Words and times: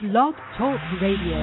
Blog 0.00 0.34
Talk 0.56 0.78
Radio. 1.02 1.42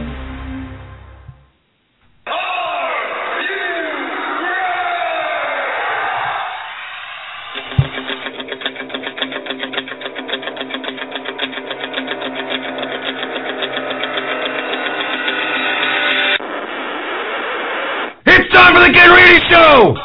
It's 18.25 18.53
time 18.53 18.73
for 18.73 18.79
the 18.79 18.93
Ken 18.93 19.11
Reedy 19.11 19.45
Show! 19.49 20.04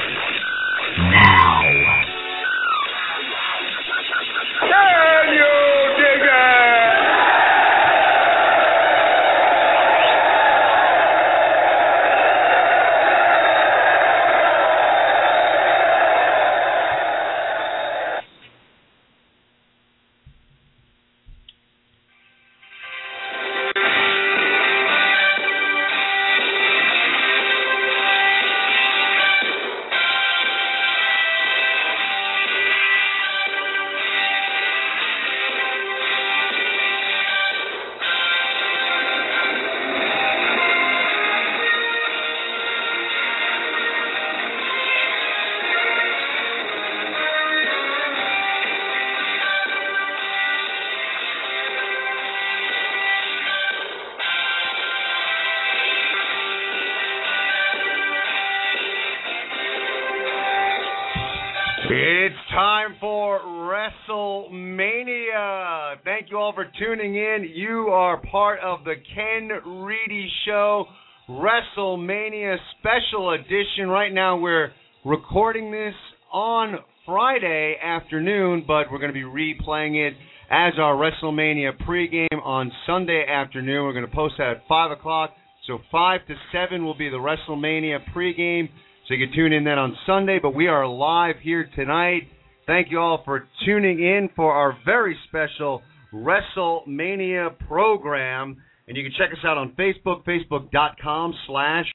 the 68.91 68.97
Ken 69.15 69.47
Reedy 69.85 70.29
Show 70.45 70.85
WrestleMania 71.29 72.57
special 72.77 73.31
edition. 73.31 73.87
Right 73.87 74.13
now, 74.13 74.37
we're 74.37 74.71
recording 75.05 75.71
this 75.71 75.93
on 76.33 76.75
Friday 77.05 77.77
afternoon, 77.81 78.65
but 78.67 78.91
we're 78.91 78.99
going 78.99 79.13
to 79.13 79.17
be 79.17 79.23
replaying 79.23 79.95
it 79.95 80.13
as 80.49 80.73
our 80.77 80.95
WrestleMania 80.95 81.71
pregame 81.87 82.43
on 82.43 82.69
Sunday 82.85 83.23
afternoon. 83.29 83.85
We're 83.85 83.93
going 83.93 84.09
to 84.09 84.13
post 84.13 84.33
that 84.39 84.57
at 84.57 84.63
5 84.67 84.91
o'clock. 84.91 85.29
So 85.67 85.79
5 85.89 86.27
to 86.27 86.35
7 86.51 86.83
will 86.83 86.97
be 86.97 87.07
the 87.07 87.15
WrestleMania 87.15 87.99
pregame. 88.13 88.67
So 89.07 89.13
you 89.13 89.25
can 89.25 89.33
tune 89.33 89.53
in 89.53 89.63
then 89.63 89.77
on 89.77 89.95
Sunday, 90.05 90.39
but 90.41 90.53
we 90.53 90.67
are 90.67 90.85
live 90.85 91.35
here 91.41 91.69
tonight. 91.77 92.23
Thank 92.67 92.91
you 92.91 92.99
all 92.99 93.21
for 93.23 93.47
tuning 93.65 93.99
in 93.99 94.29
for 94.35 94.51
our 94.51 94.77
very 94.83 95.17
special 95.29 95.81
WrestleMania 96.13 97.57
program. 97.69 98.57
And 98.91 98.97
you 98.97 99.05
can 99.05 99.13
check 99.17 99.31
us 99.31 99.39
out 99.45 99.57
on 99.57 99.71
Facebook, 99.79 100.25
facebook.com 100.25 101.33
slash 101.47 101.85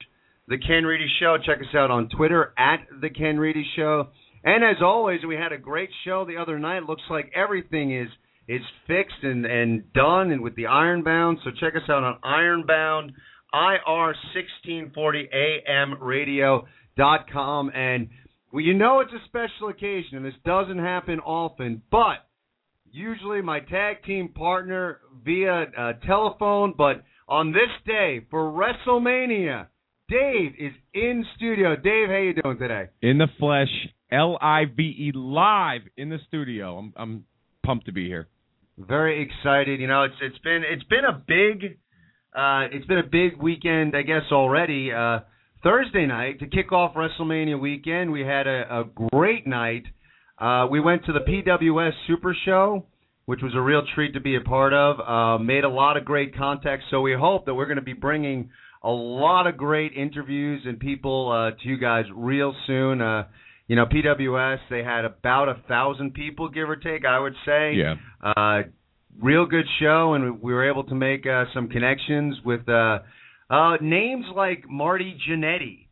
The 0.49 0.57
Ken 0.57 0.84
Reedy 0.84 1.07
Show. 1.21 1.37
Check 1.45 1.59
us 1.59 1.75
out 1.75 1.91
on 1.91 2.09
Twitter 2.09 2.55
at 2.57 2.87
The 3.03 3.11
Ken 3.11 3.39
Reedy 3.39 3.67
Show. 3.77 4.09
And 4.43 4.65
as 4.65 4.77
always, 4.83 5.23
we 5.23 5.35
had 5.35 5.53
a 5.53 5.59
great 5.59 5.91
show 6.06 6.25
the 6.25 6.39
other 6.39 6.59
night. 6.59 6.85
Looks 6.85 7.03
like 7.11 7.31
everything 7.37 7.95
is 7.95 8.09
is 8.49 8.62
fixed 8.87 9.23
and, 9.23 9.45
and 9.45 9.93
done 9.93 10.31
and 10.31 10.41
with 10.41 10.56
the 10.56 10.69
Ironbound. 10.69 11.41
So 11.45 11.51
check 11.61 11.77
us 11.77 11.83
out 11.91 12.03
on 12.03 12.17
Ironbound, 12.25 13.12
IR1640AM 13.53 16.01
radio 16.01 16.65
dot 16.97 17.31
com 17.31 17.71
and 17.75 18.09
well 18.55 18.65
you 18.65 18.73
know 18.73 19.01
it's 19.01 19.12
a 19.12 19.21
special 19.27 19.69
occasion 19.69 20.17
and 20.17 20.25
this 20.25 20.33
doesn't 20.47 20.79
happen 20.79 21.21
often 21.21 21.83
but 21.91 22.25
usually 22.97 23.43
my 23.43 23.61
tag 23.61 24.03
team 24.05 24.29
partner 24.29 25.01
via 25.25 25.67
uh, 25.79 25.93
telephone 26.07 26.75
but 26.77 27.05
on 27.29 27.53
this 27.53 27.71
day 27.87 28.25
for 28.31 28.51
WrestleMania 28.51 29.67
Dave 30.09 30.53
is 30.59 30.73
in 30.95 31.25
studio 31.37 31.77
Dave 31.77 32.09
how 32.09 32.17
you 32.17 32.35
doing 32.43 32.59
today 32.59 32.87
in 33.03 33.19
the 33.19 33.29
flesh, 33.39 33.69
L 34.11 34.39
I 34.41 34.65
V 34.65 34.83
E 34.83 35.12
live 35.15 35.83
in 35.97 36.09
the 36.09 36.19
studio. 36.29 36.79
I'm 36.79 36.93
I'm 36.97 37.25
pumped 37.65 37.87
to 37.87 37.93
be 37.93 38.06
here. 38.06 38.29
very 38.79 39.23
excited 39.23 39.81
you 39.81 39.87
know 39.87 40.05
it's 40.05 40.15
it's 40.23 40.39
been 40.39 40.62
it's 40.69 40.85
been 40.85 41.05
a 41.05 41.12
big 41.12 41.79
uh 42.35 42.67
it's 42.73 42.87
been 42.87 42.99
a 42.99 43.11
big 43.11 43.41
weekend 43.43 43.97
I 43.97 44.03
guess 44.03 44.23
already 44.31 44.93
uh 44.93 45.21
Thursday 45.62 46.06
night 46.06 46.39
to 46.41 46.47
kick 46.47 46.71
off 46.71 46.95
WrestleMania 46.95 47.59
weekend. 47.59 48.12
We 48.12 48.21
had 48.21 48.47
a, 48.47 48.81
a 48.81 48.85
great 49.11 49.47
night. 49.49 49.83
Uh, 50.39 50.67
we 50.71 50.81
went 50.81 51.05
to 51.07 51.13
the 51.13 51.21
PWS 51.21 51.93
Super 52.07 52.37
Show, 52.45 52.87
which 53.25 53.41
was 53.43 53.53
a 53.55 53.61
real 53.61 53.83
treat 53.95 54.15
to 54.15 54.21
be 54.21 54.37
a 54.37 54.41
part 54.41 54.73
of. 54.73 55.01
Uh, 55.01 55.43
made 55.43 55.65
a 55.65 55.69
lot 55.69 55.97
of 55.97 56.05
great 56.05 56.37
contacts. 56.37 56.85
So 56.91 57.01
we 57.01 57.15
hope 57.15 57.47
that 57.47 57.55
we're 57.55 57.67
going 57.67 57.77
to 57.77 57.83
be 57.83 57.93
bringing 57.93 58.51
a 58.83 58.91
lot 58.91 59.47
of 59.47 59.57
great 59.57 59.93
interviews 59.95 60.63
and 60.65 60.79
people 60.79 61.33
uh, 61.33 61.63
to 61.63 61.69
you 61.69 61.79
guys 61.79 62.05
real 62.15 62.55
soon. 62.67 63.01
Uh, 63.01 63.25
you 63.67 63.77
know, 63.77 63.87
PWS 63.87 64.59
they 64.71 64.85
had 64.85 65.05
about 65.05 65.49
a 65.49 65.57
thousand 65.67 66.15
people, 66.15 66.49
give 66.49 66.69
or 66.69 66.77
take, 66.77 67.05
I 67.05 67.19
would 67.19 67.35
say. 67.45 67.75
Yeah. 67.75 67.95
Uh, 68.23 68.63
real 69.21 69.47
good 69.47 69.67
show, 69.81 70.15
and 70.15 70.41
we 70.41 70.53
were 70.53 70.71
able 70.71 70.85
to 70.85 70.95
make 70.95 71.27
uh, 71.27 71.45
some 71.55 71.69
connections 71.69 72.37
with. 72.45 72.69
Uh, 72.69 72.99
uh, 73.49 73.77
names 73.81 74.25
like 74.35 74.69
Marty 74.69 75.17
Jannetty, 75.29 75.86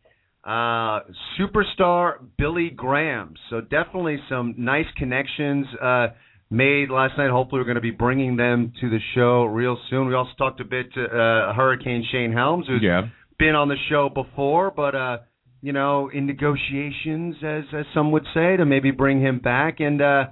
uh, 0.45 1.01
superstar 1.39 2.17
Billy 2.37 2.71
Graham. 2.71 3.35
So 3.51 3.61
definitely 3.61 4.19
some 4.29 4.55
nice 4.59 4.87
connections 4.97 5.67
uh, 5.83 6.09
made 6.51 6.91
last 6.91 7.17
night. 7.17 7.31
Hopefully, 7.31 7.61
we're 7.61 7.65
going 7.67 7.77
to 7.77 7.81
be 7.81 7.91
bringing 7.91 8.37
them 8.37 8.73
to 8.81 8.91
the 8.91 8.99
show 9.15 9.45
real 9.45 9.79
soon. 9.89 10.07
We 10.09 10.15
also 10.15 10.33
talked 10.37 10.61
a 10.61 10.65
bit 10.65 10.93
to 10.95 11.05
uh, 11.05 11.55
Hurricane 11.55 12.05
Shane 12.13 12.33
Helms, 12.33 12.67
who's 12.69 12.83
Yeah. 12.83 13.09
been 13.39 13.55
on 13.55 13.69
the 13.69 13.77
show 13.89 14.09
before, 14.09 14.71
but 14.71 14.95
uh, 14.95 15.19
you 15.63 15.73
know, 15.73 16.11
in 16.13 16.27
negotiations, 16.27 17.37
as 17.43 17.65
as 17.73 17.87
some 17.95 18.13
would 18.13 18.27
say, 18.35 18.57
to 18.57 18.67
maybe 18.67 18.91
bring 18.91 19.21
him 19.21 19.39
back. 19.39 19.81
And 19.81 20.03
uh, 20.03 20.27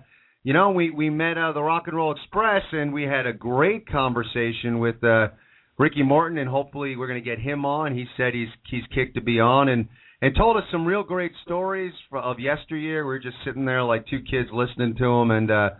you 0.44 0.52
know, 0.52 0.72
we 0.72 0.90
we 0.90 1.08
met 1.08 1.38
uh, 1.38 1.52
the 1.52 1.62
Rock 1.62 1.84
and 1.86 1.96
Roll 1.96 2.12
Express, 2.12 2.62
and 2.72 2.92
we 2.92 3.04
had 3.04 3.26
a 3.26 3.32
great 3.32 3.88
conversation 3.88 4.78
with. 4.78 5.02
Uh, 5.02 5.28
Ricky 5.82 6.04
Morton, 6.04 6.38
and 6.38 6.48
hopefully 6.48 6.94
we're 6.94 7.08
going 7.08 7.22
to 7.22 7.28
get 7.28 7.40
him 7.40 7.66
on. 7.66 7.96
He 7.96 8.06
said 8.16 8.34
he's 8.34 8.48
he's 8.70 8.84
kicked 8.94 9.16
to 9.16 9.20
be 9.20 9.40
on, 9.40 9.68
and 9.68 9.88
and 10.20 10.32
told 10.36 10.56
us 10.56 10.62
some 10.70 10.86
real 10.86 11.02
great 11.02 11.32
stories 11.44 11.92
of 12.12 12.38
yesteryear. 12.38 13.04
We 13.04 13.14
were 13.14 13.18
just 13.18 13.38
sitting 13.44 13.64
there 13.64 13.82
like 13.82 14.06
two 14.06 14.20
kids 14.20 14.48
listening 14.52 14.94
to 14.98 15.04
him, 15.04 15.32
and 15.32 15.50
uh, 15.50 15.70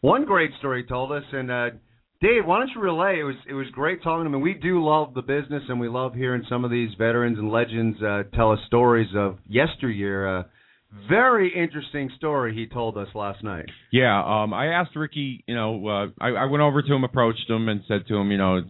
one 0.00 0.24
great 0.24 0.50
story 0.58 0.84
told 0.84 1.12
us. 1.12 1.22
And 1.32 1.48
uh, 1.48 1.70
Dave, 2.20 2.44
why 2.44 2.58
don't 2.58 2.70
you 2.74 2.80
relay? 2.80 3.20
It 3.20 3.22
was 3.22 3.36
it 3.48 3.54
was 3.54 3.68
great 3.70 4.02
talking 4.02 4.24
to 4.24 4.30
him. 4.30 4.34
And 4.34 4.42
we 4.42 4.54
do 4.54 4.84
love 4.84 5.14
the 5.14 5.22
business, 5.22 5.62
and 5.68 5.78
we 5.78 5.88
love 5.88 6.12
hearing 6.12 6.42
some 6.48 6.64
of 6.64 6.72
these 6.72 6.90
veterans 6.98 7.38
and 7.38 7.48
legends 7.48 8.02
uh, 8.02 8.24
tell 8.34 8.50
us 8.50 8.58
stories 8.66 9.10
of 9.14 9.38
yesteryear. 9.46 10.38
Uh, 10.38 10.42
very 11.08 11.52
interesting 11.54 12.10
story 12.16 12.54
he 12.54 12.66
told 12.66 12.98
us 12.98 13.08
last 13.14 13.42
night. 13.42 13.66
Yeah, 13.92 14.18
um, 14.20 14.52
I 14.52 14.66
asked 14.66 14.96
Ricky. 14.96 15.44
You 15.46 15.54
know, 15.54 15.86
uh, 15.86 16.06
I, 16.20 16.30
I 16.30 16.44
went 16.46 16.62
over 16.62 16.82
to 16.82 16.92
him, 16.92 17.04
approached 17.04 17.48
him, 17.48 17.68
and 17.68 17.80
said 17.88 18.06
to 18.08 18.16
him, 18.16 18.30
you 18.30 18.38
know, 18.38 18.60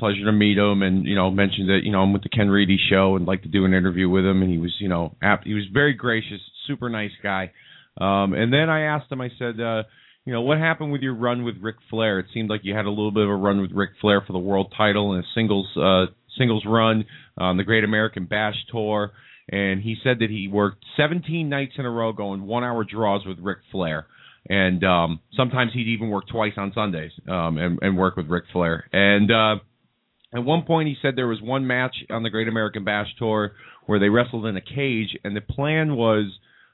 pleasure 0.00 0.24
to 0.24 0.32
meet 0.32 0.58
him, 0.58 0.82
and 0.82 1.06
you 1.06 1.14
know, 1.14 1.30
mentioned 1.30 1.68
that 1.68 1.80
you 1.84 1.92
know 1.92 2.00
I'm 2.00 2.12
with 2.12 2.22
the 2.22 2.28
Ken 2.28 2.48
Reedy 2.48 2.78
Show 2.90 3.14
and 3.16 3.26
like 3.26 3.42
to 3.42 3.48
do 3.48 3.64
an 3.64 3.74
interview 3.74 4.08
with 4.08 4.24
him, 4.24 4.42
and 4.42 4.50
he 4.50 4.58
was, 4.58 4.74
you 4.80 4.88
know, 4.88 5.14
apt, 5.22 5.46
he 5.46 5.54
was 5.54 5.64
very 5.72 5.92
gracious, 5.92 6.40
super 6.66 6.88
nice 6.88 7.12
guy. 7.22 7.52
Um, 8.00 8.32
and 8.32 8.52
then 8.52 8.68
I 8.68 8.82
asked 8.82 9.12
him, 9.12 9.20
I 9.20 9.28
said, 9.38 9.60
uh, 9.60 9.82
you 10.24 10.32
know, 10.32 10.40
what 10.40 10.58
happened 10.58 10.92
with 10.92 11.02
your 11.02 11.14
run 11.14 11.44
with 11.44 11.56
Ric 11.60 11.76
Flair? 11.90 12.18
It 12.18 12.26
seemed 12.32 12.50
like 12.50 12.62
you 12.64 12.74
had 12.74 12.86
a 12.86 12.90
little 12.90 13.10
bit 13.10 13.24
of 13.24 13.30
a 13.30 13.36
run 13.36 13.60
with 13.60 13.72
Ric 13.72 13.90
Flair 14.00 14.22
for 14.26 14.32
the 14.32 14.38
world 14.38 14.72
title 14.76 15.12
and 15.12 15.22
a 15.22 15.26
singles 15.34 15.68
uh, 15.76 16.06
singles 16.38 16.64
run 16.66 17.04
on 17.38 17.56
the 17.56 17.64
Great 17.64 17.84
American 17.84 18.26
Bash 18.26 18.56
tour. 18.70 19.12
And 19.50 19.82
he 19.82 19.96
said 20.02 20.20
that 20.20 20.30
he 20.30 20.48
worked 20.48 20.84
17 20.96 21.48
nights 21.48 21.72
in 21.76 21.84
a 21.84 21.90
row 21.90 22.12
going 22.12 22.42
one 22.42 22.62
hour 22.62 22.84
draws 22.84 23.26
with 23.26 23.38
Ric 23.40 23.58
Flair. 23.72 24.06
And 24.48 24.82
um, 24.84 25.20
sometimes 25.36 25.72
he'd 25.74 25.88
even 25.88 26.08
work 26.08 26.28
twice 26.28 26.52
on 26.56 26.72
Sundays 26.74 27.12
um, 27.28 27.58
and, 27.58 27.78
and 27.82 27.98
work 27.98 28.16
with 28.16 28.26
Ric 28.28 28.44
Flair. 28.52 28.88
And 28.92 29.30
uh, 29.30 29.62
at 30.32 30.44
one 30.44 30.62
point, 30.62 30.88
he 30.88 30.96
said 31.02 31.16
there 31.16 31.26
was 31.26 31.42
one 31.42 31.66
match 31.66 31.96
on 32.08 32.22
the 32.22 32.30
Great 32.30 32.48
American 32.48 32.84
Bash 32.84 33.08
tour 33.18 33.52
where 33.86 33.98
they 33.98 34.08
wrestled 34.08 34.46
in 34.46 34.56
a 34.56 34.60
cage, 34.60 35.16
and 35.24 35.34
the 35.34 35.40
plan 35.40 35.96
was 35.96 36.26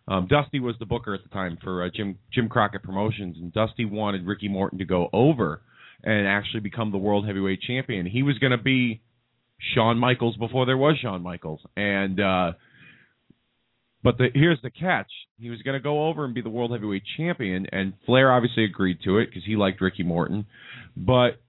um, 0.09 0.29
Dusty 0.29 0.61
was 0.61 0.77
the 0.79 0.87
booker 0.87 1.15
at 1.15 1.23
the 1.23 1.31
time 1.31 1.59
for 1.63 1.85
uh, 1.85 1.89
Jim 1.95 2.19
Jim 2.33 2.49
Crockett 2.49 2.83
Promotions, 2.83 3.37
and 3.41 3.53
Dusty 3.53 3.85
wanted 3.85 4.27
Ricky 4.27 4.49
Morton 4.49 4.79
to 4.79 4.85
go 4.85 5.09
over 5.13 5.63
and 6.05 6.29
actually 6.29 6.61
become 6.61 6.93
the 6.93 6.99
world 6.99 7.27
heavyweight 7.27 7.63
champion. 7.63 8.07
He 8.07 8.23
was 8.23 8.39
going 8.39 8.53
to 8.53 8.63
be 8.63 9.01
Shawn 9.75 9.99
Michaels 9.99 10.37
before 10.37 10.67
there 10.67 10.77
was 10.77 10.97
Shawn 11.01 11.23
Michaels, 11.23 11.61
and 11.77 12.21
uh, 12.21 12.53
but 14.05 14.19
the, 14.19 14.29
here's 14.35 14.61
the 14.63 14.71
catch: 14.71 15.11
he 15.39 15.51
was 15.51 15.63
going 15.63 15.75
to 15.75 15.83
go 15.83 16.07
over 16.07 16.25
and 16.25 16.35
be 16.35 16.43
the 16.43 16.51
world 16.51 16.71
heavyweight 16.71 17.05
champion, 17.17 17.67
and 17.73 17.95
Flair 18.05 18.31
obviously 18.33 18.65
agreed 18.65 18.99
to 19.05 19.19
it 19.19 19.27
because 19.27 19.45
he 19.45 19.57
liked 19.57 19.81
Ricky 19.81 20.03
Morton, 20.03 20.47
but 20.95 21.41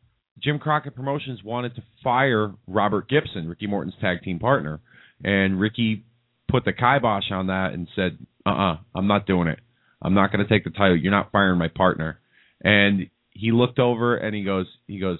Jim 0.41 0.59
Crockett 0.59 0.95
Promotions 0.95 1.43
wanted 1.43 1.75
to 1.75 1.83
fire 2.03 2.53
Robert 2.67 3.09
Gibson, 3.09 3.47
Ricky 3.47 3.67
Morton's 3.67 3.95
tag 3.99 4.21
team 4.21 4.39
partner, 4.39 4.79
and 5.23 5.59
Ricky 5.59 6.05
put 6.49 6.65
the 6.65 6.73
kibosh 6.73 7.31
on 7.31 7.47
that 7.47 7.73
and 7.73 7.87
said, 7.95 8.17
"Uh-uh, 8.45 8.77
I'm 8.95 9.07
not 9.07 9.25
doing 9.25 9.47
it. 9.47 9.59
I'm 10.01 10.13
not 10.13 10.31
going 10.31 10.45
to 10.45 10.49
take 10.49 10.63
the 10.63 10.69
title. 10.69 10.95
You're 10.97 11.11
not 11.11 11.31
firing 11.31 11.57
my 11.57 11.69
partner." 11.69 12.19
And 12.63 13.09
he 13.31 13.51
looked 13.51 13.79
over 13.79 14.17
and 14.17 14.35
he 14.35 14.43
goes, 14.43 14.65
he 14.87 14.99
goes, 14.99 15.19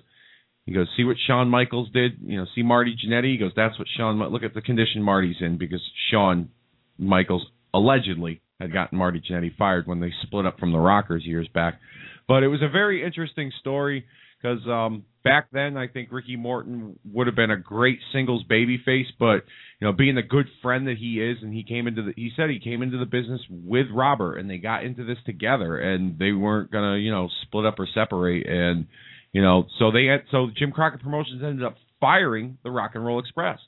he 0.66 0.74
goes, 0.74 0.88
see 0.98 1.04
what 1.04 1.18
Shawn 1.28 1.50
Michaels 1.50 1.90
did. 1.94 2.14
You 2.22 2.38
know, 2.38 2.46
see 2.56 2.64
Marty 2.64 2.96
Jannetty. 2.96 3.34
He 3.34 3.38
goes, 3.38 3.54
that's 3.56 3.78
what 3.80 3.88
Shawn. 3.96 4.20
Look 4.20 4.44
at 4.44 4.54
the 4.54 4.62
condition 4.62 5.02
Marty's 5.02 5.38
in 5.40 5.58
because 5.58 5.82
Shawn 6.12 6.50
Michaels 6.98 7.46
allegedly 7.74 8.42
had 8.60 8.74
gotten 8.74 8.98
Marty 8.98 9.22
Jannetty 9.22 9.56
fired 9.56 9.88
when 9.88 10.00
they 10.00 10.12
split 10.24 10.46
up 10.46 10.60
from 10.60 10.72
the 10.72 10.80
Rockers 10.80 11.26
years 11.26 11.48
back. 11.54 11.80
But 12.28 12.44
it 12.44 12.48
was 12.48 12.62
a 12.62 12.70
very 12.70 13.06
interesting 13.06 13.52
story 13.62 14.06
because 14.42 14.60
um, 14.68 15.04
back 15.24 15.48
then 15.52 15.78
I 15.78 15.88
think 15.88 16.12
Ricky 16.12 16.36
Morton 16.36 16.98
would 17.12 17.28
have 17.28 17.36
been 17.36 17.52
a 17.52 17.58
great 17.58 18.00
singles 18.14 18.44
babyface, 18.50 19.08
but 19.20 19.44
you 19.80 19.88
know, 19.88 19.92
being 19.92 20.16
the 20.16 20.22
good 20.22 20.48
friend 20.62 20.88
that 20.88 20.98
he 20.98 21.22
is, 21.22 21.38
and 21.42 21.54
he 21.54 21.64
came 21.64 21.88
into 21.88 22.04
the 22.04 22.14
he 22.16 22.32
said 22.36 22.50
he 22.50 22.60
came 22.60 22.82
into 22.82 22.98
the 22.98 23.06
business 23.06 23.42
with 23.50 23.88
Robert, 23.94 24.38
and 24.38 24.50
they 24.50 24.58
got 24.58 24.84
into 24.84 25.04
this 25.04 25.18
together, 25.26 25.78
and 25.78 26.18
they 26.20 26.32
weren't 26.32 26.72
gonna 26.72 26.98
you 26.98 27.12
know 27.12 27.30
split 27.44 27.66
up 27.66 27.80
or 27.80 27.88
separate, 27.94 28.48
and 28.48 28.88
you 29.32 29.42
know, 29.42 29.66
so 29.80 29.92
they 29.92 30.06
had 30.06 30.22
so 30.32 30.48
Jim 30.58 30.72
Crockett 30.72 31.02
Promotions 31.02 31.42
ended 31.44 31.66
up 31.66 31.76
firing 32.00 32.58
the 32.64 32.72
Rock 32.72 32.92
and 32.96 33.06
Roll 33.06 33.20
Express. 33.20 33.60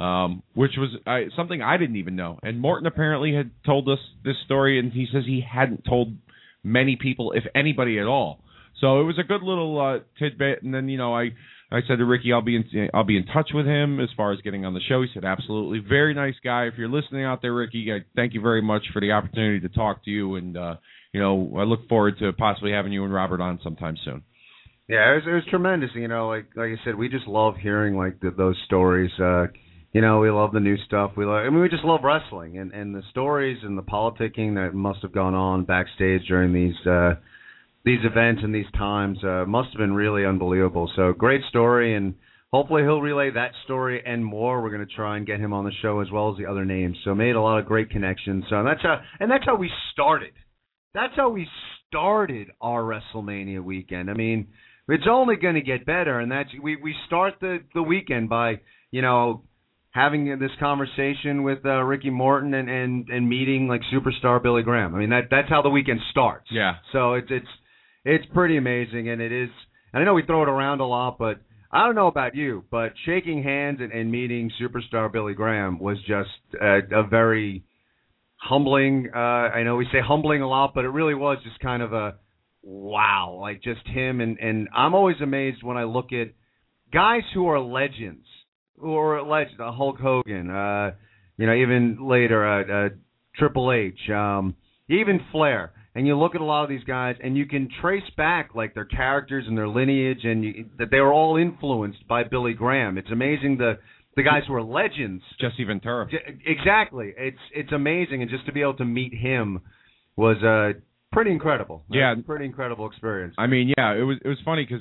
Um, 0.00 0.42
which 0.54 0.70
was 0.78 0.88
uh, 1.06 1.28
something 1.36 1.60
I 1.60 1.76
didn't 1.76 1.96
even 1.96 2.16
know. 2.16 2.38
And 2.42 2.58
Morton 2.58 2.86
apparently 2.86 3.34
had 3.34 3.50
told 3.66 3.90
us 3.90 3.98
this 4.24 4.36
story, 4.46 4.78
and 4.78 4.90
he 4.90 5.06
says 5.12 5.24
he 5.26 5.44
hadn't 5.46 5.84
told 5.84 6.16
many 6.64 6.96
people, 6.96 7.32
if 7.32 7.44
anybody 7.54 7.98
at 7.98 8.06
all. 8.06 8.41
So 8.82 9.00
it 9.00 9.04
was 9.04 9.16
a 9.18 9.22
good 9.22 9.42
little 9.42 9.80
uh, 9.80 10.00
tidbit. 10.18 10.62
And 10.62 10.74
then 10.74 10.88
you 10.88 10.98
know 10.98 11.14
I 11.14 11.30
I 11.70 11.80
said 11.88 11.98
to 11.98 12.04
Ricky 12.04 12.32
I'll 12.32 12.42
be 12.42 12.56
in 12.56 12.90
I'll 12.92 13.04
be 13.04 13.16
in 13.16 13.24
touch 13.26 13.50
with 13.54 13.64
him 13.64 14.00
as 14.00 14.08
far 14.16 14.32
as 14.32 14.40
getting 14.40 14.66
on 14.66 14.74
the 14.74 14.80
show. 14.88 15.00
He 15.00 15.08
said 15.14 15.24
absolutely, 15.24 15.78
very 15.78 16.14
nice 16.14 16.34
guy. 16.44 16.64
If 16.64 16.74
you're 16.76 16.88
listening 16.88 17.24
out 17.24 17.40
there, 17.40 17.54
Ricky, 17.54 17.90
I 17.92 18.04
thank 18.16 18.34
you 18.34 18.42
very 18.42 18.60
much 18.60 18.82
for 18.92 19.00
the 19.00 19.12
opportunity 19.12 19.60
to 19.60 19.68
talk 19.68 20.04
to 20.04 20.10
you. 20.10 20.34
And 20.34 20.56
uh, 20.56 20.74
you 21.12 21.20
know 21.20 21.54
I 21.56 21.62
look 21.62 21.88
forward 21.88 22.18
to 22.18 22.32
possibly 22.32 22.72
having 22.72 22.92
you 22.92 23.04
and 23.04 23.14
Robert 23.14 23.40
on 23.40 23.60
sometime 23.62 23.96
soon. 24.04 24.22
Yeah, 24.88 25.12
it 25.12 25.14
was, 25.14 25.22
it 25.28 25.32
was 25.32 25.44
tremendous. 25.48 25.90
You 25.94 26.08
know, 26.08 26.28
like 26.28 26.46
like 26.56 26.70
I 26.70 26.84
said, 26.84 26.96
we 26.96 27.08
just 27.08 27.28
love 27.28 27.54
hearing 27.56 27.96
like 27.96 28.20
the, 28.20 28.32
those 28.36 28.56
stories. 28.66 29.12
Uh, 29.18 29.46
you 29.92 30.00
know, 30.00 30.18
we 30.18 30.30
love 30.30 30.52
the 30.52 30.60
new 30.60 30.76
stuff. 30.86 31.12
We 31.16 31.24
love. 31.24 31.36
I 31.46 31.50
mean, 31.50 31.60
we 31.60 31.68
just 31.68 31.84
love 31.84 32.00
wrestling 32.02 32.58
and 32.58 32.72
and 32.72 32.92
the 32.96 33.02
stories 33.10 33.58
and 33.62 33.78
the 33.78 33.82
politicking 33.82 34.56
that 34.56 34.74
must 34.74 35.02
have 35.02 35.12
gone 35.12 35.34
on 35.34 35.64
backstage 35.64 36.26
during 36.26 36.52
these. 36.52 36.74
uh 36.84 37.14
these 37.84 38.00
events 38.04 38.42
and 38.44 38.54
these 38.54 38.70
times 38.76 39.18
uh, 39.24 39.44
must 39.46 39.70
have 39.70 39.78
been 39.78 39.94
really 39.94 40.24
unbelievable. 40.24 40.90
So 40.94 41.12
great 41.12 41.42
story, 41.48 41.96
and 41.96 42.14
hopefully 42.52 42.82
he'll 42.82 43.00
relay 43.00 43.30
that 43.30 43.52
story 43.64 44.02
and 44.04 44.24
more. 44.24 44.62
We're 44.62 44.70
going 44.70 44.86
to 44.86 44.94
try 44.94 45.16
and 45.16 45.26
get 45.26 45.40
him 45.40 45.52
on 45.52 45.64
the 45.64 45.72
show 45.82 46.00
as 46.00 46.10
well 46.10 46.30
as 46.30 46.38
the 46.38 46.46
other 46.46 46.64
names. 46.64 46.96
So 47.04 47.14
made 47.14 47.34
a 47.34 47.40
lot 47.40 47.58
of 47.58 47.66
great 47.66 47.90
connections. 47.90 48.44
So 48.48 48.62
that's 48.64 48.82
how 48.82 49.00
and 49.18 49.30
that's 49.30 49.44
how 49.44 49.56
we 49.56 49.70
started. 49.92 50.32
That's 50.94 51.14
how 51.16 51.30
we 51.30 51.48
started 51.88 52.48
our 52.60 52.82
WrestleMania 52.82 53.62
weekend. 53.62 54.10
I 54.10 54.14
mean, 54.14 54.48
it's 54.88 55.06
only 55.10 55.36
going 55.36 55.54
to 55.54 55.62
get 55.62 55.86
better, 55.86 56.20
and 56.20 56.30
that's 56.30 56.50
we 56.62 56.76
we 56.76 56.94
start 57.06 57.34
the 57.40 57.58
the 57.74 57.82
weekend 57.82 58.28
by 58.28 58.60
you 58.90 59.02
know 59.02 59.42
having 59.90 60.38
this 60.38 60.50
conversation 60.58 61.42
with 61.42 61.66
uh, 61.66 61.82
Ricky 61.82 62.10
Morton 62.10 62.54
and 62.54 62.68
and 62.70 63.08
and 63.08 63.28
meeting 63.28 63.66
like 63.66 63.80
superstar 63.92 64.42
Billy 64.42 64.62
Graham. 64.62 64.94
I 64.94 64.98
mean 64.98 65.10
that 65.10 65.28
that's 65.30 65.48
how 65.48 65.62
the 65.62 65.70
weekend 65.70 66.00
starts. 66.10 66.46
Yeah. 66.50 66.74
So 66.92 67.14
it's 67.14 67.28
it's 67.30 67.48
it's 68.04 68.24
pretty 68.34 68.56
amazing, 68.56 69.08
and 69.08 69.20
it 69.20 69.32
is. 69.32 69.50
And 69.92 70.02
I 70.02 70.06
know 70.06 70.14
we 70.14 70.24
throw 70.24 70.42
it 70.42 70.48
around 70.48 70.80
a 70.80 70.86
lot, 70.86 71.18
but 71.18 71.40
I 71.70 71.86
don't 71.86 71.94
know 71.94 72.06
about 72.06 72.34
you, 72.34 72.64
but 72.70 72.92
shaking 73.06 73.42
hands 73.42 73.78
and, 73.80 73.92
and 73.92 74.10
meeting 74.10 74.50
superstar 74.60 75.10
Billy 75.12 75.34
Graham 75.34 75.78
was 75.78 75.98
just 76.00 76.60
a, 76.60 76.80
a 76.92 77.06
very 77.06 77.64
humbling. 78.36 79.08
Uh, 79.14 79.18
I 79.18 79.62
know 79.62 79.76
we 79.76 79.86
say 79.92 79.98
humbling 80.04 80.42
a 80.42 80.48
lot, 80.48 80.72
but 80.74 80.84
it 80.84 80.88
really 80.88 81.14
was 81.14 81.38
just 81.44 81.58
kind 81.60 81.82
of 81.82 81.92
a 81.92 82.16
wow, 82.62 83.38
like 83.40 83.62
just 83.62 83.86
him. 83.86 84.20
And 84.20 84.38
and 84.38 84.68
I'm 84.74 84.94
always 84.94 85.16
amazed 85.22 85.62
when 85.62 85.76
I 85.76 85.84
look 85.84 86.12
at 86.12 86.28
guys 86.92 87.22
who 87.34 87.46
are 87.48 87.60
legends, 87.60 88.26
who 88.78 88.96
are 88.96 89.22
legends. 89.22 89.60
Uh, 89.60 89.72
Hulk 89.72 89.98
Hogan, 89.98 90.50
uh, 90.50 90.90
you 91.38 91.46
know, 91.46 91.54
even 91.54 91.98
later, 92.00 92.46
uh, 92.46 92.86
uh, 92.86 92.88
Triple 93.36 93.72
H, 93.72 94.10
um, 94.10 94.56
even 94.88 95.20
Flair 95.30 95.72
and 95.94 96.06
you 96.06 96.18
look 96.18 96.34
at 96.34 96.40
a 96.40 96.44
lot 96.44 96.62
of 96.62 96.70
these 96.70 96.84
guys 96.84 97.16
and 97.22 97.36
you 97.36 97.46
can 97.46 97.68
trace 97.80 98.08
back 98.16 98.54
like 98.54 98.74
their 98.74 98.84
characters 98.84 99.44
and 99.46 99.56
their 99.56 99.68
lineage 99.68 100.24
and 100.24 100.44
you, 100.44 100.66
that 100.78 100.90
they 100.90 101.00
were 101.00 101.12
all 101.12 101.36
influenced 101.36 102.06
by 102.08 102.24
Billy 102.24 102.54
Graham. 102.54 102.98
It's 102.98 103.10
amazing 103.10 103.58
the 103.58 103.78
the 104.14 104.22
guys 104.22 104.42
who 104.46 104.54
are 104.54 104.62
legends. 104.62 105.22
Jesse 105.40 105.64
Ventura. 105.64 106.06
Exactly. 106.46 107.12
It's 107.16 107.38
it's 107.54 107.72
amazing 107.72 108.22
and 108.22 108.30
just 108.30 108.46
to 108.46 108.52
be 108.52 108.62
able 108.62 108.76
to 108.76 108.84
meet 108.84 109.14
him 109.14 109.60
was 110.16 110.42
uh 110.42 110.78
pretty 111.12 111.30
incredible. 111.30 111.84
Yeah, 111.90 112.14
pretty 112.26 112.46
incredible 112.46 112.86
experience. 112.86 113.34
I 113.38 113.46
mean, 113.46 113.72
yeah, 113.76 113.94
it 113.94 114.02
was 114.02 114.18
it 114.24 114.28
was 114.28 114.38
funny 114.44 114.66
cuz 114.66 114.80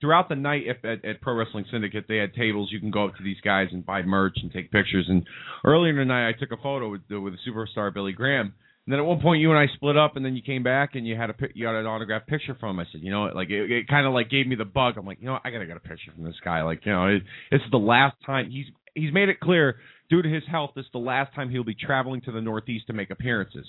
throughout 0.00 0.28
the 0.30 0.36
night 0.36 0.62
if, 0.66 0.82
at, 0.84 1.04
at 1.04 1.20
Pro 1.20 1.34
Wrestling 1.34 1.66
Syndicate, 1.70 2.06
they 2.08 2.16
had 2.16 2.32
tables. 2.34 2.70
You 2.72 2.80
can 2.80 2.90
go 2.90 3.04
up 3.06 3.16
to 3.16 3.22
these 3.22 3.40
guys 3.42 3.68
and 3.72 3.84
buy 3.84 4.02
merch 4.02 4.38
and 4.42 4.50
take 4.50 4.70
pictures. 4.70 5.06
And 5.08 5.26
earlier 5.64 5.90
in 5.90 5.96
the 5.96 6.04
night, 6.06 6.28
I 6.28 6.32
took 6.32 6.52
a 6.52 6.62
photo 6.62 6.90
with 6.90 7.02
with 7.10 7.34
the 7.34 7.50
superstar 7.50 7.92
Billy 7.92 8.12
Graham 8.12 8.54
and 8.90 8.94
then 8.94 9.04
at 9.04 9.06
one 9.06 9.20
point, 9.20 9.40
you 9.40 9.50
and 9.50 9.58
I 9.58 9.72
split 9.76 9.96
up, 9.96 10.16
and 10.16 10.24
then 10.24 10.34
you 10.34 10.42
came 10.42 10.64
back 10.64 10.96
and 10.96 11.06
you 11.06 11.14
had 11.14 11.30
a 11.30 11.34
you 11.54 11.64
got 11.64 11.78
an 11.78 11.86
autographed 11.86 12.26
picture 12.26 12.56
from 12.58 12.70
him. 12.70 12.80
I 12.80 12.84
said, 12.90 13.02
you 13.02 13.12
know, 13.12 13.30
like 13.32 13.48
it, 13.48 13.70
it 13.70 13.86
kind 13.86 14.04
of 14.04 14.12
like 14.12 14.30
gave 14.30 14.48
me 14.48 14.56
the 14.56 14.64
bug. 14.64 14.94
I'm 14.98 15.06
like, 15.06 15.18
you 15.20 15.26
know? 15.26 15.38
I 15.44 15.50
gotta 15.50 15.66
get 15.66 15.76
a 15.76 15.80
picture 15.80 16.10
from 16.12 16.24
this 16.24 16.34
guy. 16.44 16.62
Like, 16.62 16.84
you 16.84 16.90
know, 16.90 17.06
it, 17.06 17.22
it's 17.52 17.62
the 17.70 17.76
last 17.76 18.16
time 18.26 18.50
he's 18.50 18.66
he's 18.96 19.12
made 19.12 19.28
it 19.28 19.38
clear 19.38 19.76
due 20.08 20.22
to 20.22 20.28
his 20.28 20.42
health, 20.50 20.72
this 20.74 20.84
is 20.84 20.90
the 20.92 20.98
last 20.98 21.32
time 21.34 21.50
he'll 21.50 21.62
be 21.62 21.76
traveling 21.76 22.20
to 22.22 22.32
the 22.32 22.40
Northeast 22.40 22.88
to 22.88 22.92
make 22.92 23.10
appearances. 23.10 23.64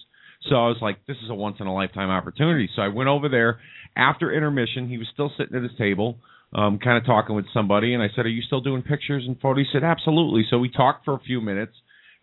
So 0.50 0.56
I 0.56 0.68
was 0.70 0.78
like, 0.82 1.06
this 1.06 1.18
is 1.24 1.30
a 1.30 1.36
once 1.36 1.58
in 1.60 1.68
a 1.68 1.74
lifetime 1.74 2.10
opportunity. 2.10 2.68
So 2.76 2.82
I 2.82 2.88
went 2.88 3.08
over 3.08 3.30
there 3.30 3.60
after 3.96 4.34
intermission. 4.34 4.90
He 4.90 4.98
was 4.98 5.08
still 5.14 5.32
sitting 5.38 5.56
at 5.56 5.62
his 5.62 5.78
table, 5.78 6.18
um, 6.54 6.80
kind 6.80 6.98
of 6.98 7.06
talking 7.06 7.36
with 7.36 7.46
somebody, 7.54 7.94
and 7.94 8.02
I 8.02 8.08
said, 8.16 8.26
"Are 8.26 8.30
you 8.30 8.42
still 8.42 8.62
doing 8.62 8.82
pictures 8.82 9.24
and 9.28 9.40
photos?" 9.40 9.68
He 9.68 9.72
said, 9.72 9.84
"Absolutely." 9.84 10.46
So 10.50 10.58
we 10.58 10.70
talked 10.70 11.06
for 11.06 11.14
a 11.14 11.20
few 11.20 11.42
minutes, 11.42 11.74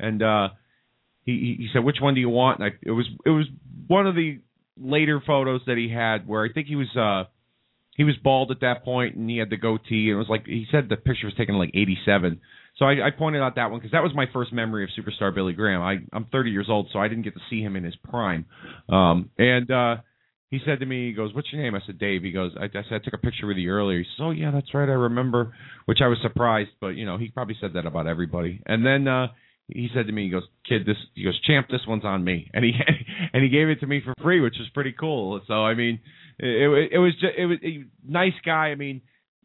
and 0.01 0.21
uh, 0.21 0.49
he 1.33 1.57
he 1.59 1.69
said, 1.73 1.85
"Which 1.85 1.99
one 2.01 2.15
do 2.15 2.21
you 2.21 2.31
want?" 2.31 2.61
And 2.61 2.73
I, 2.73 2.77
it 2.83 2.91
was 2.91 3.07
it 3.27 3.31
was 3.31 3.47
one 3.87 4.07
of 4.07 4.15
the 4.15 4.41
later 4.81 5.23
photos 5.25 5.61
that 5.67 5.77
he 5.77 5.91
had 5.91 6.27
where 6.27 6.45
I 6.45 6.53
think 6.53 6.69
he 6.69 6.77
was 6.77 6.89
uh 6.97 7.29
he 7.97 8.05
was 8.05 8.15
bald 8.23 8.51
at 8.51 8.61
that 8.61 8.85
point 8.85 9.17
and 9.17 9.29
he 9.29 9.39
had 9.39 9.51
the 9.51 9.57
goatee 9.57 10.09
and 10.09 10.13
it 10.13 10.15
was 10.17 10.29
like 10.29 10.47
he 10.47 10.67
said 10.71 10.89
the 10.89 10.97
picture 10.97 11.27
was 11.27 11.35
taken 11.35 11.55
in 11.55 11.59
like 11.61 11.73
87. 11.75 12.41
So 12.79 12.85
I, 12.85 13.09
I 13.09 13.11
pointed 13.11 13.43
out 13.43 13.57
that 13.57 13.71
one 13.71 13.81
because 13.81 13.91
that 13.91 14.05
was 14.05 14.13
my 14.15 14.27
first 14.33 14.53
memory 14.53 14.85
of 14.85 14.91
superstar 14.97 15.35
Billy 15.35 15.53
Graham. 15.53 15.83
I 15.83 15.97
I'm 16.13 16.27
30 16.27 16.51
years 16.51 16.67
old, 16.69 16.89
so 16.93 16.99
I 16.99 17.09
didn't 17.09 17.25
get 17.25 17.35
to 17.35 17.41
see 17.51 17.61
him 17.61 17.77
in 17.77 17.85
his 17.85 17.97
prime. 17.97 18.47
Um 18.89 19.31
and 19.37 19.71
uh 19.71 19.97
he 20.51 20.61
said 20.65 20.81
to 20.81 20.87
me, 20.87 21.09
he 21.09 21.13
goes, 21.13 21.35
"What's 21.35 21.53
your 21.53 21.61
name?" 21.61 21.75
I 21.75 21.81
said, 21.85 21.99
"Dave." 21.99 22.23
He 22.23 22.33
goes, 22.33 22.53
I, 22.59 22.65
I 22.65 22.83
said, 22.89 22.93
"I 22.93 22.99
took 23.05 23.13
a 23.13 23.19
picture 23.19 23.47
with 23.47 23.59
you 23.59 23.69
earlier." 23.69 23.99
He 23.99 24.05
says, 24.05 24.21
"Oh 24.21 24.31
yeah, 24.31 24.51
that's 24.51 24.73
right, 24.73 24.89
I 24.89 24.93
remember." 24.93 25.53
Which 25.85 25.99
I 26.03 26.07
was 26.07 26.17
surprised, 26.23 26.71
but 26.81 26.97
you 26.97 27.05
know, 27.05 27.19
he 27.19 27.29
probably 27.29 27.57
said 27.61 27.75
that 27.75 27.85
about 27.85 28.07
everybody. 28.07 28.63
And 28.65 28.87
then 28.87 29.07
uh 29.07 29.27
he 29.69 29.89
said 29.95 30.07
to 30.07 30.13
me, 30.13 30.25
he 30.25 30.31
goes, 30.31 30.45
"Kid, 30.67 30.87
this," 30.87 30.97
he 31.15 31.25
goes, 31.25 31.39
"Champ, 31.43 31.69
this 31.71 31.87
one's 31.87 32.05
on 32.05 32.25
me," 32.25 32.51
and 32.55 32.65
he 32.65 32.73
and 33.33 33.43
he 33.43 33.51
gave 33.51 33.69
it 33.69 33.81
to 33.81 33.87
me 33.87 34.01
for 34.03 34.15
free, 34.23 34.41
which 34.41 34.57
was 34.59 34.69
pretty 34.75 34.93
cool. 34.93 35.41
So 35.47 35.65
I 35.65 35.75
mean, 35.75 36.01
it, 36.39 36.93
it, 36.93 36.99
was 36.99 37.13
just 37.15 37.35
it 37.37 37.47
was 37.47 37.59
a 37.63 37.85
nice 38.07 38.33
guy. 38.45 38.69
I 38.69 38.75
mean, 38.75 39.03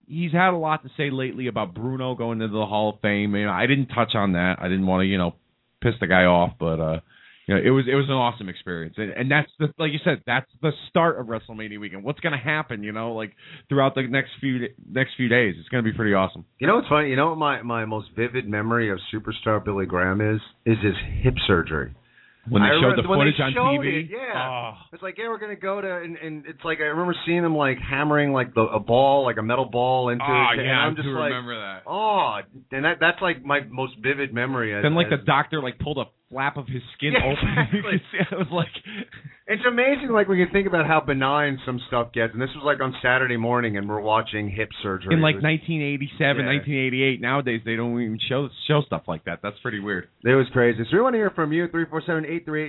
he's 0.08 0.32
had 0.32 0.52
a 0.52 0.58
lot 0.58 0.84
to 0.84 0.90
say 0.96 1.10
lately 1.10 1.48
about 1.48 1.74
Bruno 1.74 2.16
going 2.16 2.42
into 2.42 2.54
the 2.54 2.66
Hall 2.66 2.92
of 2.92 3.02
Fame. 3.02 3.36
You 3.36 3.46
know, 3.46 3.52
I 3.52 3.68
didn't 3.68 3.88
touch 3.88 4.16
on 4.16 4.34
that. 4.34 4.58
I 4.60 4.70
didn't 4.70 4.88
want 4.88 5.02
to, 5.02 5.06
you 5.06 5.18
know, 5.18 5.36
piss 5.82 5.94
the 6.00 6.08
guy 6.08 6.24
off, 6.24 6.54
but 6.60 6.80
uh, 6.80 7.00
you 7.48 7.56
know, 7.56 7.62
it 7.62 7.70
was 7.72 7.86
it 7.92 7.96
was 7.96 8.06
an 8.08 8.16
awesome 8.16 8.48
experience, 8.48 8.96
and, 8.98 9.12
and 9.12 9.30
that's 9.30 9.52
the 9.60 9.68
like 9.78 9.92
you 9.92 10.00
said, 10.04 10.22
that's 10.26 10.50
the 10.62 10.72
start 10.90 11.20
of 11.20 11.28
WrestleMania 11.28 11.80
weekend. 11.80 12.04
What's 12.04 12.22
going 12.22 12.32
to 12.32 12.44
happen, 12.44 12.84
you 12.84 12.94
know, 12.94 13.14
like 13.14 13.34
throughout 13.68 13.96
the 13.96 14.04
next 14.04 14.32
few 14.40 14.70
next 14.90 15.12
few 15.18 15.28
days? 15.28 15.56
It's 15.60 15.70
going 15.70 15.84
to 15.84 15.90
be 15.90 15.96
pretty 15.96 16.14
awesome. 16.14 16.46
You 16.60 16.68
know 16.68 16.76
what's 16.76 16.88
funny? 16.88 17.10
You 17.10 17.18
know 17.18 17.30
what 17.30 17.38
my 17.38 17.62
my 17.62 17.86
most 17.86 18.10
vivid 18.16 18.48
memory 18.48 18.92
of 18.92 19.00
superstar 19.14 19.64
Billy 19.64 19.86
Graham 19.86 20.22
is? 20.22 20.42
Is 20.66 20.78
his 20.82 20.96
hip 21.22 21.36
surgery. 21.46 21.94
When 22.50 22.62
they 22.62 22.68
I 22.68 22.80
showed 22.82 22.98
the 23.02 23.08
footage 23.08 23.40
on 23.40 23.54
TV, 23.54 24.04
it, 24.04 24.10
yeah. 24.12 24.36
Oh. 24.36 24.74
It's 24.92 25.02
like, 25.02 25.18
yeah, 25.18 25.30
we're 25.30 25.40
gonna 25.40 25.56
go 25.56 25.80
to, 25.80 25.96
and, 25.98 26.18
and 26.18 26.46
it's 26.46 26.60
like 26.66 26.80
I 26.80 26.92
remember 26.92 27.16
seeing 27.26 27.38
him 27.38 27.56
like 27.56 27.78
hammering 27.78 28.34
like 28.34 28.54
the 28.54 28.64
a 28.64 28.82
ball, 28.82 29.24
like 29.24 29.38
a 29.38 29.42
metal 29.42 29.64
ball 29.64 30.10
into. 30.10 30.26
Oh, 30.28 30.48
it, 30.52 30.60
and 30.60 30.68
yeah, 30.68 30.74
I 30.74 30.84
I'm 30.84 30.96
just 30.98 31.08
like, 31.08 31.32
remember 31.32 31.56
that. 31.56 31.84
oh, 31.88 32.40
and 32.74 32.84
that 32.84 32.98
that's 33.00 33.22
like 33.22 33.46
my 33.46 33.62
most 33.70 33.94
vivid 34.04 34.34
memory. 34.34 34.76
As, 34.76 34.84
Then 34.84 34.94
like 34.94 35.08
as- 35.08 35.22
the 35.22 35.26
doctor 35.26 35.62
like 35.62 35.80
pulled 35.80 36.00
a 36.00 36.06
flap 36.34 36.58
of 36.58 36.68
his 36.68 36.82
skin 36.98 37.14
Yeah, 37.14 37.32
open. 37.32 37.48
exactly. 37.62 38.02
it 38.20 38.38
was 38.38 38.48
like 38.52 38.74
It's 39.46 39.62
amazing, 39.68 40.10
like 40.12 40.30
when 40.30 40.38
you 40.38 40.48
think 40.54 40.68
about 40.68 40.88
how 40.88 41.02
benign 41.02 41.60
some 41.66 41.78
stuff 41.90 42.14
gets. 42.14 42.32
And 42.32 42.42
this 42.42 42.50
was 42.56 42.64
like 42.66 42.80
on 42.82 42.96
Saturday 43.04 43.36
morning, 43.36 43.76
and 43.78 43.90
we're 43.90 44.00
watching 44.00 44.50
hip 44.50 44.70
surgery. 44.82 45.14
in 45.14 45.22
like 45.22 45.36
It 45.36 45.44
was- 45.44 45.60
1987, 45.60 46.18
Yeah. 46.18 46.48
1988. 46.48 47.22
Nowadays 47.22 47.62
they 47.66 47.76
don't 47.76 47.92
even 48.02 48.20
show 48.30 48.48
show 48.68 48.82
stuff 48.88 49.04
like 49.08 49.26
that. 49.26 49.40
That's 49.44 49.60
pretty 49.62 49.80
weird. 49.80 50.08
It 50.24 50.34
was 50.36 50.48
crazy. 50.54 50.80
So 50.90 50.96
we 50.98 51.02
want 51.04 51.14
to 51.14 51.18
hear 51.20 51.30
from 51.32 51.52
you, 51.52 51.68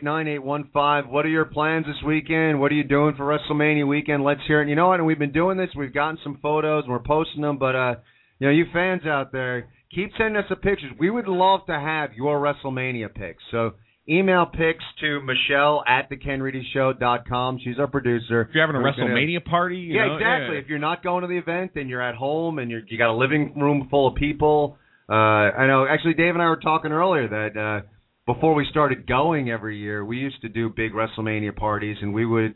347-838-9815. 0.02 1.08
What 1.10 1.24
are 1.24 1.28
your 1.28 1.44
plans 1.44 1.86
this 1.86 1.96
weekend? 2.06 2.60
What 2.60 2.72
are 2.72 2.74
you 2.74 2.84
doing 2.84 3.14
for 3.16 3.24
WrestleMania 3.24 3.86
weekend? 3.86 4.24
Let's 4.24 4.40
hear 4.46 4.60
it. 4.62 4.68
You 4.68 4.74
know 4.74 4.88
what? 4.88 5.00
And 5.00 5.06
we've 5.06 5.18
been 5.18 5.32
doing 5.32 5.56
this. 5.56 5.70
We've 5.76 5.94
gotten 5.94 6.18
some 6.22 6.38
photos, 6.42 6.84
and 6.84 6.92
we're 6.92 6.98
posting 7.00 7.42
them. 7.42 7.58
But, 7.58 7.74
uh, 7.76 7.94
you 8.38 8.46
know, 8.48 8.52
you 8.52 8.66
fans 8.72 9.06
out 9.06 9.32
there, 9.32 9.68
keep 9.94 10.10
sending 10.18 10.36
us 10.36 10.44
the 10.48 10.56
pictures. 10.56 10.90
We 10.98 11.10
would 11.10 11.28
love 11.28 11.60
to 11.66 11.78
have 11.78 12.14
your 12.14 12.40
WrestleMania 12.40 13.14
pics. 13.14 13.42
So 13.50 13.72
email 14.08 14.46
pics 14.46 14.84
to 15.00 15.20
Michelle 15.20 15.82
at 15.86 16.10
thekenreedyshow.com. 16.10 17.58
She's 17.64 17.78
our 17.78 17.86
producer. 17.86 18.42
If 18.42 18.48
you're 18.54 18.66
having 18.66 18.76
a 18.80 18.84
We're 18.84 18.92
gonna- 18.92 19.10
WrestleMania 19.14 19.44
party, 19.44 19.76
you 19.78 19.94
yeah, 19.94 20.06
know, 20.06 20.14
exactly. 20.16 20.56
yeah. 20.56 20.62
If 20.62 20.68
you're 20.68 20.78
not 20.78 21.02
going 21.02 21.22
to 21.22 21.28
the 21.28 21.38
event, 21.38 21.72
then 21.74 21.88
you're 21.88 22.02
at 22.02 22.14
home 22.14 22.58
and 22.58 22.70
you're 22.70 22.82
you 22.86 22.98
got 22.98 23.10
a 23.10 23.16
living 23.16 23.58
room 23.58 23.88
full 23.90 24.06
of 24.08 24.14
people. 24.14 24.78
Uh, 25.08 25.12
I 25.12 25.66
know. 25.66 25.86
Actually, 25.88 26.14
Dave 26.14 26.34
and 26.34 26.42
I 26.42 26.46
were 26.48 26.56
talking 26.56 26.90
earlier 26.92 27.28
that 27.28 27.60
uh, 27.60 27.86
before 28.32 28.54
we 28.54 28.66
started 28.70 29.06
going 29.06 29.50
every 29.50 29.78
year, 29.78 30.04
we 30.04 30.16
used 30.18 30.40
to 30.42 30.48
do 30.48 30.70
big 30.70 30.92
WrestleMania 30.92 31.54
parties, 31.54 31.98
and 32.00 32.14
we 32.14 32.24
would 32.24 32.54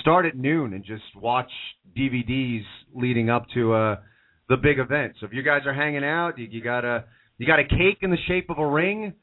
start 0.00 0.24
at 0.24 0.36
noon 0.36 0.72
and 0.72 0.84
just 0.84 1.02
watch 1.14 1.50
DVDs 1.96 2.62
leading 2.94 3.28
up 3.28 3.46
to 3.54 3.72
uh, 3.74 3.96
the 4.50 4.56
big 4.58 4.78
event. 4.78 5.14
So 5.20 5.26
if 5.26 5.32
you 5.32 5.42
guys 5.42 5.62
are 5.64 5.72
hanging 5.72 6.04
out, 6.04 6.38
you, 6.38 6.46
you 6.50 6.62
got 6.62 6.84
a 6.84 7.04
you 7.38 7.46
got 7.46 7.58
a 7.60 7.64
cake 7.64 7.98
in 8.02 8.10
the 8.10 8.18
shape 8.28 8.50
of 8.50 8.58
a 8.58 8.66
ring, 8.66 9.14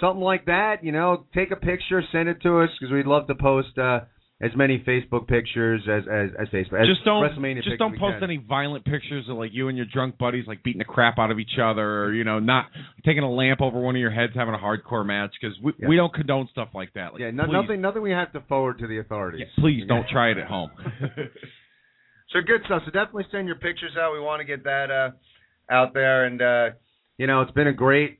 something 0.00 0.22
like 0.22 0.46
that. 0.46 0.82
You 0.82 0.92
know, 0.92 1.26
take 1.34 1.50
a 1.50 1.56
picture, 1.56 2.02
send 2.12 2.30
it 2.30 2.40
to 2.42 2.60
us 2.60 2.70
because 2.80 2.90
we'd 2.92 3.06
love 3.06 3.26
to 3.26 3.34
post. 3.34 3.76
Uh, 3.76 4.00
as 4.38 4.50
many 4.54 4.78
Facebook 4.86 5.26
pictures 5.28 5.80
as 5.88 6.02
as, 6.02 6.28
as 6.38 6.48
Facebook. 6.48 6.78
As 6.82 6.86
just 6.86 7.04
don't 7.06 7.22
WrestleMania 7.22 7.62
just 7.64 7.78
don't 7.78 7.98
post 7.98 8.22
any 8.22 8.36
violent 8.36 8.84
pictures 8.84 9.24
of 9.30 9.38
like 9.38 9.50
you 9.54 9.68
and 9.68 9.78
your 9.78 9.86
drunk 9.90 10.18
buddies 10.18 10.44
like 10.46 10.62
beating 10.62 10.78
the 10.78 10.84
crap 10.84 11.18
out 11.18 11.30
of 11.30 11.38
each 11.38 11.58
other 11.58 12.02
or 12.04 12.12
you 12.12 12.22
know 12.22 12.38
not 12.38 12.66
taking 13.06 13.22
a 13.22 13.30
lamp 13.30 13.62
over 13.62 13.80
one 13.80 13.96
of 13.96 14.00
your 14.00 14.10
heads 14.10 14.34
having 14.34 14.52
a 14.52 14.58
hardcore 14.58 15.06
match 15.06 15.30
because 15.40 15.56
we 15.62 15.72
Yeah. 15.78 15.88
we 15.88 15.96
don't 15.96 16.12
condone 16.12 16.48
stuff 16.52 16.68
like 16.74 16.92
that. 16.96 17.14
Like, 17.14 17.22
Yeah, 17.22 17.30
no, 17.30 17.46
nothing 17.46 17.80
nothing 17.80 18.02
we 18.02 18.10
have 18.10 18.30
to 18.34 18.42
forward 18.42 18.78
to 18.80 18.86
the 18.86 18.98
authorities. 18.98 19.40
yeah, 19.40 19.62
please 19.62 19.84
don't 19.88 20.06
try 20.06 20.32
it 20.32 20.36
at 20.36 20.46
home. 20.48 20.70
So 22.36 22.42
good 22.42 22.60
stuff. 22.66 22.82
So 22.84 22.90
definitely 22.90 23.24
send 23.30 23.46
your 23.46 23.56
pictures 23.56 23.92
out. 23.98 24.12
We 24.12 24.20
want 24.20 24.40
to 24.40 24.44
get 24.44 24.64
that 24.64 24.90
uh, 24.90 25.72
out 25.72 25.94
there, 25.94 26.26
and 26.26 26.42
uh, 26.42 26.76
you 27.16 27.26
know 27.26 27.40
it's 27.40 27.52
been 27.52 27.66
a 27.66 27.72
great 27.72 28.18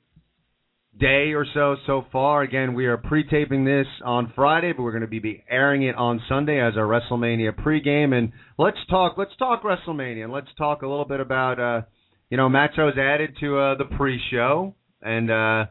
day 0.98 1.32
or 1.34 1.44
so 1.52 1.76
so 1.86 2.06
far. 2.10 2.40
Again, 2.40 2.72
we 2.72 2.86
are 2.86 2.96
pre-taping 2.96 3.66
this 3.66 3.86
on 4.02 4.32
Friday, 4.34 4.72
but 4.72 4.84
we're 4.84 4.98
going 4.98 5.02
to 5.02 5.20
be, 5.20 5.44
airing 5.50 5.82
it 5.82 5.96
on 5.96 6.22
Sunday 6.30 6.58
as 6.58 6.78
our 6.78 6.84
WrestleMania 6.84 7.60
pregame. 7.60 8.14
And 8.14 8.32
let's 8.58 8.78
talk 8.88 9.18
let's 9.18 9.36
talk 9.38 9.62
WrestleMania, 9.62 10.24
and 10.24 10.32
let's 10.32 10.48
talk 10.56 10.80
a 10.80 10.88
little 10.88 11.04
bit 11.04 11.20
about 11.20 11.60
uh, 11.60 11.82
you 12.30 12.38
know 12.38 12.48
Match 12.48 12.72
was 12.78 12.96
added 12.98 13.36
to 13.40 13.58
uh, 13.58 13.74
the 13.76 13.84
pre-show, 13.84 14.74
and 15.02 15.30
uh, 15.30 15.66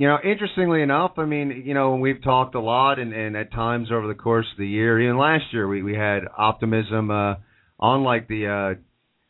you 0.00 0.08
know 0.08 0.16
interestingly 0.24 0.80
enough, 0.80 1.12
I 1.18 1.26
mean 1.26 1.62
you 1.66 1.74
know 1.74 1.96
we've 1.96 2.22
talked 2.24 2.54
a 2.54 2.60
lot, 2.60 2.98
and, 2.98 3.12
and 3.12 3.36
at 3.36 3.52
times 3.52 3.88
over 3.92 4.08
the 4.08 4.14
course 4.14 4.46
of 4.50 4.56
the 4.56 4.66
year, 4.66 4.98
even 4.98 5.18
last 5.18 5.44
year, 5.52 5.68
we 5.68 5.82
we 5.82 5.94
had 5.94 6.22
optimism 6.34 7.10
uh, 7.10 7.34
on 7.78 8.02
like 8.02 8.26
the 8.26 8.46
uh, 8.78 8.80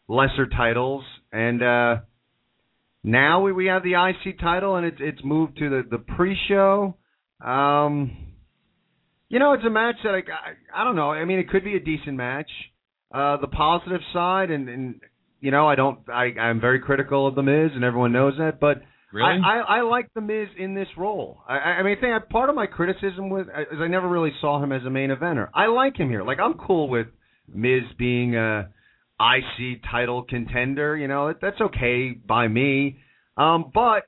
lesser 0.07 0.47
titles, 0.47 1.03
and 1.33 1.61
uh, 1.61 1.97
now 3.03 3.43
we, 3.43 3.51
we 3.51 3.67
have 3.67 3.83
the 3.83 3.95
IC 3.95 4.39
title, 4.39 4.77
and 4.77 4.87
it's 4.87 4.99
it's 5.01 5.19
moved 5.25 5.59
to 5.59 5.71
the 5.71 5.83
the 5.91 5.99
pre-show. 5.99 6.97
Um, 7.45 8.17
you 9.29 9.41
know, 9.41 9.55
it's 9.55 9.65
a 9.65 9.71
match 9.71 9.97
that 10.05 10.15
I, 10.15 10.19
I 10.19 10.83
I 10.83 10.85
don't 10.85 10.95
know. 10.95 11.11
I 11.11 11.25
mean, 11.25 11.41
it 11.41 11.49
could 11.49 11.65
be 11.65 11.75
a 11.75 11.81
decent 11.81 12.17
match. 12.17 12.51
Uh, 13.13 13.39
the 13.39 13.49
positive 13.49 14.03
side, 14.13 14.53
and 14.53 14.69
and 14.69 15.01
you 15.41 15.51
know, 15.51 15.67
I 15.67 15.75
don't. 15.75 15.99
I 16.09 16.27
I'm 16.41 16.61
very 16.61 16.79
critical 16.79 17.27
of 17.27 17.35
the 17.35 17.43
Miz, 17.43 17.73
and 17.75 17.83
everyone 17.83 18.13
knows 18.13 18.35
that, 18.39 18.61
but. 18.61 18.83
Really? 19.13 19.41
I, 19.45 19.59
I 19.59 19.79
I 19.79 19.81
like 19.83 20.09
the 20.15 20.21
Miz 20.21 20.49
in 20.57 20.75
this 20.75 20.89
role. 20.97 21.39
I 21.49 21.57
I 21.57 21.71
I 21.79 21.83
mean, 21.83 21.97
I 21.99 22.01
think 22.01 22.29
part 22.29 22.49
of 22.49 22.55
my 22.55 22.67
criticism 22.67 23.29
with 23.29 23.49
is 23.49 23.79
I 23.81 23.89
never 23.89 24.09
really 24.09 24.33
saw 24.41 24.63
him 24.63 24.73
as 24.73 24.85
a 24.85 24.91
main 24.91 25.11
eventer. 25.11 25.49
I 25.55 25.67
like 25.67 25.97
him 25.97 26.09
here. 26.09 26.23
Like 26.23 26.39
I'm 26.39 26.55
cool 26.55 26.89
with 26.89 27.09
Miz 27.53 27.83
being 27.99 28.37
a 28.37 28.69
IC 29.21 29.83
title 29.91 30.23
contender. 30.23 30.97
You 30.97 31.09
know, 31.09 31.35
that's 31.41 31.61
okay 31.61 32.13
by 32.13 32.47
me. 32.47 32.99
Um, 33.37 33.71
but 33.75 34.05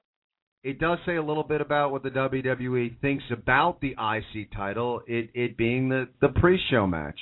it 0.62 0.78
does 0.78 0.98
say 1.04 1.16
a 1.16 1.22
little 1.22 1.42
bit 1.42 1.60
about 1.60 1.90
what 1.90 2.04
the 2.04 2.10
WWE 2.10 3.00
thinks 3.00 3.24
about 3.32 3.80
the 3.80 3.96
IC 3.98 4.52
title. 4.52 5.02
It 5.06 5.30
it 5.34 5.56
being 5.56 5.88
the 5.88 6.08
the 6.20 6.28
pre-show 6.28 6.86
match. 6.86 7.18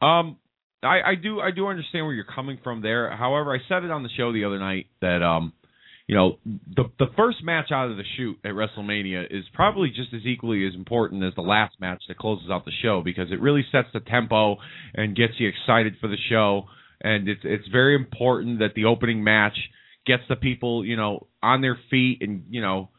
Um, 0.00 0.36
I, 0.82 1.00
I 1.02 1.14
do 1.20 1.40
I 1.40 1.50
do 1.50 1.66
understand 1.66 2.06
where 2.06 2.14
you're 2.14 2.24
coming 2.24 2.58
from 2.62 2.82
there. 2.82 3.14
However, 3.16 3.54
I 3.54 3.58
said 3.68 3.84
it 3.84 3.90
on 3.90 4.02
the 4.02 4.08
show 4.16 4.32
the 4.32 4.44
other 4.44 4.58
night 4.58 4.86
that 5.00 5.22
um, 5.22 5.52
you 6.06 6.16
know, 6.16 6.38
the 6.44 6.84
the 6.98 7.06
first 7.16 7.38
match 7.44 7.70
out 7.70 7.90
of 7.90 7.96
the 7.96 8.02
shoot 8.16 8.38
at 8.44 8.52
WrestleMania 8.52 9.26
is 9.30 9.44
probably 9.54 9.88
just 9.88 10.12
as 10.12 10.22
equally 10.24 10.66
as 10.66 10.74
important 10.74 11.22
as 11.22 11.34
the 11.34 11.42
last 11.42 11.76
match 11.80 12.02
that 12.08 12.18
closes 12.18 12.50
out 12.50 12.64
the 12.64 12.72
show 12.82 13.02
because 13.04 13.30
it 13.30 13.40
really 13.40 13.64
sets 13.70 13.88
the 13.94 14.00
tempo 14.00 14.56
and 14.94 15.16
gets 15.16 15.34
you 15.38 15.48
excited 15.48 15.94
for 16.00 16.08
the 16.08 16.16
show. 16.28 16.64
And 17.00 17.28
it's 17.28 17.40
it's 17.44 17.68
very 17.68 17.94
important 17.94 18.58
that 18.58 18.74
the 18.74 18.86
opening 18.86 19.22
match 19.22 19.56
gets 20.06 20.24
the 20.28 20.36
people 20.36 20.84
you 20.84 20.96
know 20.96 21.28
on 21.42 21.60
their 21.60 21.78
feet 21.90 22.18
and 22.20 22.44
you 22.50 22.60
know 22.60 22.90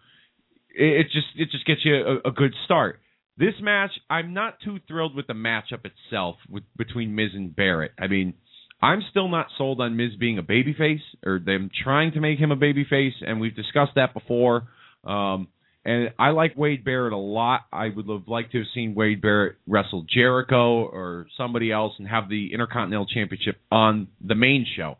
it, 0.73 1.01
it 1.01 1.03
just 1.11 1.27
it 1.35 1.49
just 1.51 1.65
gets 1.65 1.81
you 1.83 1.95
a, 1.95 2.29
a 2.29 2.31
good 2.31 2.53
start. 2.65 2.99
This 3.35 3.55
match, 3.61 3.91
I'm 4.09 4.33
not 4.33 4.59
too 4.63 4.79
thrilled 4.87 5.15
with 5.15 5.25
the 5.27 5.33
matchup 5.33 5.85
itself 5.85 6.35
with 6.49 6.63
between 6.77 7.15
Miz 7.15 7.31
and 7.33 7.55
Barrett. 7.55 7.91
I 7.99 8.07
mean, 8.07 8.35
I'm 8.83 9.01
still 9.09 9.29
not 9.29 9.47
sold 9.57 9.79
on 9.79 9.95
Miz 9.95 10.11
being 10.19 10.37
a 10.37 10.43
babyface 10.43 10.99
or 11.25 11.39
them 11.39 11.69
trying 11.85 12.11
to 12.11 12.19
make 12.19 12.37
him 12.37 12.51
a 12.51 12.57
babyface, 12.57 13.13
and 13.25 13.39
we've 13.39 13.55
discussed 13.55 13.93
that 13.95 14.13
before. 14.13 14.67
Um, 15.05 15.47
and 15.85 16.09
I 16.19 16.31
like 16.31 16.57
Wade 16.57 16.83
Barrett 16.83 17.13
a 17.13 17.17
lot. 17.17 17.61
I 17.71 17.87
would 17.87 18.09
have 18.09 18.27
liked 18.27 18.51
to 18.51 18.57
have 18.57 18.67
seen 18.75 18.93
Wade 18.93 19.21
Barrett 19.21 19.55
wrestle 19.67 20.05
Jericho 20.13 20.83
or 20.83 21.27
somebody 21.37 21.71
else 21.71 21.93
and 21.97 22.09
have 22.09 22.27
the 22.27 22.53
Intercontinental 22.53 23.05
Championship 23.05 23.55
on 23.71 24.09
the 24.19 24.35
main 24.35 24.65
show. 24.75 24.97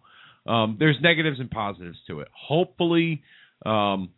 Um, 0.50 0.78
there's 0.80 0.98
negatives 1.02 1.42
and 1.42 1.52
positives 1.52 1.98
to 2.08 2.22
it. 2.22 2.30
Hopefully, 2.34 3.22
um, 3.66 4.12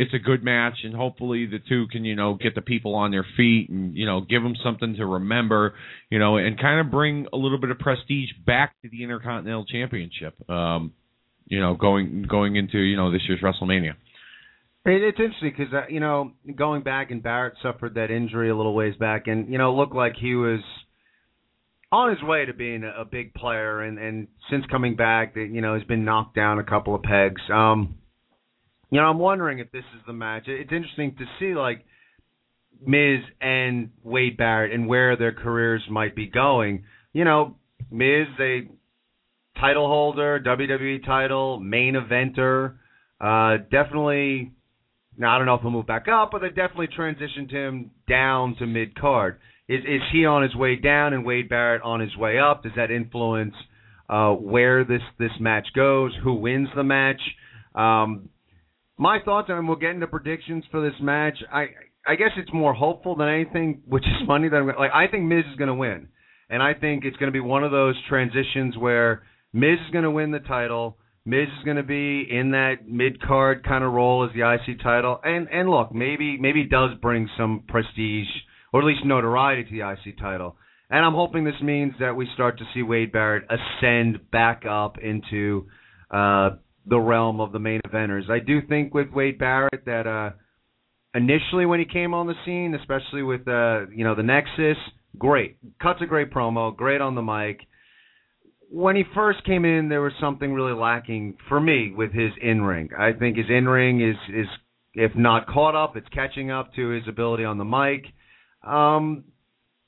it's 0.00 0.14
a 0.14 0.18
good 0.18 0.42
match, 0.42 0.78
and 0.82 0.94
hopefully 0.94 1.44
the 1.44 1.58
two 1.58 1.86
can, 1.92 2.06
you 2.06 2.16
know, 2.16 2.32
get 2.32 2.54
the 2.54 2.62
people 2.62 2.94
on 2.94 3.10
their 3.10 3.26
feet 3.36 3.68
and 3.68 3.94
you 3.94 4.06
know 4.06 4.22
give 4.22 4.42
them 4.42 4.54
something 4.64 4.94
to 4.94 5.04
remember, 5.04 5.74
you 6.08 6.18
know, 6.18 6.38
and 6.38 6.58
kind 6.58 6.80
of 6.80 6.90
bring 6.90 7.26
a 7.34 7.36
little 7.36 7.60
bit 7.60 7.68
of 7.70 7.78
prestige 7.78 8.30
back 8.46 8.74
to 8.80 8.88
the 8.88 9.02
Intercontinental 9.02 9.66
Championship. 9.66 10.34
Um, 10.48 10.94
you 11.44 11.60
know, 11.60 11.74
going 11.74 12.24
going 12.26 12.56
into 12.56 12.78
you 12.78 12.96
know 12.96 13.12
this 13.12 13.20
year's 13.28 13.42
WrestleMania. 13.42 13.90
It, 14.86 15.02
it's 15.02 15.20
interesting 15.20 15.52
because 15.54 15.74
uh, 15.74 15.86
you 15.90 16.00
know 16.00 16.32
going 16.56 16.82
back 16.82 17.10
and 17.10 17.22
Barrett 17.22 17.54
suffered 17.62 17.96
that 17.96 18.10
injury 18.10 18.48
a 18.48 18.56
little 18.56 18.74
ways 18.74 18.94
back, 18.96 19.26
and 19.26 19.52
you 19.52 19.58
know 19.58 19.74
looked 19.74 19.94
like 19.94 20.14
he 20.18 20.34
was 20.34 20.60
on 21.92 22.08
his 22.08 22.22
way 22.22 22.46
to 22.46 22.54
being 22.54 22.84
a, 22.84 23.04
big 23.04 23.34
player, 23.34 23.82
and 23.82 23.98
and 23.98 24.28
since 24.50 24.64
coming 24.70 24.96
back, 24.96 25.34
you 25.36 25.60
know 25.60 25.74
has 25.74 25.84
been 25.84 26.06
knocked 26.06 26.34
down 26.34 26.58
a 26.58 26.64
couple 26.64 26.94
of 26.94 27.02
pegs. 27.02 27.42
Um, 27.52 27.96
you 28.90 29.00
know, 29.00 29.06
I'm 29.06 29.18
wondering 29.18 29.60
if 29.60 29.70
this 29.70 29.84
is 29.96 30.02
the 30.06 30.12
match. 30.12 30.44
It's 30.46 30.72
interesting 30.72 31.16
to 31.18 31.24
see 31.38 31.54
like 31.54 31.84
Miz 32.84 33.20
and 33.40 33.90
Wade 34.02 34.36
Barrett 34.36 34.72
and 34.72 34.88
where 34.88 35.16
their 35.16 35.32
careers 35.32 35.82
might 35.88 36.16
be 36.16 36.26
going. 36.26 36.84
You 37.12 37.24
know, 37.24 37.56
Miz, 37.90 38.26
a 38.40 38.68
title 39.58 39.86
holder, 39.86 40.40
WWE 40.40 41.04
title, 41.04 41.60
main 41.60 41.94
eventer, 41.94 42.76
uh, 43.20 43.58
definitely. 43.70 44.52
Now 45.16 45.34
I 45.34 45.38
don't 45.38 45.46
know 45.46 45.54
if 45.54 45.60
he'll 45.60 45.70
move 45.70 45.86
back 45.86 46.06
up, 46.08 46.30
but 46.32 46.40
they 46.40 46.48
definitely 46.48 46.88
transitioned 46.88 47.50
him 47.50 47.90
down 48.08 48.56
to 48.58 48.66
mid 48.66 48.98
card. 48.98 49.38
Is 49.68 49.80
is 49.84 50.00
he 50.12 50.24
on 50.24 50.42
his 50.42 50.54
way 50.54 50.76
down 50.76 51.12
and 51.12 51.24
Wade 51.24 51.48
Barrett 51.48 51.82
on 51.82 52.00
his 52.00 52.16
way 52.16 52.38
up? 52.38 52.62
Does 52.62 52.72
that 52.76 52.90
influence 52.90 53.54
uh, 54.08 54.32
where 54.32 54.84
this 54.84 55.02
this 55.18 55.32
match 55.38 55.68
goes? 55.76 56.12
Who 56.24 56.34
wins 56.34 56.68
the 56.74 56.82
match? 56.82 57.20
Um, 57.74 58.30
my 59.00 59.18
thoughts, 59.24 59.48
and 59.48 59.66
we'll 59.66 59.78
get 59.78 59.90
into 59.90 60.06
predictions 60.06 60.62
for 60.70 60.82
this 60.82 60.94
match. 61.00 61.38
I 61.50 61.68
I 62.06 62.16
guess 62.16 62.30
it's 62.36 62.52
more 62.52 62.74
hopeful 62.74 63.16
than 63.16 63.28
anything, 63.28 63.82
which 63.86 64.04
is 64.04 64.26
funny 64.26 64.48
that 64.48 64.56
I'm, 64.56 64.66
like 64.66 64.92
I 64.94 65.06
think 65.10 65.24
Miz 65.24 65.44
is 65.50 65.56
going 65.56 65.68
to 65.68 65.74
win, 65.74 66.08
and 66.50 66.62
I 66.62 66.74
think 66.74 67.04
it's 67.04 67.16
going 67.16 67.28
to 67.28 67.32
be 67.32 67.40
one 67.40 67.64
of 67.64 67.70
those 67.70 67.94
transitions 68.08 68.76
where 68.76 69.22
Miz 69.54 69.78
is 69.86 69.90
going 69.90 70.04
to 70.04 70.10
win 70.10 70.30
the 70.30 70.38
title. 70.38 70.98
Miz 71.24 71.48
is 71.48 71.64
going 71.64 71.78
to 71.78 71.82
be 71.82 72.26
in 72.30 72.50
that 72.50 72.86
mid 72.86 73.22
card 73.22 73.64
kind 73.64 73.82
of 73.82 73.92
role 73.92 74.28
as 74.28 74.34
the 74.34 74.48
IC 74.52 74.82
title, 74.82 75.18
and 75.24 75.48
and 75.50 75.70
look, 75.70 75.94
maybe 75.94 76.36
maybe 76.38 76.64
does 76.64 76.90
bring 77.00 77.28
some 77.38 77.64
prestige 77.66 78.28
or 78.72 78.80
at 78.80 78.86
least 78.86 79.04
notoriety 79.04 79.64
to 79.64 79.70
the 79.70 79.90
IC 79.90 80.18
title. 80.18 80.56
And 80.90 81.04
I'm 81.04 81.14
hoping 81.14 81.44
this 81.44 81.60
means 81.62 81.94
that 82.00 82.16
we 82.16 82.28
start 82.34 82.58
to 82.58 82.64
see 82.74 82.82
Wade 82.82 83.12
Barrett 83.12 83.44
ascend 83.48 84.30
back 84.30 84.64
up 84.68 84.98
into 84.98 85.66
uh, 86.10 86.50
the 86.90 87.00
realm 87.00 87.40
of 87.40 87.52
the 87.52 87.58
main 87.58 87.80
eventers. 87.86 88.28
I 88.28 88.40
do 88.40 88.60
think 88.68 88.92
with 88.92 89.10
Wade 89.10 89.38
Barrett 89.38 89.84
that 89.86 90.06
uh, 90.06 90.30
initially 91.14 91.64
when 91.64 91.78
he 91.78 91.86
came 91.86 92.12
on 92.12 92.26
the 92.26 92.34
scene, 92.44 92.74
especially 92.74 93.22
with 93.22 93.46
uh, 93.48 93.86
you 93.94 94.04
know 94.04 94.14
the 94.14 94.22
Nexus, 94.22 94.76
great, 95.16 95.56
cuts 95.80 96.00
a 96.02 96.06
great 96.06 96.30
promo, 96.30 96.76
great 96.76 97.00
on 97.00 97.14
the 97.14 97.22
mic. 97.22 97.60
When 98.72 98.94
he 98.94 99.04
first 99.14 99.44
came 99.44 99.64
in, 99.64 99.88
there 99.88 100.02
was 100.02 100.12
something 100.20 100.52
really 100.52 100.78
lacking 100.78 101.36
for 101.48 101.60
me 101.60 101.92
with 101.96 102.12
his 102.12 102.32
in 102.42 102.62
ring. 102.62 102.90
I 102.98 103.12
think 103.12 103.36
his 103.36 103.46
in 103.48 103.66
ring 103.66 104.00
is 104.00 104.16
is 104.34 104.46
if 104.94 105.12
not 105.14 105.46
caught 105.46 105.76
up, 105.76 105.96
it's 105.96 106.08
catching 106.08 106.50
up 106.50 106.74
to 106.74 106.88
his 106.88 107.04
ability 107.08 107.44
on 107.44 107.56
the 107.56 107.64
mic. 107.64 108.04
Um, 108.66 109.24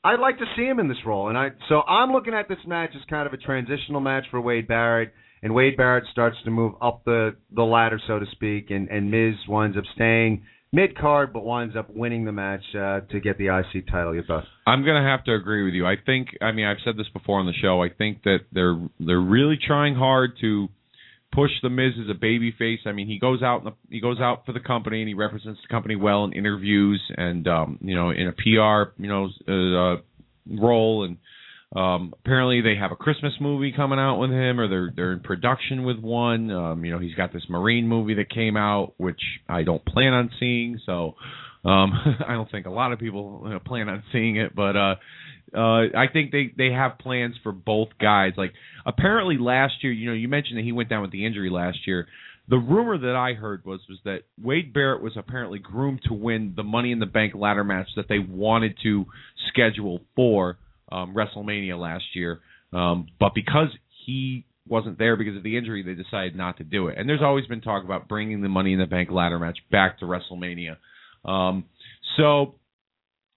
I'd 0.04 0.21
like 0.21 0.38
to 0.38 0.44
see 0.56 0.62
him 0.62 0.78
in 0.78 0.88
this 0.88 1.04
role, 1.04 1.28
and 1.28 1.37
I 1.37 1.50
so 1.68 1.82
I'm 1.82 2.12
looking 2.12 2.35
at 2.35 2.49
this 2.49 2.59
match 2.66 2.90
as 2.94 3.02
kind 3.11 3.26
of 3.26 3.32
a 3.32 3.37
transitional 3.37 4.00
match 4.00 4.25
for 4.30 4.40
Wade 4.40 4.68
Barrett, 4.68 5.12
and 5.43 5.55
Wade 5.55 5.77
Barrett 5.77 6.05
starts 6.13 6.37
to 6.45 6.51
move 6.51 6.75
up 6.81 7.05
the 7.05 7.37
the 7.55 7.63
ladder, 7.63 8.01
so 8.07 8.19
to 8.19 8.27
speak, 8.33 8.71
and 8.71 8.89
and 8.89 9.11
Miz 9.11 9.35
winds 9.49 9.77
up 9.77 9.85
staying 9.95 10.45
mid 10.73 10.97
card, 10.97 11.33
but 11.33 11.45
winds 11.45 11.77
up 11.77 11.91
winning 11.91 12.25
the 12.25 12.33
match 12.33 12.63
uh, 12.75 13.01
to 13.11 13.21
get 13.21 13.39
the 13.39 13.47
IC 13.47 13.87
title. 13.89 14.15
Your 14.15 14.25
thoughts? 14.25 14.47
I'm 14.67 14.85
gonna 14.85 15.07
have 15.07 15.25
to 15.25 15.35
agree 15.35 15.65
with 15.65 15.75
you. 15.75 15.87
I 15.87 15.97
think 16.05 16.29
I 16.41 16.53
mean 16.53 16.67
I've 16.67 16.79
said 16.85 16.97
this 16.97 17.09
before 17.13 17.41
on 17.41 17.47
the 17.47 17.53
show. 17.61 17.83
I 17.83 17.89
think 17.91 18.23
that 18.25 18.41
they're 18.53 18.81
they're 19.01 19.21
really 19.21 19.59
trying 19.65 19.95
hard 19.95 20.33
to 20.41 20.69
push 21.33 21.51
the 21.63 21.71
Miz 21.71 21.95
as 22.03 22.11
a 22.11 22.19
baby 22.19 22.55
face. 22.57 22.81
I 22.85 22.93
mean, 22.93 23.07
he 23.07 23.19
goes 23.19 23.43
out 23.43 23.65
the, 23.65 23.73
he 23.91 24.01
goes 24.01 24.19
out 24.21 24.45
for 24.47 24.53
the 24.53 24.61
company 24.61 25.01
and 25.01 25.09
he 25.09 25.15
represents 25.15 25.61
the 25.63 25.73
company 25.73 25.97
well 25.97 26.25
in 26.25 26.33
interviews 26.33 27.03
and 27.17 27.49
um, 27.49 27.79
you 27.81 27.95
know 27.95 28.11
in 28.11 28.29
a 28.29 28.33
PR 28.33 28.93
you 29.03 29.09
know 29.09 29.29
uh, 29.49 30.01
role 30.61 31.05
and 31.05 31.17
um, 31.75 32.14
apparently 32.25 32.61
they 32.61 32.76
have 32.76 32.93
a 32.93 32.97
Christmas 32.97 33.33
movie 33.41 33.73
coming 33.73 33.99
out 33.99 34.19
with 34.19 34.31
him 34.31 34.61
or 34.61 34.69
they're 34.69 34.93
they're 34.95 35.12
in 35.12 35.21
production 35.21 35.85
with 35.85 35.99
one. 35.99 36.50
Um, 36.50 36.85
you 36.85 36.93
know, 36.93 36.99
he's 36.99 37.14
got 37.14 37.33
this 37.33 37.45
Marine 37.49 37.88
movie 37.88 38.14
that 38.14 38.31
came 38.31 38.57
out 38.57 38.95
which 38.97 39.21
I 39.49 39.62
don't 39.62 39.85
plan 39.85 40.12
on 40.12 40.31
seeing, 40.38 40.81
so 40.85 41.14
um, 41.64 41.93
I 42.26 42.33
don't 42.35 42.50
think 42.50 42.67
a 42.67 42.71
lot 42.71 42.93
of 42.93 42.99
people 42.99 43.61
plan 43.64 43.88
on 43.88 44.02
seeing 44.12 44.37
it, 44.37 44.55
but 44.55 44.76
uh 44.76 44.95
uh, 45.55 45.93
I 45.95 46.07
think 46.12 46.33
they 46.33 46.52
they 46.57 46.73
have 46.73 46.99
plans 46.99 47.35
for 47.43 47.52
both 47.52 47.88
guys. 48.00 48.33
Like 48.37 48.52
apparently 48.87 49.37
last 49.38 49.75
year, 49.83 49.93
you 49.93 50.09
know, 50.09 50.14
you 50.14 50.29
mentioned 50.29 50.59
that 50.59 50.64
he 50.64 50.73
went 50.73 50.88
down 50.88 51.02
with 51.02 51.12
the 51.12 51.26
injury 51.26 51.50
last 51.50 51.79
year. 51.87 52.07
The 52.49 52.57
rumor 52.57 52.99
that 52.99 53.17
I 53.17 53.35
heard 53.35 53.64
was 53.64 53.81
was 53.88 53.99
that 54.05 54.23
Wade 54.43 54.73
Barrett 54.73 55.02
was 55.02 55.12
apparently 55.17 55.59
groomed 55.59 56.02
to 56.09 56.14
win 56.14 56.55
the 56.57 56.62
Money 56.62 56.91
in 56.91 56.99
the 56.99 57.07
Bank 57.07 57.35
ladder 57.35 57.64
match 57.64 57.88
that 57.97 58.09
they 58.09 58.19
wanted 58.19 58.79
to 58.83 59.07
schedule 59.49 60.00
for 60.17 60.57
um, 60.93 61.15
WrestleMania 61.15 61.79
last 61.79 62.05
year, 62.15 62.41
um, 62.73 63.09
but 63.19 63.35
because 63.35 63.69
he 64.07 64.45
wasn't 64.69 64.99
there 64.99 65.17
because 65.17 65.37
of 65.37 65.43
the 65.43 65.57
injury, 65.57 65.83
they 65.83 65.95
decided 65.95 66.37
not 66.37 66.59
to 66.59 66.65
do 66.65 66.89
it. 66.89 66.99
And 66.99 67.09
there's 67.09 67.23
always 67.23 67.47
been 67.47 67.61
talk 67.61 67.85
about 67.85 68.09
bringing 68.09 68.43
the 68.43 68.49
Money 68.49 68.73
in 68.73 68.79
the 68.79 68.87
Bank 68.87 69.11
ladder 69.11 69.39
match 69.39 69.59
back 69.71 69.99
to 69.99 70.05
WrestleMania. 70.05 70.77
Um, 71.25 71.65
so 72.17 72.55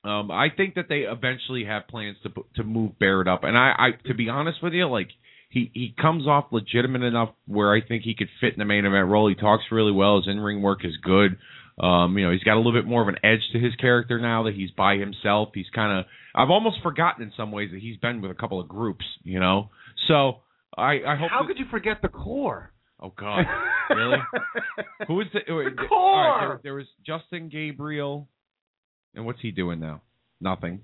um, 0.03 0.29
I 0.29 0.47
think 0.55 0.75
that 0.75 0.85
they 0.87 0.99
eventually 0.99 1.65
have 1.65 1.87
plans 1.87 2.17
to 2.23 2.45
to 2.55 2.63
move 2.63 2.99
Barrett 2.99 3.27
up, 3.27 3.43
and 3.43 3.57
I, 3.57 3.73
I 3.77 4.07
to 4.07 4.13
be 4.13 4.29
honest 4.29 4.61
with 4.61 4.73
you, 4.73 4.87
like 4.87 5.09
he 5.49 5.71
he 5.73 5.95
comes 5.99 6.27
off 6.27 6.45
legitimate 6.51 7.01
enough 7.01 7.29
where 7.47 7.73
I 7.73 7.81
think 7.81 8.03
he 8.03 8.13
could 8.15 8.29
fit 8.39 8.53
in 8.53 8.59
the 8.59 8.65
main 8.65 8.85
event 8.85 9.07
role. 9.07 9.27
He 9.27 9.35
talks 9.35 9.63
really 9.71 9.91
well. 9.91 10.17
His 10.17 10.27
in 10.27 10.39
ring 10.39 10.61
work 10.61 10.85
is 10.85 10.95
good. 11.01 11.37
Um, 11.77 12.17
you 12.17 12.25
know, 12.25 12.31
he's 12.31 12.43
got 12.43 12.55
a 12.55 12.57
little 12.57 12.73
bit 12.73 12.85
more 12.85 13.01
of 13.01 13.09
an 13.09 13.17
edge 13.23 13.41
to 13.51 13.59
his 13.59 13.75
character 13.75 14.19
now 14.19 14.43
that 14.43 14.55
he's 14.55 14.71
by 14.71 14.95
himself. 14.95 15.49
He's 15.53 15.69
kind 15.73 15.99
of 15.99 16.05
I've 16.33 16.49
almost 16.49 16.77
forgotten 16.81 17.23
in 17.23 17.33
some 17.35 17.51
ways 17.51 17.71
that 17.71 17.81
he's 17.81 17.97
been 17.97 18.21
with 18.21 18.31
a 18.31 18.35
couple 18.35 18.59
of 18.59 18.67
groups. 18.67 19.05
You 19.23 19.39
know, 19.39 19.69
so 20.07 20.37
I 20.77 20.99
I 21.05 21.15
hope. 21.15 21.29
How 21.31 21.41
that, 21.41 21.47
could 21.47 21.59
you 21.59 21.65
forget 21.69 22.01
the 22.01 22.07
Corre? 22.07 22.71
Oh 23.01 23.13
God, 23.17 23.45
really? 23.89 24.17
Who 25.07 25.19
is 25.19 25.27
the, 25.33 25.39
the 25.45 25.87
Corre? 25.89 26.15
Right, 26.15 26.47
there, 26.47 26.59
there 26.63 26.73
was 26.75 26.87
Justin 27.05 27.49
Gabriel. 27.49 28.29
And 29.13 29.25
what's 29.25 29.39
he 29.41 29.51
doing 29.51 29.79
now? 29.79 30.01
Nothing. 30.41 30.81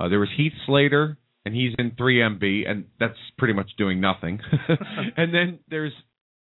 Uh, 0.00 0.08
there 0.08 0.20
was 0.20 0.28
Heath 0.36 0.52
Slater, 0.66 1.18
and 1.44 1.54
he's 1.54 1.72
in 1.78 1.92
3MB, 1.92 2.68
and 2.68 2.84
that's 2.98 3.18
pretty 3.38 3.54
much 3.54 3.70
doing 3.76 4.00
nothing. 4.00 4.40
and 5.16 5.34
then 5.34 5.58
there's 5.68 5.92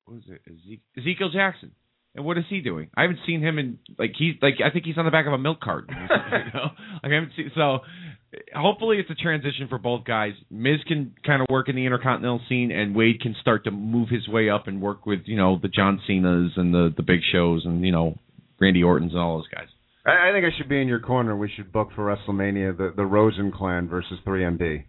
what 0.06 0.18
is 0.18 0.24
it? 0.28 0.80
Ezekiel 0.98 1.30
Jackson. 1.32 1.72
And 2.16 2.26
what 2.26 2.38
is 2.38 2.46
he 2.50 2.62
doing? 2.62 2.90
I 2.98 3.04
haven't 3.04 3.20
seen 3.28 3.42
him 3.42 3.60
in 3.60 3.80
like 3.98 4.14
he's 4.18 4.36
like 4.42 4.56
I 4.66 4.72
think 4.72 4.86
he's 4.86 4.98
on 4.98 5.06
the 5.06 5.12
back 5.12 5.28
of 5.28 5.34
a 5.34 5.38
milk 5.38 5.62
carton. 5.62 5.96
you 6.10 6.54
know? 6.54 6.70
Like 7.04 7.12
I 7.12 7.16
haven't 7.16 7.32
seen 7.36 7.52
so. 7.56 7.80
Hopefully, 8.56 8.98
it's 8.98 9.10
a 9.10 9.16
transition 9.16 9.68
for 9.70 9.80
both 9.80 10.06
guys. 10.06 10.34
Miz 10.52 10.78
can 10.88 11.16
kind 11.26 11.42
of 11.42 11.48
work 11.50 11.68
in 11.68 11.76
the 11.76 11.86
intercontinental 11.86 12.42
scene, 12.48 12.72
and 12.72 12.96
Wade 12.96 13.22
can 13.22 13.36
start 13.42 13.64
to 13.64 13.72
move 13.72 14.10
his 14.10 14.28
way 14.28 14.50
up 14.50 14.68
and 14.68 14.82
work 14.82 15.06
with 15.06 15.22
you 15.26 15.38
know 15.38 15.60
the 15.60 15.68
John 15.68 16.02
Cena's 16.08 16.52
and 16.56 16.74
the 16.74 16.94
the 16.96 17.04
big 17.04 17.22
shows 17.32 17.64
and 17.66 17.84
you 17.84 17.92
know 17.92 18.16
Randy 18.60 18.84
Orton's 18.84 19.14
and 19.14 19.22
all 19.22 19.38
those 19.38 19.48
guys. 19.48 19.68
I, 20.06 20.30
I 20.30 20.32
think 20.32 20.46
I 20.46 20.56
should 20.58 20.70
be 20.70 20.82
in 20.82 20.88
your 20.88 21.00
corner. 21.00 21.36
We 21.36 21.52
should 21.56 21.72
book 21.72 21.90
for 21.96 22.06
WrestleMania 22.06 22.78
the 22.78 22.94
the 22.96 23.06
Rosen 23.06 23.52
Clan 23.52 23.88
versus 23.88 24.20
3MB. 24.26 24.86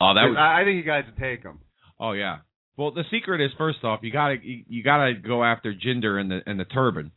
Oh, 0.00 0.14
that 0.14 0.24
was. 0.24 0.36
I, 0.38 0.62
I 0.62 0.64
think 0.64 0.76
you 0.76 0.84
guys 0.84 1.04
would 1.06 1.20
take 1.20 1.42
them. 1.42 1.60
Oh 1.98 2.12
yeah. 2.12 2.38
Well, 2.80 2.92
the 2.92 3.04
secret 3.10 3.42
is 3.42 3.50
first 3.58 3.84
off, 3.84 4.00
you 4.02 4.10
gotta 4.10 4.36
you, 4.42 4.64
you 4.66 4.82
gotta 4.82 5.12
go 5.12 5.44
after 5.44 5.74
Jinder 5.74 6.18
and 6.18 6.30
the 6.30 6.40
and 6.46 6.58
the 6.58 6.64
turban 6.64 7.10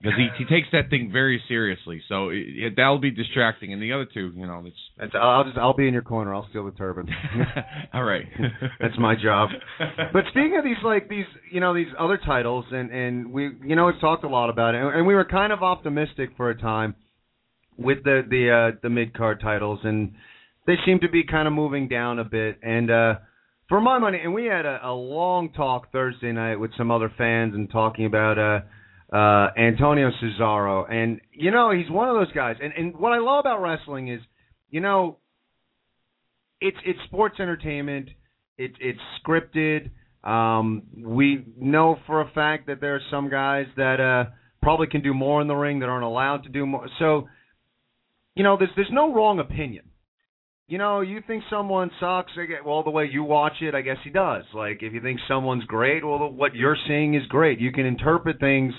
because 0.00 0.16
he 0.16 0.28
he 0.38 0.44
takes 0.46 0.68
that 0.72 0.88
thing 0.88 1.10
very 1.12 1.42
seriously. 1.46 2.00
So 2.08 2.30
it, 2.30 2.46
it, 2.56 2.76
that'll 2.76 2.98
be 2.98 3.10
distracting. 3.10 3.74
And 3.74 3.82
the 3.82 3.92
other 3.92 4.06
two, 4.06 4.32
you 4.34 4.46
know, 4.46 4.64
it's. 4.64 5.14
I'll 5.14 5.44
just 5.44 5.58
I'll 5.58 5.76
be 5.76 5.86
in 5.86 5.92
your 5.92 6.02
corner. 6.02 6.34
I'll 6.34 6.48
steal 6.48 6.64
the 6.64 6.70
turban. 6.70 7.06
All 7.92 8.02
right. 8.02 8.24
That's 8.80 8.98
my 8.98 9.14
job. 9.14 9.50
But 9.78 10.24
speaking 10.30 10.56
of 10.56 10.64
these 10.64 10.82
like 10.82 11.10
these 11.10 11.26
you 11.52 11.60
know 11.60 11.74
these 11.74 11.92
other 11.98 12.18
titles 12.24 12.64
and 12.70 12.90
and 12.90 13.30
we 13.30 13.50
you 13.66 13.76
know 13.76 13.84
we've 13.84 14.00
talked 14.00 14.24
a 14.24 14.28
lot 14.28 14.48
about 14.48 14.74
it 14.74 14.80
and, 14.80 14.96
and 14.96 15.06
we 15.06 15.14
were 15.14 15.26
kind 15.26 15.52
of 15.52 15.62
optimistic 15.62 16.30
for 16.34 16.48
a 16.48 16.58
time 16.58 16.94
with 17.76 18.04
the 18.04 18.22
the 18.26 18.72
uh, 18.72 18.78
the 18.82 18.88
mid 18.88 19.12
card 19.12 19.42
titles 19.42 19.80
and 19.84 20.14
they 20.66 20.76
seem 20.86 20.98
to 21.00 21.10
be 21.10 21.24
kind 21.24 21.46
of 21.46 21.52
moving 21.52 21.88
down 21.88 22.18
a 22.18 22.24
bit 22.24 22.58
and. 22.62 22.90
uh 22.90 23.14
for 23.68 23.80
my 23.80 23.98
money, 23.98 24.18
and 24.22 24.32
we 24.32 24.46
had 24.46 24.64
a, 24.64 24.80
a 24.82 24.92
long 24.92 25.52
talk 25.52 25.92
Thursday 25.92 26.32
night 26.32 26.56
with 26.56 26.70
some 26.76 26.90
other 26.90 27.12
fans 27.18 27.54
and 27.54 27.70
talking 27.70 28.06
about 28.06 28.38
uh, 28.38 29.14
uh, 29.14 29.50
Antonio 29.58 30.10
Cesaro, 30.22 30.90
and 30.90 31.20
you 31.32 31.50
know 31.50 31.70
he's 31.70 31.90
one 31.90 32.08
of 32.08 32.16
those 32.16 32.32
guys. 32.32 32.56
And 32.62 32.72
and 32.72 32.96
what 32.96 33.12
I 33.12 33.18
love 33.18 33.40
about 33.40 33.60
wrestling 33.60 34.08
is, 34.08 34.20
you 34.70 34.80
know, 34.80 35.18
it's 36.60 36.78
it's 36.84 36.98
sports 37.06 37.36
entertainment. 37.40 38.08
It's 38.56 38.74
it's 38.80 39.00
scripted. 39.22 39.90
Um, 40.24 40.84
we 40.96 41.44
know 41.56 41.98
for 42.06 42.22
a 42.22 42.30
fact 42.30 42.66
that 42.66 42.80
there 42.80 42.96
are 42.96 43.02
some 43.10 43.28
guys 43.30 43.66
that 43.76 44.00
uh, 44.00 44.30
probably 44.62 44.86
can 44.88 45.02
do 45.02 45.14
more 45.14 45.40
in 45.40 45.46
the 45.46 45.54
ring 45.54 45.80
that 45.80 45.88
aren't 45.88 46.04
allowed 46.04 46.44
to 46.44 46.48
do 46.48 46.66
more. 46.66 46.88
So, 46.98 47.28
you 48.34 48.42
know, 48.44 48.56
there's 48.56 48.70
there's 48.76 48.90
no 48.90 49.12
wrong 49.12 49.38
opinion 49.38 49.84
you 50.68 50.76
know, 50.76 51.00
you 51.00 51.20
think 51.26 51.42
someone 51.48 51.90
sucks, 51.98 52.32
well, 52.64 52.82
the 52.82 52.90
way 52.90 53.08
you 53.10 53.24
watch 53.24 53.54
it, 53.62 53.74
I 53.74 53.80
guess 53.80 53.96
he 54.04 54.10
does. 54.10 54.44
Like, 54.54 54.82
if 54.82 54.92
you 54.92 55.00
think 55.00 55.18
someone's 55.26 55.64
great, 55.64 56.04
well, 56.04 56.30
what 56.30 56.54
you're 56.54 56.76
seeing 56.86 57.14
is 57.14 57.26
great. 57.28 57.58
You 57.58 57.72
can 57.72 57.86
interpret 57.86 58.38
things 58.38 58.74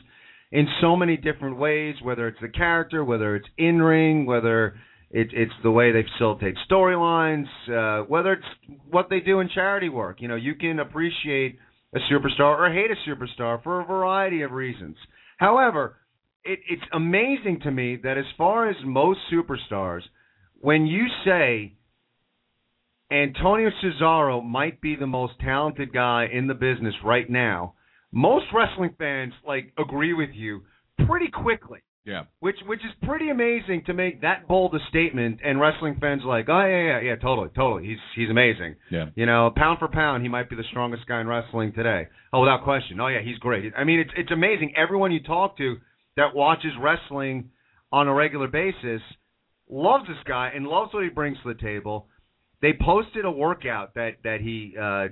in 0.51 0.67
so 0.81 0.95
many 0.95 1.17
different 1.17 1.57
ways, 1.57 1.95
whether 2.03 2.27
it's 2.27 2.39
the 2.41 2.47
character, 2.47 3.03
whether 3.03 3.35
it's 3.35 3.47
in 3.57 3.81
ring, 3.81 4.27
whether 4.27 4.75
it, 5.09 5.29
it's 5.33 5.51
the 5.63 5.71
way 5.71 5.91
they 5.91 6.03
facilitate 6.13 6.55
storylines, 6.69 7.47
uh, 7.69 8.05
whether 8.05 8.33
it's 8.33 8.77
what 8.91 9.09
they 9.09 9.19
do 9.19 9.39
in 9.39 9.49
charity 9.49 9.89
work. 9.89 10.21
You 10.21 10.27
know, 10.27 10.35
you 10.35 10.53
can 10.53 10.77
appreciate 10.77 11.57
a 11.95 11.99
superstar 12.11 12.59
or 12.59 12.71
hate 12.71 12.91
a 12.91 13.09
superstar 13.09 13.63
for 13.63 13.81
a 13.81 13.85
variety 13.85 14.43
of 14.43 14.51
reasons. 14.51 14.95
However, 15.37 15.97
it, 16.43 16.59
it's 16.69 16.83
amazing 16.93 17.61
to 17.63 17.71
me 17.71 17.97
that 18.03 18.19
as 18.19 18.25
far 18.37 18.69
as 18.69 18.75
most 18.85 19.19
superstars, 19.33 20.01
when 20.61 20.85
you 20.85 21.07
say 21.25 21.73
Antonio 23.11 23.69
Cesaro 23.81 24.43
might 24.43 24.81
be 24.81 24.95
the 24.95 25.07
most 25.07 25.33
talented 25.39 25.91
guy 25.91 26.27
in 26.31 26.47
the 26.47 26.53
business 26.53 26.93
right 27.03 27.29
now. 27.29 27.73
Most 28.11 28.45
wrestling 28.53 28.95
fans 28.97 29.33
like 29.45 29.73
agree 29.77 30.13
with 30.13 30.29
you 30.33 30.61
pretty 31.07 31.29
quickly. 31.29 31.79
Yeah. 32.05 32.23
Which 32.39 32.55
which 32.65 32.79
is 32.79 32.91
pretty 33.07 33.29
amazing 33.29 33.83
to 33.85 33.93
make 33.93 34.21
that 34.21 34.47
bold 34.47 34.73
a 34.73 34.79
statement 34.89 35.41
and 35.43 35.59
wrestling 35.59 35.97
fans 35.99 36.23
are 36.23 36.27
like, 36.27 36.49
"Oh 36.49 36.65
yeah, 36.65 36.81
yeah, 36.81 37.01
yeah, 37.01 37.15
totally, 37.17 37.49
totally. 37.55 37.87
He's 37.87 37.99
he's 38.15 38.29
amazing." 38.29 38.75
Yeah. 38.89 39.09
You 39.15 39.25
know, 39.25 39.51
pound 39.55 39.79
for 39.79 39.87
pound, 39.87 40.23
he 40.23 40.29
might 40.29 40.49
be 40.49 40.55
the 40.55 40.63
strongest 40.71 41.05
guy 41.07 41.21
in 41.21 41.27
wrestling 41.27 41.73
today. 41.73 42.07
Oh, 42.33 42.41
without 42.41 42.63
question. 42.63 42.99
Oh 42.99 43.07
yeah, 43.07 43.21
he's 43.21 43.37
great. 43.37 43.73
I 43.77 43.83
mean, 43.83 43.99
it's 43.99 44.11
it's 44.17 44.31
amazing. 44.31 44.73
Everyone 44.75 45.11
you 45.11 45.21
talk 45.21 45.57
to 45.57 45.77
that 46.15 46.33
watches 46.33 46.71
wrestling 46.81 47.51
on 47.91 48.07
a 48.07 48.13
regular 48.13 48.47
basis, 48.47 49.01
loves 49.69 50.07
this 50.07 50.17
guy 50.25 50.51
and 50.55 50.67
loves 50.67 50.93
what 50.93 51.03
he 51.03 51.09
brings 51.09 51.37
to 51.43 51.53
the 51.53 51.61
table. 51.61 52.07
They 52.61 52.73
posted 52.73 53.25
a 53.25 53.31
workout 53.31 53.95
that 53.95 54.17
that 54.23 54.41
he, 54.41 54.75
uh, 54.77 55.07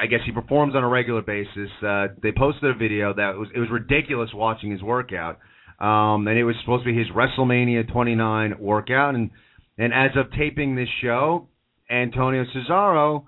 I 0.00 0.06
guess 0.08 0.20
he 0.24 0.32
performs 0.32 0.74
on 0.74 0.84
a 0.84 0.88
regular 0.88 1.22
basis. 1.22 1.70
Uh, 1.84 2.08
they 2.22 2.32
posted 2.32 2.70
a 2.70 2.74
video 2.74 3.12
that 3.14 3.36
was 3.36 3.48
it 3.54 3.58
was 3.58 3.68
ridiculous 3.70 4.30
watching 4.32 4.70
his 4.70 4.82
workout, 4.82 5.38
um, 5.80 6.28
and 6.28 6.38
it 6.38 6.44
was 6.44 6.54
supposed 6.60 6.84
to 6.84 6.92
be 6.92 6.98
his 6.98 7.08
WrestleMania 7.08 7.90
29 7.92 8.56
workout. 8.60 9.14
And 9.14 9.30
and 9.78 9.92
as 9.92 10.10
of 10.16 10.32
taping 10.32 10.76
this 10.76 10.88
show, 11.02 11.48
Antonio 11.90 12.44
Cesaro, 12.54 13.24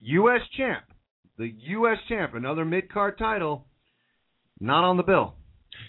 U.S. 0.00 0.40
champ, 0.56 0.84
the 1.36 1.52
U.S. 1.68 1.98
champ, 2.08 2.34
another 2.34 2.64
mid 2.64 2.92
card 2.92 3.18
title, 3.18 3.66
not 4.60 4.84
on 4.84 4.96
the 4.96 5.02
bill. 5.04 5.34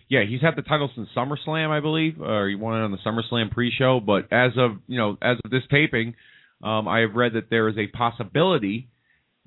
Yeah, 0.07 0.21
he's 0.27 0.41
had 0.41 0.55
the 0.55 0.61
title 0.61 0.89
since 0.95 1.09
SummerSlam, 1.15 1.69
I 1.69 1.79
believe, 1.79 2.21
or 2.21 2.47
he 2.47 2.55
won 2.55 2.79
it 2.79 2.83
on 2.83 2.91
the 2.91 2.97
SummerSlam 2.97 3.51
pre-show. 3.51 3.99
But 3.99 4.31
as 4.31 4.51
of 4.57 4.77
you 4.87 4.97
know, 4.97 5.17
as 5.21 5.37
of 5.43 5.49
this 5.49 5.63
taping, 5.71 6.13
um, 6.63 6.87
I 6.87 6.99
have 6.99 7.15
read 7.15 7.33
that 7.33 7.49
there 7.49 7.69
is 7.69 7.77
a 7.77 7.87
possibility 7.87 8.89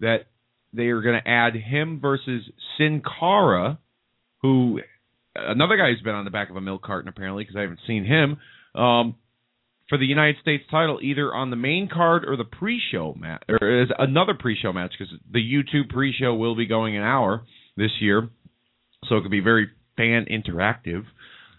that 0.00 0.26
they 0.72 0.84
are 0.84 1.02
going 1.02 1.20
to 1.22 1.28
add 1.28 1.54
him 1.54 2.00
versus 2.00 2.42
Sin 2.78 3.02
Cara, 3.20 3.78
who 4.40 4.80
another 5.34 5.76
guy 5.76 5.90
who's 5.90 6.02
been 6.02 6.14
on 6.14 6.24
the 6.24 6.30
back 6.30 6.50
of 6.50 6.56
a 6.56 6.60
milk 6.60 6.82
carton 6.82 7.08
apparently 7.08 7.44
because 7.44 7.56
I 7.56 7.62
haven't 7.62 7.80
seen 7.86 8.04
him 8.04 8.38
um, 8.74 9.16
for 9.88 9.98
the 9.98 10.06
United 10.06 10.36
States 10.40 10.64
title 10.70 10.98
either 11.02 11.34
on 11.34 11.50
the 11.50 11.56
main 11.56 11.88
card 11.92 12.24
or 12.26 12.36
the 12.36 12.44
pre-show 12.44 13.14
match 13.18 13.42
or 13.48 13.82
as 13.82 13.88
another 13.98 14.34
pre-show 14.38 14.72
match 14.72 14.92
because 14.98 15.12
the 15.30 15.40
YouTube 15.40 15.90
pre-show 15.90 16.34
will 16.34 16.56
be 16.56 16.66
going 16.66 16.96
an 16.96 17.02
hour 17.02 17.42
this 17.76 17.90
year, 18.00 18.28
so 19.08 19.16
it 19.16 19.22
could 19.22 19.30
be 19.30 19.40
very 19.40 19.68
fan 19.96 20.26
interactive. 20.30 21.04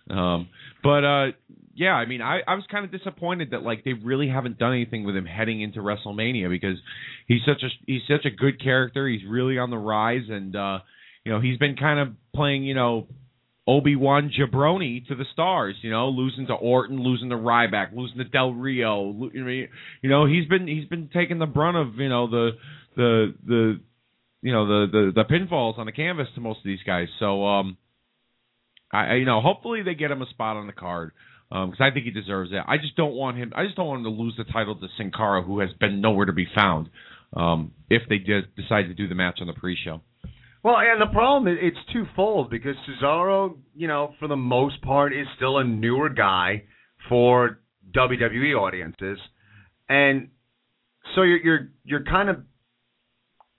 Um, 0.09 0.49
but 0.83 1.03
uh, 1.03 1.31
yeah, 1.75 1.93
I 1.93 2.05
mean, 2.05 2.21
I, 2.21 2.41
I 2.47 2.55
was 2.55 2.63
kind 2.69 2.85
of 2.85 2.91
disappointed 2.91 3.51
that 3.51 3.63
like 3.63 3.83
they 3.83 3.93
really 3.93 4.27
haven't 4.29 4.59
done 4.59 4.73
anything 4.73 5.03
with 5.05 5.15
him 5.15 5.25
heading 5.25 5.61
into 5.61 5.79
WrestleMania 5.79 6.49
because 6.49 6.77
he's 7.27 7.41
such 7.47 7.63
a 7.63 7.69
he's 7.87 8.01
such 8.07 8.25
a 8.25 8.29
good 8.29 8.61
character. 8.61 9.07
He's 9.07 9.25
really 9.27 9.57
on 9.57 9.69
the 9.71 9.77
rise, 9.77 10.23
and 10.29 10.55
uh, 10.55 10.79
you 11.23 11.31
know 11.31 11.41
he's 11.41 11.57
been 11.57 11.75
kind 11.75 11.99
of 11.99 12.09
playing 12.35 12.63
you 12.63 12.75
know 12.75 13.07
Obi 13.67 13.95
Wan 13.95 14.31
Jabroni 14.37 15.07
to 15.07 15.15
the 15.15 15.25
stars. 15.33 15.75
You 15.81 15.89
know, 15.89 16.09
losing 16.09 16.47
to 16.47 16.53
Orton, 16.53 17.01
losing 17.01 17.29
to 17.29 17.35
Ryback, 17.35 17.95
losing 17.95 18.17
to 18.19 18.25
Del 18.25 18.53
Rio. 18.53 19.29
You 19.33 19.67
know, 20.03 20.25
he's 20.27 20.47
been 20.47 20.67
he's 20.67 20.87
been 20.87 21.09
taking 21.11 21.39
the 21.39 21.47
brunt 21.47 21.77
of 21.77 21.95
you 21.95 22.09
know 22.09 22.29
the 22.29 22.51
the 22.95 23.33
the 23.47 23.79
you 24.43 24.51
know 24.51 24.67
the 24.67 24.91
the 24.91 25.11
the 25.15 25.23
pinfalls 25.23 25.79
on 25.79 25.87
the 25.87 25.91
canvas 25.91 26.27
to 26.35 26.41
most 26.41 26.57
of 26.59 26.65
these 26.65 26.83
guys. 26.85 27.07
So 27.19 27.45
um, 27.47 27.77
I- 28.91 29.15
you 29.15 29.25
know 29.25 29.41
hopefully 29.41 29.81
they 29.81 29.95
get 29.95 30.11
him 30.11 30.21
a 30.21 30.29
spot 30.29 30.55
on 30.57 30.67
the 30.67 30.73
card 30.73 31.13
because 31.53 31.79
I 31.79 31.91
think 31.93 32.05
he 32.05 32.11
deserves 32.11 32.51
it. 32.51 32.63
I 32.67 32.77
just 32.77 32.95
don't 32.95 33.13
want 33.13 33.37
him. 33.37 33.53
I 33.55 33.63
just 33.65 33.75
don't 33.75 33.85
want 33.85 33.99
him 33.99 34.05
to 34.05 34.09
lose 34.09 34.33
the 34.37 34.43
title 34.43 34.75
to 34.75 34.87
Sin 34.97 35.11
Cara, 35.15 35.43
who 35.43 35.59
has 35.59 35.69
been 35.79 36.01
nowhere 36.01 36.25
to 36.25 36.33
be 36.33 36.47
found. 36.55 36.89
Um, 37.35 37.73
if 37.89 38.03
they 38.09 38.17
did 38.17 38.55
decide 38.55 38.83
to 38.83 38.93
do 38.93 39.07
the 39.07 39.15
match 39.15 39.39
on 39.41 39.47
the 39.47 39.53
pre-show. 39.53 40.01
Well, 40.63 40.75
and 40.77 41.01
the 41.01 41.11
problem 41.11 41.51
is 41.51 41.59
it's 41.61 41.77
twofold 41.91 42.49
because 42.49 42.75
Cesaro, 42.87 43.57
you 43.75 43.87
know, 43.87 44.13
for 44.19 44.27
the 44.27 44.35
most 44.35 44.81
part, 44.81 45.13
is 45.13 45.27
still 45.35 45.57
a 45.57 45.63
newer 45.63 46.09
guy 46.09 46.63
for 47.09 47.59
WWE 47.95 48.55
audiences, 48.55 49.17
and 49.89 50.29
so 51.15 51.23
you're 51.23 51.37
you're 51.37 51.69
you're 51.83 52.03
kind 52.05 52.29
of 52.29 52.37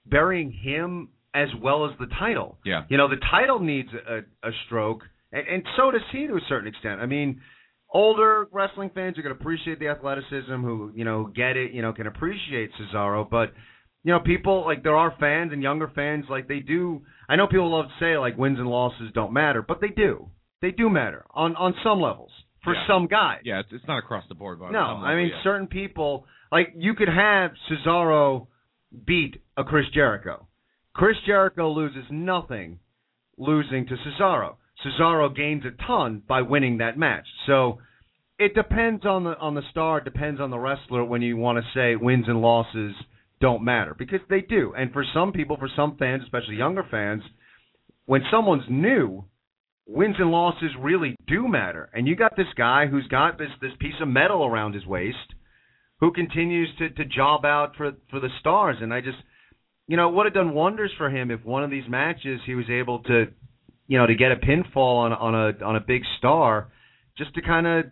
burying 0.07 0.51
him 0.51 1.11
as 1.35 1.49
well 1.63 1.85
as 1.85 1.93
the 1.99 2.07
title. 2.19 2.59
Yeah. 2.65 2.85
You 2.89 2.97
know, 2.97 3.09
the 3.09 3.21
title 3.31 3.59
needs 3.59 3.89
a, 3.93 4.19
a 4.47 4.53
stroke, 4.67 5.03
and, 5.33 5.47
and 5.47 5.63
so 5.77 5.91
does 5.91 6.01
he 6.11 6.27
to 6.27 6.35
a 6.35 6.41
certain 6.49 6.69
extent. 6.69 7.01
I 7.01 7.07
mean, 7.07 7.41
older 7.95 8.47
wrestling 8.53 8.91
fans 8.95 9.17
are 9.17 9.23
going 9.23 9.35
to 9.35 9.41
appreciate 9.41 9.79
the 9.79 9.89
athleticism, 9.89 10.53
who 10.63 10.93
you 10.95 11.05
know 11.05 11.31
get 11.35 11.57
it, 11.57 11.73
you 11.73 11.81
know, 11.81 11.93
can 11.93 12.07
appreciate 12.07 12.71
Cesaro, 12.79 13.29
but 13.31 13.53
you 14.03 14.13
know, 14.13 14.21
people 14.21 14.65
like 14.67 14.83
there 14.83 14.97
are 14.97 15.15
fans 15.19 15.53
and 15.53 15.63
younger 15.63 15.91
fans 15.95 16.27
like 16.29 16.47
they 16.49 16.59
do. 16.61 17.03
I 17.29 17.37
know 17.37 17.47
people 17.47 17.71
love 17.75 17.87
to 17.87 17.93
say 18.05 18.19
like 18.19 18.37
wins 18.37 18.59
and 18.59 18.69
losses 18.69 19.11
don't 19.15 19.33
matter, 19.33 19.63
but 19.63 19.81
they 19.81 19.89
do. 19.89 20.29
They 20.61 20.73
do 20.73 20.91
matter 20.91 21.25
on 21.31 21.57
on 21.57 21.75
some 21.83 22.01
levels 22.01 22.31
for 22.65 22.75
Yeah. 22.75 22.87
some 22.87 23.07
guys. 23.07 23.41
Yeah, 23.45 23.61
it's, 23.61 23.69
it's 23.73 23.87
not 23.89 23.99
across 23.99 24.25
the 24.29 24.35
board, 24.35 24.59
but 24.59 24.73
No, 24.73 24.81
I 24.81 25.15
mean 25.17 25.31
certain 25.43 25.67
people 25.69 26.27
like 26.53 26.73
you 26.77 26.95
could 26.95 27.09
have 27.09 27.53
Cesaro 27.71 28.49
beat 29.07 29.43
a 29.57 29.65
Chris 29.65 29.87
Jericho. 29.95 30.47
Chris 30.95 31.17
Jericho 31.27 31.71
loses 31.71 32.05
nothing 32.11 32.79
losing 33.37 33.87
to 33.87 33.97
Cesaro. 33.97 34.57
Cesaro 34.85 35.35
gains 35.35 35.65
a 35.65 35.87
ton 35.87 36.23
by 36.27 36.43
winning 36.43 36.79
that 36.79 36.99
match. 36.99 37.27
So 37.47 37.79
it 38.39 38.55
depends 38.55 39.05
on 39.07 39.25
the 39.25 39.37
on 39.39 39.55
the 39.55 39.63
star, 39.71 39.99
it 39.99 40.05
depends 40.05 40.41
on 40.41 40.51
the 40.51 40.59
wrestler 40.59 41.05
when 41.05 41.23
you 41.23 41.37
want 41.37 41.59
to 41.59 41.71
say 41.75 41.97
wins 41.97 42.27
and 42.29 42.41
losses 42.41 42.95
don't 43.41 43.65
matter 43.65 43.95
because 43.97 44.21
they 44.29 44.41
do. 44.41 44.75
And 44.77 44.93
for 44.93 45.05
some 45.15 45.33
people, 45.33 45.57
for 45.57 45.71
some 45.75 45.97
fans, 45.97 46.23
especially 46.23 46.57
younger 46.57 46.87
fans, 46.91 47.23
when 48.07 48.23
someone's 48.31 48.65
new, 48.69 49.25
wins 49.87 50.17
and 50.19 50.31
losses 50.31 50.71
really 50.81 51.17
do 51.27 51.49
matter. 51.49 51.91
And 51.93 52.07
you 52.07 52.17
got 52.17 52.37
this 52.37 52.53
guy 52.57 52.87
who's 52.87 53.07
got 53.09 53.39
this 53.39 53.51
this 53.61 53.73
piece 53.79 54.01
of 54.01 54.09
metal 54.09 54.45
around 54.45 54.75
his 54.75 54.87
waist 54.87 55.35
who 56.01 56.13
continues 56.13 56.69
to 56.79 56.91
to 56.91 57.05
job 57.05 57.45
out 57.45 57.77
for 57.77 57.93
for 58.11 58.21
the 58.21 58.31
stars 58.41 58.77
and 58.81 58.93
I 58.93 59.01
just 59.01 59.19
you 59.87 59.97
know, 59.97 60.09
it 60.09 60.15
would 60.15 60.25
have 60.25 60.35
done 60.35 60.55
wonders 60.55 60.93
for 60.97 61.11
him 61.11 61.31
if 61.31 61.45
one 61.45 61.63
of 61.63 61.71
these 61.71 61.89
matches 61.89 62.41
he 62.47 62.55
was 62.55 62.71
able 62.71 63.01
to 63.01 63.27
you 63.87 63.99
know, 63.99 64.07
to 64.07 64.15
get 64.15 64.33
a 64.33 64.37
pinfall 64.37 65.05
on 65.05 65.13
on 65.13 65.35
a 65.35 65.65
on 65.65 65.77
a 65.77 65.81
big 65.81 66.03
star 66.19 66.69
just 67.17 67.35
to 67.35 67.43
kind 67.43 67.67
of 67.67 67.85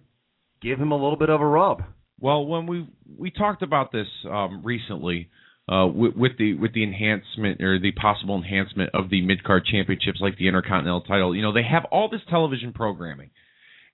give 0.60 0.78
him 0.78 0.92
a 0.92 0.96
little 0.96 1.16
bit 1.16 1.30
of 1.30 1.40
a 1.40 1.46
rub. 1.46 1.82
Well, 2.20 2.46
when 2.46 2.66
we 2.66 2.86
we 3.18 3.30
talked 3.30 3.62
about 3.62 3.92
this 3.92 4.06
um, 4.30 4.62
recently 4.64 5.28
uh, 5.68 5.86
with, 5.86 6.14
with 6.14 6.32
the 6.38 6.54
with 6.54 6.72
the 6.72 6.82
enhancement 6.82 7.60
or 7.60 7.78
the 7.78 7.92
possible 7.92 8.36
enhancement 8.36 8.90
of 8.94 9.10
the 9.10 9.20
mid 9.22 9.44
card 9.44 9.64
championships, 9.64 10.18
like 10.20 10.36
the 10.38 10.48
Intercontinental 10.48 11.02
title, 11.02 11.34
you 11.34 11.42
know, 11.42 11.52
they 11.52 11.62
have 11.62 11.84
all 11.90 12.08
this 12.08 12.20
television 12.30 12.72
programming, 12.72 13.30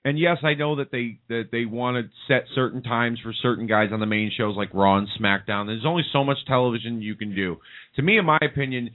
and 0.04 0.18
yes, 0.18 0.38
I 0.42 0.54
know 0.54 0.76
that 0.76 0.90
they 0.90 1.20
that 1.28 1.48
they 1.52 1.64
want 1.64 1.96
to 1.96 2.10
set 2.26 2.44
certain 2.54 2.82
times 2.82 3.18
for 3.22 3.32
certain 3.42 3.66
guys 3.66 3.90
on 3.92 4.00
the 4.00 4.06
main 4.06 4.30
shows 4.36 4.56
like 4.56 4.72
Raw 4.72 4.98
and 4.98 5.08
SmackDown. 5.20 5.66
There's 5.66 5.86
only 5.86 6.04
so 6.12 6.24
much 6.24 6.38
television 6.46 7.02
you 7.02 7.16
can 7.16 7.34
do. 7.34 7.56
To 7.96 8.02
me, 8.02 8.18
in 8.18 8.24
my 8.24 8.38
opinion, 8.40 8.90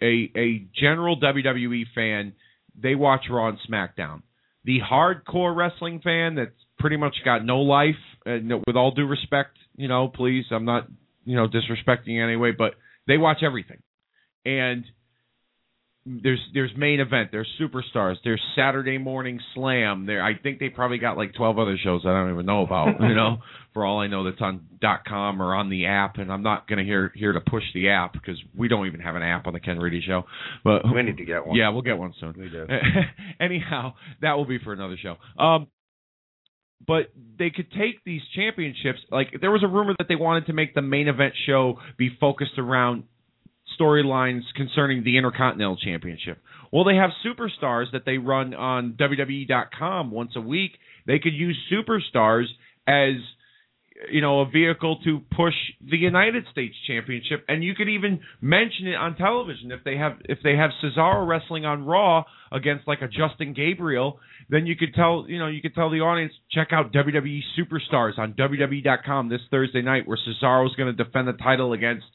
a 0.00 0.30
a 0.36 0.66
general 0.80 1.20
WWE 1.20 1.84
fan, 1.94 2.32
they 2.80 2.94
watch 2.94 3.24
Raw 3.30 3.48
and 3.48 3.58
SmackDown. 3.68 4.22
The 4.64 4.80
hardcore 4.80 5.54
wrestling 5.54 6.00
fan 6.02 6.34
that's 6.34 6.50
pretty 6.78 6.96
much 6.96 7.14
got 7.24 7.44
no 7.44 7.60
life, 7.60 7.94
and 8.24 8.52
with 8.66 8.76
all 8.76 8.90
due 8.90 9.06
respect, 9.06 9.56
you 9.76 9.88
know, 9.88 10.08
please, 10.08 10.44
I'm 10.50 10.64
not, 10.64 10.88
you 11.24 11.36
know, 11.36 11.46
disrespecting 11.48 12.22
anyway, 12.22 12.52
but 12.56 12.74
they 13.06 13.18
watch 13.18 13.38
everything. 13.44 13.78
And 14.44 14.84
there's 16.06 16.40
there's 16.54 16.70
main 16.76 17.00
event, 17.00 17.30
there's 17.32 17.48
superstars, 17.60 18.14
there's 18.22 18.40
Saturday 18.54 18.96
morning 18.96 19.40
slam. 19.54 20.06
There, 20.06 20.22
I 20.22 20.38
think 20.38 20.60
they 20.60 20.68
probably 20.68 20.98
got 20.98 21.16
like 21.16 21.34
12 21.34 21.58
other 21.58 21.76
shows 21.82 22.02
I 22.04 22.10
don't 22.10 22.32
even 22.32 22.46
know 22.46 22.62
about. 22.62 23.00
you 23.00 23.14
know, 23.14 23.38
for 23.74 23.84
all 23.84 23.98
I 24.00 24.06
know, 24.06 24.22
that's 24.24 24.40
on 24.40 24.66
dot 24.80 25.00
.com 25.06 25.42
or 25.42 25.54
on 25.54 25.68
the 25.68 25.86
app. 25.86 26.18
And 26.18 26.30
I'm 26.32 26.42
not 26.44 26.68
gonna 26.68 26.84
here 26.84 27.10
here 27.16 27.32
to 27.32 27.40
push 27.40 27.64
the 27.74 27.88
app 27.88 28.12
because 28.12 28.40
we 28.56 28.68
don't 28.68 28.86
even 28.86 29.00
have 29.00 29.16
an 29.16 29.22
app 29.22 29.48
on 29.48 29.52
the 29.52 29.60
Ken 29.60 29.78
Reedy 29.80 30.00
Show. 30.06 30.22
But 30.62 30.82
We 30.94 31.02
need 31.02 31.16
to 31.16 31.24
get 31.24 31.44
one. 31.44 31.56
yeah, 31.56 31.70
we'll 31.70 31.82
get 31.82 31.98
one 31.98 32.14
soon. 32.20 32.34
We 32.38 32.48
do. 32.50 32.66
Anyhow, 33.40 33.94
that 34.22 34.34
will 34.34 34.46
be 34.46 34.58
for 34.60 34.72
another 34.72 34.96
show. 35.02 35.16
Um, 35.42 35.66
but 36.86 37.10
they 37.38 37.50
could 37.50 37.70
take 37.72 38.04
these 38.04 38.20
championships. 38.34 39.00
Like 39.10 39.28
there 39.40 39.50
was 39.50 39.64
a 39.64 39.68
rumor 39.68 39.94
that 39.98 40.06
they 40.08 40.14
wanted 40.16 40.46
to 40.46 40.52
make 40.52 40.74
the 40.74 40.82
main 40.82 41.08
event 41.08 41.34
show 41.46 41.78
be 41.96 42.10
focused 42.20 42.58
around 42.58 43.04
storylines 43.78 44.42
concerning 44.54 45.04
the 45.04 45.16
Intercontinental 45.16 45.76
Championship. 45.76 46.38
Well, 46.72 46.84
they 46.84 46.96
have 46.96 47.10
superstars 47.24 47.86
that 47.92 48.04
they 48.04 48.18
run 48.18 48.54
on 48.54 48.96
WWE.com 48.98 50.10
once 50.10 50.32
a 50.36 50.40
week. 50.40 50.72
They 51.06 51.18
could 51.18 51.34
use 51.34 51.56
superstars 51.72 52.46
as 52.86 53.14
you 54.10 54.20
know 54.20 54.40
a 54.40 54.50
vehicle 54.50 54.98
to 55.04 55.20
push 55.34 55.54
the 55.80 55.96
United 55.96 56.44
States 56.50 56.74
Championship, 56.86 57.44
and 57.48 57.62
you 57.62 57.74
could 57.74 57.88
even 57.88 58.20
mention 58.40 58.88
it 58.88 58.94
on 58.94 59.16
television 59.16 59.72
if 59.72 59.84
they 59.84 59.96
have 59.96 60.18
if 60.24 60.38
they 60.42 60.56
have 60.56 60.70
Cesaro 60.82 61.26
wrestling 61.26 61.64
on 61.64 61.84
Raw 61.84 62.24
against 62.52 62.86
like 62.86 63.02
a 63.02 63.08
Justin 63.08 63.54
Gabriel, 63.54 64.18
then 64.48 64.66
you 64.66 64.76
could 64.76 64.94
tell 64.94 65.24
you 65.28 65.38
know 65.38 65.46
you 65.46 65.62
could 65.62 65.74
tell 65.74 65.90
the 65.90 66.00
audience 66.00 66.32
check 66.50 66.68
out 66.72 66.92
WWE 66.92 67.40
Superstars 67.58 68.18
on 68.18 68.34
WWE.com 68.34 69.28
this 69.28 69.40
Thursday 69.50 69.82
night 69.82 70.06
where 70.06 70.18
Cesaro 70.18 70.66
is 70.66 70.74
going 70.76 70.94
to 70.94 71.04
defend 71.04 71.28
the 71.28 71.32
title 71.32 71.72
against 71.72 72.06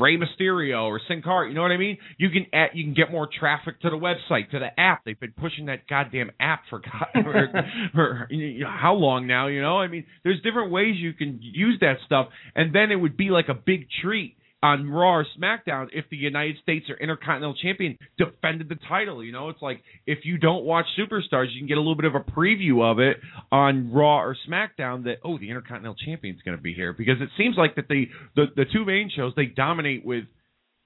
Rey 0.00 0.16
Mysterio 0.16 0.84
or 0.84 1.00
Sin 1.08 1.22
Cara, 1.22 1.48
you 1.48 1.54
know 1.54 1.62
what 1.62 1.72
I 1.72 1.76
mean? 1.76 1.98
You 2.18 2.30
can 2.30 2.46
add, 2.52 2.70
you 2.74 2.84
can 2.84 2.94
get 2.94 3.10
more 3.10 3.28
traffic 3.38 3.80
to 3.80 3.90
the 3.90 3.96
website, 3.96 4.50
to 4.50 4.58
the 4.58 4.78
app. 4.78 5.04
They've 5.04 5.18
been 5.18 5.34
pushing 5.36 5.66
that 5.66 5.88
goddamn 5.88 6.30
app 6.40 6.62
for, 6.70 6.80
God, 6.80 7.08
for, 7.14 7.50
for 7.94 8.26
you 8.30 8.64
know, 8.64 8.70
how 8.70 8.94
long 8.94 9.26
now? 9.26 9.46
You 9.48 9.62
know, 9.62 9.78
I 9.78 9.88
mean, 9.88 10.04
there's 10.24 10.40
different 10.42 10.70
ways 10.70 10.96
you 10.96 11.12
can 11.12 11.38
use 11.40 11.78
that 11.80 11.96
stuff, 12.06 12.28
and 12.54 12.74
then 12.74 12.90
it 12.90 12.96
would 12.96 13.16
be 13.16 13.30
like 13.30 13.48
a 13.48 13.54
big 13.54 13.86
treat 14.02 14.36
on 14.66 14.90
Raw 14.90 15.18
or 15.18 15.26
SmackDown 15.38 15.88
if 15.92 16.06
the 16.10 16.16
United 16.16 16.56
States 16.62 16.86
or 16.90 16.96
Intercontinental 16.96 17.54
Champion 17.54 17.96
defended 18.18 18.68
the 18.68 18.78
title. 18.88 19.22
You 19.22 19.30
know, 19.30 19.48
it's 19.48 19.62
like 19.62 19.82
if 20.06 20.20
you 20.24 20.38
don't 20.38 20.64
watch 20.64 20.86
Superstars, 20.98 21.52
you 21.52 21.60
can 21.60 21.68
get 21.68 21.78
a 21.78 21.80
little 21.80 21.94
bit 21.94 22.06
of 22.06 22.14
a 22.14 22.20
preview 22.20 22.82
of 22.82 22.98
it 22.98 23.18
on 23.52 23.92
Raw 23.92 24.18
or 24.20 24.36
SmackDown 24.48 25.04
that 25.04 25.18
oh 25.24 25.38
the 25.38 25.48
Intercontinental 25.48 25.94
Champion's 26.04 26.42
going 26.44 26.56
to 26.56 26.62
be 26.62 26.74
here 26.74 26.92
because 26.92 27.20
it 27.20 27.28
seems 27.38 27.56
like 27.56 27.76
that 27.76 27.88
the, 27.88 28.06
the 28.34 28.46
the 28.56 28.64
two 28.72 28.84
main 28.84 29.10
shows 29.14 29.32
they 29.36 29.46
dominate 29.46 30.04
with 30.04 30.24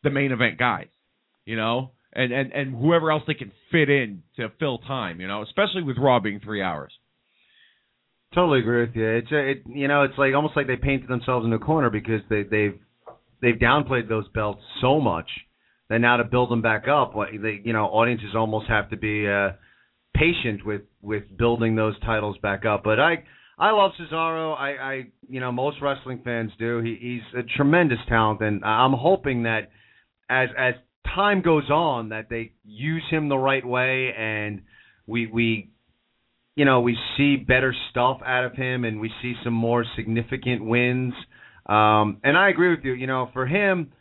the 0.03 0.11
main 0.11 0.33
event 0.33 0.59
guys. 0.59 0.88
You 1.47 1.57
know, 1.57 1.93
and 2.12 2.33
and 2.33 2.53
and 2.53 2.77
whoever 2.77 3.11
else 3.11 3.23
they 3.27 3.35
can 3.35 3.51
fit 3.73 3.88
in 3.88 4.23
to 4.37 4.51
fill 4.59 4.79
time. 4.79 5.21
You 5.21 5.27
know, 5.27 5.43
especially 5.43 5.83
with 5.83 5.97
Raw 5.97 6.21
being 6.21 6.40
three 6.40 6.62
hours. 6.62 6.93
Totally 8.35 8.61
agree 8.61 8.83
with 8.83 8.95
you. 8.95 9.09
It's 9.09 9.29
it, 9.31 9.62
you 9.66 9.88
know, 9.88 10.05
it's 10.05 10.19
like 10.19 10.35
almost 10.35 10.55
like 10.55 10.66
they 10.66 10.77
painted 10.77 11.09
themselves 11.09 11.47
in 11.47 11.53
a 11.53 11.59
corner 11.59 11.88
because 11.90 12.21
they 12.29 12.43
they've 12.43 12.79
they've 13.42 13.57
downplayed 13.57 14.09
those 14.09 14.29
belts 14.29 14.61
so 14.81 15.00
much 15.00 15.29
that 15.88 15.98
now 15.98 16.16
to 16.16 16.24
build 16.24 16.50
them 16.50 16.62
back 16.62 16.87
up, 16.88 17.14
they 17.14 17.61
you 17.64 17.72
know, 17.72 17.87
audiences 17.87 18.31
almost 18.35 18.68
have 18.68 18.90
to 18.90 18.96
be 18.96 19.29
uh 19.29 19.50
patient 20.14 20.64
with 20.64 20.83
with 21.03 21.24
building 21.37 21.76
those 21.76 21.98
titles 22.00 22.37
back 22.42 22.64
up. 22.64 22.83
But 22.85 23.00
I 23.00 23.24
I 23.59 23.72
love 23.72 23.92
Cesaro. 24.00 24.57
I 24.59 24.70
I 24.70 25.03
you 25.29 25.40
know, 25.40 25.53
most 25.53 25.79
wrestling 25.83 26.20
fans 26.24 26.53
do. 26.59 26.81
He 26.81 26.96
he's 27.00 27.40
a 27.40 27.42
tremendous 27.57 27.98
talent 28.09 28.40
and 28.40 28.64
I'm 28.64 28.92
hoping 28.92 29.44
that 29.44 29.70
as 30.29 30.48
as 30.57 30.74
time 31.14 31.42
goes 31.42 31.68
on 31.70 32.11
that 32.11 32.29
they 32.31 32.53
use 32.64 33.03
him 33.11 33.29
the 33.29 33.38
right 33.38 33.66
way 33.66 34.12
and 34.16 34.62
we 35.07 35.26
we 35.26 35.70
you 36.57 36.64
know, 36.64 36.81
we 36.81 36.96
see 37.16 37.37
better 37.37 37.74
stuff 37.90 38.18
out 38.26 38.44
of 38.44 38.53
him 38.55 38.85
and 38.85 39.00
we 39.00 39.11
see 39.22 39.35
some 39.44 39.55
more 39.55 39.85
significant 39.96 40.64
wins. 40.64 41.14
Um, 41.71 42.19
and 42.25 42.37
I 42.37 42.49
agree 42.51 42.71
with 42.75 42.85
you. 42.85 42.93
You 42.93 43.07
know, 43.07 43.31
for 43.33 43.47
him, 43.47 43.93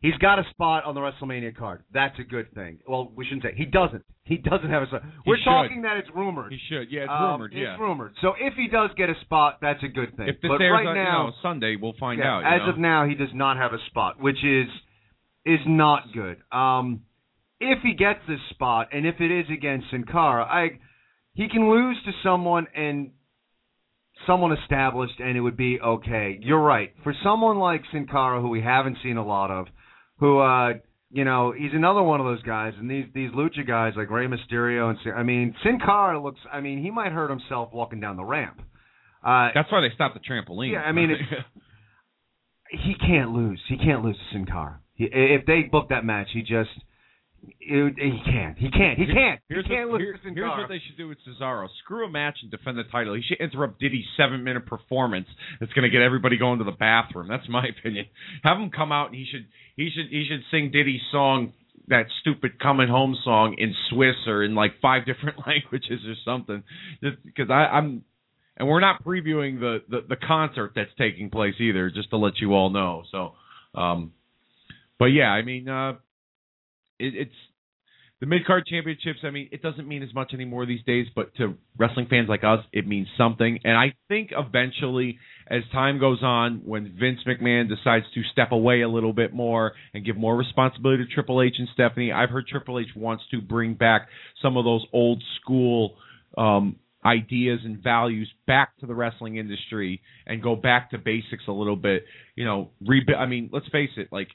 he's 0.00 0.14
got 0.14 0.38
a 0.38 0.44
spot 0.50 0.84
on 0.84 0.94
the 0.94 1.00
WrestleMania 1.00 1.56
card. 1.56 1.84
That's 1.92 2.18
a 2.18 2.24
good 2.24 2.52
thing. 2.54 2.80
Well, 2.88 3.12
we 3.14 3.24
shouldn't 3.24 3.44
say 3.44 3.54
he 3.56 3.64
doesn't. 3.64 4.04
He 4.24 4.36
doesn't 4.36 4.70
have 4.70 4.82
a 4.82 4.86
spot. 4.86 5.02
We're 5.26 5.36
should. 5.36 5.44
talking 5.44 5.82
that 5.82 5.96
it's 5.96 6.08
rumored. 6.14 6.52
He 6.52 6.58
should. 6.68 6.90
Yeah, 6.90 7.02
it's 7.02 7.10
Um, 7.12 7.32
rumored. 7.32 7.52
yeah. 7.54 7.72
It's 7.72 7.80
rumored. 7.80 8.14
So 8.20 8.34
if 8.40 8.54
he 8.54 8.68
does 8.68 8.90
get 8.96 9.08
a 9.10 9.14
spot, 9.22 9.58
that's 9.60 9.82
a 9.82 9.88
good 9.88 10.16
thing. 10.16 10.28
If 10.28 10.40
this 10.40 10.48
but 10.48 10.58
right 10.58 10.86
on, 10.86 10.96
you 10.96 11.02
now, 11.02 11.26
know, 11.26 11.32
Sunday, 11.42 11.76
we'll 11.80 11.94
find 11.98 12.18
yeah, 12.18 12.36
out. 12.36 12.40
you 12.40 12.46
as 12.46 12.66
know? 12.66 12.72
of 12.72 12.78
now, 12.78 13.06
he 13.08 13.14
does 13.14 13.32
not 13.34 13.56
have 13.56 13.72
a 13.72 13.78
spot, 13.86 14.20
which 14.20 14.42
is 14.44 14.68
is 15.44 15.60
not 15.66 16.12
good. 16.12 16.38
Um, 16.52 17.02
if 17.60 17.78
he 17.82 17.94
gets 17.94 18.20
this 18.28 18.38
spot, 18.50 18.88
and 18.92 19.06
if 19.06 19.20
it 19.20 19.30
is 19.30 19.46
against 19.50 19.90
Sin 19.90 20.04
Cara, 20.04 20.44
I 20.44 20.78
he 21.34 21.48
can 21.48 21.68
lose 21.70 21.96
to 22.04 22.12
someone 22.22 22.66
and 22.74 23.12
someone 24.26 24.52
established, 24.52 25.18
and 25.20 25.36
it 25.36 25.40
would 25.40 25.56
be 25.56 25.80
okay. 25.80 26.38
You're 26.40 26.60
right. 26.62 26.92
For 27.04 27.14
someone 27.24 27.58
like 27.58 27.82
Sin 27.92 28.06
Cara, 28.06 28.40
who 28.40 28.48
we 28.48 28.60
haven't 28.62 28.98
seen 29.02 29.16
a 29.16 29.24
lot 29.24 29.50
of, 29.50 29.66
who 30.18 30.38
uh, 30.38 30.74
you 31.10 31.24
know, 31.24 31.52
he's 31.56 31.72
another 31.74 32.02
one 32.02 32.20
of 32.20 32.26
those 32.26 32.42
guys, 32.42 32.72
and 32.78 32.90
these 32.90 33.06
these 33.14 33.30
lucha 33.32 33.66
guys 33.66 33.92
like 33.96 34.10
Rey 34.10 34.26
Mysterio 34.26 34.90
and 34.90 34.98
I 35.14 35.22
mean, 35.22 35.54
Sin 35.62 35.78
Cara 35.84 36.22
looks. 36.22 36.40
I 36.52 36.60
mean, 36.60 36.82
he 36.82 36.90
might 36.90 37.12
hurt 37.12 37.30
himself 37.30 37.70
walking 37.72 38.00
down 38.00 38.16
the 38.16 38.24
ramp. 38.24 38.60
Uh, 39.24 39.50
That's 39.54 39.70
why 39.70 39.80
they 39.82 39.94
stopped 39.94 40.14
the 40.14 40.20
trampoline. 40.20 40.72
Yeah, 40.72 40.80
I 40.80 40.92
mean, 40.92 41.10
it's- 41.10 41.44
he 42.70 42.94
can't 42.94 43.30
lose. 43.30 43.60
He 43.68 43.76
can't 43.76 44.02
lose 44.02 44.16
to 44.16 44.22
Sin 44.36 44.46
Cara. 44.46 44.80
He, 44.94 45.04
if 45.12 45.46
they 45.46 45.62
book 45.62 45.88
that 45.90 46.04
match, 46.04 46.28
he 46.32 46.40
just 46.42 46.70
it, 47.44 47.94
he 47.96 48.20
can't. 48.24 48.58
He 48.58 48.70
can't. 48.70 48.98
He 48.98 49.06
can't. 49.06 49.40
Here's, 49.48 49.64
he 49.66 49.74
can't 49.74 49.90
what, 49.90 50.00
here- 50.00 50.18
here's 50.22 50.48
what 50.48 50.68
they 50.68 50.80
should 50.86 50.96
do 50.96 51.08
with 51.08 51.18
Cesaro: 51.26 51.66
screw 51.82 52.06
a 52.06 52.10
match 52.10 52.38
and 52.42 52.50
defend 52.50 52.78
the 52.78 52.84
title. 52.84 53.14
He 53.14 53.22
should 53.22 53.40
interrupt 53.40 53.80
Diddy's 53.80 54.04
seven-minute 54.16 54.66
performance. 54.66 55.26
That's 55.58 55.72
going 55.72 55.84
to 55.84 55.90
get 55.90 56.02
everybody 56.02 56.38
going 56.38 56.58
to 56.58 56.64
the 56.64 56.70
bathroom. 56.72 57.28
That's 57.28 57.48
my 57.48 57.66
opinion. 57.66 58.06
Have 58.44 58.58
him 58.58 58.70
come 58.70 58.92
out 58.92 59.08
and 59.08 59.16
he 59.16 59.26
should 59.30 59.46
he 59.76 59.90
should 59.94 60.10
he 60.10 60.26
should 60.28 60.42
sing 60.50 60.70
Diddy's 60.70 61.00
song, 61.10 61.52
that 61.88 62.06
stupid 62.20 62.60
"Coming 62.60 62.88
Home" 62.88 63.16
song 63.24 63.56
in 63.58 63.74
Swiss 63.90 64.16
or 64.26 64.44
in 64.44 64.54
like 64.54 64.72
five 64.80 65.04
different 65.06 65.38
languages 65.46 66.00
or 66.06 66.14
something. 66.24 66.62
Just 67.02 67.22
because 67.24 67.50
I, 67.50 67.66
I'm. 67.76 68.04
And 68.54 68.68
we're 68.68 68.80
not 68.80 69.02
previewing 69.02 69.60
the, 69.60 69.78
the, 69.88 70.00
the 70.10 70.16
concert 70.16 70.72
that's 70.76 70.90
taking 70.98 71.30
place 71.30 71.54
either, 71.58 71.90
just 71.90 72.10
to 72.10 72.18
let 72.18 72.34
you 72.38 72.52
all 72.52 72.68
know. 72.68 73.02
So, 73.10 73.32
um, 73.74 74.12
but 74.98 75.06
yeah, 75.06 75.28
I 75.28 75.42
mean, 75.42 75.70
uh, 75.70 75.94
it, 77.02 77.14
it's 77.14 77.34
the 78.22 78.26
mid 78.26 78.46
card 78.46 78.66
championships. 78.66 79.18
I 79.24 79.30
mean, 79.30 79.48
it 79.50 79.62
doesn't 79.62 79.88
mean 79.88 80.04
as 80.04 80.14
much 80.14 80.32
anymore 80.32 80.64
these 80.64 80.84
days, 80.86 81.08
but 81.14 81.34
to 81.38 81.56
wrestling 81.76 82.06
fans 82.08 82.28
like 82.28 82.44
us, 82.44 82.60
it 82.72 82.86
means 82.86 83.08
something. 83.18 83.58
And 83.64 83.76
I 83.76 83.94
think 84.06 84.30
eventually, 84.30 85.18
as 85.50 85.62
time 85.72 85.98
goes 85.98 86.22
on, 86.22 86.62
when 86.64 86.96
Vince 86.98 87.18
McMahon 87.26 87.68
decides 87.68 88.04
to 88.14 88.22
step 88.30 88.52
away 88.52 88.82
a 88.82 88.88
little 88.88 89.12
bit 89.12 89.34
more 89.34 89.72
and 89.92 90.06
give 90.06 90.16
more 90.16 90.36
responsibility 90.36 91.04
to 91.04 91.12
Triple 91.12 91.42
H 91.42 91.54
and 91.58 91.68
Stephanie, 91.74 92.12
I've 92.12 92.30
heard 92.30 92.46
Triple 92.46 92.78
H 92.78 92.86
wants 92.94 93.24
to 93.32 93.40
bring 93.40 93.74
back 93.74 94.06
some 94.40 94.56
of 94.56 94.64
those 94.64 94.86
old 94.92 95.20
school. 95.40 95.96
Um, 96.38 96.76
ideas 97.04 97.58
and 97.64 97.82
values 97.82 98.30
back 98.46 98.78
to 98.78 98.86
the 98.86 98.94
wrestling 98.94 99.36
industry 99.36 100.00
and 100.24 100.40
go 100.40 100.54
back 100.54 100.92
to 100.92 100.98
basics 100.98 101.42
a 101.48 101.52
little 101.52 101.74
bit. 101.74 102.04
You 102.36 102.44
know, 102.44 102.70
rebuild. 102.86 103.18
I 103.18 103.26
mean, 103.26 103.50
let's 103.52 103.66
face 103.68 103.90
it. 103.96 104.08
Like, 104.12 104.28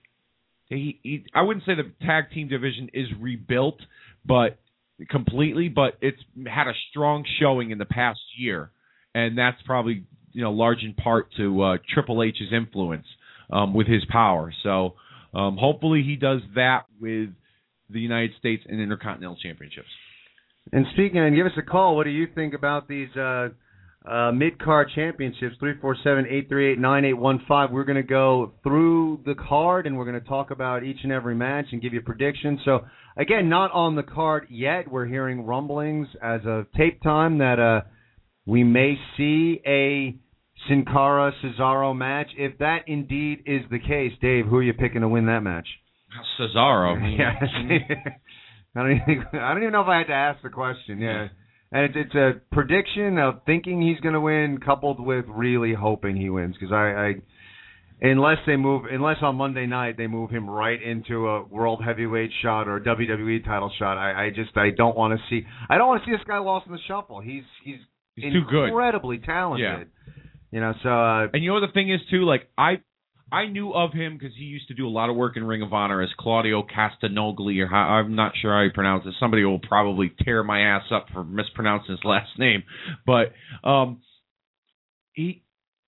he, 0.69 0.99
he, 1.03 1.25
I 1.33 1.41
wouldn't 1.41 1.65
say 1.65 1.73
the 1.75 1.91
tag 2.05 2.25
team 2.33 2.47
division 2.47 2.89
is 2.93 3.07
rebuilt, 3.19 3.79
but 4.25 4.57
completely. 5.09 5.69
But 5.69 5.97
it's 6.01 6.21
had 6.45 6.67
a 6.67 6.73
strong 6.89 7.25
showing 7.39 7.71
in 7.71 7.77
the 7.77 7.85
past 7.85 8.19
year, 8.37 8.71
and 9.15 9.37
that's 9.37 9.57
probably 9.65 10.03
you 10.33 10.43
know 10.43 10.51
large 10.51 10.83
in 10.83 10.93
part 10.93 11.29
to 11.37 11.61
uh, 11.61 11.77
Triple 11.93 12.23
H's 12.23 12.51
influence 12.51 13.05
um, 13.49 13.73
with 13.73 13.87
his 13.87 14.03
power. 14.09 14.53
So 14.63 14.95
um, 15.33 15.57
hopefully 15.57 16.03
he 16.05 16.15
does 16.15 16.41
that 16.55 16.83
with 16.99 17.29
the 17.89 17.99
United 17.99 18.31
States 18.39 18.63
and 18.67 18.81
Intercontinental 18.81 19.37
Championships. 19.41 19.87
And 20.73 20.85
speaking, 20.93 21.19
and 21.19 21.33
give 21.35 21.45
us 21.45 21.53
a 21.57 21.61
call. 21.61 21.95
What 21.95 22.03
do 22.03 22.09
you 22.09 22.27
think 22.35 22.53
about 22.53 22.89
these 22.89 23.09
uh, 23.15 23.49
uh, 24.05 24.31
mid 24.31 24.61
card 24.61 24.89
championships? 24.95 25.55
Three 25.59 25.73
four 25.81 25.95
seven 26.03 26.25
eight 26.29 26.49
three 26.49 26.71
eight 26.71 26.79
nine 26.79 27.05
eight 27.05 27.13
one 27.13 27.41
five. 27.47 27.71
We're 27.71 27.83
going 27.83 28.01
to 28.01 28.03
go 28.03 28.53
through 28.63 29.21
the 29.25 29.35
card, 29.35 29.87
and 29.87 29.97
we're 29.97 30.05
going 30.05 30.21
to 30.21 30.27
talk 30.27 30.51
about 30.51 30.83
each 30.83 30.99
and 31.03 31.11
every 31.11 31.35
match 31.35 31.65
and 31.71 31.81
give 31.81 31.93
you 31.93 32.01
predictions. 32.01 32.59
So 32.65 32.85
again, 33.17 33.49
not 33.49 33.71
on 33.71 33.95
the 33.95 34.03
card 34.03 34.47
yet. 34.49 34.89
We're 34.89 35.05
hearing 35.05 35.45
rumblings 35.45 36.07
as 36.21 36.41
of 36.45 36.65
tape 36.75 37.01
time 37.01 37.39
that 37.39 37.59
uh, 37.59 37.87
we 38.45 38.63
may 38.63 38.95
see 39.17 39.61
a 39.65 40.15
Sin 40.67 40.85
Cara 40.85 41.31
Cesaro 41.43 41.95
match. 41.95 42.27
If 42.37 42.57
that 42.59 42.87
indeed 42.87 43.43
is 43.45 43.61
the 43.69 43.79
case, 43.79 44.11
Dave, 44.21 44.45
who 44.45 44.57
are 44.57 44.63
you 44.63 44.73
picking 44.73 45.01
to 45.01 45.07
win 45.07 45.27
that 45.27 45.41
match? 45.41 45.67
Cesaro. 46.39 46.97
Yeah. 47.17 47.33
I 48.75 48.83
don't 48.83 48.91
even 48.91 49.25
I 49.33 49.53
don't 49.53 49.63
even 49.63 49.71
know 49.71 49.81
if 49.81 49.87
I 49.87 49.97
had 49.97 50.07
to 50.07 50.13
ask 50.13 50.43
the 50.43 50.49
question. 50.49 50.99
Yeah. 50.99 51.29
And 51.71 51.83
it's 51.83 51.95
it's 51.95 52.15
a 52.15 52.33
prediction 52.53 53.17
of 53.17 53.41
thinking 53.45 53.81
he's 53.81 53.99
going 53.99 54.13
to 54.13 54.21
win, 54.21 54.59
coupled 54.63 54.99
with 54.99 55.25
really 55.27 55.73
hoping 55.73 56.15
he 56.15 56.29
wins. 56.29 56.55
Because 56.59 56.71
I, 56.71 56.75
I, 56.93 57.13
unless 58.01 58.37
they 58.45 58.55
move, 58.55 58.83
unless 58.89 59.17
on 59.21 59.35
Monday 59.35 59.65
night 59.65 59.97
they 59.97 60.07
move 60.07 60.29
him 60.29 60.49
right 60.49 60.81
into 60.81 61.27
a 61.27 61.43
world 61.43 61.81
heavyweight 61.83 62.31
shot 62.41 62.67
or 62.69 62.77
a 62.77 62.81
WWE 62.83 63.43
title 63.43 63.71
shot, 63.77 63.97
I, 63.97 64.27
I 64.27 64.29
just 64.29 64.55
I 64.55 64.69
don't 64.69 64.95
want 64.95 65.19
to 65.19 65.23
see. 65.29 65.45
I 65.69 65.77
don't 65.77 65.87
want 65.87 66.03
to 66.03 66.09
see 66.09 66.13
this 66.15 66.25
guy 66.25 66.37
lost 66.37 66.67
in 66.67 66.71
the 66.73 66.79
shuffle. 66.87 67.19
He's 67.19 67.43
he's, 67.63 67.79
He's 68.15 68.33
too 68.33 68.41
good. 68.49 68.69
incredibly 68.69 69.19
talented. 69.19 69.89
You 70.51 70.61
know, 70.61 70.73
so 70.81 70.89
uh, 70.89 71.27
And 71.33 71.43
you 71.43 71.49
know 71.49 71.55
what 71.59 71.67
the 71.67 71.73
thing 71.73 71.91
is 71.91 71.99
too, 72.09 72.23
like 72.23 72.49
I 72.57 72.79
I 73.31 73.47
knew 73.47 73.73
of 73.73 73.91
him 73.93 74.17
because 74.17 74.35
he 74.37 74.45
used 74.45 74.69
to 74.69 74.73
do 74.73 74.87
a 74.87 74.89
lot 74.89 75.09
of 75.09 75.15
work 75.15 75.35
in 75.35 75.43
Ring 75.43 75.61
of 75.61 75.73
Honor 75.73 76.01
as 76.01 76.09
Claudio 76.17 76.63
Castagnoli, 76.63 77.59
or 77.61 77.67
how, 77.67 77.77
I'm 77.77 78.15
not 78.15 78.33
sure 78.41 78.53
how 78.53 78.61
you 78.61 78.71
pronounce 78.71 79.05
it. 79.05 79.15
Somebody 79.19 79.43
will 79.43 79.59
probably 79.59 80.13
tear 80.23 80.43
my 80.43 80.61
ass 80.61 80.83
up 80.91 81.07
for 81.13 81.23
mispronouncing 81.23 81.91
his 81.91 82.05
last 82.05 82.29
name, 82.39 82.63
but 83.05 83.33
um, 83.67 84.01
he 85.13 85.43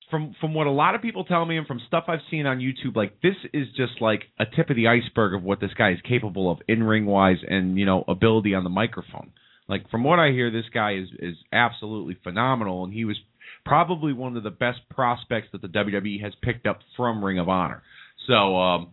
from 0.10 0.36
from 0.42 0.54
what 0.54 0.68
a 0.68 0.72
lot 0.72 0.96
of 0.96 1.02
people 1.02 1.24
tell 1.24 1.46
me 1.46 1.58
and 1.58 1.68
from 1.68 1.80
stuff 1.88 2.06
I've 2.08 2.20
seen 2.32 2.46
on 2.46 2.60
YouTube, 2.60 2.96
like 2.96 3.22
this 3.22 3.36
is 3.54 3.68
just 3.76 4.02
like 4.02 4.24
a 4.40 4.46
tip 4.46 4.70
of 4.70 4.76
the 4.76 4.88
iceberg 4.88 5.34
of 5.34 5.44
what 5.44 5.60
this 5.60 5.74
guy 5.78 5.92
is 5.92 6.00
capable 6.08 6.52
of 6.52 6.60
in 6.68 6.84
ring 6.84 7.06
wise 7.06 7.38
and 7.48 7.78
you 7.78 7.86
know 7.86 8.04
ability 8.08 8.54
on 8.54 8.64
the 8.64 8.70
microphone. 8.70 9.32
Like 9.68 9.90
from 9.92 10.04
what 10.04 10.20
I 10.20 10.32
hear, 10.32 10.52
this 10.52 10.66
guy 10.74 10.96
is 10.96 11.08
is 11.20 11.36
absolutely 11.54 12.18
phenomenal, 12.24 12.84
and 12.84 12.94
he 12.94 13.06
was 13.06 13.18
probably 13.66 14.14
one 14.14 14.38
of 14.38 14.44
the 14.44 14.50
best 14.50 14.80
prospects 14.90 15.48
that 15.52 15.62
the 15.62 15.68
WWE 15.68 16.22
has 16.24 16.34
picked 16.42 16.66
up 16.66 16.80
from 16.98 17.24
Ring 17.24 17.40
of 17.40 17.50
Honor. 17.50 17.84
So, 18.28 18.58
um, 18.58 18.90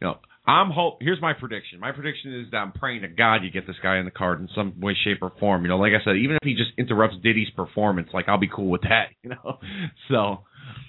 you 0.00 0.06
know, 0.06 0.18
I'm 0.46 0.70
hope. 0.70 0.98
Here's 1.02 1.20
my 1.20 1.34
prediction. 1.34 1.78
My 1.78 1.92
prediction 1.92 2.40
is 2.40 2.50
that 2.52 2.58
I'm 2.58 2.72
praying 2.72 3.02
to 3.02 3.08
God 3.08 3.42
you 3.42 3.50
get 3.50 3.66
this 3.66 3.76
guy 3.82 3.98
in 3.98 4.06
the 4.06 4.10
card 4.10 4.40
in 4.40 4.48
some 4.54 4.80
way, 4.80 4.96
shape, 5.04 5.18
or 5.20 5.30
form. 5.38 5.62
You 5.62 5.68
know, 5.68 5.76
like 5.76 5.92
I 5.92 6.02
said, 6.02 6.16
even 6.16 6.36
if 6.36 6.42
he 6.42 6.54
just 6.54 6.70
interrupts 6.78 7.16
Diddy's 7.22 7.50
performance, 7.50 8.08
like 8.14 8.28
I'll 8.28 8.38
be 8.38 8.48
cool 8.54 8.70
with 8.70 8.82
that. 8.82 9.08
You 9.22 9.30
know, 9.30 9.58
so 10.08 10.44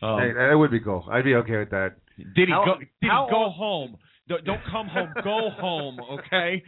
um, 0.05 0.19
hey, 0.21 0.31
that 0.33 0.53
would 0.55 0.71
be 0.71 0.79
cool. 0.79 1.05
I'd 1.11 1.25
be 1.25 1.35
okay 1.35 1.57
with 1.57 1.71
that. 1.71 1.95
Diddy, 2.35 2.51
how- 2.51 2.65
go, 2.65 2.73
Diddy, 2.79 2.89
how- 3.01 3.27
go 3.29 3.49
home. 3.49 3.97
Don't, 4.29 4.61
come 4.71 4.87
home. 4.87 5.09
Go 5.23 5.49
home. 5.59 5.99
Okay. 6.19 6.63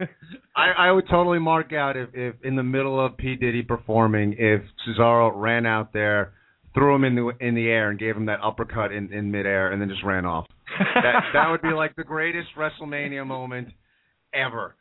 I, 0.56 0.70
I 0.78 0.92
would 0.92 1.08
totally 1.10 1.40
mark 1.40 1.72
out 1.72 1.96
if, 1.96 2.10
if 2.14 2.36
in 2.44 2.54
the 2.54 2.62
middle 2.62 3.04
of 3.04 3.16
P 3.16 3.34
Diddy 3.34 3.62
performing, 3.62 4.36
if 4.38 4.62
Cesaro 4.86 5.32
ran 5.34 5.66
out 5.66 5.92
there, 5.92 6.32
threw 6.74 6.94
him 6.94 7.04
in 7.04 7.16
the 7.16 7.32
in 7.40 7.54
the 7.54 7.68
air 7.68 7.90
and 7.90 7.98
gave 7.98 8.16
him 8.16 8.26
that 8.26 8.38
uppercut 8.42 8.92
in 8.92 9.12
in 9.12 9.30
midair, 9.30 9.72
and 9.72 9.82
then 9.82 9.88
just 9.88 10.04
ran 10.04 10.24
off. 10.24 10.46
that 10.94 11.22
that 11.34 11.50
would 11.50 11.62
be 11.62 11.72
like 11.72 11.96
the 11.96 12.04
greatest 12.04 12.48
WrestleMania 12.56 13.26
moment 13.26 13.68
ever. 14.32 14.76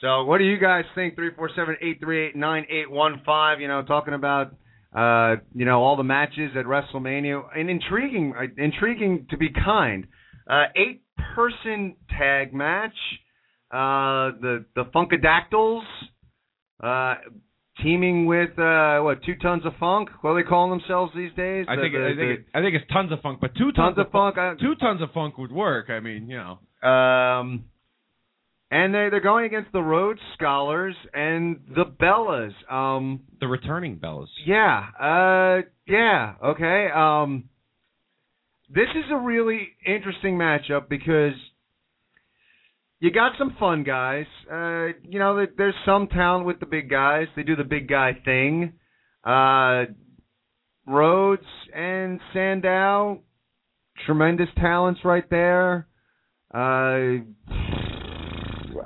So, 0.00 0.24
what 0.24 0.38
do 0.38 0.44
you 0.44 0.58
guys 0.58 0.84
think? 0.94 1.14
Three 1.14 1.30
four 1.36 1.50
seven 1.54 1.76
eight 1.80 2.00
three 2.00 2.26
eight 2.26 2.36
nine 2.36 2.66
eight 2.70 2.90
one 2.90 3.22
five. 3.24 3.60
You 3.60 3.68
know, 3.68 3.82
talking 3.82 4.14
about 4.14 4.54
uh, 4.94 5.36
you 5.54 5.64
know 5.64 5.82
all 5.82 5.96
the 5.96 6.04
matches 6.04 6.52
at 6.56 6.64
WrestleMania, 6.64 7.42
and 7.54 7.70
intriguing, 7.70 8.34
uh, 8.36 8.62
intriguing 8.62 9.26
to 9.30 9.36
be 9.36 9.48
kind. 9.50 10.06
Uh, 10.48 10.64
eight 10.76 11.02
person 11.34 11.96
tag 12.18 12.52
match. 12.54 12.96
Uh, 13.70 14.32
the 14.40 14.64
the 14.74 14.84
Funkadactyls. 14.94 15.82
Uh, 16.82 17.14
teaming 17.82 18.24
with 18.26 18.58
uh 18.58 19.00
what 19.00 19.22
two 19.22 19.34
tons 19.36 19.62
of 19.66 19.72
funk 19.78 20.08
what 20.22 20.30
are 20.30 20.42
they 20.42 20.48
calling 20.48 20.70
themselves 20.70 21.12
these 21.14 21.30
days 21.36 21.66
I 21.68 21.76
The- 21.76 21.82
think 21.82 21.92
the- 21.94 22.06
I 22.06 22.08
think 22.16 22.18
it, 22.40 22.46
I 22.54 22.60
think 22.62 22.74
it's 22.74 22.90
tons 22.90 23.12
of 23.12 23.20
funk, 23.20 23.38
but 23.40 23.54
two 23.54 23.66
the 23.66 23.72
tons 23.72 23.96
tons, 23.96 24.06
of 24.06 24.12
funk 24.12 24.38
I- 24.38 24.54
two 24.54 24.74
tons 24.76 25.02
of 25.02 25.10
funk 25.12 25.36
would 25.36 25.52
work. 25.52 25.90
I 25.90 26.00
mean, 26.00 26.30
you 26.30 26.38
know. 26.38 26.88
Um, 26.88 27.66
and 28.70 28.94
they 28.94 29.08
they're 29.10 29.20
going 29.20 29.44
against 29.44 29.72
the 29.72 29.82
Rhodes 29.82 30.20
Scholars 30.34 30.96
and 31.12 31.60
the 31.74 31.84
Bellas. 31.84 32.52
Um, 32.72 33.20
The 33.40 33.46
returning 33.46 33.98
Bellas. 33.98 34.28
yeah, 34.46 34.86
uh, 34.98 35.62
yeah, 35.86 36.34
okay. 36.42 36.90
Um, 36.90 37.44
this 38.68 38.88
is 38.94 39.04
a 39.10 39.16
really 39.16 39.68
interesting 39.86 40.36
matchup 40.36 40.88
because 40.88 41.34
you 42.98 43.12
got 43.12 43.32
some 43.38 43.56
fun 43.60 43.84
guys. 43.84 44.26
Uh, 44.50 44.86
you 45.08 45.18
know, 45.18 45.46
there's 45.56 45.74
some 45.84 46.08
talent 46.08 46.46
with 46.46 46.60
the 46.60 46.66
big 46.66 46.90
guys. 46.90 47.26
They 47.36 47.42
do 47.42 47.56
the 47.56 47.64
big 47.64 47.88
guy 47.88 48.12
thing. 48.24 48.72
Uh, 49.24 49.84
Rhodes 50.86 51.42
and 51.74 52.20
Sandow, 52.32 53.22
tremendous 54.06 54.48
talents 54.56 55.00
right 55.04 55.28
there. 55.30 55.88
Uh, 56.54 57.18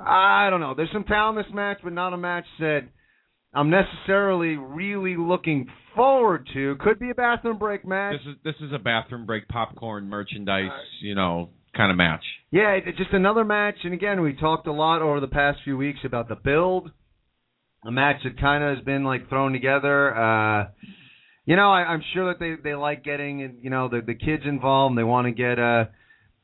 I 0.03 0.49
don't 0.49 0.61
know. 0.61 0.73
There's 0.75 0.91
some 0.91 1.03
talent 1.03 1.37
in 1.37 1.43
this 1.45 1.53
match, 1.53 1.79
but 1.83 1.93
not 1.93 2.13
a 2.13 2.17
match 2.17 2.45
that 2.59 2.81
I'm 3.53 3.69
necessarily 3.69 4.55
really 4.55 5.17
looking 5.17 5.67
forward 5.95 6.47
to. 6.53 6.75
Could 6.79 6.99
be 6.99 7.09
a 7.09 7.15
bathroom 7.15 7.57
break 7.57 7.85
match. 7.85 8.15
This 8.23 8.33
is 8.33 8.39
this 8.43 8.67
is 8.67 8.73
a 8.73 8.79
bathroom 8.79 9.25
break 9.25 9.47
popcorn 9.49 10.07
merchandise, 10.07 10.69
you 11.01 11.15
know, 11.15 11.49
kind 11.75 11.91
of 11.91 11.97
match. 11.97 12.23
Yeah, 12.51 12.71
it's 12.71 12.97
just 12.97 13.11
another 13.11 13.43
match. 13.43 13.75
And 13.83 13.93
again, 13.93 14.21
we 14.21 14.33
talked 14.33 14.67
a 14.67 14.71
lot 14.71 15.01
over 15.01 15.19
the 15.19 15.27
past 15.27 15.59
few 15.63 15.77
weeks 15.77 15.99
about 16.05 16.29
the 16.29 16.35
build. 16.35 16.91
A 17.85 17.91
match 17.91 18.17
that 18.23 18.39
kind 18.39 18.63
of 18.63 18.77
has 18.77 18.85
been 18.85 19.03
like 19.03 19.27
thrown 19.27 19.53
together. 19.53 20.15
Uh, 20.15 20.67
you 21.45 21.55
know, 21.55 21.71
I, 21.71 21.81
I'm 21.81 22.03
sure 22.13 22.33
that 22.33 22.39
they 22.39 22.55
they 22.63 22.75
like 22.75 23.03
getting 23.03 23.59
you 23.61 23.69
know 23.69 23.89
the 23.89 24.01
the 24.05 24.15
kids 24.15 24.43
involved. 24.45 24.91
And 24.91 24.97
they 24.97 25.03
want 25.03 25.27
to 25.27 25.31
get 25.31 25.59
uh, 25.59 25.85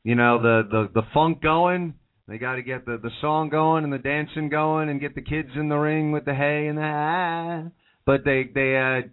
you 0.04 0.14
know 0.14 0.42
the 0.42 0.62
the 0.70 1.00
the 1.00 1.06
funk 1.14 1.40
going. 1.40 1.94
They 2.28 2.36
got 2.36 2.56
to 2.56 2.62
get 2.62 2.84
the 2.84 2.98
the 3.02 3.10
song 3.22 3.48
going 3.48 3.84
and 3.84 3.92
the 3.92 3.98
dancing 3.98 4.50
going 4.50 4.90
and 4.90 5.00
get 5.00 5.14
the 5.14 5.22
kids 5.22 5.48
in 5.56 5.70
the 5.70 5.76
ring 5.76 6.12
with 6.12 6.26
the 6.26 6.34
hey 6.34 6.66
and 6.68 6.76
the 6.76 6.82
ah. 6.82 7.62
But 8.04 8.24
they 8.24 8.44
they 8.54 8.76
uh, 8.76 9.08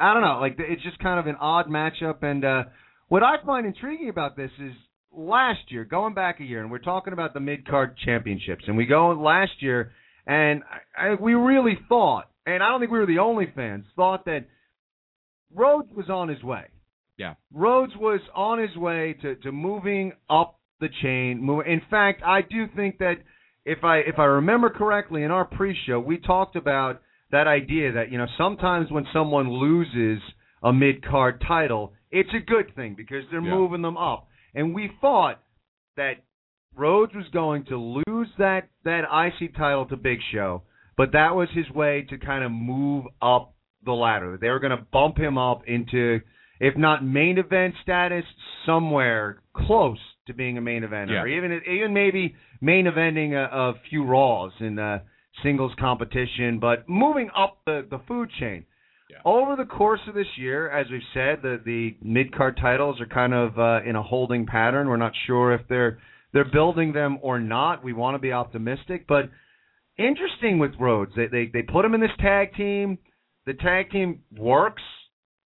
I 0.00 0.14
don't 0.14 0.22
know, 0.22 0.38
like 0.40 0.56
it's 0.58 0.82
just 0.82 0.98
kind 0.98 1.20
of 1.20 1.26
an 1.26 1.36
odd 1.36 1.66
matchup. 1.66 2.22
And 2.22 2.44
uh, 2.44 2.64
what 3.08 3.22
I 3.22 3.36
find 3.44 3.66
intriguing 3.66 4.08
about 4.08 4.36
this 4.36 4.50
is 4.58 4.72
last 5.12 5.60
year, 5.68 5.84
going 5.84 6.14
back 6.14 6.40
a 6.40 6.44
year, 6.44 6.62
and 6.62 6.70
we're 6.70 6.78
talking 6.78 7.12
about 7.12 7.34
the 7.34 7.40
mid 7.40 7.66
card 7.68 7.96
championships, 8.04 8.64
and 8.66 8.76
we 8.76 8.86
go 8.86 9.10
last 9.10 9.52
year, 9.60 9.92
and 10.26 10.62
I, 10.96 11.08
I, 11.08 11.14
we 11.20 11.34
really 11.34 11.78
thought, 11.88 12.30
and 12.46 12.62
I 12.62 12.70
don't 12.70 12.80
think 12.80 12.90
we 12.90 12.98
were 12.98 13.06
the 13.06 13.18
only 13.18 13.52
fans, 13.54 13.84
thought 13.94 14.24
that 14.24 14.46
Rhodes 15.54 15.92
was 15.94 16.08
on 16.08 16.28
his 16.28 16.42
way. 16.42 16.64
Yeah. 17.18 17.34
Rhodes 17.52 17.92
was 17.96 18.20
on 18.34 18.58
his 18.58 18.74
way 18.76 19.16
to, 19.22 19.36
to 19.36 19.52
moving 19.52 20.12
up 20.28 20.58
the 20.84 20.90
chain. 21.02 21.48
In 21.66 21.80
fact, 21.90 22.22
I 22.24 22.40
do 22.42 22.66
think 22.76 22.98
that 22.98 23.16
if 23.64 23.82
I 23.82 23.98
if 23.98 24.18
I 24.18 24.24
remember 24.24 24.68
correctly 24.70 25.22
in 25.22 25.30
our 25.30 25.44
pre-show, 25.44 25.98
we 25.98 26.18
talked 26.18 26.56
about 26.56 27.00
that 27.30 27.46
idea 27.46 27.92
that 27.92 28.12
you 28.12 28.18
know 28.18 28.26
sometimes 28.36 28.90
when 28.90 29.06
someone 29.12 29.48
loses 29.50 30.22
a 30.62 30.72
mid-card 30.72 31.42
title, 31.46 31.92
it's 32.10 32.34
a 32.34 32.40
good 32.54 32.74
thing 32.76 32.94
because 32.96 33.24
they're 33.30 33.40
Yeah. 33.42 33.50
moving 33.58 33.82
them 33.82 33.96
up. 33.96 34.28
And 34.54 34.74
we 34.74 34.88
thought 35.00 35.40
that 35.96 36.16
Rhodes 36.76 37.14
was 37.14 37.28
going 37.32 37.64
to 37.66 37.76
lose 38.06 38.28
that 38.38 38.68
that 38.84 39.04
IC 39.10 39.54
title 39.56 39.86
to 39.86 39.96
Big 39.96 40.18
Show, 40.32 40.62
but 40.96 41.12
that 41.12 41.34
was 41.34 41.48
his 41.50 41.68
way 41.70 42.02
to 42.10 42.18
kind 42.18 42.44
of 42.44 42.50
move 42.52 43.04
up 43.22 43.52
the 43.84 43.92
ladder. 43.94 44.36
They 44.40 44.50
were 44.50 44.60
going 44.60 44.76
to 44.78 44.84
bump 44.92 45.18
him 45.18 45.36
up 45.38 45.62
into, 45.66 46.20
if 46.68 46.74
not 46.76 47.04
main 47.04 47.36
event 47.38 47.74
status, 47.82 48.24
somewhere 48.66 49.42
close 49.66 49.98
to 50.26 50.32
being 50.34 50.56
a 50.58 50.60
main 50.70 50.82
eventer, 50.82 51.10
Yeah. 51.10 51.22
or 51.22 51.28
even 51.28 51.50
even 51.76 51.92
maybe 51.92 52.34
main 52.60 52.86
eventing 52.86 53.30
a, 53.34 53.44
a 53.70 53.74
few 53.88 54.04
Raws 54.04 54.52
in 54.60 54.78
uh, 54.78 55.00
singles 55.42 55.72
competition, 55.78 56.58
but 56.60 56.88
moving 56.88 57.28
up 57.36 57.58
the 57.66 57.86
the 57.94 58.00
food 58.08 58.28
chain. 58.40 58.64
Yeah. 59.10 59.18
Over 59.36 59.54
the 59.56 59.66
course 59.66 60.00
of 60.08 60.14
this 60.14 60.32
year, 60.38 60.70
as 60.70 60.86
we've 60.90 61.10
said, 61.12 61.34
the 61.42 61.54
the 61.64 61.96
mid 62.02 62.34
card 62.34 62.56
titles 62.60 63.00
are 63.02 63.06
kind 63.20 63.34
of 63.34 63.58
uh, 63.58 63.80
in 63.88 63.96
a 63.96 64.02
holding 64.02 64.46
pattern. 64.46 64.88
We're 64.88 64.96
not 65.08 65.12
sure 65.26 65.52
if 65.52 65.60
they're 65.68 65.98
they're 66.32 66.50
building 66.60 66.92
them 66.94 67.18
or 67.20 67.38
not. 67.38 67.84
We 67.84 67.92
want 67.92 68.14
to 68.14 68.18
be 68.18 68.32
optimistic, 68.32 69.06
but 69.06 69.24
interesting 69.98 70.58
with 70.58 70.72
Rhodes. 70.80 71.12
They 71.16 71.26
they 71.26 71.44
they 71.52 71.62
put 71.62 71.84
him 71.84 71.94
in 71.94 72.00
this 72.00 72.16
tag 72.18 72.54
team. 72.54 72.98
The 73.46 73.54
tag 73.54 73.90
team 73.90 74.20
works, 74.36 74.82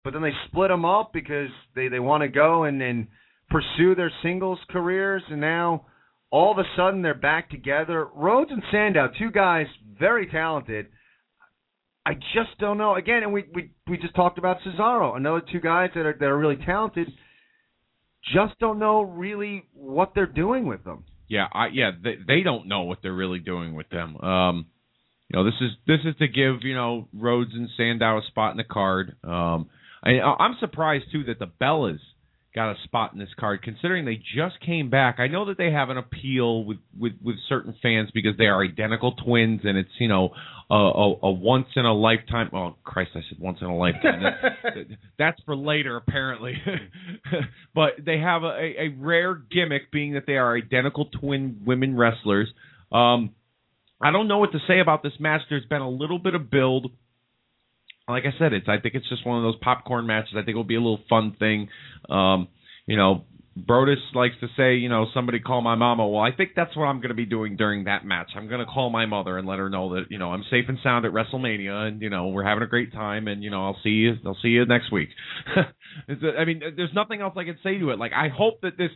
but 0.08 0.14
then 0.14 0.22
they 0.22 0.32
split 0.46 0.70
them 0.70 0.86
up 0.86 1.12
because 1.12 1.50
they 1.74 1.88
they 1.88 2.00
want 2.00 2.22
to 2.22 2.28
go 2.28 2.64
and 2.64 2.80
and 2.80 3.08
pursue 3.50 3.94
their 3.94 4.10
singles 4.22 4.58
careers, 4.70 5.22
and 5.28 5.38
now 5.38 5.84
all 6.30 6.50
of 6.50 6.56
a 6.56 6.64
sudden 6.78 7.02
they're 7.02 7.12
back 7.12 7.50
together. 7.50 8.08
Rhodes 8.14 8.50
and 8.50 8.62
Sandow, 8.72 9.10
two 9.18 9.30
guys 9.30 9.66
very 9.98 10.26
talented. 10.26 10.86
I 12.06 12.14
just 12.14 12.58
don't 12.58 12.78
know. 12.78 12.94
Again, 12.94 13.22
and 13.22 13.34
we 13.34 13.44
we 13.54 13.72
we 13.86 13.98
just 13.98 14.14
talked 14.14 14.38
about 14.38 14.56
Cesaro, 14.66 15.14
another 15.14 15.42
two 15.52 15.60
guys 15.60 15.90
that 15.94 16.06
are 16.06 16.16
that 16.18 16.24
are 16.24 16.38
really 16.38 16.56
talented. 16.64 17.08
Just 18.32 18.58
don't 18.60 18.78
know 18.78 19.02
really 19.02 19.64
what 19.74 20.12
they're 20.14 20.24
doing 20.24 20.66
with 20.66 20.84
them. 20.84 21.04
Yeah, 21.28 21.48
I 21.52 21.66
yeah, 21.70 21.90
they 22.02 22.16
they 22.26 22.40
don't 22.42 22.66
know 22.66 22.84
what 22.84 23.00
they're 23.02 23.12
really 23.12 23.40
doing 23.40 23.74
with 23.74 23.90
them. 23.90 24.16
Um 24.22 24.68
you 25.28 25.38
know, 25.38 25.44
this 25.44 25.60
is 25.60 25.72
this 25.86 26.00
is 26.06 26.16
to 26.16 26.28
give, 26.28 26.62
you 26.62 26.74
know, 26.74 27.08
Rhodes 27.12 27.50
and 27.52 27.68
Sandow 27.76 28.16
a 28.16 28.22
spot 28.28 28.52
in 28.52 28.56
the 28.56 28.64
card. 28.64 29.14
Um 29.22 29.68
I 30.02 30.20
I'm 30.20 30.56
surprised 30.60 31.06
too 31.12 31.24
that 31.24 31.38
the 31.38 31.46
Bellas 31.60 31.98
got 32.54 32.72
a 32.72 32.74
spot 32.84 33.12
in 33.12 33.18
this 33.18 33.28
card 33.38 33.62
considering 33.62 34.04
they 34.04 34.16
just 34.34 34.58
came 34.64 34.88
back. 34.90 35.16
I 35.20 35.28
know 35.28 35.44
that 35.46 35.58
they 35.58 35.70
have 35.70 35.90
an 35.90 35.98
appeal 35.98 36.64
with 36.64 36.78
with 36.98 37.12
with 37.22 37.36
certain 37.48 37.74
fans 37.82 38.10
because 38.12 38.36
they 38.38 38.46
are 38.46 38.64
identical 38.64 39.12
twins 39.12 39.60
and 39.64 39.76
it's, 39.76 39.90
you 40.00 40.08
know, 40.08 40.30
a 40.70 40.74
a, 40.74 41.14
a 41.24 41.30
once 41.30 41.66
in 41.76 41.84
a 41.84 41.92
lifetime. 41.92 42.50
Oh 42.52 42.74
Christ, 42.84 43.10
I 43.14 43.20
said 43.28 43.38
once 43.38 43.58
in 43.60 43.66
a 43.66 43.76
lifetime. 43.76 44.22
That- 44.22 44.86
that's 45.18 45.40
for 45.44 45.54
later 45.56 45.96
apparently. 45.96 46.54
But 47.74 48.04
they 48.04 48.18
have 48.18 48.42
a, 48.42 48.48
a, 48.48 48.74
a 48.86 48.88
rare 48.98 49.34
gimmick 49.34 49.92
being 49.92 50.14
that 50.14 50.24
they 50.26 50.36
are 50.36 50.56
identical 50.56 51.04
twin 51.06 51.60
women 51.64 51.96
wrestlers. 51.96 52.48
Um 52.90 53.30
i 54.00 54.10
don't 54.10 54.26
know 54.28 54.38
what 54.38 54.52
to 54.52 54.58
say 54.66 54.80
about 54.80 55.02
this 55.02 55.12
match. 55.20 55.42
There's 55.48 55.66
been 55.66 55.82
a 55.82 55.88
little 55.90 56.18
bit 56.18 56.34
of 56.34 56.50
build 56.50 56.90
like 58.08 58.24
i 58.24 58.38
said 58.38 58.52
it's 58.52 58.68
i 58.68 58.78
think 58.78 58.94
it's 58.94 59.08
just 59.08 59.26
one 59.26 59.38
of 59.38 59.44
those 59.44 59.60
popcorn 59.62 60.06
matches 60.06 60.32
i 60.34 60.40
think 60.40 60.50
it'll 60.50 60.64
be 60.64 60.76
a 60.76 60.80
little 60.80 61.00
fun 61.08 61.36
thing 61.38 61.68
um 62.08 62.48
you 62.86 62.96
know 62.96 63.24
Brodus 63.66 63.96
likes 64.14 64.34
to 64.40 64.48
say, 64.56 64.76
you 64.76 64.88
know, 64.88 65.06
somebody 65.14 65.40
call 65.40 65.60
my 65.62 65.74
mama. 65.74 66.06
Well, 66.06 66.22
I 66.22 66.32
think 66.32 66.50
that's 66.54 66.76
what 66.76 66.84
I'm 66.84 66.98
going 66.98 67.08
to 67.08 67.14
be 67.14 67.26
doing 67.26 67.56
during 67.56 67.84
that 67.84 68.04
match. 68.04 68.30
I'm 68.36 68.48
going 68.48 68.60
to 68.60 68.66
call 68.66 68.90
my 68.90 69.06
mother 69.06 69.38
and 69.38 69.46
let 69.48 69.58
her 69.58 69.68
know 69.68 69.94
that, 69.94 70.06
you 70.10 70.18
know, 70.18 70.32
I'm 70.32 70.44
safe 70.50 70.66
and 70.68 70.78
sound 70.82 71.04
at 71.04 71.12
WrestleMania 71.12 71.88
and, 71.88 72.02
you 72.02 72.10
know, 72.10 72.28
we're 72.28 72.44
having 72.44 72.62
a 72.62 72.66
great 72.66 72.92
time 72.92 73.26
and, 73.26 73.42
you 73.42 73.50
know, 73.50 73.64
I'll 73.64 73.78
see 73.82 73.90
you 73.90 74.14
I'll 74.24 74.36
see 74.42 74.48
you 74.48 74.64
next 74.66 74.92
week. 74.92 75.08
I 76.08 76.44
mean, 76.44 76.60
there's 76.76 76.94
nothing 76.94 77.20
else 77.20 77.34
I 77.36 77.44
can 77.44 77.58
say 77.62 77.78
to 77.78 77.90
it. 77.90 77.98
Like 77.98 78.12
I 78.12 78.28
hope 78.28 78.60
that 78.62 78.76
this 78.76 78.90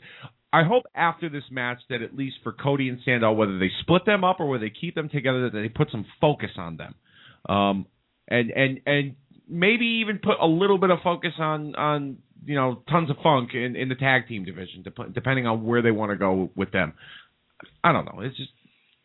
I 0.53 0.65
hope 0.65 0.85
after 0.95 1.29
this 1.29 1.45
match 1.51 1.79
that 1.89 2.03
at 2.03 2.15
least 2.15 2.37
for 2.43 2.53
Cody 2.53 2.89
and 2.89 2.99
Sandow 3.05 3.33
whether 3.33 3.59
they 3.59 3.71
split 3.81 4.05
them 4.07 4.23
up 4.23 4.37
or 4.39 4.49
whether 4.49 4.65
they 4.65 4.73
keep 4.79 4.95
them 4.95 5.09
together 5.09 5.51
that 5.51 5.59
they 5.59 5.69
put 5.69 5.91
some 5.91 6.07
focus 6.21 6.51
on 6.57 6.77
them. 6.77 6.95
Um 7.49 7.87
and 8.29 8.51
and 8.51 8.81
and 8.87 9.15
maybe 9.49 10.01
even 10.03 10.19
put 10.19 10.37
a 10.41 10.47
little 10.47 10.79
bit 10.79 10.91
of 10.91 10.99
focus 11.03 11.33
on 11.39 11.75
on 11.77 12.19
you 12.45 12.55
know 12.55 12.83
tons 12.91 13.11
of 13.11 13.17
funk 13.23 13.51
in 13.55 13.77
in 13.77 13.89
the 13.89 13.95
tag 13.95 14.29
team 14.29 14.45
division 14.45 14.83
dep- 14.83 15.13
depending 15.15 15.47
on 15.47 15.65
where 15.65 15.83
they 15.83 15.91
want 15.91 16.11
to 16.11 16.17
go 16.17 16.51
with 16.57 16.71
them. 16.73 16.93
I 17.85 17.93
don't 17.93 18.05
know. 18.05 18.21
It's 18.21 18.37
just 18.37 18.51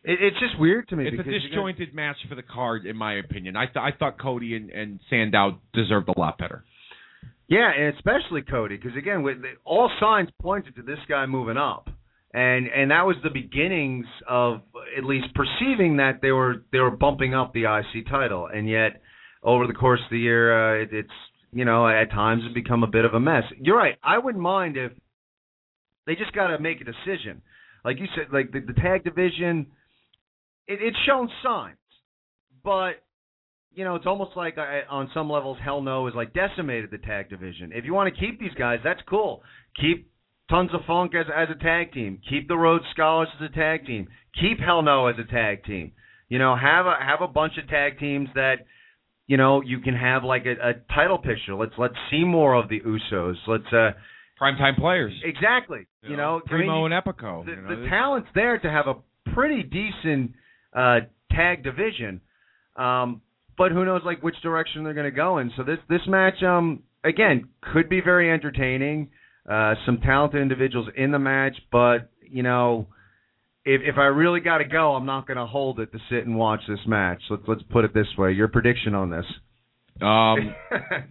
It, 0.04 0.18
it's 0.22 0.38
just 0.40 0.58
weird 0.58 0.88
to 0.88 0.96
me 0.96 1.04
it's 1.06 1.12
a 1.12 1.16
you're 1.16 1.24
gonna- 1.24 1.38
disjointed 1.40 1.94
match 1.94 2.16
for 2.28 2.34
the 2.34 2.42
card 2.42 2.86
in 2.86 2.96
my 2.96 3.14
opinion. 3.14 3.56
I 3.56 3.66
th- 3.66 3.76
i 3.76 3.90
thought 3.96 4.18
cody 4.20 4.56
and 4.56 4.70
and 4.70 5.00
sandow 5.10 5.60
deserved 5.74 6.08
a 6.08 6.18
lot 6.18 6.38
better. 6.38 6.64
Yeah, 7.50 7.70
and 7.74 7.94
especially 7.96 8.42
Cody, 8.42 8.76
because 8.76 8.94
again, 8.94 9.22
with 9.22 9.40
the, 9.40 9.52
all 9.64 9.90
signs 9.98 10.28
pointed 10.38 10.76
to 10.76 10.82
this 10.82 10.98
guy 11.08 11.24
moving 11.24 11.56
up, 11.56 11.88
and 12.34 12.66
and 12.66 12.90
that 12.90 13.06
was 13.06 13.16
the 13.24 13.30
beginnings 13.30 14.04
of 14.28 14.60
at 14.98 15.04
least 15.04 15.28
perceiving 15.34 15.96
that 15.96 16.20
they 16.20 16.30
were 16.30 16.56
they 16.72 16.78
were 16.78 16.90
bumping 16.90 17.34
up 17.34 17.54
the 17.54 17.64
IC 17.64 18.06
title, 18.10 18.48
and 18.52 18.68
yet 18.68 19.00
over 19.48 19.66
the 19.66 19.72
course 19.72 20.00
of 20.04 20.10
the 20.10 20.18
year, 20.18 20.52
uh, 20.52 20.82
it, 20.82 20.88
it's 20.92 21.10
you 21.52 21.64
know, 21.64 21.88
at 21.88 22.10
times 22.10 22.42
has 22.44 22.52
become 22.52 22.82
a 22.82 22.86
bit 22.86 23.04
of 23.04 23.14
a 23.14 23.20
mess. 23.20 23.44
You're 23.58 23.76
right. 23.76 23.96
I 24.02 24.18
wouldn't 24.18 24.42
mind 24.42 24.76
if 24.76 24.92
they 26.06 26.14
just 26.14 26.32
got 26.32 26.48
to 26.48 26.58
make 26.58 26.80
a 26.80 26.84
decision. 26.84 27.40
Like 27.84 27.98
you 27.98 28.06
said, 28.14 28.26
like 28.32 28.52
the, 28.52 28.60
the 28.60 28.74
tag 28.74 29.04
division, 29.04 29.66
it, 30.66 30.80
it's 30.82 30.96
shown 31.06 31.30
signs, 31.42 31.76
but 32.62 33.02
you 33.72 33.84
know, 33.84 33.94
it's 33.94 34.06
almost 34.06 34.32
like 34.36 34.58
I, 34.58 34.82
on 34.90 35.10
some 35.14 35.30
levels, 35.30 35.56
Hell 35.64 35.80
No 35.80 36.06
is 36.06 36.14
like 36.14 36.34
decimated 36.34 36.90
the 36.90 36.98
tag 36.98 37.30
division. 37.30 37.70
If 37.74 37.84
you 37.84 37.94
want 37.94 38.12
to 38.12 38.20
keep 38.20 38.38
these 38.38 38.54
guys, 38.58 38.80
that's 38.84 39.00
cool. 39.08 39.42
Keep 39.80 40.10
Tons 40.50 40.70
of 40.74 40.80
Funk 40.86 41.12
as 41.14 41.26
as 41.34 41.48
a 41.54 41.62
tag 41.62 41.92
team. 41.92 42.20
Keep 42.28 42.48
the 42.48 42.56
Rhodes 42.56 42.84
Scholars 42.92 43.28
as 43.40 43.48
a 43.50 43.54
tag 43.54 43.86
team. 43.86 44.08
Keep 44.38 44.58
Hell 44.60 44.82
No 44.82 45.06
as 45.06 45.16
a 45.18 45.30
tag 45.30 45.64
team. 45.64 45.92
You 46.28 46.38
know, 46.38 46.56
have 46.56 46.86
a 46.86 46.94
have 47.00 47.22
a 47.22 47.28
bunch 47.28 47.54
of 47.62 47.68
tag 47.68 47.98
teams 47.98 48.28
that 48.34 48.56
you 49.28 49.36
know 49.36 49.62
you 49.62 49.78
can 49.78 49.94
have 49.94 50.24
like 50.24 50.44
a, 50.46 50.70
a 50.70 50.72
title 50.92 51.18
picture. 51.18 51.54
Let's 51.54 51.74
let's 51.78 51.94
see 52.10 52.24
more 52.24 52.54
of 52.54 52.68
the 52.68 52.80
Usos. 52.80 53.36
Let's 53.46 53.72
uh 53.72 53.90
Primetime 54.40 54.78
players. 54.78 55.12
exactly. 55.24 55.86
You, 56.02 56.16
know, 56.16 56.40
I 56.48 56.52
mean, 56.52 56.66
Primo 56.66 56.84
and 56.84 56.94
Epico. 56.94 57.44
the, 57.44 57.50
you 57.50 57.56
know, 57.60 57.82
the 57.82 57.88
talent's 57.88 58.28
there 58.34 58.58
to 58.58 58.70
have 58.70 58.86
a 58.86 58.94
pretty 59.34 59.64
decent 59.64 60.32
uh, 60.72 61.00
tag 61.32 61.64
division, 61.64 62.20
um, 62.76 63.20
but 63.56 63.72
who 63.72 63.84
knows 63.84 64.02
like 64.04 64.22
which 64.22 64.36
direction 64.42 64.84
they're 64.84 64.94
going 64.94 65.10
to 65.10 65.16
go 65.16 65.38
in. 65.38 65.50
So 65.56 65.64
this 65.64 65.78
this 65.88 66.02
match, 66.06 66.40
um, 66.44 66.84
again, 67.04 67.48
could 67.72 67.88
be 67.88 68.00
very 68.00 68.30
entertaining. 68.30 69.10
Uh, 69.48 69.74
some 69.86 69.98
talented 69.98 70.40
individuals 70.40 70.88
in 70.96 71.10
the 71.10 71.18
match, 71.18 71.56
but 71.72 72.10
you 72.22 72.42
know, 72.42 72.86
if 73.68 73.82
if 73.84 73.98
I 73.98 74.06
really 74.06 74.40
got 74.40 74.58
to 74.58 74.64
go, 74.64 74.94
I'm 74.94 75.04
not 75.04 75.26
going 75.26 75.36
to 75.36 75.44
hold 75.46 75.78
it 75.78 75.92
to 75.92 75.98
sit 76.10 76.26
and 76.26 76.36
watch 76.36 76.60
this 76.66 76.78
match. 76.86 77.20
Let's 77.28 77.42
let's 77.46 77.62
put 77.70 77.84
it 77.84 77.92
this 77.92 78.06
way. 78.16 78.32
Your 78.32 78.48
prediction 78.48 78.94
on 78.94 79.10
this? 79.10 79.26
Um, 80.00 80.54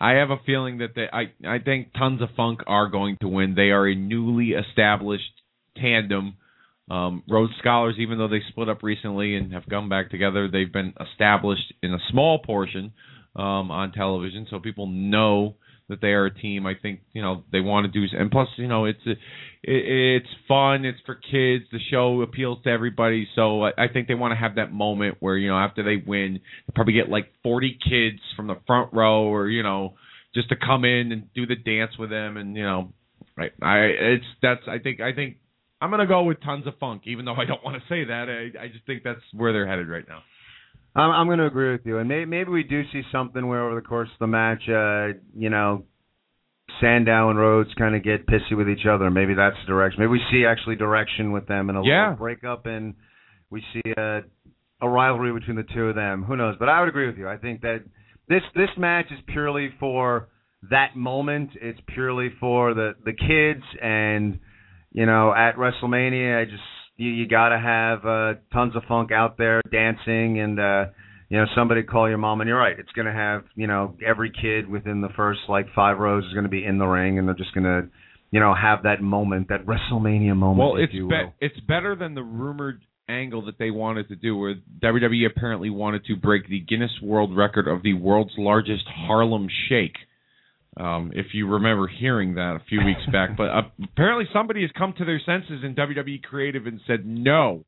I 0.00 0.12
have 0.14 0.28
a 0.30 0.36
feeling 0.44 0.78
that 0.78 0.94
they, 0.94 1.06
I 1.10 1.32
I 1.48 1.60
think 1.60 1.94
Tons 1.94 2.20
of 2.20 2.28
Funk 2.36 2.60
are 2.66 2.90
going 2.90 3.16
to 3.22 3.28
win. 3.28 3.54
They 3.54 3.70
are 3.70 3.88
a 3.88 3.94
newly 3.94 4.50
established 4.50 5.24
tandem. 5.76 6.36
Um, 6.90 7.22
Rhodes 7.28 7.54
Scholars, 7.58 7.96
even 7.98 8.18
though 8.18 8.28
they 8.28 8.42
split 8.50 8.68
up 8.68 8.82
recently 8.82 9.34
and 9.34 9.52
have 9.54 9.64
come 9.68 9.88
back 9.88 10.10
together, 10.10 10.48
they've 10.48 10.72
been 10.72 10.92
established 11.10 11.72
in 11.82 11.92
a 11.92 11.98
small 12.10 12.38
portion 12.38 12.92
um, 13.34 13.72
on 13.72 13.92
television, 13.92 14.46
so 14.50 14.60
people 14.60 14.86
know 14.86 15.56
that 15.88 16.00
they 16.00 16.08
are 16.08 16.26
a 16.26 16.34
team. 16.34 16.66
I 16.66 16.74
think 16.80 17.00
you 17.12 17.22
know 17.22 17.44
they 17.52 17.60
want 17.60 17.90
to 17.90 18.00
do, 18.00 18.06
and 18.16 18.30
plus 18.30 18.48
you 18.56 18.68
know 18.68 18.84
it's 18.86 19.04
a, 19.06 19.12
it, 19.12 19.18
it's 20.22 20.28
fun, 20.48 20.84
it's 20.84 20.98
for 21.06 21.14
kids. 21.14 21.64
The 21.70 21.78
show 21.90 22.22
appeals 22.22 22.58
to 22.64 22.70
everybody, 22.70 23.28
so 23.34 23.64
I, 23.64 23.70
I 23.78 23.88
think 23.92 24.08
they 24.08 24.14
want 24.14 24.32
to 24.32 24.36
have 24.36 24.56
that 24.56 24.72
moment 24.72 25.16
where 25.20 25.36
you 25.36 25.48
know 25.48 25.56
after 25.56 25.82
they 25.82 26.02
win, 26.04 26.40
they 26.66 26.72
probably 26.74 26.94
get 26.94 27.08
like 27.08 27.32
40 27.42 27.78
kids 27.88 28.18
from 28.36 28.46
the 28.48 28.58
front 28.66 28.92
row, 28.92 29.24
or 29.24 29.48
you 29.48 29.62
know 29.62 29.94
just 30.34 30.48
to 30.50 30.56
come 30.56 30.84
in 30.84 31.12
and 31.12 31.32
do 31.34 31.46
the 31.46 31.56
dance 31.56 31.92
with 31.98 32.10
them, 32.10 32.36
and 32.36 32.56
you 32.56 32.64
know, 32.64 32.92
right? 33.36 33.52
I 33.62 33.78
it's 33.78 34.24
that's 34.42 34.62
I 34.68 34.78
think 34.78 35.00
I 35.00 35.12
think 35.12 35.36
I'm 35.80 35.90
gonna 35.90 36.06
go 36.06 36.24
with 36.24 36.42
tons 36.42 36.66
of 36.66 36.74
funk, 36.78 37.02
even 37.06 37.24
though 37.24 37.34
I 37.34 37.44
don't 37.44 37.64
want 37.64 37.76
to 37.76 37.88
say 37.88 38.04
that. 38.04 38.28
I 38.28 38.64
I 38.64 38.68
just 38.68 38.86
think 38.86 39.02
that's 39.04 39.20
where 39.32 39.52
they're 39.52 39.68
headed 39.68 39.88
right 39.88 40.04
now. 40.08 40.22
I'm, 40.96 41.10
I'm 41.10 41.26
going 41.26 41.38
to 41.38 41.46
agree 41.46 41.72
with 41.72 41.82
you, 41.84 41.98
and 41.98 42.08
maybe, 42.08 42.24
maybe 42.24 42.50
we 42.50 42.62
do 42.62 42.82
see 42.92 43.02
something 43.12 43.46
where 43.46 43.62
over 43.66 43.74
the 43.74 43.86
course 43.86 44.08
of 44.12 44.18
the 44.18 44.26
match, 44.26 44.62
uh, 44.68 45.18
you 45.36 45.50
know, 45.50 45.84
Sandow 46.80 47.30
and 47.30 47.38
Rhodes 47.38 47.70
kind 47.78 47.94
of 47.94 48.02
get 48.02 48.26
pissy 48.26 48.56
with 48.56 48.68
each 48.68 48.86
other. 48.90 49.10
Maybe 49.10 49.34
that's 49.34 49.56
the 49.64 49.66
direction. 49.66 50.00
Maybe 50.00 50.10
we 50.10 50.22
see 50.30 50.44
actually 50.46 50.76
direction 50.76 51.32
with 51.32 51.46
them 51.46 51.68
and 51.68 51.78
a 51.78 51.82
Yeah. 51.84 52.02
little 52.10 52.16
breakup, 52.16 52.66
and 52.66 52.94
we 53.50 53.62
see 53.72 53.92
a, 53.96 54.22
a 54.80 54.88
rivalry 54.88 55.32
between 55.32 55.56
the 55.56 55.64
two 55.74 55.88
of 55.88 55.94
them. 55.94 56.24
Who 56.24 56.36
knows? 56.36 56.56
But 56.58 56.68
I 56.68 56.80
would 56.80 56.88
agree 56.88 57.06
with 57.06 57.18
you. 57.18 57.28
I 57.28 57.36
think 57.36 57.60
that 57.60 57.84
this 58.28 58.42
this 58.54 58.70
match 58.76 59.06
is 59.12 59.18
purely 59.28 59.70
for 59.78 60.28
that 60.70 60.96
moment. 60.96 61.50
It's 61.60 61.78
purely 61.94 62.30
for 62.40 62.74
the 62.74 62.94
the 63.04 63.12
kids, 63.12 63.64
and 63.80 64.40
you 64.92 65.06
know, 65.06 65.32
at 65.32 65.56
WrestleMania, 65.56 66.40
I 66.40 66.44
just 66.46 66.62
you, 66.96 67.10
you 67.10 67.28
got 67.28 67.50
to 67.50 67.58
have 67.58 68.04
uh, 68.06 68.34
tons 68.52 68.74
of 68.76 68.82
funk 68.88 69.12
out 69.12 69.36
there 69.38 69.60
dancing 69.70 70.40
and 70.40 70.58
uh 70.60 70.84
you 71.28 71.36
know 71.38 71.46
somebody 71.56 71.82
call 71.82 72.08
your 72.08 72.18
mom 72.18 72.40
and 72.40 72.48
you're 72.48 72.58
right 72.58 72.78
it's 72.78 72.92
going 72.92 73.06
to 73.06 73.12
have 73.12 73.44
you 73.54 73.66
know 73.66 73.96
every 74.06 74.30
kid 74.30 74.68
within 74.68 75.00
the 75.00 75.08
first 75.16 75.40
like 75.48 75.66
five 75.74 75.98
rows 75.98 76.24
is 76.24 76.32
going 76.32 76.44
to 76.44 76.50
be 76.50 76.64
in 76.64 76.78
the 76.78 76.86
ring 76.86 77.18
and 77.18 77.26
they're 77.26 77.34
just 77.34 77.52
going 77.54 77.64
to 77.64 77.88
you 78.30 78.40
know 78.40 78.54
have 78.54 78.82
that 78.84 79.00
moment 79.02 79.48
that 79.48 79.66
WrestleMania 79.66 80.36
moment 80.36 80.58
Well, 80.58 80.76
if 80.76 80.84
it's 80.84 80.94
you 80.94 81.08
be- 81.08 81.14
will. 81.14 81.32
it's 81.40 81.58
better 81.60 81.94
than 81.96 82.14
the 82.14 82.22
rumored 82.22 82.80
angle 83.08 83.44
that 83.46 83.56
they 83.56 83.70
wanted 83.70 84.08
to 84.08 84.16
do, 84.16 84.36
where 84.36 84.56
WWE 84.82 85.26
apparently 85.30 85.70
wanted 85.70 86.04
to 86.06 86.16
break 86.16 86.48
the 86.48 86.58
Guinness 86.58 86.90
World 87.00 87.36
Record 87.36 87.68
of 87.68 87.84
the 87.84 87.94
world's 87.94 88.32
largest 88.36 88.82
Harlem 88.88 89.46
Shake. 89.68 89.94
Um, 90.76 91.10
if 91.14 91.26
you 91.32 91.48
remember 91.48 91.88
hearing 91.88 92.34
that 92.34 92.58
a 92.60 92.64
few 92.68 92.84
weeks 92.84 93.00
back, 93.10 93.36
but 93.36 93.44
uh, 93.44 93.62
apparently 93.82 94.26
somebody 94.32 94.60
has 94.62 94.70
come 94.76 94.92
to 94.98 95.04
their 95.04 95.20
senses 95.24 95.64
in 95.64 95.74
WWE 95.74 96.22
Creative 96.22 96.66
and 96.66 96.80
said 96.86 97.06
no. 97.06 97.64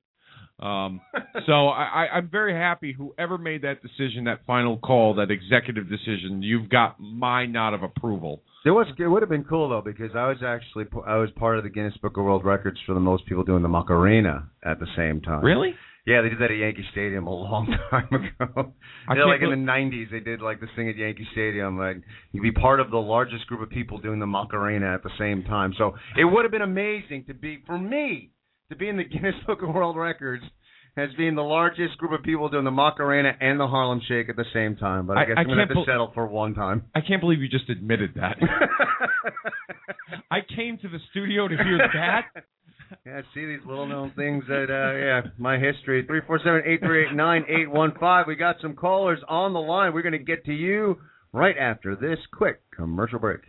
Um, 0.61 1.01
so 1.47 1.69
I, 1.69 2.07
I, 2.11 2.17
I'm 2.17 2.29
very 2.29 2.53
happy. 2.53 2.93
Whoever 2.93 3.39
made 3.39 3.63
that 3.63 3.81
decision, 3.81 4.25
that 4.25 4.41
final 4.47 4.79
call, 4.79 5.15
that 5.15 5.31
executive 5.31 5.89
decision, 5.89 6.43
you've 6.43 6.69
got 6.69 6.97
my 7.01 7.47
nod 7.47 7.75
of 7.75 7.83
approval. 7.83 8.43
It 8.67 8.73
was 8.73 8.87
it 8.99 9.07
would 9.07 9.23
have 9.23 9.31
been 9.31 9.45
cool 9.45 9.69
though 9.69 9.83
because 9.83 10.11
I 10.15 10.29
was 10.29 10.39
actually 10.45 10.85
I 11.07 11.17
was 11.17 11.31
part 11.37 11.59
of 11.59 11.65
the 11.65 11.71
Guinness 11.71 11.97
Book 12.03 12.17
of 12.17 12.25
World 12.25 12.45
Records 12.45 12.79
for 12.85 12.93
the 12.93 13.01
most 13.01 13.25
people 13.27 13.45
doing 13.45 13.63
the 13.63 13.69
Macarena 13.69 14.51
at 14.65 14.81
the 14.81 14.87
same 14.97 15.21
time. 15.21 15.45
Really? 15.45 15.75
Yeah, 16.09 16.23
they 16.23 16.31
did 16.31 16.39
that 16.41 16.51
at 16.51 16.57
Yankee 16.57 16.87
Stadium 16.93 17.27
a 17.27 17.31
long 17.35 17.67
time 17.91 18.09
ago. 18.09 18.73
I 19.07 19.15
They're 19.15 19.27
like 19.27 19.43
in 19.43 19.51
the 19.51 19.71
'90s, 19.71 20.11
they 20.11 20.21
did 20.21 20.41
like 20.41 20.59
this 20.59 20.71
thing 20.75 20.89
at 20.89 20.97
Yankee 20.97 21.29
Stadium. 21.33 21.79
Like 21.79 21.99
you'd 22.33 22.43
be 22.43 22.51
part 22.53 22.81
of 22.81 22.91
the 22.91 22.97
largest 22.97 23.47
group 23.47 23.61
of 23.61 23.69
people 23.69 23.99
doing 23.99 24.19
the 24.19 24.27
Macarena 24.27 24.95
at 24.95 25.03
the 25.03 25.11
same 25.19 25.43
time. 25.45 25.75
So 25.77 25.93
it 26.17 26.25
would 26.25 26.45
have 26.47 26.53
been 26.53 26.63
amazing 26.63 27.25
to 27.29 27.35
be 27.35 27.59
for 27.67 27.77
me 27.79 28.31
to 28.71 28.77
be 28.77 28.89
in 28.89 28.97
the 28.97 29.05
Guinness 29.13 29.35
Book 29.47 29.61
of 29.63 29.69
World 29.75 29.97
Records 29.99 30.45
as 30.97 31.11
being 31.19 31.35
the 31.37 31.43
largest 31.43 31.97
group 31.99 32.13
of 32.19 32.25
people 32.25 32.49
doing 32.49 32.65
the 32.65 32.71
Macarena 32.73 33.33
and 33.41 33.61
the 33.61 33.67
Harlem 33.69 34.01
Shake 34.09 34.29
at 34.31 34.37
the 34.37 34.47
same 34.55 34.77
time. 34.77 35.07
But 35.07 35.19
I, 35.19 35.23
I- 35.23 35.25
guess 35.27 35.35
I 35.37 35.41
I'm 35.43 35.47
gonna 35.47 35.61
have 35.61 35.69
to 35.69 35.75
bel- 35.75 35.85
settle 35.87 36.11
for 36.15 36.27
one 36.27 36.55
time. 36.55 36.87
I 36.95 37.03
can't 37.03 37.21
believe 37.21 37.41
you 37.41 37.49
just 37.49 37.69
admitted 37.69 38.15
that. 38.17 38.37
I 40.31 40.39
came 40.57 40.79
to 40.79 40.89
the 40.89 40.99
studio 41.11 41.49
to 41.49 41.55
hear 41.57 41.79
that. 41.95 42.45
Yeah, 43.05 43.21
see 43.35 43.47
these 43.47 43.61
little 43.67 43.87
known 43.87 44.13
things 44.17 44.45
that 44.49 44.67
uh 44.71 44.97
yeah, 44.97 45.31
my 45.39 45.59
history. 45.59 46.05
Three 46.07 46.21
four 46.27 46.39
seven 46.39 46.63
eight 46.65 46.81
three 46.81 47.07
eight 47.07 47.15
nine 47.15 47.45
eight 47.49 47.71
one 47.71 47.93
five. 47.99 48.27
We 48.27 48.37
got 48.37 48.57
some 48.61 48.75
callers 48.75 49.19
on 49.29 49.53
the 49.53 49.61
line. 49.61 49.93
We're 49.93 50.03
gonna 50.03 50.19
get 50.19 50.45
to 50.47 50.53
you 50.53 50.99
right 51.33 51.57
after 51.59 51.95
this 51.97 52.19
quick 52.33 52.61
commercial 52.75 53.19
break. 53.19 53.41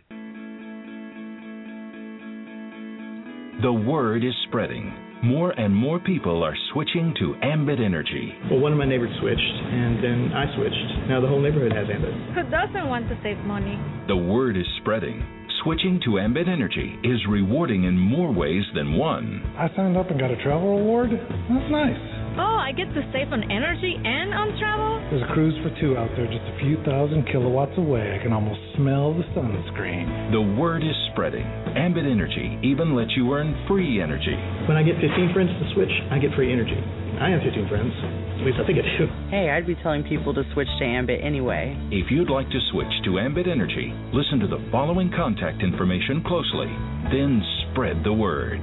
The 3.62 3.72
word 3.72 4.24
is 4.24 4.34
spreading. 4.48 4.92
More 5.22 5.50
and 5.50 5.76
more 5.76 6.00
people 6.00 6.42
are 6.42 6.56
switching 6.72 7.14
to 7.20 7.34
Ambit 7.42 7.78
Energy. 7.78 8.32
Well, 8.50 8.58
one 8.60 8.72
of 8.72 8.78
my 8.78 8.86
neighbors 8.86 9.10
switched, 9.20 9.38
and 9.38 10.02
then 10.02 10.32
I 10.32 10.46
switched. 10.56 11.08
Now 11.08 11.20
the 11.20 11.28
whole 11.28 11.42
neighborhood 11.42 11.72
has 11.72 11.86
Ambit. 11.92 12.14
Who 12.34 12.42
doesn't 12.50 12.88
want 12.88 13.06
to 13.10 13.18
save 13.22 13.36
money? 13.44 13.78
The 14.08 14.16
word 14.16 14.56
is 14.56 14.64
spreading. 14.80 15.20
Switching 15.64 16.00
to 16.06 16.18
Ambit 16.18 16.48
Energy 16.48 16.96
is 17.04 17.20
rewarding 17.28 17.84
in 17.84 17.98
more 17.98 18.32
ways 18.32 18.64
than 18.74 18.96
one. 18.96 19.44
I 19.58 19.68
signed 19.76 19.94
up 19.94 20.08
and 20.08 20.18
got 20.18 20.30
a 20.30 20.42
travel 20.42 20.78
award. 20.78 21.10
That's 21.12 21.70
nice. 21.70 22.00
Oh, 22.40 22.56
I 22.56 22.72
get 22.72 22.88
to 22.96 23.02
save 23.12 23.28
on 23.28 23.44
energy 23.52 23.92
and 24.00 24.32
on 24.32 24.56
travel? 24.56 25.04
There's 25.12 25.20
a 25.20 25.34
cruise 25.34 25.52
for 25.60 25.68
two 25.76 25.98
out 26.00 26.08
there 26.16 26.24
just 26.24 26.48
a 26.48 26.56
few 26.64 26.80
thousand 26.88 27.28
kilowatts 27.28 27.76
away. 27.76 28.16
I 28.16 28.22
can 28.22 28.32
almost 28.32 28.60
smell 28.76 29.12
the 29.12 29.26
sunscreen. 29.36 30.32
The 30.32 30.40
word 30.40 30.80
is 30.80 30.96
spreading. 31.12 31.44
Ambit 31.76 32.08
Energy 32.08 32.56
even 32.64 32.96
lets 32.96 33.12
you 33.12 33.28
earn 33.34 33.52
free 33.68 34.00
energy. 34.00 34.32
When 34.64 34.80
I 34.80 34.82
get 34.82 34.96
15 34.96 35.36
friends 35.36 35.50
to 35.60 35.64
switch, 35.74 35.92
I 36.08 36.16
get 36.16 36.32
free 36.32 36.48
energy. 36.48 36.78
I 37.20 37.28
have 37.36 37.44
15 37.44 37.68
friends. 37.68 37.92
At 38.40 38.46
least 38.46 38.58
I 38.58 38.66
think 38.66 38.78
I 38.78 38.82
do. 38.96 39.06
Hey, 39.28 39.50
I'd 39.50 39.66
be 39.66 39.74
telling 39.82 40.02
people 40.02 40.32
to 40.32 40.42
switch 40.54 40.68
to 40.78 40.84
Ambit 40.84 41.20
anyway. 41.22 41.76
If 41.90 42.10
you'd 42.10 42.30
like 42.30 42.48
to 42.48 42.58
switch 42.72 42.88
to 43.04 43.18
Ambit 43.18 43.46
Energy, 43.46 43.92
listen 44.14 44.40
to 44.40 44.46
the 44.46 44.66
following 44.72 45.10
contact 45.14 45.62
information 45.62 46.24
closely. 46.26 46.68
Then 47.12 47.42
spread 47.70 48.02
the 48.02 48.14
word. 48.14 48.62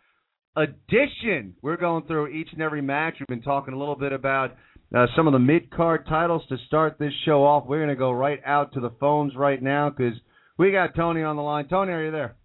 edition. 0.56 1.56
We're 1.62 1.78
going 1.78 2.06
through 2.06 2.28
each 2.28 2.50
and 2.54 2.62
every 2.62 2.82
match. 2.82 3.16
We've 3.20 3.28
been 3.28 3.42
talking 3.42 3.74
a 3.74 3.78
little 3.78 3.96
bit 3.96 4.14
about 4.14 4.56
uh, 4.96 5.08
some 5.18 5.28
of 5.28 5.34
the 5.34 5.40
mid 5.40 5.70
card 5.70 6.06
titles 6.08 6.44
to 6.50 6.58
start 6.68 6.98
this 6.98 7.14
show 7.26 7.44
off. 7.44 7.66
We're 7.68 7.82
gonna 7.82 7.96
go 7.96 8.12
right 8.12 8.40
out 8.46 8.74
to 8.74 8.80
the 8.80 8.92
phones 9.00 9.36
right 9.36 9.62
now 9.62 9.90
because 9.90 10.14
we 10.58 10.72
got 10.72 10.96
Tony 10.96 11.24
on 11.24 11.36
the 11.36 11.42
line. 11.42 11.68
Tony, 11.68 11.92
are 11.92 12.06
you 12.06 12.12
there? 12.12 12.36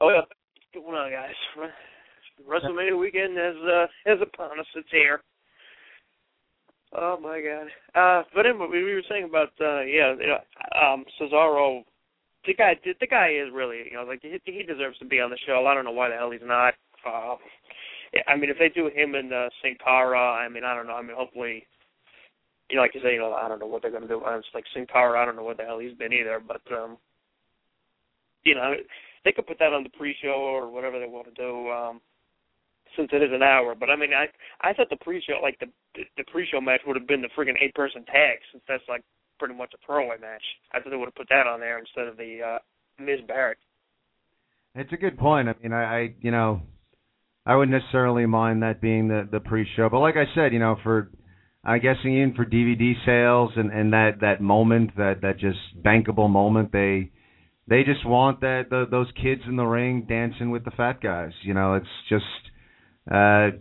Oh 0.00 0.08
yeah, 0.10 0.22
what's 0.22 0.86
going 0.86 0.96
on, 0.96 1.10
guys? 1.12 1.70
WrestleMania 2.48 2.98
weekend 2.98 3.36
has 3.36 3.56
uh, 3.56 3.86
has 4.06 4.18
upon 4.22 4.58
us. 4.58 4.66
It's 4.74 4.88
here. 4.90 5.20
Oh 6.96 7.18
my 7.20 7.40
god. 7.40 7.68
Uh, 7.94 8.22
but 8.34 8.46
anyway, 8.46 8.66
we 8.70 8.94
were 8.94 9.02
saying 9.08 9.24
about 9.24 9.52
uh, 9.60 9.82
yeah, 9.82 10.14
you 10.18 10.26
know, 10.26 10.38
um, 10.80 11.04
Cesaro. 11.20 11.84
The 12.46 12.54
guy, 12.54 12.76
the 12.82 13.06
guy 13.06 13.30
is 13.30 13.52
really, 13.52 13.82
you 13.90 13.96
know, 13.96 14.04
like 14.04 14.22
he, 14.22 14.38
he 14.44 14.62
deserves 14.62 14.96
to 14.98 15.04
be 15.04 15.20
on 15.20 15.28
the 15.28 15.36
show. 15.44 15.66
I 15.66 15.74
don't 15.74 15.84
know 15.84 15.90
why 15.92 16.08
the 16.08 16.14
hell 16.14 16.30
he's 16.30 16.40
not. 16.42 16.72
Uh, 17.04 17.34
I 18.26 18.36
mean, 18.36 18.48
if 18.48 18.58
they 18.58 18.70
do 18.70 18.88
him 18.88 19.14
and 19.16 19.32
uh, 19.32 19.50
Sin 19.60 19.76
Cara, 19.84 20.32
I 20.32 20.48
mean, 20.48 20.64
I 20.64 20.74
don't 20.74 20.86
know. 20.86 20.94
I 20.94 21.02
mean, 21.02 21.16
hopefully, 21.16 21.66
you 22.70 22.76
know, 22.76 22.82
like 22.82 22.94
you 22.94 23.02
say, 23.02 23.12
you 23.12 23.18
know, 23.18 23.34
I 23.34 23.48
don't 23.48 23.58
know 23.58 23.66
what 23.66 23.82
they're 23.82 23.90
gonna 23.90 24.08
do. 24.08 24.22
It's 24.24 24.46
like 24.54 24.64
Sin 24.72 24.86
Cara, 24.90 25.20
I 25.20 25.26
don't 25.26 25.36
know 25.36 25.42
what 25.42 25.58
the 25.58 25.64
hell 25.64 25.78
he's 25.78 25.98
been 25.98 26.12
either. 26.12 26.40
But 26.40 26.62
um, 26.72 26.96
you 28.44 28.54
know, 28.54 28.72
they 29.24 29.32
could 29.32 29.46
put 29.46 29.58
that 29.58 29.74
on 29.74 29.82
the 29.82 29.90
pre-show 29.90 30.28
or 30.28 30.70
whatever 30.70 30.98
they 30.98 31.06
want 31.06 31.26
to 31.26 31.34
do. 31.34 31.68
Um, 31.70 32.00
since 32.98 33.10
it 33.12 33.22
is 33.22 33.30
an 33.32 33.42
hour, 33.42 33.74
but 33.78 33.88
I 33.88 33.96
mean, 33.96 34.10
I 34.12 34.26
I 34.60 34.74
thought 34.74 34.90
the 34.90 34.96
pre-show, 34.96 35.38
like 35.40 35.58
the 35.60 35.66
the 36.16 36.24
pre-show 36.24 36.60
match, 36.60 36.80
would 36.86 36.96
have 36.96 37.06
been 37.06 37.22
the 37.22 37.30
friggin' 37.38 37.54
eight-person 37.62 38.04
tag, 38.04 38.38
since 38.50 38.62
that's 38.66 38.82
like 38.88 39.02
pretty 39.38 39.54
much 39.54 39.72
a 39.74 39.78
throwaway 39.86 40.16
match. 40.20 40.42
I 40.72 40.80
thought 40.80 40.90
they 40.90 40.96
would 40.96 41.06
have 41.06 41.14
put 41.14 41.28
that 41.30 41.46
on 41.46 41.60
there 41.60 41.78
instead 41.78 42.08
of 42.08 42.16
the 42.16 42.40
uh, 42.42 42.58
Miz 42.98 43.20
Barrett. 43.26 43.58
It's 44.74 44.92
a 44.92 44.96
good 44.96 45.16
point. 45.16 45.48
I 45.48 45.54
mean, 45.62 45.72
I, 45.72 45.82
I 45.82 46.14
you 46.20 46.32
know, 46.32 46.62
I 47.46 47.54
wouldn't 47.54 47.76
necessarily 47.76 48.26
mind 48.26 48.62
that 48.62 48.80
being 48.80 49.08
the 49.08 49.28
the 49.30 49.40
pre-show, 49.40 49.88
but 49.88 50.00
like 50.00 50.16
I 50.16 50.26
said, 50.34 50.52
you 50.52 50.58
know, 50.58 50.76
for 50.82 51.10
I 51.64 51.78
guessing 51.78 52.18
in 52.18 52.34
for 52.34 52.44
DVD 52.44 52.94
sales 53.06 53.52
and 53.56 53.70
and 53.70 53.92
that 53.92 54.20
that 54.22 54.40
moment, 54.40 54.96
that 54.96 55.22
that 55.22 55.38
just 55.38 55.58
bankable 55.84 56.28
moment, 56.28 56.72
they 56.72 57.12
they 57.68 57.84
just 57.84 58.06
want 58.06 58.40
that 58.40 58.70
the, 58.70 58.86
those 58.90 59.08
kids 59.20 59.42
in 59.46 59.56
the 59.56 59.64
ring 59.64 60.06
dancing 60.08 60.50
with 60.50 60.64
the 60.64 60.70
fat 60.72 61.00
guys. 61.00 61.32
You 61.42 61.54
know, 61.54 61.74
it's 61.74 61.86
just 62.08 62.24
uh 63.10 63.56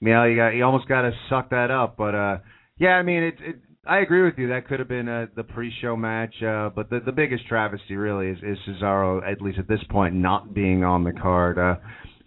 you 0.00 0.12
know, 0.12 0.24
you 0.24 0.36
got 0.36 0.50
you 0.50 0.64
almost 0.64 0.88
got 0.88 1.02
to 1.02 1.12
suck 1.28 1.50
that 1.50 1.70
up, 1.70 1.96
but 1.96 2.14
uh 2.14 2.38
yeah, 2.78 2.90
I 2.90 3.02
mean, 3.02 3.22
it, 3.22 3.34
it 3.40 3.56
I 3.86 3.98
agree 3.98 4.22
with 4.22 4.34
you. 4.38 4.48
That 4.48 4.68
could 4.68 4.78
have 4.78 4.88
been 4.88 5.08
uh, 5.08 5.26
the 5.34 5.42
pre-show 5.42 5.96
match, 5.96 6.34
uh, 6.42 6.70
but 6.74 6.88
the 6.88 7.00
the 7.04 7.10
biggest 7.10 7.48
travesty 7.48 7.96
really 7.96 8.28
is, 8.28 8.38
is 8.38 8.58
Cesaro, 8.68 9.28
at 9.28 9.42
least 9.42 9.58
at 9.58 9.66
this 9.66 9.82
point, 9.90 10.14
not 10.14 10.54
being 10.54 10.84
on 10.84 11.02
the 11.02 11.12
card. 11.12 11.58
Uh, 11.58 11.76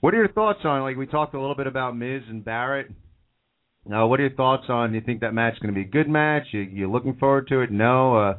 what 0.01 0.13
are 0.13 0.17
your 0.17 0.31
thoughts 0.31 0.59
on? 0.65 0.81
Like 0.81 0.97
we 0.97 1.07
talked 1.07 1.33
a 1.33 1.39
little 1.39 1.55
bit 1.55 1.67
about 1.67 1.95
Miz 1.95 2.23
and 2.29 2.43
Barrett. 2.43 2.91
Uh, 3.85 4.05
what 4.05 4.19
are 4.19 4.23
your 4.23 4.35
thoughts 4.35 4.65
on? 4.67 4.93
You 4.93 5.01
think 5.01 5.21
that 5.21 5.33
match 5.33 5.53
is 5.53 5.59
going 5.59 5.73
to 5.73 5.79
be 5.79 5.87
a 5.87 5.89
good 5.89 6.09
match? 6.09 6.43
You, 6.51 6.61
you 6.61 6.91
looking 6.91 7.15
forward 7.15 7.47
to 7.49 7.61
it? 7.61 7.71
No. 7.71 8.17
Uh, 8.17 8.37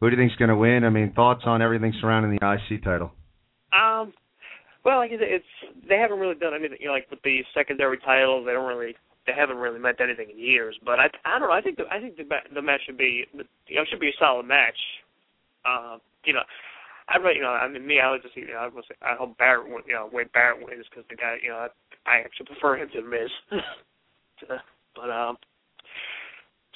who 0.00 0.10
do 0.10 0.16
you 0.16 0.22
think's 0.22 0.36
going 0.36 0.50
to 0.50 0.56
win? 0.56 0.84
I 0.84 0.90
mean, 0.90 1.12
thoughts 1.14 1.42
on 1.46 1.62
everything 1.62 1.94
surrounding 2.00 2.38
the 2.38 2.58
IC 2.70 2.82
title? 2.82 3.12
Um, 3.72 4.12
well, 4.84 4.98
like 4.98 5.10
it's 5.12 5.44
they 5.88 5.96
haven't 5.96 6.18
really 6.18 6.34
done 6.34 6.54
anything. 6.54 6.78
You 6.80 6.88
know, 6.88 6.92
like 6.92 7.10
with 7.10 7.22
the 7.22 7.40
secondary 7.52 7.98
titles, 7.98 8.46
they 8.46 8.52
don't 8.52 8.68
really 8.68 8.94
they 9.26 9.32
haven't 9.32 9.58
really 9.58 9.78
meant 9.78 10.00
anything 10.00 10.30
in 10.30 10.38
years. 10.38 10.78
But 10.84 10.98
I 11.00 11.06
I 11.24 11.38
don't 11.38 11.48
know. 11.48 11.54
I 11.54 11.60
think 11.60 11.76
the, 11.76 11.84
I 11.90 12.00
think 12.00 12.16
the 12.16 12.24
the 12.54 12.62
match 12.62 12.80
should 12.86 12.98
be 12.98 13.24
you 13.34 13.76
know 13.76 13.84
should 13.90 14.00
be 14.00 14.08
a 14.08 14.18
solid 14.18 14.46
match. 14.46 14.78
Uh, 15.64 15.98
you 16.24 16.32
know, 16.32 16.40
I 17.08 17.16
really 17.18 17.36
you 17.36 17.42
know 17.42 17.50
I 17.50 17.68
mean 17.68 17.86
me 17.86 18.00
I 18.00 18.10
would 18.10 18.22
just 18.22 18.36
you 18.36 18.48
know 18.48 18.56
I 18.56 18.68
was 18.68 18.84
I 19.02 19.16
hope 19.16 19.36
Barrett 19.36 19.68
win, 19.68 19.82
you 19.86 19.94
know 19.94 20.08
Wade 20.12 20.32
Barrett 20.32 20.64
wins 20.64 20.86
because 20.88 21.04
the 21.10 21.16
guy 21.16 21.36
you 21.42 21.50
know 21.50 21.66
I, 21.66 21.68
I 22.06 22.20
actually 22.20 22.46
prefer 22.46 22.76
him 22.76 22.88
to 22.94 23.02
Miz. 23.02 23.30
but 24.96 25.10
um, 25.10 25.36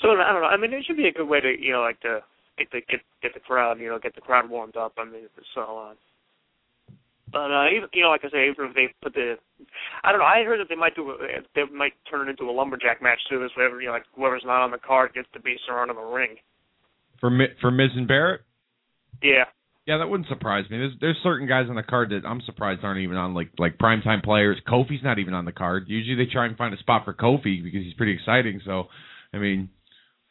so 0.03 0.11
I 0.11 0.33
don't 0.33 0.43
know. 0.43 0.49
I 0.49 0.57
mean 0.57 0.73
it 0.73 0.85
should 0.85 0.97
be 0.97 1.09
a 1.09 1.13
good 1.13 1.29
way 1.29 1.41
to 1.41 1.55
you 1.59 1.73
know 1.73 1.81
like 1.81 2.01
to 2.01 2.21
get 2.59 2.71
the 2.73 2.81
get 2.91 3.01
get 3.23 3.35
the 3.35 3.41
crowd 3.41 3.81
you 3.81 3.89
know 3.89 3.99
get 3.99 4.15
the 4.15 4.21
crowd 4.21 4.51
warmed 4.51 4.77
up. 4.77 4.93
I 4.99 5.05
mean 5.05 5.29
so 5.55 5.61
on. 5.63 5.93
Uh, 5.93 5.95
but 7.35 7.51
uh, 7.51 7.67
even 7.67 7.91
you 7.93 8.07
know, 8.07 8.15
like 8.15 8.23
I 8.23 8.31
say, 8.31 8.47
even 8.47 8.71
if 8.71 8.75
they 8.79 8.95
put 9.03 9.13
the, 9.13 9.35
I 10.05 10.13
don't 10.13 10.21
know. 10.21 10.31
I 10.31 10.47
heard 10.47 10.61
that 10.61 10.69
they 10.71 10.79
might 10.79 10.95
do, 10.95 11.11
a, 11.11 11.43
they 11.55 11.67
might 11.75 11.93
turn 12.09 12.29
it 12.29 12.31
into 12.31 12.49
a 12.49 12.55
lumberjack 12.55 13.03
match 13.03 13.19
too. 13.29 13.41
This 13.41 13.51
way, 13.59 13.67
you 13.67 13.87
know, 13.87 13.93
like 13.93 14.07
whoever's 14.15 14.47
not 14.47 14.63
on 14.63 14.71
the 14.71 14.79
card 14.79 15.15
gets 15.15 15.27
to 15.35 15.41
be 15.41 15.57
surrounded 15.67 15.99
in 15.99 16.01
the 16.01 16.15
ring. 16.15 16.37
For 17.19 17.31
for 17.61 17.73
Miz 17.73 17.91
and 17.97 18.07
Barrett. 18.07 18.43
Yeah. 19.21 19.51
Yeah, 19.87 19.99
that 19.99 20.09
wouldn't 20.09 20.29
surprise 20.29 20.65
me. 20.71 20.79
There's 20.79 20.95
there's 21.01 21.19
certain 21.23 21.49
guys 21.49 21.67
on 21.69 21.75
the 21.75 21.83
card 21.83 22.11
that 22.11 22.23
I'm 22.25 22.41
surprised 22.47 22.85
aren't 22.85 23.01
even 23.01 23.17
on 23.17 23.35
like 23.35 23.51
like 23.59 23.79
primetime 23.79 24.23
players. 24.23 24.57
Kofi's 24.67 25.03
not 25.03 25.19
even 25.19 25.35
on 25.35 25.45
the 25.45 25.53
card. 25.53 25.87
Usually 25.89 26.15
they 26.17 26.31
try 26.31 26.47
and 26.47 26.57
find 26.57 26.73
a 26.73 26.79
spot 26.79 27.05
for 27.05 27.13
Kofi 27.13 27.63
because 27.63 27.83
he's 27.83 27.95
pretty 27.95 28.15
exciting. 28.15 28.63
So, 28.65 28.85
I 29.35 29.39
mean, 29.39 29.69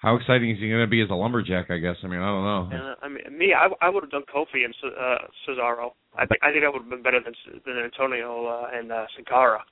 how 0.03 0.17
exciting 0.17 0.51
is 0.51 0.59
he 0.59 0.67
going 0.67 0.81
to 0.81 0.87
be 0.87 1.01
as 1.01 1.09
a 1.09 1.15
lumberjack? 1.15 1.71
I 1.71 1.77
guess. 1.77 1.95
I 2.03 2.07
mean, 2.07 2.19
I 2.19 2.27
don't 2.27 2.43
know. 2.43 2.77
Uh, 2.77 2.95
I 3.01 3.07
mean, 3.07 3.23
me, 3.31 3.53
I, 3.55 3.69
I 3.79 3.89
would 3.89 4.03
have 4.03 4.11
done 4.11 4.23
Kofi 4.27 4.65
and 4.65 4.75
uh, 4.83 5.17
Cesaro. 5.47 5.91
I 6.19 6.25
think 6.25 6.43
I 6.43 6.51
think 6.51 6.65
that 6.65 6.73
would 6.73 6.83
have 6.83 6.89
been 6.89 7.01
better 7.01 7.21
than 7.23 7.33
than 7.65 7.81
Antonio 7.85 8.45
uh, 8.45 8.67
and 8.77 8.91
uh, 8.91 9.05
Sin 9.15 9.23
Cara. 9.23 9.63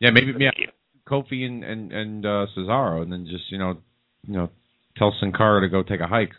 Yeah, 0.00 0.10
maybe 0.10 0.32
yeah, 0.38 0.50
Kofi 1.10 1.42
and 1.42 1.64
and 1.64 1.92
and 1.92 2.24
uh, 2.24 2.46
Cesaro, 2.56 3.02
and 3.02 3.12
then 3.12 3.26
just 3.28 3.50
you 3.50 3.58
know, 3.58 3.76
you 4.22 4.34
know, 4.34 4.48
tell 4.96 5.12
Sin 5.18 5.32
Cara 5.32 5.60
to 5.60 5.68
go 5.68 5.82
take 5.82 6.00
a 6.00 6.06
hike. 6.06 6.32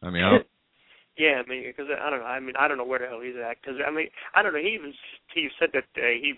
I 0.00 0.10
mean, 0.10 0.22
I 0.22 0.30
don't... 0.30 0.46
yeah, 1.18 1.42
I 1.44 1.48
mean, 1.50 1.64
because 1.66 1.90
I 1.90 2.10
don't 2.10 2.20
know. 2.20 2.26
I 2.26 2.38
mean, 2.38 2.54
I 2.56 2.68
don't 2.68 2.78
know 2.78 2.84
where 2.84 3.00
the 3.00 3.06
hell 3.06 3.20
he's 3.20 3.34
at. 3.34 3.56
Because 3.60 3.80
I 3.84 3.90
mean, 3.90 4.06
I 4.36 4.42
don't 4.44 4.52
know. 4.52 4.62
He 4.62 4.78
even 4.78 4.94
he 5.34 5.48
said 5.58 5.70
that 5.72 5.90
uh, 5.98 6.14
he 6.14 6.34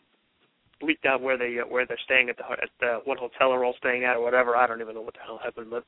leaked 0.82 1.06
out 1.06 1.22
where 1.22 1.38
they 1.38 1.58
uh, 1.60 1.66
where 1.66 1.86
they're 1.86 1.98
staying 2.04 2.28
at 2.28 2.36
the 2.36 2.44
at 2.44 2.70
the 2.80 3.00
what 3.04 3.18
hotel 3.18 3.50
they're 3.50 3.64
all 3.64 3.74
staying 3.78 4.04
at 4.04 4.16
or 4.16 4.22
whatever. 4.22 4.56
I 4.56 4.66
don't 4.66 4.80
even 4.80 4.94
know 4.94 5.02
what 5.02 5.14
the 5.14 5.20
hell 5.24 5.40
happened, 5.42 5.68
but 5.70 5.84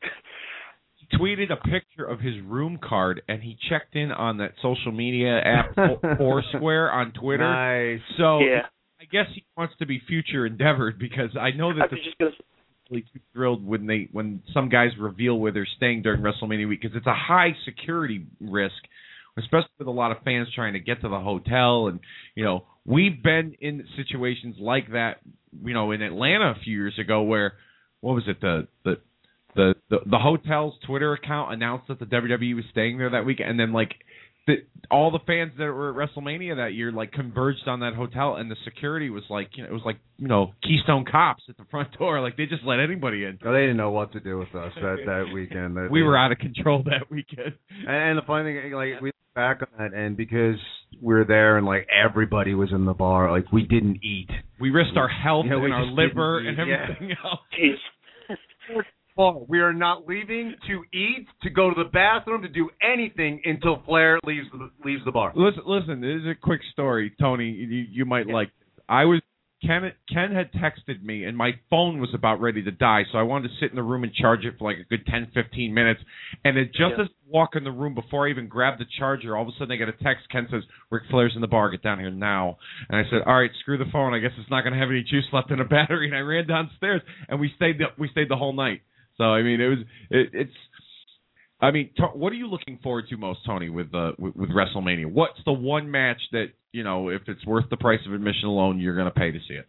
he 0.96 1.16
tweeted 1.16 1.52
a 1.52 1.56
picture 1.56 2.04
of 2.04 2.20
his 2.20 2.34
room 2.44 2.78
card 2.82 3.22
and 3.28 3.42
he 3.42 3.56
checked 3.68 3.94
in 3.94 4.12
on 4.12 4.38
that 4.38 4.52
social 4.62 4.92
media 4.92 5.38
app 5.38 5.74
Foursquare 6.18 6.90
on 6.90 7.12
Twitter. 7.12 7.44
Nice. 7.44 8.00
So 8.16 8.40
yeah. 8.40 8.66
I 9.00 9.04
guess 9.04 9.26
he 9.34 9.44
wants 9.56 9.74
to 9.78 9.86
be 9.86 10.00
future 10.08 10.44
endeavored 10.44 10.98
because 10.98 11.30
I 11.40 11.52
know 11.52 11.72
that 11.72 11.82
I 11.82 11.94
was 11.94 12.00
just 12.04 12.18
gonna 12.18 12.32
really 12.90 13.04
thrilled 13.32 13.66
when 13.66 13.86
they 13.86 14.08
when 14.12 14.42
some 14.52 14.68
guys 14.68 14.90
reveal 14.98 15.38
where 15.38 15.52
they're 15.52 15.68
staying 15.76 16.02
during 16.02 16.22
WrestleMania 16.22 16.68
week 16.68 16.80
because 16.82 16.96
it's 16.96 17.06
a 17.06 17.14
high 17.14 17.50
security 17.64 18.26
risk, 18.40 18.74
especially 19.38 19.70
with 19.78 19.88
a 19.88 19.92
lot 19.92 20.10
of 20.12 20.18
fans 20.24 20.48
trying 20.54 20.72
to 20.74 20.80
get 20.80 21.00
to 21.02 21.08
the 21.08 21.20
hotel 21.20 21.88
and 21.88 22.00
you 22.34 22.44
know 22.44 22.64
we've 22.84 23.22
been 23.22 23.54
in 23.60 23.84
situations 23.96 24.56
like 24.58 24.90
that 24.92 25.18
you 25.64 25.74
know 25.74 25.90
in 25.92 26.02
Atlanta 26.02 26.50
a 26.50 26.62
few 26.62 26.76
years 26.76 26.98
ago 26.98 27.22
where 27.22 27.54
what 28.00 28.14
was 28.14 28.24
it 28.26 28.40
the 28.40 28.68
the 28.84 28.94
the 29.54 29.74
the, 29.90 29.98
the 30.06 30.18
hotel's 30.18 30.74
Twitter 30.86 31.12
account 31.12 31.52
announced 31.52 31.88
that 31.88 31.98
the 31.98 32.06
WWE 32.06 32.54
was 32.54 32.64
staying 32.70 32.98
there 32.98 33.10
that 33.10 33.24
week 33.24 33.40
and 33.44 33.58
then 33.58 33.72
like 33.72 33.94
the, 34.48 34.56
all 34.90 35.10
the 35.10 35.20
fans 35.26 35.52
that 35.58 35.64
were 35.66 35.90
at 35.90 36.08
WrestleMania 36.08 36.56
that 36.56 36.72
year 36.72 36.90
like 36.90 37.12
converged 37.12 37.68
on 37.68 37.80
that 37.80 37.94
hotel, 37.94 38.36
and 38.36 38.50
the 38.50 38.56
security 38.64 39.10
was 39.10 39.22
like, 39.28 39.50
you 39.54 39.62
know, 39.62 39.68
it 39.68 39.72
was 39.72 39.82
like 39.84 39.98
you 40.16 40.26
know 40.26 40.54
Keystone 40.62 41.04
Cops 41.04 41.42
at 41.48 41.56
the 41.58 41.64
front 41.70 41.96
door. 41.98 42.20
Like 42.20 42.36
they 42.36 42.46
just 42.46 42.64
let 42.64 42.80
anybody 42.80 43.24
in. 43.24 43.38
Well, 43.44 43.52
they 43.52 43.60
didn't 43.60 43.76
know 43.76 43.90
what 43.90 44.12
to 44.12 44.20
do 44.20 44.38
with 44.38 44.48
us 44.54 44.72
that 44.76 44.96
that 45.06 45.30
weekend. 45.32 45.76
That 45.76 45.90
we 45.90 46.02
were 46.02 46.16
out 46.16 46.32
of 46.32 46.38
control 46.38 46.82
that 46.84 47.10
weekend. 47.10 47.52
And, 47.86 47.96
and 47.96 48.18
the 48.18 48.22
funny 48.26 48.58
thing, 48.60 48.72
like 48.72 49.00
we 49.02 49.08
look 49.08 49.34
back 49.34 49.60
on 49.60 49.68
that, 49.78 49.96
and 49.96 50.16
because 50.16 50.56
we 51.02 51.14
were 51.14 51.24
there 51.24 51.58
and 51.58 51.66
like 51.66 51.86
everybody 51.92 52.54
was 52.54 52.70
in 52.72 52.86
the 52.86 52.94
bar, 52.94 53.30
like 53.30 53.52
we 53.52 53.62
didn't 53.62 54.02
eat. 54.02 54.30
We 54.58 54.70
risked 54.70 54.96
our 54.96 55.08
health 55.08 55.44
Yeah, 55.46 55.62
and 55.62 55.72
our 55.72 55.84
liver 55.84 56.42
didn't 56.42 56.58
and 56.58 56.68
eat, 56.68 56.74
everything 56.74 57.16
else. 57.22 57.40
Jeez. 59.18 59.48
We 59.48 59.60
are 59.60 59.72
not 59.72 60.06
leaving 60.06 60.54
to 60.68 60.84
eat, 60.96 61.26
to 61.42 61.50
go 61.50 61.72
to 61.72 61.82
the 61.82 61.90
bathroom, 61.90 62.42
to 62.42 62.48
do 62.48 62.70
anything 62.82 63.40
until 63.44 63.82
Flair 63.84 64.18
leaves 64.24 64.46
the, 64.52 64.70
leaves 64.84 65.02
the 65.04 65.12
bar. 65.12 65.32
Listen, 65.34 65.62
listen. 65.66 66.00
This 66.00 66.22
is 66.22 66.26
a 66.26 66.34
quick 66.40 66.60
story, 66.72 67.12
Tony. 67.20 67.50
You, 67.50 67.84
you 67.90 68.04
might 68.04 68.26
like. 68.26 68.50
I 68.88 69.04
was 69.04 69.20
Ken. 69.64 69.90
Ken 70.12 70.32
had 70.32 70.52
texted 70.52 71.02
me, 71.02 71.24
and 71.24 71.36
my 71.36 71.50
phone 71.68 72.00
was 72.00 72.10
about 72.14 72.40
ready 72.40 72.62
to 72.62 72.70
die, 72.70 73.02
so 73.10 73.18
I 73.18 73.22
wanted 73.22 73.48
to 73.48 73.54
sit 73.60 73.70
in 73.70 73.76
the 73.76 73.82
room 73.82 74.04
and 74.04 74.14
charge 74.14 74.44
it 74.44 74.54
for 74.56 74.70
like 74.70 74.78
a 74.78 74.88
good 74.88 75.04
10, 75.06 75.32
15 75.34 75.74
minutes. 75.74 76.00
And 76.44 76.56
it 76.56 76.66
just 76.66 76.94
Yeah. 76.96 77.04
as 77.04 77.08
I 77.08 77.14
walk 77.26 77.56
in 77.56 77.64
the 77.64 77.72
room 77.72 77.94
before 77.94 78.28
I 78.28 78.30
even 78.30 78.46
grab 78.46 78.78
the 78.78 78.86
charger, 78.98 79.36
all 79.36 79.42
of 79.42 79.48
a 79.48 79.52
sudden 79.58 79.72
I 79.72 79.76
get 79.76 79.88
a 79.88 79.92
text. 79.92 80.28
Ken 80.30 80.46
says, 80.48 80.62
"Ric 80.90 81.02
Flair's 81.10 81.34
in 81.34 81.40
the 81.40 81.48
bar. 81.48 81.70
Get 81.70 81.82
down 81.82 81.98
here 81.98 82.10
now." 82.10 82.58
And 82.88 83.04
I 83.04 83.10
said, 83.10 83.22
"All 83.22 83.34
right, 83.38 83.50
screw 83.60 83.78
the 83.78 83.86
phone. 83.86 84.14
I 84.14 84.20
guess 84.20 84.32
it's 84.38 84.48
not 84.48 84.62
going 84.62 84.74
to 84.74 84.78
have 84.78 84.90
any 84.90 85.02
juice 85.02 85.26
left 85.32 85.50
in 85.50 85.58
the 85.58 85.64
battery." 85.64 86.06
And 86.06 86.16
I 86.16 86.20
ran 86.20 86.46
downstairs, 86.46 87.02
and 87.28 87.40
we 87.40 87.50
stayed. 87.56 87.78
The, 87.78 87.86
we 87.98 88.08
stayed 88.08 88.28
the 88.28 88.36
whole 88.36 88.52
night. 88.52 88.82
So 89.18 89.24
I 89.24 89.42
mean, 89.42 89.60
it 89.60 89.68
was. 89.68 89.78
It, 90.10 90.30
it's. 90.32 90.52
I 91.60 91.72
mean, 91.72 91.90
to, 91.96 92.04
what 92.06 92.32
are 92.32 92.36
you 92.36 92.46
looking 92.46 92.78
forward 92.84 93.06
to 93.10 93.16
most, 93.16 93.40
Tony, 93.44 93.68
with 93.68 93.92
uh, 93.94 94.12
with, 94.18 94.34
with 94.36 94.50
WrestleMania? 94.50 95.10
What's 95.10 95.40
the 95.44 95.52
one 95.52 95.90
match 95.90 96.20
that 96.32 96.46
you 96.72 96.84
know, 96.84 97.08
if 97.08 97.22
it's 97.26 97.44
worth 97.46 97.64
the 97.70 97.76
price 97.76 98.00
of 98.06 98.12
admission 98.14 98.44
alone, 98.48 98.78
you're 98.78 98.94
going 98.94 99.06
to 99.08 99.10
pay 99.10 99.30
to 99.32 99.38
see 99.48 99.54
it? 99.54 99.66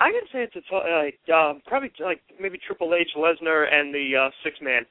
I 0.00 0.12
gotta 0.12 0.26
say 0.32 0.42
it's 0.44 0.54
a 0.54 0.60
t- 0.60 0.70
like 0.72 1.18
um, 1.36 1.60
probably 1.66 1.90
like 2.00 2.22
maybe 2.40 2.56
Triple 2.64 2.94
H, 2.94 3.08
Lesnar, 3.16 3.66
and 3.72 3.92
the 3.92 4.12
uh, 4.16 4.30
six 4.44 4.56
man. 4.62 4.82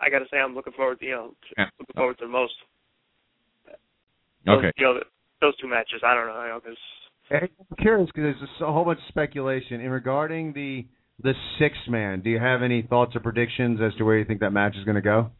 I 0.00 0.08
gotta 0.08 0.24
say 0.30 0.38
I'm 0.38 0.54
looking 0.54 0.72
forward 0.72 0.98
to 1.00 1.04
you 1.06 1.12
know 1.12 1.34
Yeah. 1.58 1.66
looking 1.78 1.94
forward 1.94 2.18
to 2.18 2.24
the 2.24 2.30
most. 2.32 2.54
Those, 4.46 4.58
Okay. 4.58 4.72
You 4.78 4.84
know 4.86 5.00
those 5.42 5.56
two 5.58 5.68
matches. 5.68 6.00
I 6.04 6.14
don't 6.14 6.26
know. 6.26 6.42
You 6.42 6.48
know, 6.48 6.60
'cause 6.60 6.76
I'm 7.70 7.76
curious 7.78 8.08
because 8.14 8.34
there's 8.40 8.60
a 8.62 8.72
whole 8.72 8.84
bunch 8.86 8.98
of 8.98 9.04
speculation 9.08 9.80
in 9.82 9.90
regarding 9.90 10.52
the 10.54 10.86
the 11.22 11.34
six 11.58 11.76
man. 11.88 12.20
Do 12.20 12.30
you 12.30 12.38
have 12.38 12.62
any 12.62 12.82
thoughts 12.82 13.14
or 13.14 13.20
predictions 13.20 13.80
as 13.82 13.94
to 13.98 14.04
where 14.04 14.18
you 14.18 14.24
think 14.24 14.40
that 14.40 14.50
match 14.50 14.74
is 14.76 14.84
going 14.84 14.96
to 14.96 15.02
go? 15.02 15.30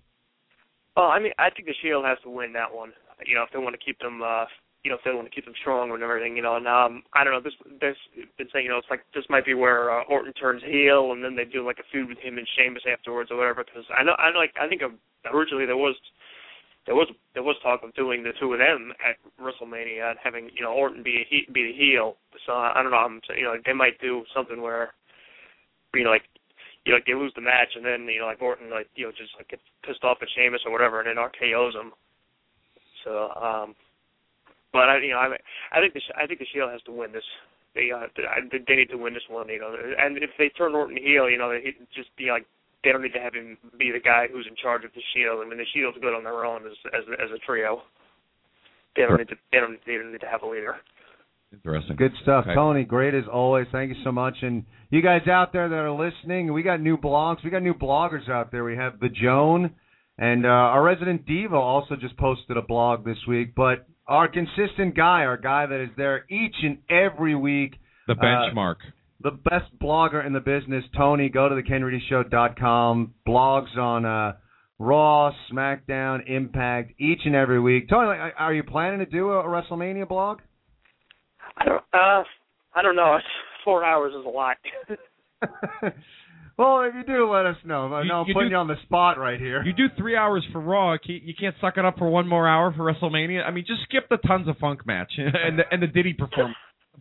Oh, 0.97 1.09
I 1.09 1.21
mean, 1.21 1.33
I 1.39 1.51
think 1.51 1.67
the 1.67 1.75
Shield 1.83 2.05
has 2.05 2.19
to 2.25 2.31
win 2.31 2.53
that 2.55 2.75
one. 2.75 2.93
You 3.25 3.35
know, 3.35 3.43
if 3.43 3.51
they 3.53 3.59
want 3.59 3.79
to 3.79 3.85
keep 3.85 3.99
them, 4.01 4.23
uh, 4.23 4.45
you 4.83 4.91
know, 4.91 4.97
if 4.97 5.05
they 5.05 5.15
want 5.15 5.29
to 5.29 5.35
keep 5.35 5.45
them 5.45 5.55
strong 5.61 5.91
and 5.93 6.03
everything, 6.03 6.37
you 6.37 6.43
know. 6.43 6.57
And 6.57 6.67
um, 6.67 7.03
I 7.15 7.23
don't 7.23 7.33
know. 7.33 7.41
This, 7.41 7.57
this 7.81 7.97
been 8.39 8.49
saying, 8.53 8.65
you 8.65 8.71
know, 8.71 8.79
it's 8.79 8.91
like 8.91 9.05
this 9.15 9.25
might 9.29 9.45
be 9.45 9.55
where 9.55 9.91
uh, 9.91 10.05
Orton 10.09 10.33
turns 10.35 10.63
heel, 10.65 11.13
and 11.13 11.23
then 11.23 11.37
they 11.37 11.45
do 11.45 11.65
like 11.65 11.79
a 11.79 11.89
feud 11.93 12.09
with 12.09 12.19
him 12.19 12.39
and 12.39 12.49
Sheamus 12.57 12.83
afterwards 12.91 13.31
or 13.31 13.37
whatever. 13.37 13.65
Because 13.65 13.85
I 13.97 14.03
know, 14.03 14.17
I 14.19 14.33
know, 14.33 14.39
like 14.39 14.55
I 14.61 14.69
think 14.69 14.83
originally 15.33 15.67
there 15.67 15.77
was 15.77 15.97
there 16.87 16.95
was 16.95 17.09
there 17.35 17.43
was 17.43 17.57
talk 17.63 17.83
of 17.85 17.95
doing 17.95 18.23
the 18.23 18.33
two 18.41 18.53
of 18.53 18.59
them 18.59 18.93
at 19.05 19.17
WrestleMania 19.39 20.11
and 20.11 20.19
having 20.23 20.51
you 20.57 20.65
know 20.65 20.73
Orton 20.73 21.03
be 21.03 21.23
a 21.23 21.27
he, 21.29 21.47
be 21.53 21.73
the 21.73 21.77
heel. 21.77 22.17
So 22.47 22.53
I 22.53 22.83
don't 22.83 22.91
know. 22.91 22.99
I'm 22.99 23.21
you 23.37 23.45
know 23.45 23.55
they 23.65 23.73
might 23.73 24.01
do 24.01 24.25
something 24.35 24.61
where 24.61 24.93
you 25.95 26.05
know 26.05 26.11
like 26.11 26.27
you 26.85 26.93
know 26.93 26.97
like 26.99 27.07
they 27.07 27.15
lose 27.15 27.33
the 27.35 27.43
match 27.43 27.75
and 27.77 27.85
then 27.85 28.07
you 28.07 28.21
know 28.21 28.27
like 28.27 28.43
Orton 28.43 28.71
like 28.71 28.89
you 28.95 29.07
know 29.07 29.13
just 29.13 29.33
like 29.37 29.49
gets 29.49 29.63
pissed 29.85 30.05
off 30.05 30.19
at 30.23 30.29
Sheamus 30.35 30.63
or 30.65 30.73
whatever 30.73 31.01
and 31.01 31.09
then 31.09 31.23
RKO's 31.23 31.75
him. 31.75 31.93
So 33.05 33.31
um, 33.37 33.75
but 34.73 34.89
I 34.89 34.99
you 34.99 35.11
know 35.11 35.19
I 35.19 35.37
I 35.73 35.81
think 35.81 35.95
the 35.95 36.03
I 36.17 36.27
think 36.27 36.39
the 36.39 36.47
Shield 36.53 36.71
has 36.71 36.83
to 36.83 36.93
win 36.93 37.13
this. 37.13 37.27
They 37.75 37.91
uh 37.91 38.07
they 38.17 38.77
need 38.77 38.91
to 38.91 38.99
win 38.99 39.15
this 39.15 39.29
one, 39.29 39.49
you 39.49 39.61
know. 39.61 39.75
And 39.75 40.19
if 40.19 40.31
they 40.39 40.49
turn 40.51 40.75
Orton 40.75 40.97
heel, 40.97 41.31
you 41.31 41.39
know, 41.39 41.51
they 41.51 41.75
just 41.95 42.15
be 42.17 42.31
like 42.31 42.47
they 42.83 42.93
don't 42.93 43.03
need 43.03 43.13
to 43.13 43.21
have 43.21 43.35
him 43.35 43.59
be 43.79 43.93
the 43.93 44.01
guy 44.01 44.27
who's 44.31 44.47
in 44.49 44.57
charge 44.57 44.85
of 44.85 44.93
the 44.95 45.03
Shield. 45.13 45.45
I 45.45 45.49
mean, 45.49 45.59
the 45.59 45.69
Shield's 45.75 45.99
good 46.01 46.15
on 46.15 46.25
their 46.25 46.45
own 46.45 46.67
as 46.67 46.77
as 46.95 47.05
as 47.19 47.31
a 47.35 47.39
trio. 47.39 47.83
They 48.97 49.03
don't 49.03 49.19
need 49.19 49.29
to 49.29 49.37
they 49.53 49.59
don't, 49.59 49.79
they 49.87 49.95
don't 49.95 50.13
need 50.13 50.21
to 50.23 50.31
have 50.31 50.43
a 50.43 50.49
leader. 50.49 50.77
Interesting. 51.53 51.97
Good 51.97 52.13
stuff, 52.23 52.45
Okay. 52.47 52.55
Tony. 52.55 52.85
Great 52.85 53.13
as 53.15 53.25
always. 53.31 53.67
Thank 53.73 53.91
you 53.97 54.03
so 54.05 54.13
much. 54.13 54.37
And 54.43 54.65
you 54.91 55.03
guys 55.03 55.27
out 55.29 55.53
there 55.53 55.69
that 55.69 55.75
are 55.75 55.91
listening, 55.91 56.53
we 56.53 56.63
got 56.63 56.81
new 56.81 56.97
blogs. 56.97 57.43
We 57.45 57.51
got 57.51 57.63
new 57.63 57.75
bloggers 57.75 58.29
out 58.31 58.53
there. 58.53 58.63
We 58.65 58.77
have 58.77 59.01
the 59.01 59.09
Joan, 59.09 59.71
and 60.17 60.47
uh, 60.47 60.49
our 60.49 60.83
resident 60.83 61.27
diva 61.27 61.57
also 61.57 61.97
just 61.97 62.17
posted 62.17 62.57
a 62.57 62.63
blog 62.63 63.05
this 63.05 63.19
week. 63.27 63.55
But 63.57 63.87
our 64.07 64.29
consistent 64.29 64.95
guy, 64.97 65.25
our 65.25 65.37
guy 65.37 65.67
that 65.67 65.81
is 65.83 65.91
there 65.97 66.25
each 66.31 66.55
and 66.63 66.79
every 66.89 67.35
week, 67.35 67.75
The 68.07 68.15
uh, 68.15 68.17
benchmark. 68.23 68.77
the 69.21 69.33
best 69.33 69.77
blogger 69.83 70.25
in 70.25 70.33
the 70.33 70.41
business, 70.41 70.85
Tony. 70.97 71.29
Go 71.31 71.49
to 71.49 71.55
thekenreadyshow.com. 71.57 73.15
Blogs 73.27 73.77
on 73.77 74.05
uh, 74.05 74.33
Raw, 74.79 75.33
SmackDown, 75.53 76.21
Impact, 76.29 76.93
each 76.99 77.21
and 77.25 77.35
every 77.35 77.61
week. 77.61 77.89
Tony, 77.89 78.19
are 78.39 78.55
you 78.55 78.63
planning 78.63 79.01
to 79.01 79.07
do 79.07 79.31
a 79.31 79.45
WrestleMania 79.45 80.09
blog? 80.09 80.39
I 81.57 81.65
don't 81.65 81.85
uh 81.93 82.23
I 82.75 82.83
don't 82.83 82.97
know. 82.97 83.17
It's 83.17 83.27
four 83.65 83.85
hours 83.85 84.13
is 84.19 84.25
a 84.25 84.29
lot. 84.29 84.57
well, 86.59 86.83
if 86.83 86.95
you 86.95 87.03
do, 87.07 87.31
let 87.31 87.47
us 87.47 87.57
know. 87.65 87.93
I 87.93 88.03
You- 88.03 88.09
know 88.09 88.21
I'm 88.21 88.27
you 88.29 88.35
putting 88.35 88.49
do- 88.51 88.55
you 88.55 88.59
on 88.59 88.69
the 88.69 88.77
spot 88.85 89.19
right 89.19 89.41
here. 89.41 89.63
You 89.65 89.73
do 89.73 89.87
three 89.99 90.17
hours 90.17 90.47
for 90.53 90.61
Raw. 90.61 90.97
You 91.05 91.35
can't 91.39 91.55
suck 91.61 91.77
it 91.79 91.85
up 91.85 91.99
for 91.99 92.09
one 92.11 92.29
more 92.29 92.47
hour 92.49 92.73
for 92.77 92.85
WrestleMania. 92.93 93.45
I 93.45 93.51
mean, 93.51 93.65
just 93.67 93.83
skip 93.85 94.09
the 94.09 94.19
Tons 94.19 94.49
of 94.49 94.57
Funk 94.59 94.87
match 94.87 95.13
and 95.19 95.59
the, 95.59 95.63
and 95.71 95.83
the 95.83 95.87
Diddy 95.87 96.13
performance. 96.15 96.57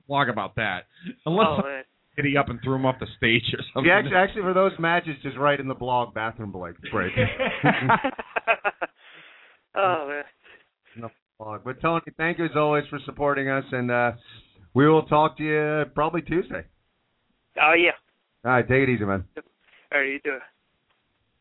Blog 0.08 0.30
about 0.30 0.56
that. 0.56 0.86
Unless 1.26 1.48
oh 1.50 1.58
man. 1.64 1.78
hit 1.78 1.86
Diddy 2.24 2.38
up 2.38 2.50
and 2.50 2.60
threw 2.64 2.76
him 2.76 2.86
off 2.86 2.96
the 3.00 3.08
stage 3.18 3.44
or 3.54 3.60
something. 3.74 3.88
Yeah, 3.90 4.00
actually, 4.00 4.16
actually, 4.16 4.42
for 4.42 4.54
those 4.54 4.72
matches, 4.80 5.16
just 5.24 5.38
write 5.38 5.60
in 5.60 5.68
the 5.68 5.76
blog 5.76 6.14
bathroom 6.14 6.52
break. 6.52 6.76
break. 6.92 7.12
oh 9.76 10.08
man. 10.08 10.24
No 11.40 11.46
blog. 11.46 11.62
But 11.64 11.82
Tony, 11.82 12.02
thank 12.18 12.38
you 12.38 12.46
as 12.46 12.52
always 12.56 12.84
for 12.90 13.00
supporting 13.06 13.50
us, 13.50 13.64
and 13.72 13.92
uh, 13.92 14.12
we 14.74 14.88
will 14.88 15.04
talk 15.04 15.38
to 15.38 15.44
you 15.44 15.86
probably 15.94 16.22
Tuesday. 16.22 16.66
Oh 17.62 17.74
yeah. 17.74 17.92
All 18.46 18.52
right, 18.52 18.68
take 18.68 18.84
it 18.84 18.90
easy, 18.90 19.06
man. 19.06 19.26
All 19.92 20.00
right, 20.00 20.08
you 20.08 20.20
do 20.24 20.34
it. 20.34 20.42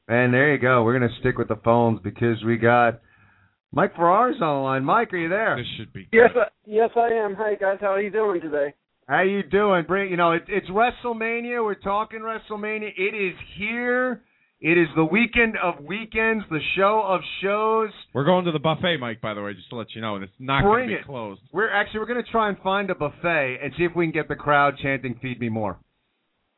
And 0.08 0.32
there 0.32 0.52
you 0.52 0.58
go. 0.58 0.82
We're 0.82 0.98
gonna 0.98 1.12
stick 1.20 1.38
with 1.38 1.48
the 1.48 1.60
phones 1.64 2.00
because 2.02 2.42
we 2.44 2.56
got 2.56 3.00
Mike 3.72 3.94
Ferraris 3.94 4.38
on 4.40 4.56
the 4.56 4.62
line. 4.62 4.84
Mike, 4.84 5.12
are 5.12 5.18
you 5.18 5.28
there? 5.28 5.56
This 5.56 5.66
should 5.76 5.92
be. 5.92 6.08
Yes, 6.12 6.30
I, 6.34 6.44
yes, 6.64 6.90
I 6.96 7.08
am. 7.08 7.34
Hey 7.34 7.56
guys, 7.60 7.78
how 7.80 7.88
are 7.88 8.00
you 8.00 8.10
doing 8.10 8.40
today? 8.40 8.74
How 9.06 9.22
you 9.22 9.42
doing? 9.42 9.84
Bring 9.86 10.10
you 10.10 10.16
know 10.16 10.32
it, 10.32 10.44
it's 10.48 10.68
WrestleMania. 10.70 11.62
We're 11.62 11.74
talking 11.74 12.20
WrestleMania. 12.20 12.90
It 12.96 13.14
is 13.14 13.34
here. 13.58 14.22
It 14.60 14.76
is 14.76 14.88
the 14.96 15.04
weekend 15.04 15.54
of 15.62 15.84
weekends, 15.84 16.44
the 16.50 16.58
show 16.76 17.00
of 17.06 17.20
shows. 17.42 17.90
We're 18.12 18.24
going 18.24 18.44
to 18.46 18.50
the 18.52 18.58
buffet, 18.58 18.96
Mike. 18.98 19.20
By 19.20 19.32
the 19.34 19.40
way, 19.42 19.54
just 19.54 19.70
to 19.70 19.76
let 19.76 19.94
you 19.94 20.00
know, 20.00 20.16
and 20.16 20.24
it's 20.24 20.32
not 20.40 20.62
going 20.62 20.88
to 20.88 20.88
be 20.88 20.94
it. 20.94 21.04
closed. 21.06 21.40
We're 21.52 21.70
actually 21.70 22.00
we're 22.00 22.06
gonna 22.06 22.22
try 22.24 22.48
and 22.48 22.58
find 22.58 22.90
a 22.90 22.94
buffet 22.96 23.58
and 23.62 23.72
see 23.78 23.84
if 23.84 23.94
we 23.94 24.04
can 24.06 24.12
get 24.12 24.26
the 24.28 24.34
crowd 24.34 24.74
chanting 24.82 25.16
"Feed 25.22 25.38
me 25.40 25.48
more." 25.48 25.78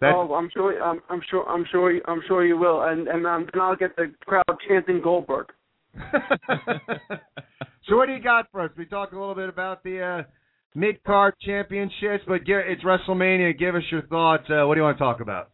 That's, 0.00 0.14
oh, 0.16 0.32
I'm 0.34 0.48
sure. 0.54 0.82
I'm, 0.82 1.00
I'm 1.10 1.20
sure. 1.30 1.46
I'm 1.46 1.66
sure. 1.70 1.92
you- 1.92 2.00
I'm 2.06 2.22
sure 2.26 2.42
you 2.46 2.56
will. 2.56 2.80
And 2.84 3.06
and 3.06 3.26
um, 3.26 3.46
then 3.52 3.60
I'll 3.60 3.76
get 3.76 3.94
the 3.96 4.10
crowd 4.24 4.44
chanting 4.66 5.02
Goldberg. 5.02 5.48
so 7.86 7.96
what 7.96 8.06
do 8.06 8.12
you 8.14 8.22
got 8.22 8.46
for 8.50 8.62
us? 8.62 8.70
We 8.78 8.86
talked 8.86 9.12
a 9.12 9.18
little 9.20 9.34
bit 9.34 9.48
about 9.50 9.82
the 9.84 10.00
uh, 10.00 10.22
mid 10.74 11.02
card 11.04 11.34
championships, 11.44 12.24
but 12.26 12.44
gi- 12.46 12.52
it's 12.66 12.82
WrestleMania. 12.82 13.58
Give 13.58 13.74
us 13.74 13.82
your 13.90 14.02
thoughts. 14.06 14.44
Uh, 14.48 14.66
what 14.66 14.74
do 14.74 14.80
you 14.80 14.84
want 14.84 14.96
to 14.96 15.04
talk 15.04 15.20
about? 15.20 15.50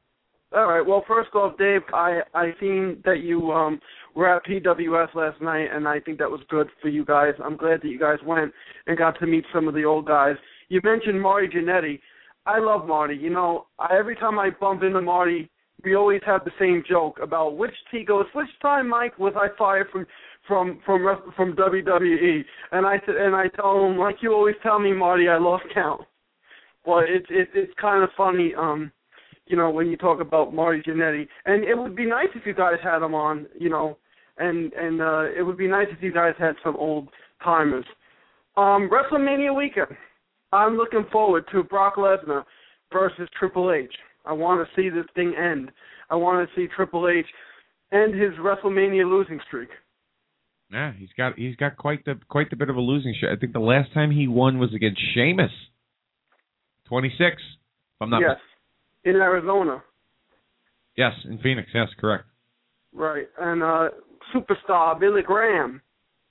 All 0.54 0.66
right. 0.66 0.86
Well, 0.86 1.04
first 1.08 1.34
off, 1.34 1.58
Dave, 1.58 1.82
I 1.92 2.20
I 2.32 2.52
seen 2.60 3.02
that 3.04 3.20
you 3.20 3.50
um 3.50 3.80
were 4.14 4.34
at 4.34 4.44
PWS 4.46 5.14
last 5.14 5.40
night, 5.42 5.68
and 5.72 5.88
I 5.88 6.00
think 6.00 6.18
that 6.18 6.30
was 6.30 6.40
good 6.48 6.68
for 6.80 6.88
you 6.88 7.04
guys. 7.04 7.34
I'm 7.44 7.56
glad 7.56 7.82
that 7.82 7.88
you 7.88 7.98
guys 7.98 8.18
went 8.24 8.52
and 8.86 8.96
got 8.96 9.18
to 9.18 9.26
meet 9.26 9.44
some 9.52 9.66
of 9.66 9.74
the 9.74 9.84
old 9.84 10.06
guys. 10.06 10.36
You 10.68 10.80
mentioned 10.84 11.20
Marty 11.20 11.48
Jannetty. 11.48 12.00
I 12.46 12.60
love 12.60 12.86
Marty. 12.86 13.16
You 13.16 13.30
know, 13.30 13.66
I, 13.78 13.96
every 13.98 14.14
time 14.14 14.38
I 14.38 14.50
bump 14.50 14.84
into 14.84 15.00
Marty, 15.00 15.50
we 15.82 15.96
always 15.96 16.20
have 16.24 16.44
the 16.44 16.52
same 16.60 16.84
joke 16.88 17.18
about 17.20 17.56
which 17.56 17.74
he 17.90 18.04
goes. 18.04 18.26
Which 18.32 18.48
time, 18.62 18.88
Mike, 18.88 19.18
was 19.18 19.34
I 19.36 19.48
fired 19.58 19.88
from 19.90 20.06
from 20.46 20.80
from 20.86 21.32
from 21.34 21.56
WWE? 21.56 22.44
And 22.70 22.86
I 22.86 23.00
said, 23.04 23.16
and 23.16 23.34
I 23.34 23.48
tell 23.48 23.84
him 23.84 23.98
like 23.98 24.16
you 24.22 24.32
always 24.32 24.56
tell 24.62 24.78
me, 24.78 24.92
Marty, 24.92 25.28
I 25.28 25.38
lost 25.38 25.64
count. 25.74 26.02
Well, 26.86 27.02
it's 27.06 27.26
it's 27.30 27.50
it's 27.54 27.72
kind 27.80 28.04
of 28.04 28.10
funny. 28.16 28.54
Um, 28.56 28.92
you 29.46 29.56
know, 29.56 29.70
when 29.70 29.88
you 29.88 29.96
talk 29.96 30.20
about 30.20 30.54
Marty 30.54 30.82
Jannetty. 30.82 31.26
And 31.44 31.64
it 31.64 31.76
would 31.76 31.96
be 31.96 32.06
nice 32.06 32.28
if 32.34 32.46
you 32.46 32.54
guys 32.54 32.76
had 32.82 33.02
him 33.02 33.14
on, 33.14 33.46
you 33.58 33.68
know, 33.68 33.96
and 34.38 34.72
and 34.74 35.00
uh 35.00 35.24
it 35.36 35.42
would 35.42 35.56
be 35.56 35.68
nice 35.68 35.86
if 35.90 36.02
you 36.02 36.12
guys 36.12 36.34
had 36.38 36.54
some 36.64 36.76
old 36.76 37.08
timers. 37.42 37.86
Um 38.56 38.90
WrestleMania 38.90 39.56
weekend. 39.56 39.96
I'm 40.52 40.76
looking 40.76 41.04
forward 41.10 41.44
to 41.52 41.62
Brock 41.62 41.96
Lesnar 41.96 42.44
versus 42.92 43.28
Triple 43.38 43.72
H. 43.72 43.92
I 44.24 44.32
want 44.32 44.66
to 44.66 44.80
see 44.80 44.88
this 44.88 45.06
thing 45.14 45.34
end. 45.36 45.70
I 46.10 46.16
want 46.16 46.48
to 46.48 46.54
see 46.54 46.68
Triple 46.74 47.08
H 47.08 47.26
end 47.92 48.14
his 48.14 48.32
WrestleMania 48.34 49.08
losing 49.08 49.40
streak. 49.46 49.68
Yeah, 50.70 50.92
he's 50.98 51.10
got 51.16 51.38
he's 51.38 51.56
got 51.56 51.76
quite 51.76 52.04
the 52.04 52.18
quite 52.28 52.50
the 52.50 52.56
bit 52.56 52.70
of 52.70 52.76
a 52.76 52.80
losing 52.80 53.14
streak. 53.16 53.32
I 53.32 53.40
think 53.40 53.52
the 53.52 53.60
last 53.60 53.92
time 53.94 54.10
he 54.10 54.26
won 54.26 54.58
was 54.58 54.74
against 54.74 55.00
Sheamus. 55.14 55.52
Twenty 56.88 57.10
six. 57.10 57.36
If 57.36 58.02
I'm 58.02 58.10
not 58.10 58.20
yes. 58.20 58.36
In 59.06 59.16
Arizona. 59.16 59.82
Yes, 60.96 61.12
in 61.24 61.38
Phoenix. 61.38 61.68
Yes, 61.72 61.88
correct. 61.98 62.24
Right. 62.92 63.26
And 63.40 63.62
uh 63.62 63.88
superstar 64.34 64.98
Billy 64.98 65.22
Graham. 65.22 65.80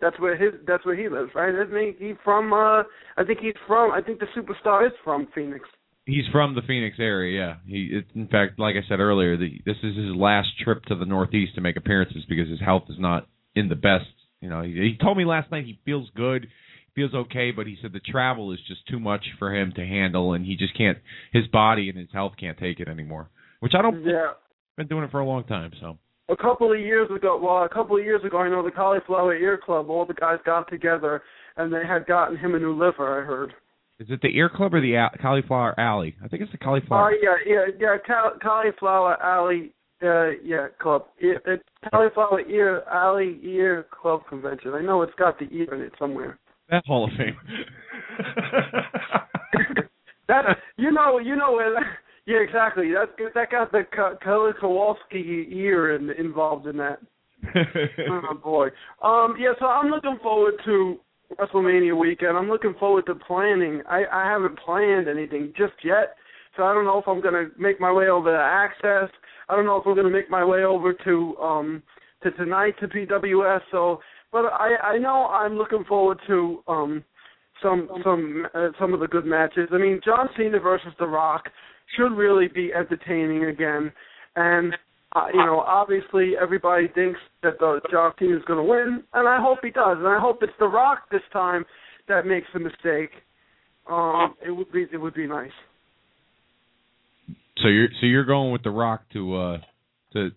That's 0.02 0.20
where 0.20 0.36
his 0.36 0.60
that's 0.68 0.86
where 0.86 0.96
he 0.96 1.08
lives, 1.08 1.32
right? 1.34 1.54
Isn't 1.56 1.96
he 1.98 2.06
he 2.06 2.14
from 2.24 2.52
uh 2.54 2.84
I 3.18 3.24
think 3.26 3.40
he's 3.40 3.54
from 3.66 3.92
I 3.92 4.02
think 4.02 4.20
the 4.20 4.28
superstar 4.38 4.86
is 4.86 4.94
from 5.04 5.28
Phoenix. 5.34 5.68
He's 6.06 6.26
from 6.32 6.54
the 6.54 6.62
Phoenix 6.68 6.98
area. 7.00 7.40
Yeah. 7.40 7.56
He 7.66 7.90
it, 7.94 8.06
in 8.14 8.28
fact, 8.28 8.60
like 8.60 8.76
I 8.76 8.88
said 8.90 9.00
earlier, 9.00 9.38
the, 9.38 9.62
this 9.66 9.78
is 9.82 9.96
his 9.96 10.16
last 10.16 10.50
trip 10.64 10.84
to 10.86 10.96
the 10.96 11.06
Northeast 11.06 11.56
to 11.56 11.62
make 11.62 11.78
appearances 11.78 12.26
because 12.28 12.50
his 12.50 12.60
health 12.60 12.84
is 12.90 12.98
not 13.00 13.28
in 13.56 13.70
the 13.70 13.76
best. 13.76 14.06
You 14.42 14.50
know, 14.50 14.62
he, 14.62 14.74
he 14.74 14.98
told 15.02 15.18
me 15.18 15.26
last 15.26 15.50
night 15.50 15.66
he 15.66 15.80
feels 15.86 16.10
good, 16.16 16.48
feels 16.96 17.14
okay, 17.14 17.52
but 17.52 17.68
he 17.68 17.78
said 17.82 17.94
the 17.94 18.00
travel 18.00 18.52
is 18.52 18.60
just 18.68 18.88
too 18.88 19.00
much 19.00 19.26
for 19.38 19.54
him 19.54 19.74
to 19.76 19.86
handle, 19.86 20.34
and 20.34 20.46
he 20.46 20.56
just 20.56 20.76
can't. 20.78 20.98
His 21.34 21.46
body 21.48 21.90
and 21.90 21.98
his 21.98 22.08
health 22.14 22.34
can't 22.40 22.58
take 22.58 22.80
it 22.80 22.88
anymore. 22.88 23.30
Which 23.60 23.74
I 23.78 23.82
don't. 23.82 24.04
Yeah. 24.06 24.32
Been 24.78 24.88
doing 24.88 25.04
it 25.04 25.12
for 25.12 25.20
a 25.20 25.26
long 25.26 25.44
time, 25.46 25.72
so. 25.80 25.98
A 26.28 26.36
couple 26.36 26.72
of 26.74 26.80
years 26.80 27.08
ago, 27.16 27.40
well, 27.42 27.64
a 27.64 27.70
couple 27.70 27.98
of 27.98 28.04
years 28.04 28.24
ago, 28.26 28.40
I 28.40 28.50
know 28.50 28.64
the 28.64 28.72
Cauliflower 28.72 29.36
Ear 29.36 29.60
Club, 29.64 29.90
all 29.90 30.06
the 30.06 30.16
guys 30.16 30.40
got 30.44 30.68
together 30.70 31.22
and 31.56 31.72
they 31.72 31.86
had 31.88 32.08
gotten 32.08 32.36
him 32.36 32.56
a 32.56 32.60
new 32.60 32.74
liver, 32.74 33.22
I 33.22 33.26
heard. 33.26 33.54
Is 34.00 34.08
it 34.10 34.22
the 34.22 34.36
Ear 34.36 34.50
Club 34.54 34.74
or 34.74 34.82
the 34.82 34.96
Al- 34.98 35.12
Cauliflower 35.22 35.80
Alley? 35.80 36.16
I 36.24 36.28
think 36.28 36.42
it's 36.42 36.52
the 36.52 36.58
Cauliflower. 36.58 37.12
Oh, 37.14 37.16
Cauliflower. 37.16 37.38
yeah, 37.46 37.66
yeah, 37.70 37.74
yeah, 37.80 37.98
Cal- 38.06 38.38
Cauliflower 38.42 39.22
Alley, 39.22 39.74
uh, 40.04 40.32
yeah, 40.44 40.68
club. 40.82 41.06
Ear, 41.22 41.42
it's 41.46 41.64
Cauliflower 41.92 42.42
Ear 42.42 42.84
Alley 42.92 43.40
Ear 43.44 43.86
Club 43.92 44.22
Convention. 44.28 44.74
I 44.74 44.82
know 44.82 45.04
it's 45.04 45.14
got 45.18 45.40
the 45.40 45.48
ear 45.52 45.74
in 45.76 45.82
it 45.82 45.94
somewhere. 45.98 46.40
That 46.70 46.86
Hall 46.86 47.06
of 47.06 47.12
Fame. 47.18 47.38
That 50.28 50.58
you 50.78 50.92
know, 50.92 51.20
you 51.20 51.36
know 51.36 51.54
where. 51.54 51.74
Yeah, 52.28 52.38
exactly. 52.38 52.92
That 52.92 53.10
that 53.36 53.52
got 53.52 53.72
the 53.72 53.84
Killer 54.24 54.56
Kowalski 54.60 55.48
ear 55.52 55.96
in, 55.96 56.10
involved 56.10 56.66
in 56.66 56.76
that. 56.78 56.98
oh 58.10 58.34
boy. 58.44 58.70
Um. 59.04 59.36
Yeah. 59.38 59.54
So 59.60 59.68
I'm 59.68 59.92
looking 59.92 60.18
forward 60.24 60.56
to 60.66 60.98
WrestleMania 61.40 61.96
weekend. 61.96 62.36
I'm 62.36 62.50
looking 62.50 62.74
forward 62.80 63.06
to 63.06 63.14
planning. 63.14 63.84
I 63.88 64.06
I 64.12 64.28
haven't 64.28 64.58
planned 64.58 65.08
anything 65.08 65.54
just 65.56 65.74
yet, 65.84 66.16
So 66.58 66.64
I 66.64 66.74
don't 66.74 66.86
know 66.86 66.98
if 66.98 67.08
I'm 67.08 67.22
going 67.22 67.36
to 67.36 67.52
make 67.62 67.80
my 67.80 67.92
way 67.92 68.08
over 68.08 68.32
to 68.32 68.38
Axxess. 68.38 69.10
I 69.48 69.56
don't 69.56 69.66
know 69.66 69.78
if 69.78 69.86
I'm 69.86 69.94
going 69.94 70.08
to 70.08 70.12
make 70.12 70.32
my 70.32 70.44
way 70.44 70.64
over 70.64 70.94
to 70.94 71.38
um 71.38 71.84
to 72.24 72.32
tonight 72.32 72.74
to 72.80 72.88
PWS. 72.88 73.62
So, 73.72 74.00
but 74.36 74.52
I 74.52 74.76
I 74.84 74.98
know 74.98 75.28
I'm 75.28 75.54
looking 75.58 75.86
forward 75.88 76.20
to 76.28 76.62
um 76.68 77.06
some 77.64 77.88
some 78.04 78.46
uh, 78.54 78.68
some 78.78 78.94
of 78.94 79.00
the 79.00 79.08
good 79.08 79.26
matches. 79.26 79.70
I 79.72 79.78
mean, 79.78 80.02
John 80.04 80.28
Cena 80.36 80.60
versus 80.60 80.92
The 81.00 81.08
Rock 81.08 81.44
should 81.96 82.12
really 82.12 82.50
be 82.50 82.74
entertaining 82.74 83.46
again, 83.46 83.94
and 84.36 84.74
uh, 85.16 85.28
you 85.34 85.40
know, 85.40 85.62
obviously 85.62 86.34
everybody 86.40 86.90
thinks 86.94 87.18
that 87.44 87.58
the 87.60 87.80
John 87.90 88.12
Cena 88.20 88.36
is 88.36 88.44
going 88.46 88.60
to 88.60 88.70
win, 88.70 89.04
and 89.14 89.26
I 89.26 89.40
hope 89.40 89.60
he 89.64 89.70
does, 89.70 89.98
and 90.00 90.08
I 90.08 90.20
hope 90.20 90.40
it's 90.42 90.52
The 90.60 90.68
Rock 90.68 91.10
this 91.10 91.22
time 91.32 91.64
that 92.10 92.26
makes 92.26 92.48
a 92.56 92.60
mistake. 92.60 93.12
Um, 93.90 94.36
it 94.46 94.52
would 94.52 94.70
be 94.74 94.86
it 94.92 94.98
would 94.98 95.14
be 95.14 95.28
nice. 95.28 95.56
So 97.62 97.70
you're 97.70 97.88
so 98.02 98.06
you're 98.06 98.26
going 98.26 98.52
with 98.52 98.64
The 98.64 98.72
Rock 98.72 99.04
to 99.14 99.34
uh 99.38 99.58
to 100.12 100.30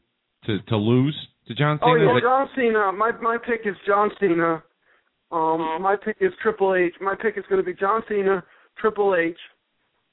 to 0.46 0.58
to 0.68 0.76
lose 0.76 1.16
to 1.48 1.54
John 1.54 1.78
Cena? 1.80 1.90
Oh 1.92 1.94
yeah, 1.96 2.12
Like- 2.12 2.22
John 2.22 2.48
Cena. 2.56 2.92
My 2.92 3.10
my 3.20 3.36
pick 3.38 3.62
is 3.64 3.74
John 3.86 4.10
Cena. 4.20 4.62
Um, 5.30 5.82
my 5.82 5.96
pick 6.02 6.16
is 6.20 6.32
Triple 6.42 6.74
H. 6.74 6.94
My 7.00 7.14
pick 7.14 7.36
is 7.36 7.44
going 7.50 7.60
to 7.60 7.66
be 7.66 7.74
John 7.74 8.02
Cena, 8.08 8.42
Triple 8.78 9.14
H. 9.14 9.36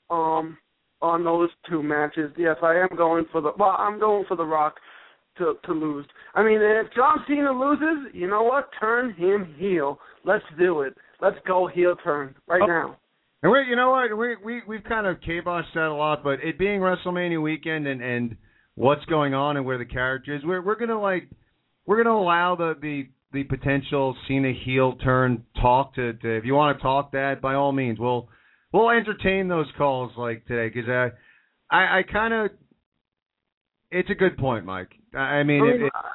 Um, 0.10 0.58
on 1.02 1.24
those 1.24 1.50
two 1.70 1.84
matches. 1.84 2.32
Yes, 2.38 2.56
I 2.64 2.76
am 2.76 2.90
going 2.98 3.26
for 3.32 3.42
the. 3.42 3.52
Well, 3.58 3.76
I'm 3.78 4.00
going 4.00 4.26
for 4.28 4.36
the 4.36 4.46
Rock 4.46 4.76
to 5.38 5.56
to 5.66 5.72
lose. 5.74 6.06
I 6.34 6.44
mean, 6.44 6.60
if 6.62 6.88
John 6.96 7.18
Cena 7.28 7.52
loses, 7.52 8.12
you 8.14 8.28
know 8.28 8.44
what? 8.44 8.70
Turn 8.80 9.14
him 9.14 9.54
heel. 9.58 10.00
Let's 10.24 10.44
do 10.58 10.82
it. 10.82 10.96
Let's 11.22 11.38
go 11.48 11.68
heel 11.68 11.96
turn 12.04 12.36
right 12.48 12.62
Oh. 12.62 12.66
now. 12.68 12.98
And 13.44 13.52
we, 13.52 13.60
you 13.70 13.76
know 13.76 13.92
what, 13.92 14.18
we 14.18 14.36
we 14.44 14.62
we've 14.68 14.84
kind 14.84 15.06
of 15.06 15.18
kiboshed 15.22 15.74
that 15.76 15.88
a 15.90 15.94
lot, 15.94 16.24
but 16.24 16.40
it 16.44 16.58
being 16.58 16.80
WrestleMania 16.82 17.42
weekend 17.42 17.86
and 17.88 18.02
and 18.02 18.36
what's 18.76 19.04
going 19.06 19.34
on 19.34 19.58
and 19.58 19.66
where 19.66 19.78
the 19.78 19.86
character 19.86 20.36
is, 20.36 20.44
we're 20.44 20.62
we're 20.62 20.76
gonna 20.78 21.00
like 21.00 21.30
we're 21.86 22.02
gonna 22.04 22.16
allow 22.16 22.56
the 22.56 22.76
the 22.82 23.08
the 23.34 23.44
potential 23.44 24.16
Cena 24.28 24.54
heel 24.54 24.96
turn 25.04 25.44
talk 25.62 25.96
to, 25.96 26.14
to 26.14 26.38
if 26.38 26.46
you 26.46 26.54
want 26.54 26.78
to 26.78 26.82
talk 26.82 27.12
that 27.12 27.42
by 27.42 27.54
all 27.56 27.72
means, 27.72 28.00
we'll 28.00 28.30
we'll 28.72 28.90
entertain 28.90 29.48
those 29.48 29.68
calls 29.78 30.12
like 30.18 30.46
today 30.46 30.74
because 30.74 30.90
I 30.90 31.10
I, 31.76 32.00
I 32.00 32.04
kind 32.04 32.34
of 32.34 32.52
it's 33.92 34.10
a 34.10 34.16
good 34.16 34.38
point, 34.38 34.66
Mike. 34.66 34.90
I, 35.14 35.20
I 35.40 35.44
mean, 35.44 35.62
I 35.62 35.66
mean, 35.66 35.82
it, 35.86 35.92
I- 35.96 36.10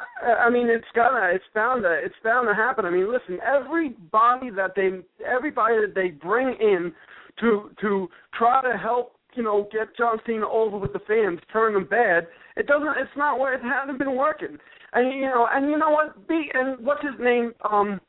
I 0.46 0.50
mean, 0.50 0.68
it's 0.68 0.84
gonna, 0.94 1.30
it's 1.32 1.44
bound 1.54 1.82
to, 1.82 1.90
it's 2.04 2.14
bound 2.22 2.46
to 2.46 2.54
happen. 2.54 2.84
I 2.84 2.90
mean, 2.90 3.10
listen, 3.10 3.38
everybody 3.42 4.50
that 4.50 4.72
they, 4.76 4.90
everybody 5.26 5.76
that 5.80 5.94
they 5.94 6.08
bring 6.08 6.54
in 6.60 6.92
to 7.40 7.70
to 7.80 8.06
try 8.38 8.60
to 8.60 8.76
help, 8.76 9.16
you 9.34 9.42
know, 9.42 9.66
get 9.72 9.96
John 9.96 10.18
Cena 10.26 10.46
over 10.46 10.76
with 10.76 10.92
the 10.92 10.98
fans, 11.08 11.40
turn 11.50 11.72
them 11.72 11.86
bad. 11.88 12.26
It 12.60 12.66
doesn't, 12.66 12.98
it's 12.98 13.16
not 13.16 13.38
where 13.38 13.54
it 13.54 13.62
hasn't 13.62 13.98
been 13.98 14.16
working. 14.16 14.58
And 14.92 15.14
you 15.18 15.22
know, 15.22 15.48
and 15.50 15.70
you 15.70 15.78
know 15.78 15.88
what? 15.88 16.28
Be 16.28 16.50
and 16.52 16.84
what's 16.84 17.00
his 17.00 17.18
name? 17.18 17.52
Um, 17.64 18.00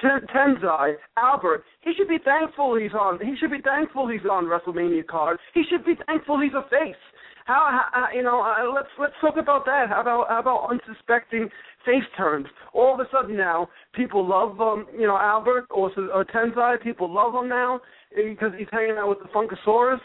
Ten- 0.00 0.26
Tensai 0.34 0.94
Albert. 1.18 1.64
He 1.82 1.92
should 1.92 2.08
be 2.08 2.16
thankful 2.24 2.74
he's 2.76 2.94
on. 2.94 3.18
He 3.20 3.34
should 3.38 3.50
be 3.50 3.60
thankful 3.60 4.08
he's 4.08 4.24
on 4.30 4.46
WrestleMania 4.46 5.06
card. 5.06 5.38
He 5.52 5.62
should 5.68 5.84
be 5.84 5.92
thankful 6.06 6.40
he's 6.40 6.54
a 6.54 6.62
face. 6.70 6.96
How, 7.44 7.82
how 7.92 8.06
you 8.14 8.22
know? 8.22 8.40
Uh, 8.40 8.72
let's 8.72 8.88
let's 8.98 9.12
talk 9.20 9.36
about 9.36 9.66
that. 9.66 9.90
How 9.90 10.00
about 10.00 10.28
how 10.30 10.40
about 10.40 10.70
unsuspecting 10.70 11.50
face 11.84 12.08
turns? 12.16 12.46
All 12.72 12.94
of 12.94 13.00
a 13.00 13.08
sudden 13.12 13.36
now, 13.36 13.68
people 13.94 14.26
love 14.26 14.58
um 14.60 14.86
you 14.98 15.06
know 15.06 15.18
Albert 15.18 15.66
or, 15.70 15.90
or 16.14 16.24
Tensai. 16.24 16.82
People 16.82 17.12
love 17.12 17.34
him 17.34 17.48
now 17.48 17.80
because 18.16 18.52
he's 18.56 18.68
hanging 18.72 18.96
out 18.96 19.10
with 19.10 19.18
the 19.18 19.28
Funkasaurus. 19.28 20.00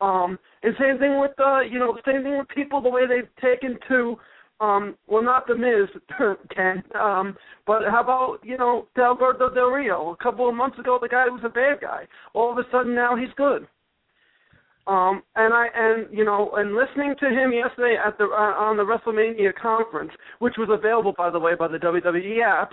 Um, 0.00 0.38
and 0.62 0.74
same 0.78 0.98
thing 0.98 1.20
with 1.20 1.32
uh 1.38 1.60
you 1.60 1.78
know 1.78 1.96
same 2.06 2.22
thing 2.22 2.38
with 2.38 2.48
people 2.48 2.80
the 2.80 2.88
way 2.88 3.02
they've 3.06 3.28
taken 3.42 3.78
to 3.88 4.16
um 4.60 4.96
well 5.08 5.22
not 5.22 5.46
the 5.46 5.56
Miz 5.56 5.88
Ken 6.54 6.82
um 7.00 7.36
but 7.66 7.82
how 7.90 8.02
about 8.02 8.38
you 8.44 8.56
know 8.56 8.86
Alberto 8.96 9.52
Del 9.52 9.70
Rio? 9.70 10.10
A 10.10 10.22
couple 10.22 10.48
of 10.48 10.54
months 10.54 10.78
ago 10.78 10.98
the 11.00 11.08
guy 11.08 11.24
was 11.26 11.42
a 11.44 11.48
bad 11.48 11.80
guy. 11.80 12.06
All 12.32 12.52
of 12.52 12.58
a 12.58 12.62
sudden 12.70 12.94
now 12.94 13.16
he's 13.16 13.32
good. 13.36 13.66
Um 14.86 15.22
and 15.34 15.52
I 15.52 15.66
and 15.74 16.16
you 16.16 16.24
know 16.24 16.52
and 16.54 16.76
listening 16.76 17.14
to 17.18 17.26
him 17.26 17.52
yesterday 17.52 17.96
at 18.04 18.16
the 18.18 18.24
uh, 18.24 18.54
on 18.54 18.76
the 18.76 18.84
WrestleMania 18.84 19.52
conference 19.60 20.12
which 20.38 20.54
was 20.58 20.68
available 20.70 21.14
by 21.16 21.30
the 21.30 21.40
way 21.40 21.52
by 21.58 21.66
the 21.66 21.78
WWE 21.78 22.42
app 22.44 22.70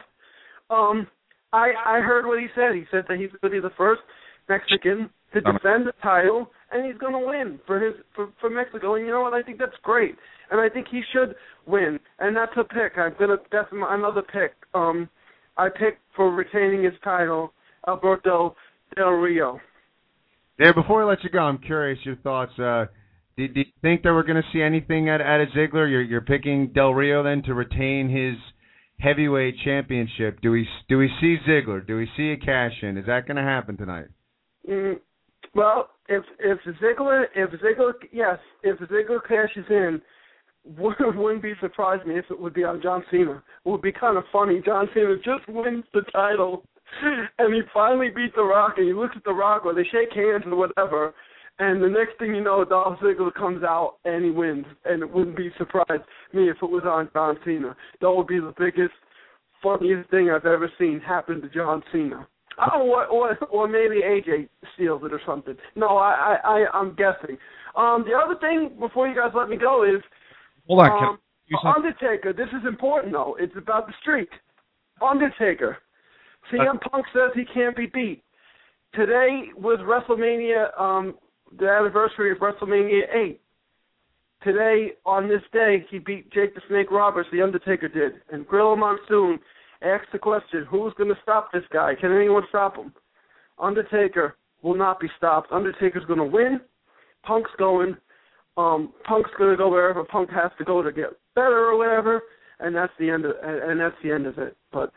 um 0.69 1.07
I 1.53 1.71
I 1.85 1.99
heard 2.01 2.27
what 2.27 2.39
he 2.39 2.47
said. 2.53 2.75
He 2.75 2.83
said 2.91 3.05
that 3.07 3.17
he's 3.17 3.29
going 3.41 3.53
to 3.53 3.61
be 3.61 3.67
the 3.67 3.73
first 3.75 4.01
Mexican 4.47 5.09
to 5.33 5.41
defend 5.41 5.87
the 5.87 5.93
title 6.03 6.51
and 6.75 6.85
he's 6.85 6.99
going 6.99 7.13
to 7.13 7.25
win 7.25 7.59
for 7.65 7.79
his 7.79 7.95
for 8.15 8.29
for 8.39 8.49
Mexico 8.49 8.95
and 8.95 9.05
you 9.05 9.11
know 9.11 9.21
what 9.21 9.33
I 9.33 9.41
think 9.41 9.57
that's 9.57 9.75
great 9.83 10.15
and 10.51 10.59
I 10.59 10.69
think 10.69 10.87
he 10.89 11.01
should 11.13 11.35
win 11.65 11.99
and 12.19 12.35
that's 12.35 12.51
a 12.57 12.63
pick 12.63 12.97
I'm 12.97 13.15
going 13.17 13.31
to 13.31 13.37
that's 13.51 13.71
my, 13.71 13.95
another 13.95 14.21
pick 14.21 14.53
um 14.73 15.09
I 15.57 15.69
picked 15.69 16.01
for 16.15 16.33
retaining 16.33 16.83
his 16.83 16.93
title 17.03 17.53
Alberto 17.87 18.55
Del 18.95 19.09
Rio 19.09 19.59
there. 20.57 20.73
Before 20.73 21.03
I 21.03 21.05
let 21.05 21.23
you 21.23 21.29
go, 21.29 21.39
I'm 21.39 21.57
curious 21.57 21.99
your 22.03 22.15
thoughts. 22.17 22.57
Uh, 22.57 22.85
do, 23.37 23.47
do 23.47 23.59
you 23.59 23.65
think 23.81 24.03
that 24.03 24.13
we're 24.13 24.23
going 24.23 24.41
to 24.41 24.49
see 24.53 24.61
anything 24.61 25.09
at 25.09 25.19
at 25.19 25.41
a 25.41 25.45
Ziggler? 25.47 25.89
You're 25.89 26.01
you're 26.01 26.21
picking 26.21 26.71
Del 26.73 26.93
Rio 26.93 27.23
then 27.23 27.43
to 27.43 27.53
retain 27.53 28.09
his 28.09 28.37
heavyweight 28.99 29.55
championship. 29.65 30.39
Do 30.41 30.51
we 30.51 30.67
do 30.87 30.97
we 30.97 31.09
see 31.19 31.37
Ziggler? 31.47 31.85
Do 31.85 31.97
we 31.97 32.09
see 32.15 32.31
a 32.31 32.37
cash 32.37 32.71
in? 32.81 32.97
Is 32.97 33.05
that 33.07 33.27
going 33.27 33.37
to 33.37 33.43
happen 33.43 33.75
tonight? 33.75 34.05
Mm, 34.69 34.99
well, 35.55 35.89
if 36.07 36.23
if 36.39 36.59
Ziggler, 36.81 37.25
if 37.35 37.49
Ziggler, 37.61 37.93
yes, 38.11 38.37
if 38.63 38.77
Ziggler 38.89 39.19
cashes 39.27 39.65
in, 39.69 40.01
wouldn't, 40.77 41.41
be 41.41 41.53
surprised 41.59 42.05
me 42.05 42.17
if 42.17 42.25
it 42.29 42.39
would 42.39 42.53
be 42.53 42.63
on 42.63 42.81
John 42.81 43.03
Cena. 43.09 43.43
It 43.65 43.69
would 43.69 43.81
be 43.81 43.91
kind 43.91 44.17
of 44.17 44.23
funny. 44.31 44.61
John 44.63 44.87
Cena 44.93 45.15
just 45.17 45.47
wins 45.47 45.85
the 45.93 46.01
title, 46.11 46.63
and 47.39 47.53
he 47.53 47.61
finally 47.73 48.09
beat 48.09 48.35
The 48.35 48.43
Rock, 48.43 48.75
and 48.77 48.87
he 48.87 48.93
looks 48.93 49.15
at 49.15 49.23
The 49.23 49.33
Rock, 49.33 49.65
or 49.65 49.73
they 49.73 49.83
shake 49.83 50.13
hands 50.13 50.43
or 50.45 50.55
whatever, 50.55 51.13
and 51.57 51.81
the 51.81 51.87
next 51.87 52.17
thing 52.19 52.35
you 52.35 52.43
know, 52.43 52.65
Dolph 52.65 52.99
Ziggler 52.99 53.33
comes 53.33 53.63
out 53.63 53.97
and 54.03 54.25
he 54.25 54.31
wins, 54.31 54.65
and 54.83 55.01
it 55.01 55.11
wouldn't 55.11 55.37
be 55.37 55.51
surprised 55.57 56.03
me 56.33 56.49
if 56.49 56.57
it 56.61 56.69
was 56.69 56.83
on 56.85 57.09
John 57.13 57.37
Cena. 57.45 57.75
That 58.01 58.11
would 58.11 58.27
be 58.27 58.39
the 58.39 58.53
biggest, 58.57 58.93
funniest 59.63 60.09
thing 60.09 60.29
I've 60.29 60.45
ever 60.45 60.69
seen 60.77 60.99
happen 60.99 61.41
to 61.41 61.49
John 61.49 61.81
Cena. 61.93 62.27
Oh, 62.57 62.81
or, 62.81 63.05
or 63.07 63.37
or 63.51 63.67
maybe 63.67 64.01
AJ 64.01 64.47
steals 64.75 65.01
it 65.03 65.13
or 65.13 65.21
something. 65.25 65.55
No, 65.75 65.97
I 65.97 66.37
I, 66.43 66.49
I 66.49 66.65
I'm 66.73 66.95
guessing. 66.95 67.37
Um, 67.75 68.05
the 68.07 68.17
other 68.17 68.39
thing 68.39 68.77
before 68.79 69.07
you 69.07 69.15
guys 69.15 69.31
let 69.35 69.49
me 69.49 69.57
go 69.57 69.83
is 69.83 70.01
Hold 70.67 70.79
on, 70.79 71.03
um, 71.03 71.17
Undertaker. 71.75 72.33
This 72.33 72.47
is 72.49 72.65
important 72.67 73.13
though. 73.13 73.35
It's 73.39 73.55
about 73.57 73.87
the 73.87 73.93
streak. 74.01 74.29
Undertaker. 75.01 75.77
CM 76.51 76.79
Punk 76.91 77.05
says 77.13 77.31
he 77.33 77.43
can't 77.53 77.75
be 77.75 77.87
beat. 77.87 78.23
Today 78.93 79.49
was 79.57 79.79
WrestleMania, 79.79 80.79
um, 80.79 81.15
the 81.59 81.67
anniversary 81.67 82.31
of 82.31 82.37
WrestleMania 82.37 83.03
8. 83.13 83.41
Today, 84.43 84.91
on 85.05 85.27
this 85.27 85.41
day, 85.51 85.85
he 85.89 85.99
beat 85.99 86.31
Jake 86.31 86.53
the 86.53 86.61
Snake 86.69 86.91
Roberts, 86.91 87.27
The 87.31 87.41
Undertaker 87.41 87.87
did. 87.87 88.13
And 88.31 88.47
Gorilla 88.47 88.77
Monsoon 88.77 89.39
asked 89.81 90.11
the 90.11 90.19
question, 90.19 90.65
who's 90.69 90.93
going 90.97 91.09
to 91.09 91.19
stop 91.21 91.51
this 91.51 91.63
guy? 91.71 91.93
Can 91.99 92.11
anyone 92.11 92.43
stop 92.49 92.75
him? 92.77 92.93
Undertaker 93.59 94.35
will 94.61 94.75
not 94.75 94.99
be 94.99 95.07
stopped. 95.17 95.51
Undertaker's 95.51 96.05
going 96.05 96.19
to 96.19 96.25
win. 96.25 96.59
Punk's 97.23 97.51
going. 97.57 97.95
Um, 98.57 98.93
Punk's 99.03 99.31
going 99.37 99.51
to 99.51 99.57
go 99.57 99.69
wherever 99.69 100.03
Punk 100.03 100.29
has 100.31 100.51
to 100.57 100.63
go 100.63 100.81
to 100.81 100.91
get 100.91 101.09
better 101.35 101.65
or 101.65 101.77
whatever, 101.77 102.21
and 102.59 102.75
that's 102.75 102.93
the 102.99 103.09
end 103.09 103.25
of 103.25 103.33
and 103.43 103.71
and 103.71 103.79
that's 103.79 103.95
the 104.03 104.11
end 104.11 104.25
of 104.25 104.37
it. 104.37 104.55
But 104.71 104.91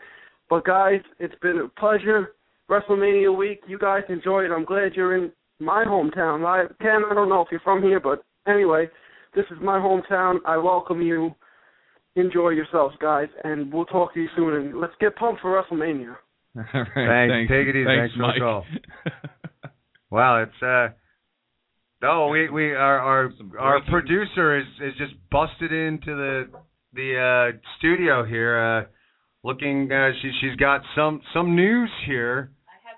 but 0.48 0.64
guys, 0.64 1.00
it's 1.18 1.34
been 1.42 1.58
a 1.58 1.80
pleasure. 1.80 2.34
WrestleMania 2.70 3.36
week, 3.36 3.60
you 3.66 3.78
guys 3.78 4.02
enjoy 4.08 4.44
it. 4.44 4.50
I'm 4.52 4.64
glad 4.64 4.94
you're 4.94 5.16
in 5.16 5.32
my 5.58 5.84
hometown. 5.84 6.44
I 6.46 6.72
Ken, 6.82 7.02
I 7.10 7.14
don't 7.14 7.28
know 7.28 7.40
if 7.40 7.48
you're 7.50 7.60
from 7.60 7.82
here, 7.82 7.98
but 7.98 8.22
anyway, 8.46 8.88
this 9.34 9.46
is 9.50 9.58
my 9.60 9.78
hometown. 9.78 10.38
I 10.46 10.56
welcome 10.56 11.02
you. 11.02 11.34
Enjoy 12.18 12.50
yourselves, 12.50 12.96
guys, 13.00 13.28
and 13.44 13.72
we'll 13.72 13.84
talk 13.86 14.12
to 14.14 14.20
you 14.20 14.28
soon. 14.36 14.54
And 14.54 14.80
let's 14.80 14.92
get 15.00 15.14
pumped 15.16 15.40
for 15.40 15.50
WrestleMania. 15.62 16.16
All 16.56 16.64
right, 16.74 16.88
Thanks. 16.94 17.32
thanks. 17.32 17.50
Take 17.52 17.66
it 17.68 17.76
easy. 17.76 17.84
Thanks, 17.84 18.00
Thanks 18.00 18.14
for 18.14 18.18
the 18.18 18.26
Mike. 18.26 18.40
call. 18.40 18.64
Wow, 20.10 20.42
it's 20.42 20.62
uh 20.62 20.88
no, 22.00 22.28
we 22.28 22.48
we 22.48 22.72
our 22.74 22.98
our 22.98 23.30
our 23.58 23.80
producer 23.90 24.58
is 24.58 24.64
is 24.82 24.94
just 24.96 25.12
busted 25.30 25.70
into 25.70 26.06
the 26.16 26.44
the 26.94 27.52
uh 27.54 27.58
studio 27.78 28.24
here 28.24 28.58
uh 28.58 28.84
looking 29.46 29.92
uh 29.92 30.10
she 30.22 30.30
she's 30.40 30.56
got 30.56 30.80
some 30.96 31.20
some 31.34 31.54
news 31.54 31.90
here. 32.06 32.52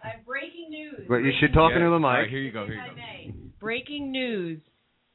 I 0.05 0.09
have 0.11 0.25
breaking 0.25 0.69
news. 0.71 1.01
But 1.09 1.17
you 1.17 1.33
should 1.41 1.53
talk 1.53 1.71
Yeah. 1.71 1.79
into 1.79 1.89
the 1.91 1.95
All 1.97 2.01
right, 2.01 2.23
mic. 2.23 2.31
here 2.31 2.39
you 2.39 2.53
go. 2.53 2.65
Here 2.65 2.75
you 2.77 3.33
go. 3.33 3.39
Breaking 3.59 4.13
news 4.13 4.61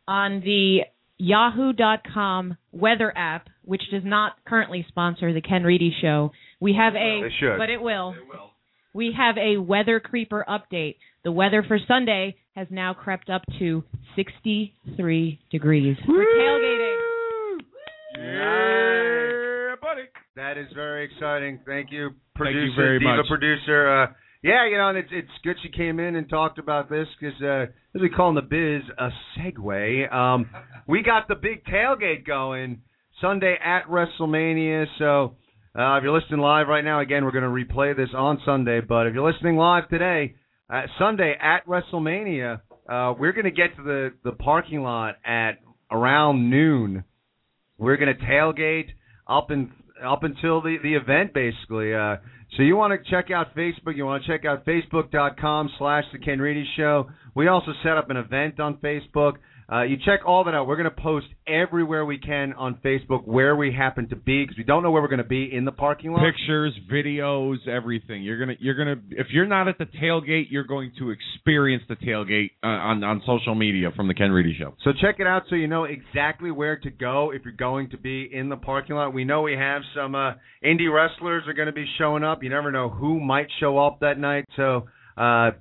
on 0.08 0.42
the 0.42 0.80
Yahoo.com 1.18 2.58
weather 2.72 3.14
app, 3.16 3.48
which 3.64 3.82
does 3.92 4.04
not 4.06 4.34
currently 4.46 4.86
sponsor 4.88 5.34
the 5.34 5.42
Ken 5.42 5.64
Reedy 5.64 5.96
Show. 6.02 6.32
We 6.60 6.74
have 6.74 6.94
a, 6.96 7.22
They 7.24 7.30
should. 7.40 7.58
but 7.58 7.70
it 7.70 7.82
will. 7.82 8.16
We 8.94 9.14
have 9.18 9.36
a 9.38 9.58
weather 9.58 10.00
creeper 10.00 10.46
update. 10.48 10.96
The 11.24 11.32
weather 11.32 11.64
for 11.68 11.78
Sunday 11.88 12.36
has 12.56 12.68
now 12.70 12.94
crept 12.94 13.30
up 13.30 13.42
to 13.60 13.84
63 14.16 15.40
degrees 15.52 15.98
for 16.06 16.14
tailgating. 16.14 16.96
Yeah, 18.18 19.76
buddy. 19.82 20.08
That 20.36 20.58
is 20.58 20.68
very 20.74 21.06
exciting. 21.06 21.60
Thank 21.66 21.92
you, 21.92 22.12
producer, 22.36 22.60
Thank 22.60 22.70
you 22.70 22.76
very 22.76 23.00
diva 23.00 23.18
much. 23.18 23.28
producer. 23.28 24.04
Uh, 24.04 24.08
yeah, 24.46 24.68
you 24.70 24.78
know, 24.78 24.90
and 24.90 24.98
it's 25.00 25.10
it's 25.12 25.28
good 25.44 25.56
she 25.64 25.70
came 25.70 26.00
in 26.00 26.16
and 26.16 26.30
talked 26.30 26.60
about 26.60 26.88
this 26.88 27.08
because 27.20 27.42
uh, 27.42 27.64
as 27.96 28.02
we 28.02 28.10
call 28.10 28.30
in 28.30 28.36
the 28.36 28.44
biz 28.44 28.84
a 28.96 29.10
segue. 29.36 30.14
Um, 30.14 30.48
we 30.88 31.02
got 31.02 31.28
the 31.28 31.34
big 31.34 31.66
tailgate 31.66 32.28
going 32.28 32.84
Sunday 33.22 33.56
at 33.60 33.88
WrestleMania. 33.88 34.86
So 35.00 35.36
uh, 35.76 35.98
if 35.98 36.04
you're 36.04 36.16
listening 36.16 36.42
live 36.42 36.68
right 36.68 36.84
now, 36.84 37.00
again, 37.00 37.26
we're 37.26 37.32
going 37.32 37.44
to 37.44 37.74
replay 37.74 37.98
this 37.98 38.10
on 38.16 38.40
Sunday. 38.46 38.82
But 38.82 39.08
if 39.08 39.16
you're 39.16 39.28
listening 39.28 39.58
live 39.58 39.90
today, 39.90 40.36
uh, 40.70 40.84
Sunday 41.00 41.34
at 41.42 41.66
WrestleMania, 41.66 42.62
uh, 42.88 43.16
we're 43.18 43.34
going 43.34 43.46
to 43.46 43.52
get 43.52 43.76
to 43.78 43.84
the 43.84 44.14
the 44.24 44.34
parking 44.34 44.84
lot 44.84 45.16
at 45.26 45.54
around 45.90 46.52
noon. 46.52 47.04
We're 47.80 47.98
going 47.98 48.16
to 48.16 48.24
tailgate 48.24 48.90
up 49.28 49.50
and 49.50 49.72
up 50.06 50.22
until 50.22 50.62
the 50.62 50.78
the 50.84 50.94
event, 50.94 51.34
basically. 51.34 51.96
Uh, 51.96 52.18
so 52.56 52.64
you 52.64 52.76
want 52.76 52.94
to 52.94 53.10
check 53.10 53.32
out 53.32 53.56
Facebook. 53.56 53.96
You 53.96 54.06
want 54.06 54.24
to 54.24 54.28
check 54.28 54.46
out 54.46 54.66
Facebook.com 54.66 55.70
slash 55.78 56.06
The 56.14 56.20
Ken 56.20 56.40
Reedy 56.40 56.66
Show. 56.78 57.10
We 57.36 57.48
also 57.48 57.72
set 57.84 57.98
up 57.98 58.10
an 58.10 58.18
event 58.18 58.60
on 58.60 58.78
Facebook. 58.78 59.34
Uh, 59.72 59.82
you 59.82 59.98
check 60.06 60.20
all 60.26 60.44
that 60.44 60.54
out. 60.54 60.68
We're 60.68 60.76
going 60.76 60.90
to 60.94 61.02
post 61.02 61.26
everywhere 61.48 62.06
we 62.06 62.20
can 62.20 62.54
on 62.54 62.76
Facebook 62.86 63.26
where 63.26 63.56
we 63.56 63.74
happen 63.74 64.08
to 64.10 64.16
be 64.16 64.44
because 64.44 64.58
we 64.58 64.64
don't 64.64 64.84
know 64.84 64.92
where 64.92 65.02
we're 65.02 65.08
going 65.08 65.18
to 65.18 65.24
be 65.24 65.52
in 65.52 65.66
the 65.66 65.72
parking 65.72 66.12
lot. 66.12 66.22
Pictures, 66.24 66.74
videos, 66.92 67.68
everything. 67.68 68.22
You're 68.22 68.38
gonna, 68.38 68.54
you're 68.60 68.76
gonna. 68.76 69.02
If 69.10 69.28
you're 69.32 69.48
not 69.48 69.68
at 69.68 69.80
the 69.80 69.86
tailgate, 69.86 70.46
you're 70.50 70.66
going 70.66 70.92
to 71.00 71.12
experience 71.12 71.84
the 71.90 71.96
tailgate 71.96 72.52
uh, 72.64 72.68
on 72.68 73.04
on 73.04 73.24
social 73.26 73.56
media 73.56 73.90
from 73.96 74.08
the 74.08 74.14
Ken 74.14 74.32
Reedy 74.32 74.56
Show. 74.60 74.76
So 74.84 74.92
check 75.02 75.16
it 75.20 75.26
out 75.26 75.44
so 75.50 75.56
you 75.56 75.68
know 75.68 75.86
exactly 75.86 76.52
where 76.52 76.78
to 76.78 76.92
go 76.92 77.32
if 77.32 77.44
you're 77.44 77.54
going 77.54 77.90
to 77.90 77.98
be 77.98 78.30
in 78.32 78.50
the 78.50 78.58
parking 78.58 78.96
lot. 78.96 79.14
We 79.14 79.24
know 79.24 79.42
we 79.42 79.54
have 79.54 79.82
some 79.96 80.14
uh, 80.14 80.34
indie 80.64 80.94
wrestlers 80.94 81.44
are 81.48 81.54
going 81.54 81.68
to 81.68 81.74
be 81.74 81.86
showing 81.98 82.24
up. 82.24 82.44
You 82.44 82.50
never 82.50 82.72
know 82.72 82.90
who 82.90 83.20
might 83.20 83.48
show 83.60 83.80
up 83.80 84.02
that 84.02 84.20
night. 84.20 84.46
So 84.56 84.88
uh, 85.18 85.52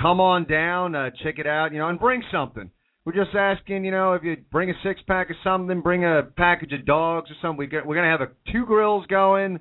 come 0.00 0.20
on 0.20 0.44
down, 0.44 0.94
uh, 0.94 1.10
check 1.22 1.38
it 1.38 1.46
out, 1.46 1.72
you 1.72 1.78
know, 1.78 1.88
and 1.88 1.98
bring 1.98 2.22
something. 2.30 2.70
We're 3.08 3.24
just 3.24 3.34
asking, 3.34 3.86
you 3.86 3.90
know, 3.90 4.12
if 4.12 4.22
you 4.22 4.36
bring 4.52 4.68
a 4.68 4.74
six 4.84 5.00
pack 5.06 5.30
of 5.30 5.36
something, 5.42 5.80
bring 5.80 6.04
a 6.04 6.24
package 6.36 6.74
of 6.74 6.84
dogs 6.84 7.30
or 7.30 7.34
something. 7.40 7.56
We 7.56 7.66
get, 7.66 7.86
we're 7.86 7.94
gonna 7.94 8.10
have 8.10 8.20
a, 8.20 8.28
two 8.52 8.66
grills 8.66 9.06
going, 9.06 9.60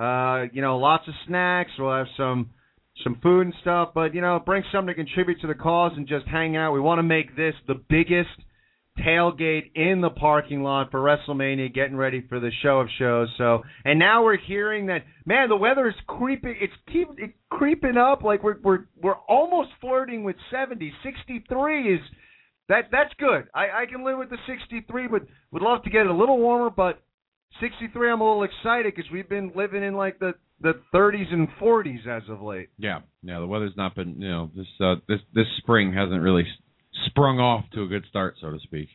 uh, 0.00 0.44
you 0.50 0.62
know, 0.62 0.78
lots 0.78 1.06
of 1.06 1.12
snacks. 1.28 1.72
We'll 1.78 1.94
have 1.94 2.06
some 2.16 2.48
some 3.04 3.18
food 3.22 3.48
and 3.48 3.54
stuff, 3.60 3.90
but 3.94 4.14
you 4.14 4.22
know, 4.22 4.40
bring 4.42 4.64
something 4.72 4.86
to 4.86 4.94
contribute 4.94 5.42
to 5.42 5.46
the 5.46 5.54
cause 5.54 5.92
and 5.94 6.08
just 6.08 6.26
hang 6.26 6.56
out. 6.56 6.72
We 6.72 6.80
want 6.80 6.98
to 7.00 7.02
make 7.02 7.36
this 7.36 7.52
the 7.68 7.74
biggest 7.74 8.30
tailgate 9.06 9.72
in 9.74 10.00
the 10.00 10.08
parking 10.08 10.62
lot 10.62 10.90
for 10.90 11.00
WrestleMania, 11.00 11.74
getting 11.74 11.98
ready 11.98 12.24
for 12.26 12.40
the 12.40 12.50
show 12.62 12.80
of 12.80 12.88
shows. 12.98 13.28
So, 13.36 13.62
and 13.84 13.98
now 13.98 14.24
we're 14.24 14.38
hearing 14.38 14.86
that 14.86 15.04
man, 15.26 15.50
the 15.50 15.56
weather 15.56 15.86
is 15.86 15.94
creeping. 16.06 16.54
It's 16.62 16.72
keep 16.90 17.08
it 17.18 17.34
creeping 17.50 17.98
up. 17.98 18.22
Like 18.22 18.42
we're 18.42 18.56
we're 18.62 18.86
we're 19.02 19.18
almost 19.28 19.68
flirting 19.82 20.24
with 20.24 20.36
70. 20.50 20.94
63 21.02 21.94
is 21.94 22.00
that 22.68 22.88
that's 22.90 23.12
good. 23.18 23.48
I 23.54 23.82
I 23.82 23.86
can 23.90 24.04
live 24.04 24.18
with 24.18 24.30
the 24.30 24.38
63, 24.46 25.08
but 25.08 25.22
would 25.52 25.62
love 25.62 25.82
to 25.84 25.90
get 25.90 26.02
it 26.02 26.08
a 26.08 26.14
little 26.14 26.38
warmer. 26.38 26.70
But 26.70 27.00
63, 27.60 28.10
I'm 28.10 28.20
a 28.20 28.24
little 28.24 28.42
excited 28.42 28.94
because 28.94 29.10
we've 29.10 29.28
been 29.28 29.52
living 29.54 29.82
in 29.82 29.94
like 29.94 30.18
the 30.18 30.34
the 30.60 30.72
30s 30.94 31.32
and 31.32 31.48
40s 31.60 32.06
as 32.06 32.22
of 32.30 32.40
late. 32.40 32.70
Yeah, 32.78 33.00
yeah. 33.22 33.40
The 33.40 33.46
weather's 33.46 33.76
not 33.76 33.94
been, 33.94 34.20
you 34.20 34.28
know, 34.28 34.50
this 34.56 34.66
uh, 34.80 34.96
this 35.08 35.20
this 35.34 35.46
spring 35.58 35.92
hasn't 35.92 36.22
really 36.22 36.44
sprung 37.06 37.38
off 37.38 37.64
to 37.74 37.82
a 37.82 37.86
good 37.86 38.04
start, 38.08 38.36
so 38.40 38.50
to 38.50 38.58
speak. 38.60 38.88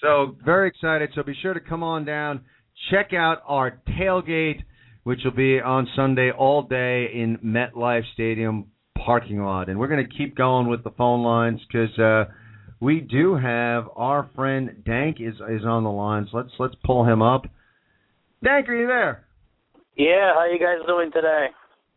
So 0.00 0.36
very 0.44 0.68
excited. 0.68 1.10
So 1.14 1.22
be 1.22 1.34
sure 1.40 1.54
to 1.54 1.60
come 1.60 1.82
on 1.82 2.04
down, 2.04 2.42
check 2.90 3.12
out 3.12 3.42
our 3.46 3.80
tailgate, 4.00 4.62
which 5.04 5.20
will 5.24 5.32
be 5.32 5.60
on 5.60 5.86
Sunday 5.94 6.30
all 6.30 6.62
day 6.62 7.06
in 7.14 7.38
MetLife 7.38 8.02
Stadium 8.14 8.66
parking 9.04 9.42
lot. 9.42 9.68
And 9.68 9.78
we're 9.78 9.88
going 9.88 10.06
to 10.06 10.16
keep 10.16 10.36
going 10.36 10.68
with 10.68 10.82
the 10.82 10.90
phone 10.90 11.22
lines 11.22 11.60
because 11.66 11.96
uh, 11.98 12.24
we 12.82 13.00
do 13.00 13.36
have 13.36 13.84
our 13.94 14.28
friend 14.34 14.82
Dank 14.84 15.18
is 15.20 15.34
is 15.34 15.64
on 15.64 15.84
the 15.84 15.90
lines. 15.90 16.28
Let's 16.32 16.50
let's 16.58 16.74
pull 16.84 17.04
him 17.04 17.22
up. 17.22 17.46
Dank, 18.42 18.68
are 18.68 18.74
you 18.74 18.88
there? 18.88 19.24
Yeah, 19.96 20.34
how 20.34 20.50
you 20.52 20.58
guys 20.58 20.84
doing 20.86 21.12
today? 21.12 21.46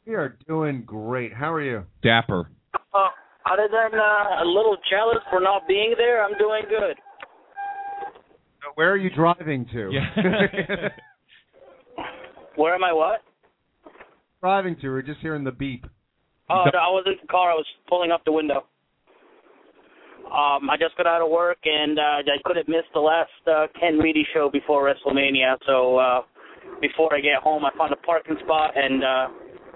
We 0.06 0.14
are 0.14 0.38
doing 0.48 0.84
great. 0.86 1.34
How 1.34 1.52
are 1.52 1.62
you? 1.62 1.86
Dapper. 2.04 2.52
Uh, 2.94 3.08
other 3.52 3.68
than 3.72 4.00
uh, 4.00 4.44
a 4.44 4.46
little 4.46 4.78
jealous 4.90 5.24
for 5.32 5.40
not 5.40 5.68
being 5.68 5.96
there, 5.98 6.24
I'm 6.24 6.38
doing 6.38 6.62
good. 6.70 6.96
Where 8.76 8.92
are 8.92 8.98
you 8.98 9.10
driving 9.10 9.66
to? 9.74 9.90
Yeah. 9.92 10.90
Where 12.56 12.76
am 12.76 12.84
I? 12.84 12.94
What? 12.94 13.22
driving 14.42 14.76
to. 14.82 14.90
We're 14.90 15.02
just 15.02 15.22
hearing 15.22 15.44
the 15.44 15.52
beep. 15.52 15.86
Oh, 16.52 16.66
no, 16.72 16.78
I 16.78 16.90
was 16.90 17.04
in 17.08 17.16
the 17.20 17.28
car. 17.28 17.50
I 17.50 17.56
was 17.56 17.66
pulling 17.90 18.12
up 18.12 18.24
the 18.26 18.32
window. 18.32 18.66
Um, 20.26 20.70
I 20.70 20.76
just 20.80 20.98
got 20.98 21.08
out 21.08 21.22
of 21.22 21.30
work 21.30 21.60
and 21.64 21.98
uh, 21.98 22.24
I 22.26 22.38
couldn't 22.44 22.68
miss 22.68 22.84
the 22.94 23.00
last 23.00 23.30
uh, 23.48 23.68
Ken 23.80 23.98
Reedy 24.00 24.26
show 24.34 24.50
before 24.52 24.84
WrestleMania. 24.84 25.58
So 25.66 25.98
uh, 25.98 26.22
before 26.82 27.14
I 27.16 27.22
get 27.22 27.42
home, 27.42 27.64
I 27.64 27.72
found 27.78 27.94
a 27.94 27.98
parking 27.98 28.36
spot 28.44 28.72
and 28.76 29.04
uh, 29.04 29.28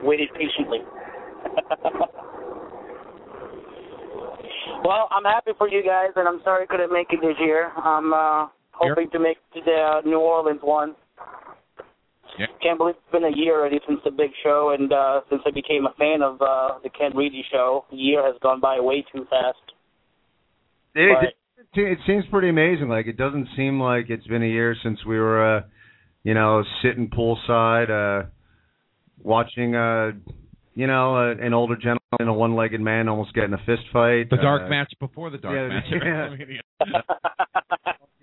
waited 0.04 0.30
patiently. 0.34 0.80
well, 4.84 5.08
I'm 5.12 5.24
happy 5.24 5.52
for 5.58 5.70
you 5.70 5.84
guys, 5.84 6.10
and 6.16 6.28
I'm 6.28 6.42
sorry 6.44 6.64
I 6.64 6.66
couldn't 6.68 6.92
make 6.92 7.08
it 7.12 7.20
this 7.22 7.38
year. 7.40 7.72
I'm 7.78 8.12
uh, 8.14 8.48
hoping 8.74 9.10
to 9.12 9.20
make 9.20 9.38
the 9.54 9.62
uh, 9.72 10.02
New 10.06 10.20
Orleans 10.20 10.62
one. 10.64 10.96
Yeah. 12.38 12.46
Can't 12.62 12.78
believe 12.78 12.96
it's 12.96 13.12
been 13.12 13.26
a 13.26 13.36
year 13.36 13.60
already 13.60 13.80
since 13.88 14.00
the 14.06 14.12
big 14.12 14.32
show, 14.44 14.76
and 14.78 14.92
uh, 14.94 15.22
since 15.30 15.42
I 15.46 15.52
became 15.52 15.86
a 15.86 15.94
fan 15.98 16.22
of 16.22 16.42
uh, 16.42 16.80
the 16.84 16.90
Ken 16.90 17.16
Reedy 17.16 17.44
show. 17.52 17.86
The 17.92 17.98
year 17.98 18.26
has 18.26 18.36
gone 18.42 18.62
by 18.62 18.80
way 18.80 19.06
too 19.14 19.26
fast. 19.30 19.69
It, 20.96 21.18
But- 21.22 21.80
it, 21.80 21.92
it 21.92 22.00
seems 22.08 22.26
pretty 22.32 22.50
amazing. 22.50 22.90
Like 22.90 23.08
it 23.08 23.18
doesn't 23.18 23.48
seem 23.56 23.80
like 23.80 24.10
it's 24.10 24.28
been 24.28 24.44
a 24.44 24.48
year 24.48 24.76
since 24.84 25.00
we 25.06 25.20
were, 25.20 25.58
uh, 25.58 25.62
you 26.24 26.34
know, 26.34 26.64
sitting 26.84 27.10
poolside, 27.10 27.90
uh, 27.90 28.28
watching, 29.22 29.76
uh, 29.76 30.12
you 30.74 30.88
know, 30.88 31.16
uh, 31.16 31.46
an 31.46 31.54
older 31.54 31.76
gentleman 31.76 32.00
and 32.20 32.30
a 32.30 32.34
one-legged 32.34 32.82
man 32.82 33.08
almost 33.08 33.34
getting 33.34 33.54
a 33.54 33.58
fist 33.66 33.84
fight. 33.94 34.30
The 34.30 34.38
dark 34.38 34.64
uh, 34.64 34.70
match 34.70 34.92
before 35.00 35.30
the 35.30 35.38
dark 35.38 35.56
yeah, 35.56 36.30
match. 36.30 36.46
yeah. 36.94 37.02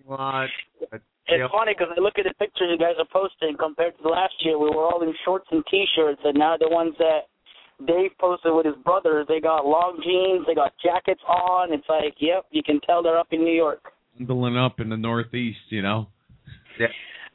lot. 0.09 0.49
It's 1.27 1.53
funny 1.53 1.75
because 1.77 1.93
I 1.97 2.01
look 2.01 2.15
at 2.19 2.25
the 2.25 2.35
pictures 2.39 2.71
you 2.71 2.79
guys 2.79 2.95
are 2.99 3.11
posting 3.13 3.57
compared 3.59 3.99
to 3.99 4.09
last 4.09 4.35
year. 4.41 4.59
We 4.59 4.71
were 4.71 4.85
all 4.85 5.03
in 5.03 5.13
shorts 5.25 5.47
and 5.51 5.65
t-shirts, 5.71 6.21
and 6.25 6.39
now 6.39 6.57
the 6.57 6.69
ones 6.69 6.95
that 6.99 7.27
Dave 7.87 8.11
posted 8.19 8.55
with 8.55 8.67
his 8.67 8.77
brothers, 8.85 9.27
they 9.29 9.41
got 9.41 9.67
long 9.67 10.01
jeans, 10.03 10.47
they 10.47 10.55
got 10.55 10.73
jackets 10.83 11.21
on. 11.29 11.73
It's 11.73 11.87
like, 11.89 12.15
yep, 12.19 12.47
you 12.51 12.63
can 12.63 12.81
tell 12.81 13.03
they're 13.03 13.19
up 13.19 13.29
in 13.33 13.45
New 13.45 13.53
York. 13.53 13.93
Bundling 14.19 14.57
up 14.57 14.81
in 14.81 14.89
the 14.89 14.97
Northeast, 14.97 15.59
you 15.69 15.83
know. 15.83 16.07
Yeah. 16.81 16.87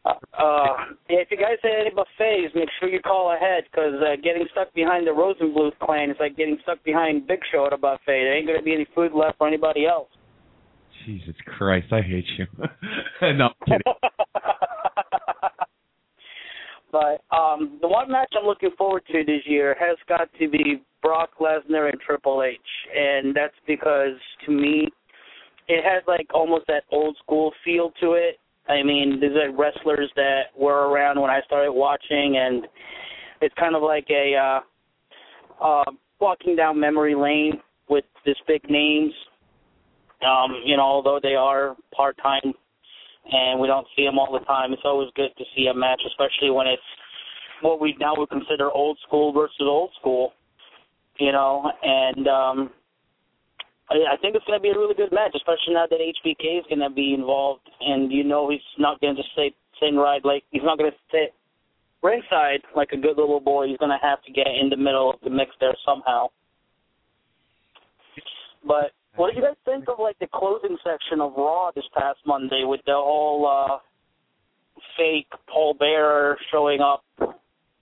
Uh, 0.04 0.14
uh, 0.34 0.66
if 1.10 1.30
you 1.30 1.38
guys 1.38 1.58
have 1.62 1.72
any 1.80 1.92
buffets, 1.92 2.56
make 2.56 2.70
sure 2.80 2.89
you 2.89 3.00
call 3.02 3.36
ahead 3.36 3.66
because 3.72 3.94
uh, 4.02 4.16
getting 4.24 4.48
stuck 4.52 4.74
behind 4.74 5.06
the 5.06 5.12
Rosenbluth 5.12 5.78
clan 5.80 6.10
is 6.10 6.18
like 6.20 6.36
getting 6.36 6.58
stuck 6.64 6.84
behind 6.84 7.28
Big 7.28 7.39
Show 7.52 7.68
at 7.68 7.74
a 7.74 7.78
buffet. 7.78 8.00
There 8.08 8.36
ain't 8.36 8.48
going 8.48 8.58
to 8.58 8.66
be 8.66 8.74
any 8.74 8.88
food 8.96 9.12
left 9.14 9.38
for 9.38 9.48
anybody 9.48 9.86
else. 9.86 10.10
Jesus 11.06 11.36
Christ, 11.46 11.86
I 11.92 12.02
hate 12.02 12.26
you. 12.38 12.48
no, 13.34 13.50
I'm 13.50 13.54
kidding. 13.68 13.82
But 16.92 17.22
um, 17.36 17.80
the 17.82 17.88
one 17.88 18.12
match 18.12 18.34
I'm 18.38 18.46
looking 18.46 18.72
forward 18.78 19.04
to 19.12 19.24
this 19.24 19.42
year 19.46 19.76
has 19.80 19.98
got 20.10 20.30
to 20.39 20.50
be 20.50 20.84
Brock 21.02 21.32
Lesnar 21.39 21.89
and 21.89 22.00
Triple 22.02 22.44
H, 22.44 22.60
and 22.96 23.36
that's 23.36 23.56
because 23.66 24.18
to 24.46 24.52
me, 24.52 24.89
it 25.68 25.84
has 25.84 26.04
like 26.08 26.28
almost 26.34 26.66
that 26.68 26.84
old 26.92 27.18
school 27.24 27.54
feel 27.64 27.92
to 28.02 28.14
it. 28.14 28.38
I 28.68 28.84
mean, 28.84 29.20
there's 29.20 29.36
like 29.36 29.58
wrestlers 29.58 30.12
that 30.16 30.44
were 30.58 30.89
around 30.89 31.20
when 31.20 31.32
I 31.32 31.42
started 31.46 31.72
watching, 31.72 32.38
and 32.38 32.68
it's 33.42 33.56
kind 33.56 33.76
of 33.76 33.82
like 33.82 34.08
a 34.10 34.36
uh, 34.36 35.64
uh, 35.64 35.92
walking 36.20 36.56
down 36.56 36.80
memory 36.80 37.16
lane 37.16 37.60
with 37.89 38.06
this 38.26 38.38
big 38.48 38.70
names. 38.70 39.14
Um, 40.26 40.62
you 40.64 40.78
know, 40.78 40.84
although 40.84 41.20
they 41.22 41.34
are 41.36 41.76
part 41.96 42.16
time 42.22 42.54
and 43.32 43.59
we 43.59 43.67
don't 43.67 43.88
see 43.95 44.05
them 44.05 44.19
all 44.19 44.32
the 44.32 44.45
time. 44.45 44.73
It's 44.73 44.82
always 44.86 45.09
good 45.15 45.32
to 45.38 45.43
see 45.55 45.67
a 45.67 45.73
match, 45.73 46.01
especially 46.05 46.51
when 46.51 46.67
it's 46.67 46.82
what 47.61 47.79
we 47.79 47.95
now 47.99 48.13
would 48.17 48.29
consider 48.29 48.71
old 48.71 48.97
school 49.07 49.32
versus 49.34 49.55
old 49.61 49.91
school. 49.99 50.34
You 51.17 51.32
know, 51.32 51.71
and 51.84 52.27
um 52.27 52.71
I 53.89 54.13
I 54.13 54.17
think 54.17 54.36
it's 54.36 54.45
going 54.45 54.57
to 54.57 54.63
be 54.63 54.69
a 54.69 54.77
really 54.77 54.95
good 54.95 55.11
match, 55.11 55.32
especially 55.36 55.73
now 55.73 55.86
that 55.89 55.99
HBK 55.99 56.59
is 56.59 56.65
going 56.69 56.79
to 56.79 56.89
be 56.89 57.13
involved, 57.13 57.69
and 57.82 58.11
you 58.11 58.23
know 58.23 58.49
he's 58.49 58.59
not 58.77 58.99
going 59.01 59.15
to 59.15 59.21
just 59.21 59.36
sit 59.36 59.53
sit 59.79 59.95
right 59.95 60.23
like 60.23 60.43
he's 60.51 60.63
not 60.63 60.77
going 60.77 60.91
to 60.91 60.97
sit 61.11 61.34
ringside 62.01 62.61
like 62.75 62.89
a 62.93 62.97
good 62.97 63.17
little 63.17 63.39
boy. 63.39 63.67
He's 63.67 63.77
going 63.77 63.91
to 63.91 64.05
have 64.05 64.23
to 64.23 64.32
get 64.32 64.47
in 64.47 64.69
the 64.69 64.77
middle 64.77 65.11
of 65.11 65.19
the 65.23 65.29
mix 65.29 65.51
there 65.59 65.75
somehow. 65.86 66.27
But 68.65 68.91
What 69.16 69.28
did 69.28 69.38
you 69.38 69.43
guys 69.43 69.57
think 69.66 69.86
of 69.89 69.99
like 69.99 70.18
the 70.20 70.28
closing 70.34 70.78
section 70.84 71.22
of 71.22 71.34
Raw 71.38 71.72
this 71.76 71.84
past 71.97 72.20
Monday 72.26 72.64
with 72.66 72.82
the 72.86 72.93
whole 72.93 73.47
uh 73.47 73.78
fake 74.97 75.28
Paul 75.51 75.74
Bearer 75.74 76.38
showing 76.51 76.80
up 76.82 77.03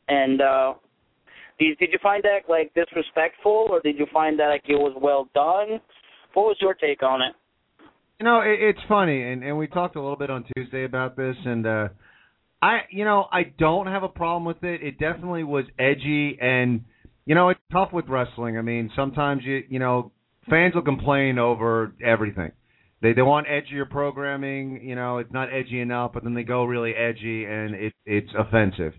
and 0.08 0.42
uh 0.42 0.74
did, 1.60 1.78
did 1.78 1.90
you 1.92 2.00
find 2.02 2.24
that 2.24 2.50
like 2.50 2.74
disrespectful 2.74 3.68
or 3.70 3.80
did 3.82 3.98
you 3.98 4.08
find 4.12 4.40
that 4.40 4.48
like 4.48 4.64
it 4.68 4.76
was 4.76 4.98
well 5.02 5.30
done? 5.34 5.80
What 6.34 6.44
was 6.44 6.58
your 6.62 6.74
take 6.74 7.04
on 7.04 7.22
it? 7.22 7.36
You 8.20 8.26
know, 8.26 8.42
it, 8.42 8.60
it's 8.62 8.80
funny, 8.90 9.24
and 9.24 9.44
and 9.44 9.58
we 9.58 9.68
talked 9.68 9.96
a 9.96 10.02
little 10.02 10.18
bit 10.18 10.30
on 10.30 10.46
Tuesday 10.56 10.84
about 10.84 11.16
this, 11.16 11.36
and 11.46 11.66
uh 11.66 11.88
I, 12.62 12.82
you 12.90 13.06
know, 13.06 13.28
I 13.32 13.44
don't 13.58 13.88
have 13.88 14.04
a 14.04 14.10
problem 14.10 14.44
with 14.44 14.64
it. 14.64 14.84
It 14.84 15.00
definitely 15.00 15.44
was 15.44 15.66
edgy, 15.78 16.38
and 16.42 16.84
you 17.26 17.36
know, 17.36 17.50
it's 17.50 17.60
tough 17.72 17.94
with 17.94 18.10
wrestling. 18.10 18.58
I 18.58 18.62
mean, 18.62 18.92
sometimes 18.96 19.44
you, 19.46 19.64
you 19.70 19.80
know, 19.80 20.12
fans 20.50 20.76
will 20.76 20.82
complain 20.82 21.38
over 21.40 21.94
everything. 22.04 22.52
They 23.02 23.14
they 23.14 23.22
want 23.22 23.48
edgier 23.48 23.90
programming. 23.90 24.82
You 24.84 24.96
know, 24.96 25.20
it's 25.20 25.32
not 25.32 25.54
edgy 25.54 25.80
enough, 25.80 26.12
but 26.14 26.24
then 26.24 26.34
they 26.34 26.44
go 26.44 26.66
really 26.66 26.94
edgy, 26.94 27.46
and 27.46 27.76
it 27.76 27.94
it's 28.06 28.30
offensive. 28.38 28.94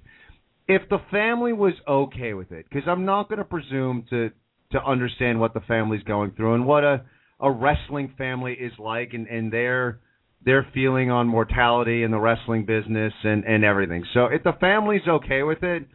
If 0.66 0.88
the 0.88 0.98
family 1.10 1.52
was 1.52 1.74
okay 1.86 2.32
with 2.32 2.52
it, 2.52 2.66
because 2.68 2.88
I'm 2.88 3.04
not 3.04 3.28
going 3.28 3.38
to 3.38 3.44
presume 3.44 4.06
to 4.10 4.30
to 4.72 4.82
understand 4.84 5.40
what 5.40 5.52
the 5.52 5.60
family's 5.60 6.02
going 6.04 6.32
through 6.32 6.54
and 6.54 6.66
what 6.66 6.84
a 6.84 7.02
a 7.40 7.50
wrestling 7.50 8.14
family 8.16 8.52
is 8.52 8.72
like, 8.78 9.12
and 9.12 9.26
and 9.26 9.52
their 9.52 10.00
their 10.44 10.66
feeling 10.72 11.10
on 11.10 11.26
mortality 11.26 12.02
in 12.02 12.10
the 12.10 12.18
wrestling 12.18 12.64
business 12.64 13.12
and 13.24 13.44
and 13.44 13.64
everything. 13.64 14.04
So 14.14 14.26
if 14.26 14.42
the 14.42 14.54
family's 14.60 15.06
okay 15.06 15.42
with 15.42 15.62
it, 15.62 15.86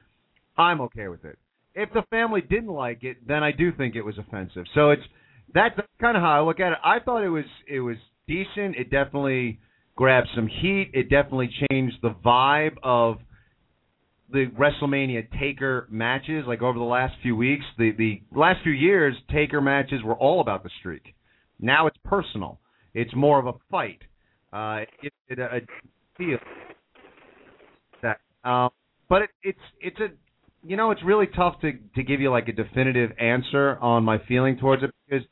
I'm 0.58 0.82
okay 0.82 1.08
with 1.08 1.26
it. 1.26 1.40
If 1.74 1.92
the 1.92 2.04
family 2.10 2.42
didn't 2.42 2.70
like 2.70 3.04
it, 3.04 3.28
then 3.28 3.44
I 3.44 3.52
do 3.52 3.72
think 3.72 3.96
it 3.96 4.04
was 4.04 4.18
offensive. 4.18 4.66
So 4.74 4.92
it's 4.92 5.04
that's 5.56 5.80
kind 6.00 6.18
of 6.18 6.22
how 6.22 6.32
I 6.32 6.42
look 6.46 6.60
at 6.60 6.74
it. 6.74 6.78
I 6.84 7.00
thought 7.00 7.24
it 7.24 7.30
was 7.30 7.46
it 7.68 7.80
was 7.80 7.96
decent. 8.28 8.76
It 8.76 8.92
definitely 8.92 9.60
grabbed 9.96 10.28
some 10.36 10.48
heat. 10.48 10.92
It 10.94 11.10
definitely 11.10 11.50
changed 11.72 11.96
the 12.02 12.14
vibe 12.24 12.76
of 12.84 13.18
the 14.30 14.48
WrestleMania 14.60 15.28
Taker 15.40 15.88
matches. 15.90 16.44
Like 16.46 16.62
over 16.62 16.78
the 16.78 16.86
last 16.86 17.14
few 17.22 17.36
weeks, 17.36 17.64
the 17.78 17.92
the 17.98 18.22
last 18.38 18.60
few 18.64 18.74
years, 18.74 19.16
Taker 19.32 19.62
matches 19.62 20.04
were 20.04 20.16
all 20.16 20.42
about 20.42 20.64
the 20.64 20.70
streak. 20.80 21.16
Now 21.60 21.88
it's 21.88 21.98
personal. 22.04 22.60
It's 22.94 23.16
more 23.16 23.40
of 23.40 23.48
a 23.48 23.54
fight. 23.72 24.02
Uh, 24.52 24.82
it, 25.02 25.14
it 25.30 25.40
a, 25.40 25.46
a 25.46 25.60
feel 26.18 26.38
that, 28.02 28.20
um, 28.50 28.70
but 29.08 29.24
it, 29.24 29.30
it's 29.42 29.60
it's 29.80 30.00
a 30.00 30.08
you 30.68 30.76
know 30.76 30.92
it's 30.92 31.04
really 31.04 31.28
tough 31.28 31.62
to 31.62 31.72
to 31.96 32.04
give 32.04 32.20
you 32.20 32.30
like 32.30 32.50
a 32.50 32.54
definitive 32.54 33.12
answer 33.20 33.78
on 33.80 34.04
my 34.04 34.18
feeling 34.28 34.58
towards 34.58 34.84
it 34.84 34.92
because 35.08 35.26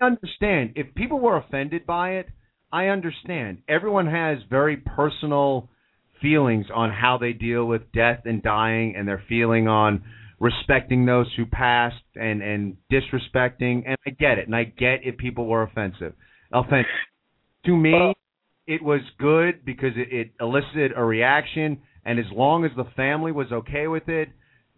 understand 0.00 0.72
if 0.76 0.94
people 0.94 1.20
were 1.20 1.36
offended 1.36 1.86
by 1.86 2.12
it, 2.12 2.28
I 2.72 2.86
understand. 2.86 3.58
Everyone 3.68 4.06
has 4.06 4.38
very 4.50 4.76
personal 4.76 5.68
feelings 6.20 6.66
on 6.74 6.90
how 6.90 7.18
they 7.18 7.32
deal 7.32 7.64
with 7.66 7.92
death 7.92 8.20
and 8.24 8.42
dying 8.42 8.94
and 8.96 9.06
their 9.06 9.22
feeling 9.28 9.68
on 9.68 10.02
respecting 10.40 11.06
those 11.06 11.26
who 11.36 11.46
passed 11.46 12.02
and 12.14 12.42
and 12.42 12.76
disrespecting 12.92 13.82
and 13.86 13.96
I 14.06 14.10
get 14.10 14.38
it 14.38 14.46
and 14.46 14.54
I 14.54 14.64
get 14.64 15.00
if 15.02 15.16
people 15.16 15.46
were 15.46 15.62
offensive. 15.62 16.14
Offensive 16.52 16.90
to 17.64 17.76
me 17.76 18.14
it 18.66 18.82
was 18.82 19.00
good 19.18 19.64
because 19.64 19.92
it, 19.96 20.12
it 20.12 20.32
elicited 20.40 20.92
a 20.96 21.04
reaction 21.04 21.78
and 22.04 22.18
as 22.18 22.26
long 22.32 22.64
as 22.64 22.70
the 22.76 22.84
family 22.96 23.32
was 23.32 23.46
okay 23.50 23.86
with 23.86 24.08
it 24.08 24.28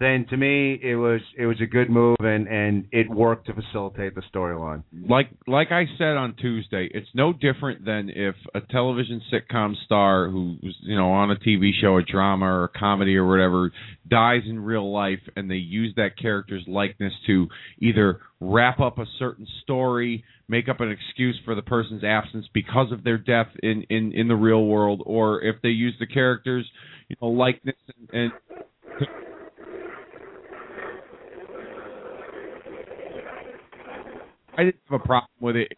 then 0.01 0.27
to 0.31 0.37
me 0.37 0.79
it 0.83 0.97
was 0.97 1.21
it 1.37 1.47
was 1.47 1.61
a 1.61 1.67
good 1.67 1.91
move 1.91 2.17
and 2.21 2.47
and 2.47 2.87
it 2.93 3.11
worked 3.11 3.47
to 3.47 3.55
facilitate 3.55 4.15
the 4.15 4.23
storyline. 4.33 4.83
Like 5.09 5.29
like 5.47 5.69
I 5.73 5.85
said 5.99 6.17
on 6.17 6.35
Tuesday, 6.37 6.89
it's 6.93 7.09
no 7.15 7.33
different 7.33 7.85
than 7.85 8.11
if 8.11 8.35
a 8.55 8.61
television 8.61 9.21
sitcom 9.33 9.75
star 9.85 10.29
who's 10.31 10.77
you 10.83 10.97
know 10.97 11.11
on 11.11 11.31
a 11.31 11.37
TV 11.37 11.71
show, 11.81 11.97
a 11.99 12.03
drama 12.03 12.47
or 12.47 12.65
a 12.65 12.69
comedy 12.69 13.17
or 13.17 13.29
whatever, 13.29 13.73
dies 14.09 14.43
in 14.49 14.61
real 14.61 14.93
life 14.93 15.21
and 15.37 15.51
they 15.51 15.57
use 15.57 15.93
that 15.97 16.19
character's 16.21 16.65
likeness 16.69 17.13
to 17.27 17.49
either 17.81 18.21
wrap 18.41 18.79
up 18.79 18.99
a 18.99 19.07
certain 19.19 19.47
story, 19.63 20.25
make 20.49 20.69
up 20.69 20.81
an 20.81 20.91
excuse 20.91 21.39
for 21.45 21.57
the 21.57 21.63
person's 21.63 22.05
absence 22.05 22.47
because 22.55 22.93
of 22.93 23.03
their 23.03 23.19
death 23.19 23.49
in 23.63 23.85
in 23.91 24.13
in 24.13 24.29
the 24.29 24.37
real 24.37 24.65
world, 24.65 25.03
or 25.05 25.43
if 25.43 25.57
they 25.63 25.71
use 25.71 25.95
the 25.99 26.07
character's 26.07 26.67
you 27.09 27.17
know 27.21 27.29
likeness 27.29 27.77
and, 28.13 28.23
and 28.23 28.33
I 34.59 34.65
didn't 34.65 34.81
have 34.91 35.01
a 35.01 35.05
problem 35.07 35.31
with 35.41 35.57
it. 35.57 35.73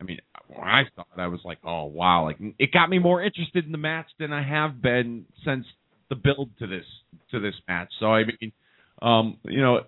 I 0.00 0.04
mean, 0.04 0.18
when 0.48 0.60
I 0.60 0.82
saw 0.94 1.02
it, 1.02 1.20
I 1.20 1.28
was 1.28 1.40
like, 1.44 1.58
"Oh 1.64 1.84
wow!" 1.84 2.24
Like 2.24 2.38
it 2.58 2.72
got 2.72 2.90
me 2.90 2.98
more 2.98 3.22
interested 3.22 3.64
in 3.64 3.72
the 3.72 3.78
match 3.78 4.06
than 4.18 4.32
I 4.32 4.42
have 4.42 4.82
been 4.82 5.24
since 5.44 5.64
the 6.10 6.16
build 6.16 6.50
to 6.58 6.66
this 6.66 6.84
to 7.30 7.40
this 7.40 7.54
match. 7.68 7.88
So 8.00 8.06
I 8.06 8.24
mean, 8.24 8.52
um, 9.00 9.38
you 9.44 9.62
know, 9.62 9.80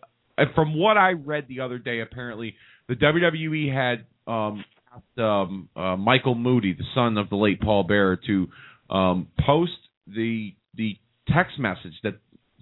from 0.55 0.78
what 0.78 0.96
I 0.96 1.12
read 1.12 1.46
the 1.49 1.61
other 1.61 1.78
day, 1.78 2.01
apparently 2.01 2.55
the 2.88 2.94
WWE 2.94 3.74
had 3.74 4.07
um, 4.32 4.64
asked 4.94 5.18
um, 5.18 5.68
uh, 5.74 5.96
Michael 5.96 6.36
Moody, 6.36 6.74
the 6.74 6.84
son 6.94 7.18
of 7.18 7.28
the 7.28 7.36
late 7.36 7.61
Paul 7.61 7.82
Bearer, 7.82 8.16
to 8.26 8.46
um, 8.90 9.26
post 9.44 9.72
the 10.07 10.55
the 10.76 10.96
text 11.34 11.59
message 11.59 11.94
that 12.05 12.14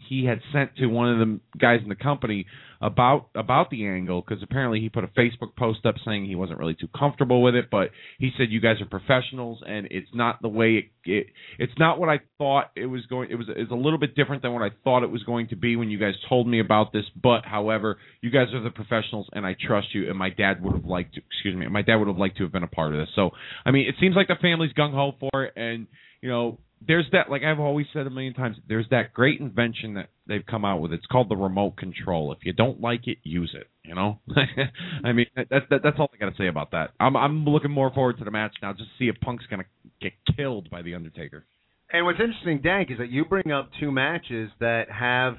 he 0.09 0.24
had 0.24 0.40
sent 0.52 0.76
to 0.76 0.86
one 0.86 1.12
of 1.12 1.18
the 1.18 1.40
guys 1.59 1.80
in 1.82 1.88
the 1.88 1.94
company 1.94 2.46
about 2.80 3.28
about 3.34 3.70
the 3.70 3.86
angle 3.86 4.22
because 4.26 4.42
apparently 4.42 4.80
he 4.80 4.88
put 4.88 5.04
a 5.04 5.09
Facebook 5.09 5.57
post 5.57 5.86
up 5.86 5.94
saying 6.04 6.26
he 6.26 6.34
wasn't 6.34 6.59
really 6.59 6.74
too 6.74 6.88
comfortable 6.96 7.42
with 7.42 7.54
it, 7.54 7.66
but 7.70 7.90
he 8.18 8.30
said 8.36 8.48
you 8.50 8.61
guys 8.61 8.80
are 8.80 8.86
professionals 8.86 9.62
and 9.66 9.88
it's 9.90 10.09
not 10.12 10.40
the 10.42 10.48
way 10.48 10.74
it, 10.74 10.84
it 11.04 11.26
it's 11.59 11.72
not 11.78 11.98
what 11.98 12.09
I 12.09 12.20
thought 12.38 12.70
it 12.76 12.86
was 12.86 13.07
going. 13.07 13.30
It 13.30 13.36
was 13.36 13.46
it's 13.48 13.70
a 13.70 13.74
little 13.74 13.98
bit 13.98 14.14
different 14.14 14.42
than 14.42 14.52
what 14.52 14.62
I 14.62 14.70
thought 14.84 15.02
it 15.02 15.11
was 15.11 15.22
going 15.22 15.48
to 15.48 15.57
be 15.57 15.76
when 15.76 15.88
you 15.88 15.98
guys 15.98 16.14
told 16.28 16.46
me 16.46 16.61
about 16.61 16.92
this. 16.92 17.04
But 17.20 17.44
however, 17.44 17.98
you 18.20 18.30
guys 18.30 18.48
are 18.52 18.62
the 18.62 18.70
professionals 18.70 19.28
and 19.32 19.46
I 19.46 19.57
trust 19.59 19.88
you. 19.94 20.09
And 20.09 20.18
my 20.18 20.30
dad 20.30 20.62
would 20.62 20.74
have 20.74 20.84
liked 20.84 21.14
to 21.14 21.22
excuse 21.32 21.57
me, 21.57 21.66
my 21.68 21.82
dad 21.82 21.96
would 21.96 22.09
have 22.09 22.18
liked 22.18 22.36
to 22.38 22.42
have 22.42 22.52
been 22.52 22.62
a 22.62 22.68
part 22.68 22.92
of 22.92 22.98
this. 22.98 23.09
So 23.14 23.30
I 23.64 23.70
mean, 23.70 23.88
it 23.88 23.94
seems 24.00 24.16
like 24.16 24.28
the 24.28 24.36
family's 24.40 24.72
gung 24.72 24.92
ho 24.92 25.12
for 25.18 25.44
it 25.44 25.54
and 25.57 25.86
you 26.20 26.28
know 26.28 26.59
there's 26.87 27.07
that 27.12 27.31
like 27.31 27.43
I've 27.43 27.61
always 27.61 27.87
said 27.93 28.07
a 28.07 28.11
million 28.11 28.35
times. 28.35 28.57
There's 28.68 28.87
that 28.91 29.12
great 29.14 29.41
invention 29.41 29.95
that 29.95 30.11
they've 30.27 30.45
come 30.45 30.64
out 30.64 30.81
with. 30.81 30.93
It's 30.93 31.07
called 31.07 31.29
the 31.29 31.37
remote 31.37 31.77
control. 31.77 32.33
If 32.33 32.39
you 32.43 32.53
don't 32.53 32.81
like 32.81 33.07
it, 33.07 33.18
use 33.22 33.55
it. 33.59 33.68
You 33.83 33.95
know, 33.95 34.20
I 35.05 35.12
mean 35.12 35.27
that, 35.37 35.49
that, 35.51 35.81
that's 35.83 35.97
all 35.99 36.11
I 36.12 36.16
got 36.18 36.31
to 36.31 36.37
say 36.37 36.49
about 36.49 36.72
that. 36.72 36.91
I'm 37.01 37.16
I'm 37.16 37.45
looking 37.45 37.70
more 37.70 37.91
forward 37.93 38.18
to 38.18 38.24
the 38.24 38.31
match 38.31 38.55
now, 38.62 38.72
just 38.72 38.91
to 38.91 38.95
see 38.99 39.09
if 39.09 39.18
Punk's 39.20 39.47
gonna 39.47 39.64
get 40.01 40.12
killed 40.37 40.70
by 40.70 40.83
the 40.83 40.95
Undertaker. 40.95 41.45
And 41.93 42.05
what's 42.05 42.20
interesting, 42.20 42.61
Dank, 42.62 42.91
is 42.91 42.99
that 42.99 43.11
you 43.11 43.24
bring 43.24 43.53
up 43.53 43.70
two 43.79 43.93
matches 43.93 44.51
that 44.61 44.91
have 44.91 45.37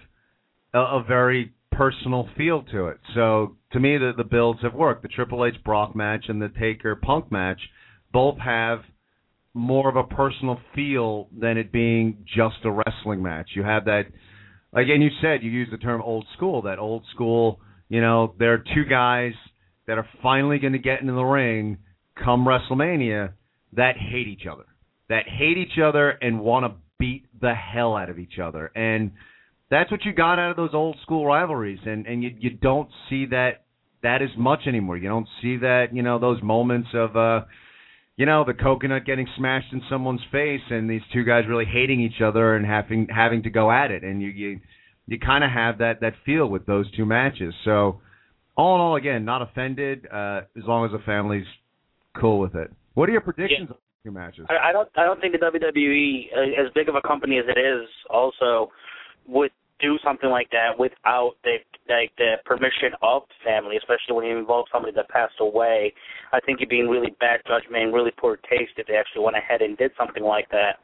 a, 0.73 0.79
a 0.79 1.03
very 1.07 1.53
personal 1.71 2.27
feel 2.37 2.63
to 2.71 2.87
it. 2.87 2.97
So 3.13 3.57
to 3.73 3.79
me, 3.79 3.97
the 3.97 4.13
the 4.15 4.23
builds 4.23 4.61
have 4.63 4.73
worked. 4.73 5.03
The 5.03 5.09
Triple 5.09 5.45
H 5.45 5.55
Brock 5.63 5.95
match 5.95 6.25
and 6.29 6.41
the 6.41 6.51
Taker 6.59 6.95
Punk 6.95 7.31
match 7.31 7.59
both 8.11 8.39
have 8.39 8.79
more 9.57 9.89
of 9.89 9.95
a 9.95 10.03
personal 10.03 10.59
feel 10.75 11.27
than 11.37 11.57
it 11.57 11.71
being 11.71 12.25
just 12.25 12.57
a 12.63 12.71
wrestling 12.71 13.21
match. 13.21 13.49
You 13.55 13.63
have 13.63 13.85
that, 13.85 14.03
again, 14.73 15.01
you 15.01 15.09
said 15.21 15.43
you 15.43 15.51
used 15.51 15.71
the 15.71 15.77
term 15.77 16.01
old 16.01 16.25
school. 16.35 16.61
That 16.63 16.79
old 16.79 17.03
school, 17.13 17.59
you 17.89 18.01
know, 18.01 18.33
there 18.39 18.53
are 18.53 18.63
two 18.75 18.85
guys 18.85 19.33
that 19.87 19.97
are 19.97 20.07
finally 20.21 20.59
going 20.59 20.73
to 20.73 20.79
get 20.79 21.01
into 21.01 21.13
the 21.13 21.23
ring 21.23 21.77
come 22.23 22.45
WrestleMania 22.45 23.33
that 23.73 23.95
hate 23.97 24.27
each 24.27 24.47
other, 24.51 24.65
that 25.09 25.27
hate 25.27 25.57
each 25.57 25.79
other 25.83 26.09
and 26.09 26.39
want 26.39 26.65
to 26.65 26.79
beat 26.99 27.25
the 27.39 27.53
hell 27.53 27.95
out 27.95 28.09
of 28.09 28.19
each 28.19 28.39
other, 28.41 28.71
and 28.75 29.11
that's 29.69 29.91
what 29.91 30.03
you 30.05 30.13
got 30.13 30.39
out 30.39 30.51
of 30.51 30.57
those 30.57 30.73
old 30.73 30.97
school 31.03 31.25
rivalries, 31.25 31.79
and 31.85 32.07
and 32.07 32.23
you 32.23 32.31
you 32.39 32.49
don't 32.49 32.89
see 33.09 33.25
that 33.27 33.65
that 34.03 34.21
as 34.21 34.29
much 34.37 34.61
anymore. 34.67 34.97
You 34.97 35.09
don't 35.09 35.27
see 35.41 35.57
that, 35.57 35.87
you 35.93 36.01
know, 36.01 36.19
those 36.19 36.41
moments 36.41 36.89
of 36.93 37.15
uh 37.15 37.41
you 38.17 38.25
know, 38.25 38.43
the 38.43 38.53
coconut 38.53 39.05
getting 39.05 39.27
smashed 39.37 39.71
in 39.71 39.81
someone's 39.89 40.21
face 40.31 40.61
and 40.69 40.89
these 40.89 41.01
two 41.13 41.23
guys 41.23 41.43
really 41.47 41.65
hating 41.65 42.01
each 42.01 42.19
other 42.21 42.55
and 42.55 42.65
having 42.65 43.07
having 43.13 43.43
to 43.43 43.49
go 43.49 43.71
at 43.71 43.91
it 43.91 44.03
and 44.03 44.21
you 44.21 44.29
you 44.29 44.59
you 45.05 45.19
kind 45.19 45.43
of 45.43 45.51
have 45.51 45.77
that 45.77 46.01
that 46.01 46.13
feel 46.25 46.47
with 46.47 46.65
those 46.65 46.89
two 46.95 47.05
matches. 47.05 47.53
So 47.63 48.01
all 48.57 48.75
in 48.75 48.81
all 48.81 48.95
again, 48.95 49.23
not 49.23 49.41
offended 49.41 50.07
uh 50.11 50.41
as 50.57 50.63
long 50.65 50.85
as 50.85 50.91
the 50.91 50.99
family's 51.05 51.45
cool 52.19 52.39
with 52.39 52.55
it. 52.55 52.71
What 52.95 53.07
are 53.07 53.11
your 53.11 53.21
predictions 53.21 53.69
Yeah. 53.69 53.75
on 53.75 53.77
the 54.03 54.09
two 54.09 54.11
matches? 54.13 54.45
I, 54.49 54.69
I 54.69 54.71
don't 54.71 54.89
I 54.97 55.03
don't 55.05 55.21
think 55.21 55.33
the 55.33 55.39
WWE, 55.39 56.27
uh, 56.35 56.65
as 56.65 56.71
big 56.73 56.89
of 56.89 56.95
a 56.95 57.01
company 57.07 57.37
as 57.37 57.45
it 57.47 57.59
is, 57.59 57.87
also 58.09 58.71
would 59.27 59.51
do 59.79 59.99
something 60.03 60.31
like 60.31 60.49
that 60.49 60.79
without 60.79 61.33
the 61.43 61.57
like 61.87 62.11
the 62.17 62.33
permission 62.45 62.91
of 63.03 63.21
the 63.29 63.35
family, 63.45 63.77
especially 63.77 64.15
when 64.15 64.25
you 64.25 64.37
involve 64.39 64.65
somebody 64.73 64.91
that 64.95 65.07
passed 65.09 65.35
away. 65.39 65.93
I 66.33 66.39
think 66.41 66.59
it'd 66.59 66.69
be 66.69 66.79
in 66.79 66.87
really 66.87 67.15
bad 67.19 67.39
judgment 67.47 67.83
and 67.83 67.93
really 67.93 68.11
poor 68.17 68.37
taste 68.49 68.73
if 68.77 68.87
they 68.87 68.95
actually 68.95 69.23
went 69.23 69.37
ahead 69.37 69.61
and 69.61 69.77
did 69.77 69.91
something 69.97 70.23
like 70.23 70.49
that 70.51 70.79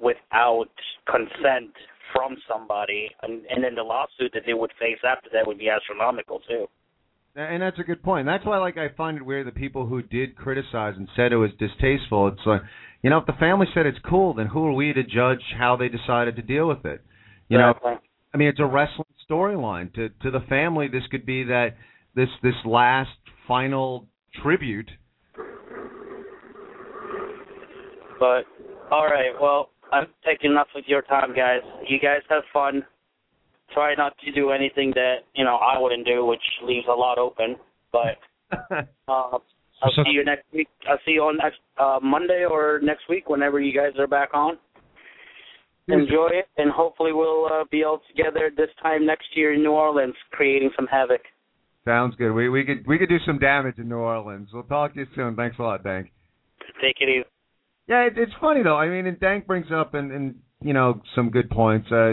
without 0.00 0.70
consent 1.06 1.72
from 2.12 2.36
somebody, 2.48 3.08
and, 3.22 3.44
and 3.46 3.62
then 3.62 3.74
the 3.74 3.82
lawsuit 3.82 4.32
that 4.34 4.42
they 4.46 4.54
would 4.54 4.72
face 4.80 4.98
after 5.06 5.30
that 5.32 5.46
would 5.46 5.58
be 5.58 5.68
astronomical 5.68 6.40
too. 6.48 6.66
And 7.36 7.62
that's 7.62 7.78
a 7.78 7.84
good 7.84 8.02
point. 8.02 8.26
That's 8.26 8.44
why, 8.44 8.58
like, 8.58 8.76
I 8.76 8.88
find 8.96 9.16
it 9.16 9.24
weird 9.24 9.46
that 9.46 9.54
people 9.54 9.86
who 9.86 10.02
did 10.02 10.34
criticize 10.34 10.94
and 10.96 11.06
said 11.14 11.32
it 11.32 11.36
was 11.36 11.52
distasteful. 11.60 12.26
It's 12.26 12.40
like, 12.44 12.62
you 13.02 13.10
know, 13.10 13.18
if 13.18 13.26
the 13.26 13.34
family 13.34 13.66
said 13.72 13.86
it's 13.86 13.98
cool, 14.04 14.34
then 14.34 14.46
who 14.46 14.66
are 14.66 14.72
we 14.72 14.92
to 14.92 15.04
judge 15.04 15.42
how 15.56 15.76
they 15.76 15.88
decided 15.88 16.34
to 16.36 16.42
deal 16.42 16.66
with 16.66 16.84
it? 16.84 17.02
You 17.48 17.60
Exactly. 17.60 17.92
know, 17.92 17.98
I 18.34 18.36
mean, 18.36 18.48
it's 18.48 18.58
a 18.58 18.66
wrestling 18.66 19.06
storyline. 19.30 19.94
To 19.94 20.08
to 20.22 20.30
the 20.30 20.44
family, 20.48 20.88
this 20.88 21.02
could 21.10 21.24
be 21.24 21.44
that 21.44 21.76
this 22.14 22.28
this 22.42 22.54
last 22.64 23.10
final 23.46 24.08
tribute. 24.42 24.90
But 28.18 28.44
all 28.90 29.06
right, 29.06 29.32
well, 29.40 29.70
I've 29.92 30.08
taken 30.26 30.52
enough 30.52 30.68
of 30.76 30.84
your 30.86 31.02
time, 31.02 31.34
guys. 31.34 31.60
You 31.88 31.98
guys 31.98 32.20
have 32.28 32.42
fun. 32.52 32.84
Try 33.72 33.94
not 33.94 34.14
to 34.24 34.32
do 34.32 34.50
anything 34.50 34.92
that 34.94 35.16
you 35.34 35.44
know 35.44 35.56
I 35.56 35.78
wouldn't 35.78 36.06
do, 36.06 36.24
which 36.24 36.42
leaves 36.64 36.86
a 36.88 36.94
lot 36.94 37.18
open. 37.18 37.56
But 37.92 38.18
uh, 39.08 39.38
I'll 39.82 40.04
see 40.04 40.10
you 40.10 40.24
next 40.24 40.44
week. 40.52 40.68
I'll 40.88 40.98
see 41.04 41.12
you 41.12 41.22
on 41.22 41.38
next 41.38 41.58
uh, 41.78 41.98
Monday 42.02 42.44
or 42.48 42.80
next 42.82 43.08
week, 43.08 43.28
whenever 43.28 43.60
you 43.60 43.72
guys 43.72 43.92
are 43.98 44.06
back 44.06 44.30
on. 44.34 44.58
Enjoy 45.88 46.28
it, 46.32 46.46
and 46.56 46.70
hopefully 46.70 47.12
we'll 47.12 47.46
uh, 47.46 47.64
be 47.70 47.82
all 47.82 48.00
together 48.14 48.50
this 48.56 48.68
time 48.80 49.04
next 49.04 49.26
year 49.34 49.54
in 49.54 49.62
New 49.62 49.72
Orleans, 49.72 50.14
creating 50.30 50.70
some 50.76 50.86
havoc. 50.86 51.20
Sounds 51.90 52.14
good. 52.14 52.32
We 52.32 52.48
we 52.48 52.62
could 52.64 52.86
we 52.86 52.98
could 52.98 53.08
do 53.08 53.18
some 53.26 53.40
damage 53.40 53.78
in 53.78 53.88
New 53.88 53.96
Orleans. 53.96 54.50
We'll 54.52 54.62
talk 54.62 54.94
to 54.94 55.00
you 55.00 55.06
soon. 55.16 55.34
Thanks 55.34 55.56
a 55.58 55.62
lot, 55.62 55.82
Dank. 55.82 56.12
Take 56.80 56.94
it 57.00 57.08
easy. 57.08 57.24
Yeah, 57.88 58.02
it, 58.02 58.12
it's 58.16 58.30
funny 58.40 58.62
though. 58.62 58.76
I 58.76 58.88
mean, 58.88 59.06
and 59.06 59.18
Dank 59.18 59.48
brings 59.48 59.72
up 59.74 59.94
and 59.94 60.12
and 60.12 60.36
you 60.62 60.72
know 60.72 61.02
some 61.16 61.30
good 61.30 61.50
points. 61.50 61.88
Uh, 61.90 62.12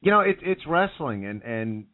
you 0.00 0.10
know, 0.10 0.20
it's 0.20 0.40
it's 0.42 0.62
wrestling, 0.66 1.26
and 1.26 1.42
and 1.42 1.84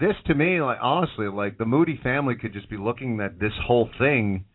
this 0.00 0.16
to 0.26 0.34
me, 0.34 0.60
like 0.60 0.78
honestly, 0.82 1.28
like 1.28 1.58
the 1.58 1.64
Moody 1.64 2.00
family 2.02 2.34
could 2.34 2.54
just 2.54 2.68
be 2.68 2.76
looking 2.76 3.20
at 3.20 3.38
this 3.38 3.52
whole 3.64 3.88
thing 3.96 4.46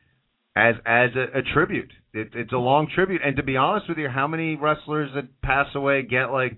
as 0.57 0.75
as 0.85 1.11
a, 1.15 1.39
a 1.39 1.41
tribute. 1.53 1.91
It, 2.13 2.31
it's 2.33 2.51
a 2.51 2.57
long 2.57 2.89
tribute, 2.93 3.21
and 3.23 3.37
to 3.37 3.43
be 3.43 3.55
honest 3.55 3.87
with 3.87 3.97
you, 3.97 4.09
how 4.09 4.27
many 4.27 4.57
wrestlers 4.57 5.11
that 5.15 5.41
pass 5.41 5.67
away 5.73 6.01
get 6.01 6.31
like 6.33 6.57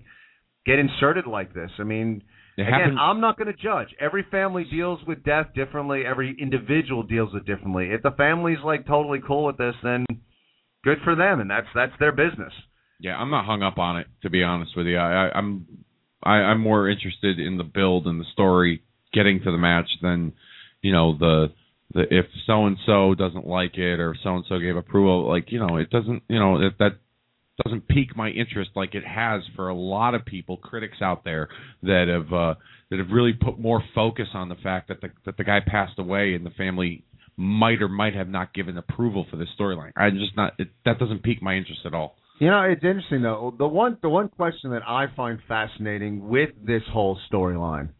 get 0.66 0.80
inserted 0.80 1.28
like 1.28 1.54
this? 1.54 1.70
I 1.78 1.84
mean. 1.84 2.24
Again, 2.58 2.96
I'm 3.00 3.20
not 3.20 3.38
going 3.38 3.46
to 3.54 3.62
judge. 3.62 3.88
Every 4.00 4.26
family 4.30 4.64
deals 4.68 4.98
with 5.06 5.22
death 5.22 5.46
differently. 5.54 6.02
Every 6.04 6.36
individual 6.40 7.04
deals 7.04 7.32
with 7.32 7.42
it 7.42 7.46
differently. 7.46 7.90
If 7.92 8.02
the 8.02 8.10
family's 8.16 8.58
like 8.64 8.86
totally 8.86 9.20
cool 9.24 9.46
with 9.46 9.58
this, 9.58 9.74
then 9.82 10.04
good 10.82 10.98
for 11.04 11.14
them, 11.14 11.40
and 11.40 11.48
that's 11.50 11.68
that's 11.74 11.92
their 12.00 12.12
business. 12.12 12.52
Yeah, 13.00 13.16
I'm 13.16 13.30
not 13.30 13.44
hung 13.44 13.62
up 13.62 13.78
on 13.78 13.98
it 13.98 14.08
to 14.22 14.30
be 14.30 14.42
honest 14.42 14.72
with 14.76 14.86
you. 14.86 14.96
I, 14.96 15.28
I 15.28 15.38
I'm 15.38 15.66
I, 16.22 16.30
I'm 16.30 16.60
more 16.60 16.88
interested 16.88 17.38
in 17.38 17.58
the 17.58 17.64
build 17.64 18.06
and 18.06 18.20
the 18.20 18.26
story 18.32 18.82
getting 19.14 19.38
to 19.44 19.52
the 19.52 19.58
match 19.58 19.88
than 20.02 20.32
you 20.82 20.92
know 20.92 21.16
the 21.16 21.52
the 21.94 22.02
if 22.10 22.26
so 22.46 22.66
and 22.66 22.76
so 22.86 23.14
doesn't 23.14 23.46
like 23.46 23.78
it 23.78 24.00
or 24.00 24.16
so 24.22 24.36
and 24.36 24.44
so 24.48 24.58
gave 24.58 24.76
approval. 24.76 25.28
Like 25.28 25.52
you 25.52 25.60
know, 25.64 25.76
it 25.76 25.90
doesn't 25.90 26.24
you 26.28 26.40
know 26.40 26.58
that 26.58 26.78
that 26.80 26.98
doesn't 27.64 27.88
pique 27.88 28.16
my 28.16 28.28
interest 28.28 28.70
like 28.74 28.94
it 28.94 29.04
has 29.04 29.42
for 29.56 29.68
a 29.68 29.74
lot 29.74 30.14
of 30.14 30.24
people, 30.24 30.56
critics 30.56 30.98
out 31.02 31.24
there 31.24 31.48
that 31.82 32.06
have 32.08 32.32
uh, 32.32 32.54
that 32.90 32.98
have 32.98 33.10
really 33.10 33.32
put 33.32 33.58
more 33.58 33.82
focus 33.94 34.28
on 34.34 34.48
the 34.48 34.54
fact 34.56 34.88
that 34.88 35.00
the 35.00 35.08
that 35.26 35.36
the 35.36 35.44
guy 35.44 35.60
passed 35.66 35.98
away 35.98 36.34
and 36.34 36.46
the 36.46 36.50
family 36.50 37.04
might 37.36 37.80
or 37.82 37.88
might 37.88 38.14
have 38.14 38.28
not 38.28 38.52
given 38.52 38.76
approval 38.78 39.26
for 39.30 39.36
this 39.36 39.48
storyline. 39.58 39.92
I'm 39.96 40.18
just 40.18 40.36
not 40.36 40.54
it, 40.58 40.68
that 40.84 40.98
doesn't 40.98 41.22
pique 41.22 41.42
my 41.42 41.54
interest 41.54 41.80
at 41.84 41.94
all. 41.94 42.16
You 42.40 42.48
know, 42.48 42.62
it's 42.62 42.84
interesting 42.84 43.22
though. 43.22 43.54
The 43.56 43.66
one 43.66 43.98
the 44.02 44.08
one 44.08 44.28
question 44.28 44.70
that 44.70 44.82
I 44.86 45.06
find 45.16 45.38
fascinating 45.48 46.28
with 46.28 46.50
this 46.64 46.82
whole 46.92 47.18
storyline 47.32 47.90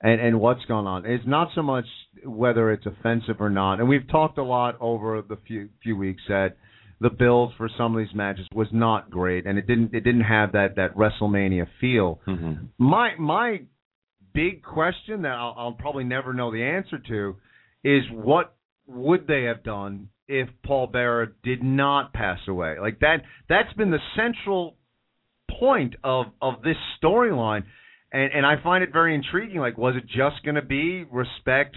and 0.00 0.20
and 0.20 0.40
what's 0.40 0.64
going 0.66 0.86
on 0.86 1.06
is 1.06 1.20
not 1.26 1.48
so 1.54 1.62
much 1.62 1.86
whether 2.24 2.70
it's 2.72 2.86
offensive 2.86 3.36
or 3.40 3.50
not. 3.50 3.80
And 3.80 3.88
we've 3.88 4.08
talked 4.08 4.38
a 4.38 4.44
lot 4.44 4.76
over 4.80 5.22
the 5.22 5.36
few 5.46 5.68
few 5.82 5.96
weeks 5.96 6.22
that 6.28 6.56
the 7.00 7.10
build 7.10 7.52
for 7.56 7.68
some 7.76 7.94
of 7.94 7.98
these 7.98 8.14
matches 8.14 8.46
was 8.54 8.68
not 8.72 9.10
great 9.10 9.46
and 9.46 9.58
it 9.58 9.66
didn't 9.66 9.94
it 9.94 10.00
didn't 10.00 10.22
have 10.22 10.52
that 10.52 10.76
that 10.76 10.96
WrestleMania 10.96 11.66
feel. 11.80 12.20
Mm-hmm. 12.26 12.66
My 12.78 13.10
my 13.18 13.62
big 14.32 14.62
question 14.62 15.22
that 15.22 15.32
I'll, 15.32 15.54
I'll 15.56 15.72
probably 15.72 16.04
never 16.04 16.32
know 16.32 16.50
the 16.52 16.62
answer 16.62 16.98
to 17.08 17.36
is 17.84 18.02
what 18.12 18.54
would 18.86 19.26
they 19.26 19.44
have 19.44 19.62
done 19.62 20.08
if 20.28 20.48
Paul 20.64 20.86
Bearer 20.88 21.34
did 21.42 21.62
not 21.62 22.12
pass 22.12 22.38
away? 22.48 22.76
Like 22.80 23.00
that 23.00 23.18
that's 23.48 23.72
been 23.74 23.90
the 23.90 23.98
central 24.16 24.76
point 25.50 25.96
of 26.02 26.26
of 26.40 26.62
this 26.62 26.76
storyline 27.02 27.64
and 28.12 28.32
and 28.32 28.46
I 28.46 28.62
find 28.62 28.82
it 28.82 28.92
very 28.92 29.14
intriguing 29.14 29.60
like 29.60 29.76
was 29.76 29.94
it 29.96 30.06
just 30.06 30.42
going 30.44 30.54
to 30.54 30.62
be 30.62 31.04
respect 31.04 31.76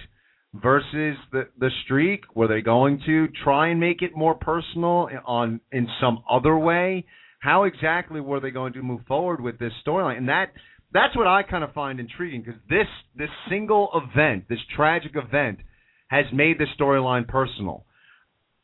versus 0.54 1.18
the 1.32 1.48
the 1.60 1.70
streak? 1.84 2.24
Were 2.36 2.48
they 2.48 2.62
going 2.62 3.02
to 3.06 3.28
try 3.44 3.70
and 3.70 3.80
make 3.80 4.02
it 4.02 4.16
more 4.16 4.36
personal 4.36 5.10
on 5.26 5.62
in 5.72 5.88
some 6.02 6.24
other 6.30 6.58
way? 6.58 7.06
How 7.40 7.64
exactly 7.64 8.20
were 8.20 8.40
they 8.40 8.52
going 8.52 8.74
to 8.74 8.82
move 8.82 9.02
forward 9.08 9.42
with 9.42 9.60
this 9.60 9.74
storyline? 9.86 10.18
And 10.18 10.30
that 10.30 10.52
that's 10.94 11.16
what 11.16 11.28
I 11.28 11.44
kind 11.44 11.64
of 11.64 11.74
find 11.74 12.00
intriguing 12.00 12.42
because 12.42 12.60
this 12.70 12.88
this 13.16 13.30
single 13.50 13.90
event 13.94 14.46
this 14.50 14.60
tragic 14.76 15.12
event 15.16 15.60
has 16.10 16.26
made 16.34 16.58
the 16.58 16.66
storyline 16.80 17.28
personal. 17.28 17.86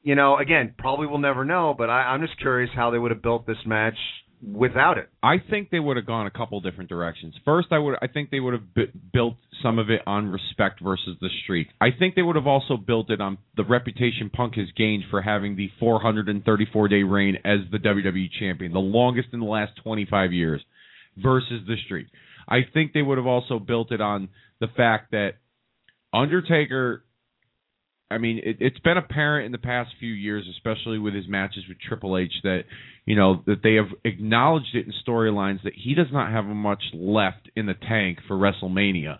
You 0.02 0.16
know 0.16 0.38
again 0.38 0.74
probably 0.78 1.08
we'll 1.08 1.20
never 1.20 1.46
know 1.46 1.76
but 1.78 1.90
I, 1.90 2.04
I'm 2.04 2.22
just 2.22 2.40
curious 2.40 2.70
how 2.76 2.90
they 2.92 2.98
would 2.98 3.12
have 3.12 3.22
built 3.22 3.46
this 3.48 3.58
match 3.66 3.98
without 4.42 4.98
it 4.98 5.10
I 5.24 5.38
think 5.50 5.70
they 5.72 5.80
would 5.80 5.98
have 5.98 6.06
gone 6.06 6.28
a 6.28 6.32
couple 6.32 6.62
different 6.62 6.88
directions. 6.90 7.34
First, 7.44 7.70
I 7.72 7.80
would 7.80 7.96
I 8.02 8.08
think 8.08 8.30
they 8.30 8.40
would 8.40 8.54
have 8.54 8.74
b- 8.76 8.92
built 9.12 9.38
some 9.64 9.80
of 9.80 9.90
it 9.90 10.02
on 10.06 10.28
respect 10.28 10.82
versus 10.84 11.18
the 11.20 11.30
streak. 11.44 11.68
I 11.82 11.88
think 11.98 12.14
they 12.14 12.22
would 12.22 12.36
have 12.36 12.46
also 12.46 12.78
built 12.78 13.10
it 13.10 13.20
on 13.22 13.40
the 13.58 13.64
reputation 13.64 14.30
Punk 14.30 14.56
has 14.56 14.68
gained 14.78 15.06
for 15.10 15.22
having 15.22 15.56
the 15.56 15.72
434 15.80 16.88
day 16.88 17.02
reign 17.02 17.38
as 17.44 17.60
the 17.72 17.80
WWE 17.80 18.28
champion, 18.40 18.72
the 18.72 18.80
longest 18.80 19.30
in 19.34 19.40
the 19.40 19.46
last 19.48 19.72
25 19.84 20.32
years, 20.32 20.64
versus 21.18 21.62
the 21.68 21.76
streak. 21.86 22.08
I 22.48 22.60
think 22.72 22.94
they 22.94 23.02
would 23.02 23.18
have 23.18 23.28
also 23.28 23.58
built 23.58 23.92
it 23.92 24.02
on 24.02 24.30
the 24.60 24.68
fact 24.68 25.12
that 25.12 25.34
Undertaker 26.14 27.04
I 28.16 28.18
mean, 28.18 28.39
it, 28.43 28.57
it's 28.61 28.80
been 28.80 28.97
apparent 28.97 29.45
in 29.45 29.51
the 29.51 29.57
past 29.57 29.91
few 29.99 30.13
years, 30.13 30.45
especially 30.55 30.97
with 30.97 31.13
his 31.13 31.28
matches 31.28 31.66
with 31.68 31.78
Triple 31.80 32.18
H, 32.18 32.32
that 32.43 32.61
you 33.05 33.18
know 33.18 33.43
that 33.45 33.61
they 33.61 33.76
have 33.76 33.89
acknowledged 34.05 34.74
it 34.74 34.86
in 34.86 34.93
storylines 35.05 35.61
that 35.63 35.74
he 35.76 35.93
does 35.95 36.07
not 36.13 36.32
have 36.32 36.45
much 36.45 36.82
left 36.93 37.49
in 37.57 37.66
the 37.66 37.74
tank 37.74 38.20
for 38.26 38.38
WrestleMania. 38.38 39.20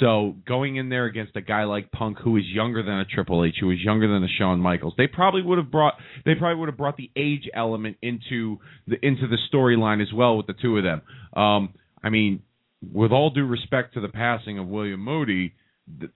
So 0.00 0.36
going 0.46 0.76
in 0.76 0.88
there 0.88 1.06
against 1.06 1.34
a 1.34 1.40
guy 1.40 1.64
like 1.64 1.90
Punk, 1.90 2.18
who 2.22 2.36
is 2.36 2.44
younger 2.46 2.84
than 2.84 3.00
a 3.00 3.04
Triple 3.04 3.44
H, 3.44 3.56
who 3.60 3.72
is 3.72 3.78
younger 3.80 4.06
than 4.06 4.22
a 4.22 4.28
Shawn 4.38 4.60
Michaels, 4.60 4.94
they 4.96 5.08
probably 5.08 5.42
would 5.42 5.58
have 5.58 5.72
brought 5.72 5.94
they 6.24 6.36
probably 6.36 6.60
would 6.60 6.68
have 6.68 6.78
brought 6.78 6.96
the 6.96 7.10
age 7.16 7.48
element 7.52 7.96
into 8.02 8.58
the 8.86 9.04
into 9.04 9.26
the 9.26 9.38
storyline 9.52 10.00
as 10.00 10.12
well 10.14 10.36
with 10.36 10.46
the 10.46 10.54
two 10.54 10.78
of 10.78 10.84
them. 10.84 11.02
Um, 11.34 11.74
I 12.04 12.10
mean, 12.10 12.42
with 12.92 13.10
all 13.10 13.30
due 13.30 13.46
respect 13.46 13.94
to 13.94 14.00
the 14.00 14.08
passing 14.08 14.60
of 14.60 14.68
William 14.68 15.00
Moody, 15.00 15.54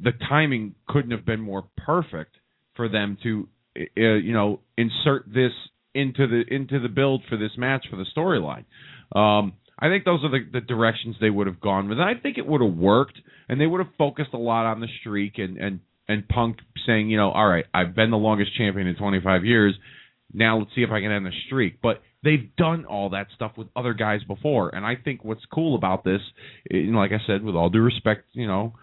the, 0.01 0.13
timing 0.29 0.75
couldn't 0.89 1.11
have 1.11 1.25
been 1.25 1.41
more 1.41 1.65
perfect 1.77 2.37
for 2.77 2.89
them 2.89 3.17
to 3.23 3.49
uh, 3.77 4.01
you 4.01 4.33
know 4.33 4.61
insert 4.77 5.27
this 5.27 5.53
into 5.95 6.27
the 6.27 6.43
into 6.55 6.81
the 6.81 6.89
build 6.89 7.23
for 7.29 7.37
this 7.37 7.53
match 7.57 7.87
for 7.91 7.97
the 7.97 8.07
storyline. 8.17 8.65
Um, 9.15 9.55
I 9.79 9.89
think 9.89 10.05
those 10.05 10.21
are 10.23 10.31
the, 10.31 10.47
the 10.53 10.61
directions 10.61 11.17
they 11.21 11.31
would 11.31 11.47
have 11.47 11.61
gone 11.61 11.89
with. 11.89 11.99
And 11.99 12.09
I 12.09 12.15
think 12.21 12.39
it 12.39 12.47
would 12.47 12.63
have 12.63 12.75
worked, 12.75 13.19
and 13.49 13.61
they 13.61 13.67
would 13.67 13.85
have 13.85 13.93
focused 13.99 14.31
a 14.33 14.39
lot 14.39 14.67
on 14.67 14.81
the 14.81 14.89
streak 15.01 15.39
and 15.39 15.57
and 15.57 15.81
and 16.09 16.29
Punk 16.29 16.59
saying, 16.87 17.11
you 17.11 17.17
know, 17.17 17.31
all 17.31 17.47
right, 17.47 17.65
I've 17.73 17.95
been 17.95 18.11
the 18.11 18.17
longest 18.17 18.57
champion 18.57 18.87
in 18.87 18.97
25 18.97 19.45
years. 19.45 19.75
Now 20.33 20.59
let's 20.59 20.71
see 20.75 20.83
if 20.83 20.91
I 20.91 21.01
can 21.01 21.13
end 21.13 21.27
the 21.27 21.33
streak. 21.47 21.81
But 21.83 22.03
they've 22.25 22.55
done 22.57 22.85
all 22.87 23.11
that 23.11 23.29
stuff 23.35 23.53
with 23.57 23.69
other 23.77 23.95
guys 23.95 24.23
before, 24.25 24.75
and 24.75 24.85
I 24.85 24.97
think 24.97 25.25
what's 25.25 25.45
cool 25.53 25.75
about 25.77 26.05
this, 26.05 26.21
like 26.71 27.13
I 27.13 27.27
said, 27.27 27.43
with 27.43 27.55
all 27.55 27.69
due 27.69 27.83
respect, 27.83 28.25
you 28.33 28.47
know, 28.47 28.75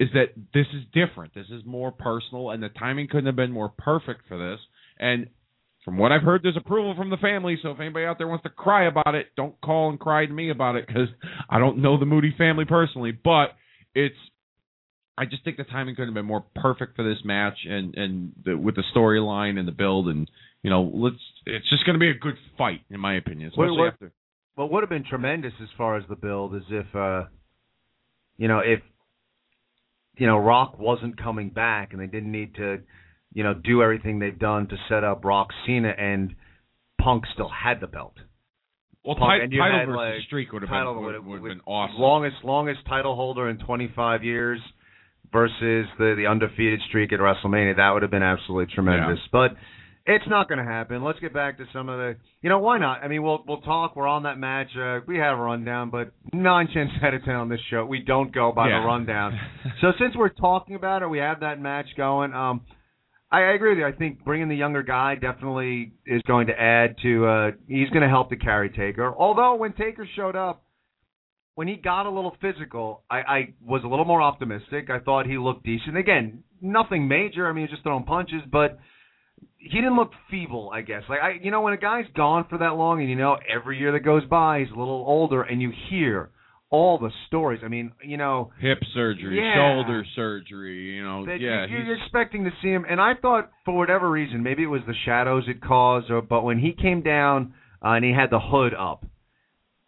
is 0.00 0.08
that 0.14 0.32
this 0.54 0.66
is 0.74 0.82
different. 0.94 1.34
This 1.34 1.48
is 1.50 1.62
more 1.66 1.92
personal, 1.92 2.50
and 2.50 2.62
the 2.62 2.70
timing 2.70 3.06
couldn't 3.06 3.26
have 3.26 3.36
been 3.36 3.52
more 3.52 3.68
perfect 3.68 4.22
for 4.26 4.38
this. 4.38 4.58
And 4.98 5.28
from 5.84 5.98
what 5.98 6.10
I've 6.10 6.22
heard, 6.22 6.42
there's 6.42 6.56
approval 6.56 6.94
from 6.96 7.10
the 7.10 7.18
family. 7.18 7.58
So 7.62 7.70
if 7.70 7.80
anybody 7.80 8.06
out 8.06 8.16
there 8.16 8.26
wants 8.26 8.42
to 8.44 8.48
cry 8.48 8.86
about 8.86 9.14
it, 9.14 9.26
don't 9.36 9.60
call 9.60 9.90
and 9.90 10.00
cry 10.00 10.24
to 10.24 10.32
me 10.32 10.50
about 10.50 10.76
it 10.76 10.86
because 10.86 11.08
I 11.50 11.58
don't 11.58 11.78
know 11.78 11.98
the 11.98 12.06
Moody 12.06 12.34
family 12.36 12.64
personally. 12.64 13.12
But 13.12 13.50
it's, 13.94 14.16
I 15.18 15.26
just 15.26 15.44
think 15.44 15.58
the 15.58 15.64
timing 15.64 15.96
couldn't 15.96 16.08
have 16.08 16.14
been 16.14 16.24
more 16.24 16.46
perfect 16.56 16.96
for 16.96 17.02
this 17.02 17.22
match, 17.22 17.58
and 17.66 17.94
and 17.94 18.32
the, 18.42 18.56
with 18.56 18.76
the 18.76 18.84
storyline 18.96 19.58
and 19.58 19.68
the 19.68 19.72
build, 19.72 20.08
and 20.08 20.30
you 20.62 20.70
know, 20.70 20.90
let's. 20.94 21.16
It's 21.44 21.68
just 21.68 21.84
going 21.84 21.94
to 21.94 22.00
be 22.00 22.08
a 22.08 22.14
good 22.14 22.36
fight, 22.56 22.80
in 22.88 23.00
my 23.00 23.16
opinion. 23.16 23.48
Especially 23.48 23.70
What- 23.72 23.78
what- 23.78 23.92
after. 23.92 24.12
What 24.56 24.72
would 24.72 24.82
have 24.82 24.90
been 24.90 25.04
tremendous 25.04 25.54
as 25.62 25.68
far 25.78 25.96
as 25.96 26.04
the 26.08 26.16
build 26.16 26.54
is 26.54 26.64
if, 26.68 26.94
uh, 26.94 27.24
you 28.36 28.46
know, 28.46 28.58
if 28.58 28.80
you 30.16 30.26
know 30.26 30.36
Rock 30.36 30.78
wasn't 30.78 31.16
coming 31.20 31.50
back 31.50 31.92
and 31.92 32.00
they 32.00 32.06
didn't 32.06 32.32
need 32.32 32.54
to, 32.56 32.78
you 33.32 33.42
know, 33.44 33.54
do 33.54 33.82
everything 33.82 34.18
they've 34.18 34.38
done 34.38 34.66
to 34.68 34.76
set 34.88 35.04
up 35.04 35.24
Rock 35.24 35.48
Cena 35.66 35.90
and 35.96 36.34
Punk 37.00 37.24
still 37.32 37.48
had 37.50 37.80
the 37.80 37.86
belt. 37.86 38.14
Well, 39.04 39.16
Punk, 39.16 39.50
you 39.50 39.58
title 39.60 39.78
had, 39.78 39.86
versus 39.86 39.96
like, 39.96 40.26
streak 40.26 40.52
would 40.52 40.62
have 40.62 40.68
title 40.68 40.94
been 40.94 41.04
would, 41.04 41.14
would- 41.14 41.24
would 41.26 41.42
would- 41.42 41.48
been 41.48 41.60
awesome. 41.66 41.96
Longest 42.00 42.36
longest 42.44 42.80
title 42.86 43.16
holder 43.16 43.48
in 43.48 43.58
25 43.58 44.22
years. 44.24 44.60
versus 45.32 45.86
the 45.98 46.14
the 46.16 46.26
undefeated 46.26 46.80
streak 46.88 47.12
at 47.12 47.20
WrestleMania. 47.20 47.76
That 47.76 47.90
would 47.92 48.02
have 48.02 48.10
been 48.10 48.22
absolutely 48.22 48.74
tremendous. 48.74 49.20
But 49.30 49.52
it's 50.16 50.28
not 50.28 50.48
going 50.48 50.58
to 50.58 50.64
happen. 50.64 51.02
Let's 51.04 51.18
get 51.20 51.32
back 51.32 51.58
to 51.58 51.64
some 51.72 51.88
of 51.88 51.98
the. 51.98 52.16
You 52.42 52.48
know 52.48 52.58
why 52.58 52.78
not? 52.78 53.02
I 53.02 53.08
mean, 53.08 53.22
we'll 53.22 53.42
we'll 53.46 53.60
talk. 53.60 53.96
We're 53.96 54.06
on 54.06 54.22
that 54.24 54.38
match. 54.38 54.68
Uh, 54.76 55.00
we 55.06 55.18
have 55.18 55.38
a 55.38 55.42
rundown, 55.42 55.90
but 55.90 56.12
nine 56.32 56.68
tenths 56.74 56.94
out 57.02 57.14
of 57.14 57.24
ten 57.24 57.34
on 57.34 57.48
this 57.48 57.60
show, 57.70 57.84
we 57.84 58.00
don't 58.00 58.32
go 58.34 58.52
by 58.52 58.68
Yeah. 58.68 58.80
the 58.80 58.86
rundown. 58.86 59.38
so 59.80 59.92
since 59.98 60.14
we're 60.16 60.28
talking 60.30 60.74
about 60.74 61.02
it, 61.02 61.08
we 61.08 61.18
have 61.18 61.40
that 61.40 61.60
match 61.60 61.86
going. 61.96 62.32
Um, 62.34 62.62
I, 63.30 63.38
I 63.42 63.52
agree 63.52 63.70
with 63.70 63.78
you. 63.78 63.86
I 63.86 63.92
think 63.92 64.24
bringing 64.24 64.48
the 64.48 64.56
younger 64.56 64.82
guy 64.82 65.14
definitely 65.14 65.92
is 66.06 66.22
going 66.26 66.48
to 66.48 66.60
add 66.60 66.96
to. 67.02 67.26
Uh, 67.26 67.50
he's 67.68 67.88
going 67.90 68.02
to 68.02 68.08
help 68.08 68.30
to 68.30 68.36
carry 68.36 68.70
Taker. 68.70 69.14
Although 69.16 69.54
when 69.56 69.72
Taker 69.74 70.08
showed 70.16 70.34
up, 70.36 70.64
when 71.54 71.68
he 71.68 71.76
got 71.76 72.06
a 72.06 72.10
little 72.10 72.34
physical, 72.40 73.02
I, 73.10 73.16
I 73.18 73.54
was 73.64 73.82
a 73.84 73.86
little 73.86 74.04
more 74.06 74.22
optimistic. 74.22 74.88
I 74.88 74.98
thought 74.98 75.26
he 75.26 75.36
looked 75.36 75.64
decent. 75.64 75.96
Again, 75.96 76.42
nothing 76.62 77.06
major. 77.06 77.46
I 77.48 77.52
mean, 77.52 77.58
he 77.58 77.62
was 77.64 77.70
just 77.72 77.82
throwing 77.82 78.04
punches, 78.04 78.40
but 78.50 78.78
he 79.60 79.78
didn't 79.78 79.96
look 79.96 80.10
feeble. 80.30 80.70
I 80.72 80.80
guess. 80.82 81.02
Like 81.08 81.20
I, 81.22 81.32
you 81.42 81.50
know, 81.50 81.60
when 81.60 81.72
a 81.72 81.78
guy's 81.78 82.06
gone 82.16 82.46
for 82.48 82.58
that 82.58 82.70
long, 82.76 83.00
and 83.00 83.08
you 83.10 83.16
know, 83.16 83.36
every 83.48 83.78
year 83.78 83.92
that 83.92 84.00
goes 84.00 84.24
by, 84.24 84.60
he's 84.60 84.68
a 84.74 84.78
little 84.78 85.04
older, 85.06 85.42
and 85.42 85.60
you 85.62 85.72
hear 85.88 86.30
all 86.70 86.98
the 86.98 87.10
stories. 87.26 87.60
I 87.64 87.68
mean, 87.68 87.92
you 88.04 88.16
know, 88.16 88.52
Hip 88.60 88.78
surgery, 88.94 89.36
Yeah. 89.38 89.54
shoulder 89.56 90.04
surgery. 90.14 90.94
You 90.96 91.02
know, 91.04 91.26
yeah. 91.26 91.66
you, 91.66 91.78
you're 91.78 91.96
expecting 92.00 92.44
to 92.44 92.50
see 92.62 92.68
him. 92.68 92.84
And 92.88 93.00
I 93.00 93.14
thought, 93.20 93.50
for 93.64 93.76
whatever 93.76 94.08
reason, 94.08 94.42
maybe 94.44 94.62
it 94.62 94.66
was 94.68 94.82
the 94.86 94.94
shadows 95.04 95.44
it 95.48 95.60
caused, 95.60 96.10
or 96.10 96.22
but 96.22 96.42
when 96.42 96.58
he 96.60 96.72
came 96.72 97.02
down 97.02 97.54
uh, 97.84 97.88
and 97.90 98.04
he 98.04 98.12
had 98.12 98.30
the 98.30 98.38
hood 98.40 98.72
up, 98.72 99.04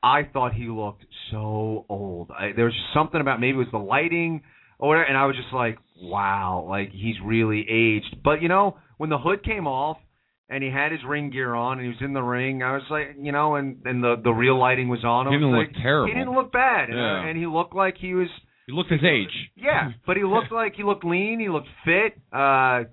I 0.02 0.24
thought 0.24 0.54
he 0.54 0.64
looked 0.66 1.04
so 1.30 1.86
old. 1.88 2.30
I, 2.36 2.50
there 2.56 2.64
was 2.64 2.74
something 2.92 3.20
about 3.20 3.38
maybe 3.40 3.54
it 3.54 3.58
was 3.58 3.68
the 3.70 3.78
lighting 3.78 4.42
or 4.80 4.88
whatever, 4.88 5.04
and 5.06 5.16
I 5.16 5.26
was 5.26 5.36
just 5.36 5.54
like, 5.54 5.78
wow, 6.02 6.66
like 6.68 6.90
he's 6.90 7.14
really 7.24 7.64
aged. 7.70 8.16
But 8.24 8.42
you 8.42 8.48
know, 8.48 8.76
when 9.02 9.10
the 9.10 9.18
hood 9.18 9.42
came 9.42 9.66
off 9.66 9.96
and 10.48 10.62
he 10.62 10.70
had 10.70 10.92
his 10.92 11.00
ring 11.04 11.30
gear 11.30 11.54
on 11.54 11.78
and 11.78 11.82
he 11.82 11.88
was 11.88 12.00
in 12.00 12.12
the 12.12 12.22
ring, 12.22 12.62
I 12.62 12.74
was 12.74 12.82
like, 12.88 13.16
you 13.20 13.32
know, 13.32 13.56
and 13.56 13.82
and 13.84 14.00
the 14.04 14.14
the 14.22 14.30
real 14.30 14.56
lighting 14.56 14.88
was 14.88 15.02
on. 15.04 15.26
I 15.26 15.30
He 15.30 15.36
didn't 15.38 15.50
like, 15.56 15.68
look 15.72 15.82
terrible. 15.82 16.06
He 16.06 16.14
didn't 16.18 16.34
look 16.34 16.52
bad, 16.52 16.88
and, 16.88 16.96
Yeah. 16.98 17.24
and 17.26 17.36
he 17.36 17.46
looked 17.46 17.74
like 17.74 17.96
he 17.98 18.14
was. 18.14 18.28
he 18.68 18.72
looked 18.72 18.92
his 18.92 19.02
age. 19.02 19.34
Yeah, 19.56 19.90
but 20.06 20.16
he 20.16 20.22
looked 20.22 20.52
like 20.60 20.74
he 20.76 20.84
looked 20.84 21.04
lean. 21.04 21.40
He 21.40 21.48
looked 21.48 21.66
fit. 21.84 22.12
Uh, 22.32 22.84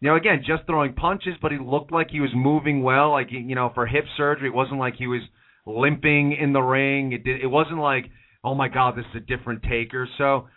you 0.00 0.08
know, 0.08 0.16
again, 0.16 0.38
just 0.46 0.62
throwing 0.66 0.94
punches, 0.94 1.34
but 1.42 1.52
he 1.52 1.58
looked 1.58 1.92
like 1.92 2.08
he 2.10 2.20
was 2.20 2.30
moving 2.34 2.82
well. 2.82 3.10
Like 3.10 3.28
you 3.30 3.54
know, 3.54 3.70
for 3.74 3.84
hip 3.86 4.06
surgery, 4.16 4.48
it 4.48 4.54
wasn't 4.54 4.80
like 4.80 4.94
he 4.94 5.06
was 5.06 5.22
limping 5.66 6.32
in 6.32 6.52
the 6.54 6.62
ring. 6.62 7.12
It 7.12 7.24
did. 7.24 7.42
It 7.42 7.48
wasn't 7.48 7.80
like, 7.80 8.06
oh 8.42 8.54
my 8.54 8.68
God, 8.68 8.96
this 8.96 9.04
is 9.10 9.16
a 9.22 9.24
different 9.32 9.62
Taker. 9.64 10.08
So, 10.16 10.48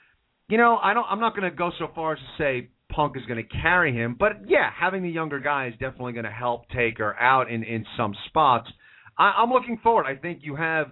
you 0.47 0.57
know, 0.57 0.77
I 0.77 0.93
don't. 0.93 1.05
I'm 1.09 1.19
not 1.19 1.35
going 1.35 1.49
to 1.51 1.55
go 1.55 1.71
so 1.79 1.87
far 1.93 2.13
as 2.13 2.19
to 2.19 2.25
say 2.37 2.69
Punk 2.91 3.17
is 3.17 3.23
going 3.25 3.43
to 3.43 3.61
carry 3.61 3.93
him, 3.93 4.15
but 4.19 4.47
yeah, 4.47 4.69
having 4.77 5.03
the 5.03 5.09
younger 5.09 5.39
guy 5.39 5.67
is 5.67 5.73
definitely 5.73 6.13
going 6.13 6.25
to 6.25 6.31
help 6.31 6.69
Taker 6.69 7.15
out 7.19 7.49
in 7.49 7.63
in 7.63 7.85
some 7.97 8.13
spots. 8.27 8.69
I, 9.17 9.33
I'm 9.37 9.49
looking 9.49 9.79
forward. 9.81 10.05
I 10.05 10.15
think 10.15 10.39
you 10.43 10.55
have 10.55 10.91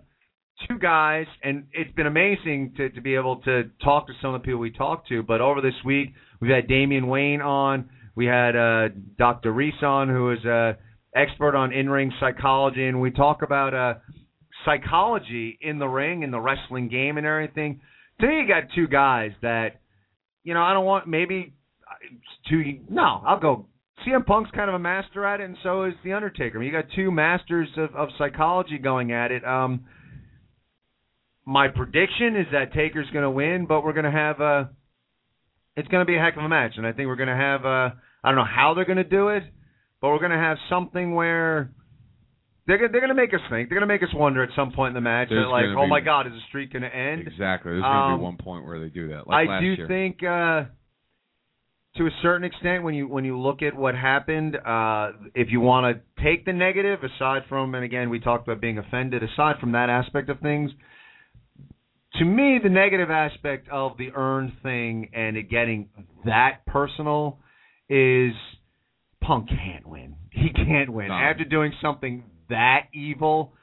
two 0.67 0.77
guys, 0.77 1.25
and 1.43 1.67
it's 1.71 1.93
been 1.95 2.07
amazing 2.07 2.73
to 2.77 2.89
to 2.89 3.01
be 3.01 3.15
able 3.15 3.37
to 3.41 3.69
talk 3.83 4.07
to 4.07 4.13
some 4.21 4.33
of 4.33 4.41
the 4.41 4.45
people 4.45 4.59
we 4.59 4.71
talked 4.71 5.07
to. 5.09 5.23
But 5.23 5.41
over 5.41 5.61
this 5.61 5.73
week, 5.85 6.13
we've 6.41 6.51
had 6.51 6.67
Damian 6.67 7.07
Wayne 7.07 7.41
on. 7.41 7.89
We 8.15 8.25
had 8.25 8.55
uh, 8.55 8.89
Dr. 9.17 9.51
Reese 9.51 9.81
on, 9.81 10.09
who 10.09 10.31
is 10.31 10.43
a 10.45 10.77
expert 11.15 11.55
on 11.55 11.71
in-ring 11.71 12.11
psychology, 12.19 12.85
and 12.85 12.99
we 13.01 13.11
talk 13.11 13.41
about 13.41 13.73
uh, 13.73 13.99
psychology 14.65 15.57
in 15.61 15.79
the 15.79 15.87
ring, 15.87 16.23
in 16.23 16.31
the 16.31 16.39
wrestling 16.39 16.89
game, 16.89 17.17
and 17.17 17.25
everything. 17.25 17.81
To 18.19 18.27
me, 18.27 18.41
you 18.41 18.47
got 18.47 18.63
two 18.75 18.87
guys 18.87 19.31
that, 19.41 19.79
you 20.43 20.53
know, 20.53 20.61
I 20.61 20.73
don't 20.73 20.85
want 20.85 21.07
maybe 21.07 21.53
two. 22.49 22.79
No, 22.89 23.21
I'll 23.25 23.39
go. 23.39 23.65
CM 24.07 24.25
Punk's 24.25 24.49
kind 24.51 24.69
of 24.69 24.75
a 24.75 24.79
master 24.79 25.25
at 25.25 25.41
it, 25.41 25.43
and 25.45 25.57
so 25.61 25.83
is 25.83 25.93
the 26.05 26.13
Undertaker. 26.13 26.57
I 26.57 26.61
mean, 26.61 26.67
you 26.67 26.81
got 26.81 26.89
two 26.95 27.11
masters 27.11 27.67
of, 27.75 27.93
of 27.95 28.09
psychology 28.17 28.77
going 28.77 29.11
at 29.11 29.31
it. 29.31 29.43
Um, 29.45 29.85
my 31.45 31.67
prediction 31.67 32.35
is 32.37 32.45
that 32.53 32.73
Taker's 32.73 33.07
going 33.11 33.23
to 33.23 33.29
win, 33.31 33.65
but 33.67 33.83
we're 33.83 33.93
going 33.93 34.05
to 34.05 34.11
have 34.11 34.39
a. 34.39 34.69
It's 35.75 35.87
going 35.87 36.01
to 36.01 36.05
be 36.05 36.15
a 36.17 36.19
heck 36.21 36.37
of 36.37 36.43
a 36.43 36.49
match, 36.49 36.73
and 36.77 36.85
I 36.85 36.91
think 36.93 37.07
we're 37.07 37.15
going 37.15 37.29
to 37.29 37.35
have 37.35 37.65
a. 37.65 37.93
I 38.23 38.29
don't 38.29 38.35
know 38.35 38.45
how 38.45 38.73
they're 38.73 38.85
going 38.85 38.97
to 38.97 39.03
do 39.03 39.29
it, 39.29 39.43
but 40.01 40.09
we're 40.09 40.19
going 40.19 40.31
to 40.31 40.37
have 40.37 40.57
something 40.69 41.15
where 41.15 41.71
they're 42.67 42.77
they're 42.77 43.01
going 43.01 43.09
to 43.09 43.13
make 43.15 43.33
us 43.33 43.39
think. 43.49 43.69
They're 43.69 43.79
going 43.79 43.87
to 43.87 43.93
make 43.93 44.03
us 44.03 44.13
wonder 44.13 44.43
at 44.43 44.49
some 44.55 44.71
point 44.71 44.89
in 44.89 44.95
the 44.95 45.01
match. 45.01 45.29
There's 45.29 45.45
that 45.45 45.49
like, 45.49 45.65
oh 45.77 45.83
be- 45.83 45.89
my 45.89 46.01
God, 46.01 46.27
is 46.27 46.33
the 46.33 46.39
streak 46.49 46.71
going 46.73 46.83
to 46.83 46.93
end? 46.95 47.21
Exactly. 47.27 47.71
There's 47.71 47.83
going 47.83 47.93
to 47.93 48.13
Um, 48.13 48.19
be 48.19 48.23
one 48.23 48.37
point 48.37 48.65
where 48.65 48.79
they 48.79 48.89
do 48.89 49.09
that, 49.09 49.27
like 49.27 49.49
I 49.49 49.59
do 49.61 49.65
year. 49.67 49.87
think, 49.87 50.21
uh, 50.23 50.63
to 51.97 52.05
a 52.05 52.09
certain 52.21 52.43
extent, 52.43 52.83
when 52.83 52.93
you 52.93 53.07
when 53.07 53.25
you 53.25 53.39
look 53.39 53.61
at 53.61 53.75
what 53.75 53.95
happened, 53.95 54.55
uh, 54.55 55.11
if 55.33 55.49
you 55.51 55.59
want 55.59 55.97
to 55.97 56.23
take 56.23 56.45
the 56.45 56.53
negative, 56.53 56.99
aside 57.03 57.43
from, 57.49 57.73
and 57.75 57.83
again, 57.83 58.09
we 58.09 58.19
talked 58.19 58.47
about 58.47 58.61
being 58.61 58.77
offended. 58.77 59.23
Aside 59.23 59.55
from 59.59 59.71
that 59.71 59.89
aspect 59.89 60.29
of 60.29 60.39
things, 60.39 60.71
to 62.15 62.25
me, 62.25 62.59
the 62.61 62.69
negative 62.69 63.09
aspect 63.09 63.67
of 63.69 63.97
the 63.97 64.11
earned 64.15 64.53
thing 64.63 65.09
and 65.13 65.37
it 65.37 65.49
getting 65.49 65.89
that 66.25 66.65
personal 66.67 67.39
is 67.89 68.33
Punk 69.21 69.49
can't 69.49 69.85
win. 69.85 70.15
He 70.31 70.49
can't 70.49 70.89
win 70.91 71.09
No. 71.09 71.13
after 71.13 71.43
doing 71.43 71.71
something 71.81 72.23
that 72.49 72.87
evil. 72.93 73.53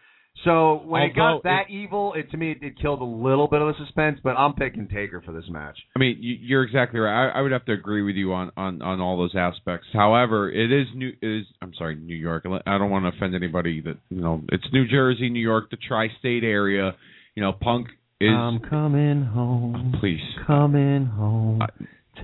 So 0.44 0.82
when 0.84 1.02
it 1.02 1.16
got 1.16 1.42
that 1.44 1.70
evil, 1.70 2.12
it 2.14 2.30
to 2.30 2.36
me 2.36 2.52
it, 2.52 2.58
it 2.62 2.78
killed 2.80 3.00
a 3.00 3.04
little 3.04 3.48
bit 3.48 3.62
of 3.62 3.68
the 3.68 3.84
suspense. 3.84 4.20
But 4.22 4.36
I'm 4.36 4.52
picking 4.54 4.86
Taker 4.86 5.20
for 5.24 5.32
this 5.32 5.44
match. 5.48 5.76
I 5.96 5.98
mean, 5.98 6.18
you- 6.20 6.38
you're 6.40 6.62
exactly 6.62 7.00
right. 7.00 7.28
I, 7.30 7.38
I 7.38 7.40
would 7.40 7.52
have 7.52 7.64
to 7.64 7.72
agree 7.72 8.02
with 8.02 8.16
you 8.16 8.32
on, 8.32 8.52
on, 8.56 8.82
on 8.82 9.00
all 9.00 9.16
those 9.16 9.34
aspects. 9.34 9.86
However, 9.92 10.50
it 10.50 10.70
is 10.70 10.86
new. 10.94 11.12
It 11.20 11.26
is 11.40 11.46
I'm 11.62 11.72
sorry, 11.74 11.96
New 11.96 12.14
York. 12.14 12.44
I 12.66 12.78
don't 12.78 12.90
want 12.90 13.04
to 13.04 13.16
offend 13.16 13.34
anybody 13.34 13.80
that 13.80 13.96
you 14.10 14.20
know. 14.20 14.42
It's 14.52 14.66
New 14.72 14.86
Jersey, 14.86 15.30
New 15.30 15.40
York, 15.40 15.70
the 15.70 15.78
tri-state 15.78 16.44
area. 16.44 16.94
You 17.34 17.42
know, 17.42 17.52
Punk 17.52 17.88
is. 18.20 18.30
I'm 18.30 18.60
coming 18.60 19.24
home. 19.24 19.94
please. 20.00 20.20
Coming 20.46 21.06
home. 21.06 21.60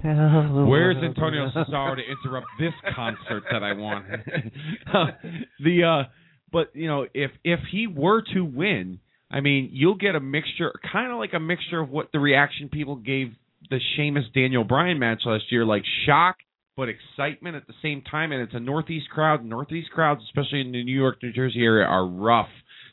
Tell 0.02 0.54
the 0.54 0.64
Where's 0.64 0.96
Antonio 1.02 1.50
Cesaro 1.50 1.96
to 1.96 2.02
interrupt 2.02 2.46
this 2.58 2.72
concert 2.94 3.42
that 3.50 3.62
I 3.62 3.72
want? 3.74 4.06
the 5.64 5.82
uh 5.84 6.08
but 6.52 6.74
you 6.74 6.86
know, 6.86 7.06
if 7.14 7.30
if 7.44 7.60
he 7.70 7.86
were 7.86 8.22
to 8.34 8.44
win, 8.44 9.00
I 9.30 9.40
mean, 9.40 9.70
you'll 9.72 9.96
get 9.96 10.14
a 10.14 10.20
mixture 10.20 10.72
kind 10.92 11.12
of 11.12 11.18
like 11.18 11.32
a 11.34 11.40
mixture 11.40 11.80
of 11.80 11.90
what 11.90 12.10
the 12.12 12.18
reaction 12.18 12.68
people 12.68 12.96
gave 12.96 13.32
the 13.70 13.78
Sheamus 13.96 14.24
Daniel 14.34 14.64
Bryan 14.64 14.98
match 14.98 15.22
last 15.24 15.44
year, 15.50 15.64
like 15.64 15.84
shock 16.06 16.36
but 16.74 16.88
excitement 16.88 17.54
at 17.54 17.66
the 17.66 17.74
same 17.82 18.02
time 18.02 18.32
and 18.32 18.40
it's 18.40 18.54
a 18.54 18.60
northeast 18.60 19.08
crowd. 19.10 19.44
Northeast 19.44 19.90
crowds, 19.90 20.22
especially 20.24 20.62
in 20.62 20.72
the 20.72 20.82
New 20.82 20.94
York, 20.98 21.22
New 21.22 21.32
Jersey 21.32 21.62
area 21.62 21.86
are 21.86 22.06
rough 22.06 22.48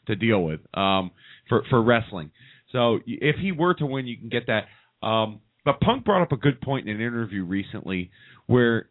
to 0.07 0.15
deal 0.15 0.43
with 0.43 0.59
um 0.73 1.11
for 1.47 1.63
for 1.69 1.81
wrestling. 1.81 2.31
So 2.71 2.99
if 3.05 3.37
he 3.37 3.51
were 3.51 3.73
to 3.75 3.85
win, 3.85 4.07
you 4.07 4.17
can 4.17 4.29
get 4.29 4.47
that. 4.47 4.65
Um, 5.05 5.41
but 5.65 5.79
Punk 5.81 6.05
brought 6.05 6.21
up 6.21 6.31
a 6.31 6.37
good 6.37 6.61
point 6.61 6.87
in 6.87 6.95
an 6.95 7.01
interview 7.01 7.43
recently 7.43 8.11
where, 8.47 8.88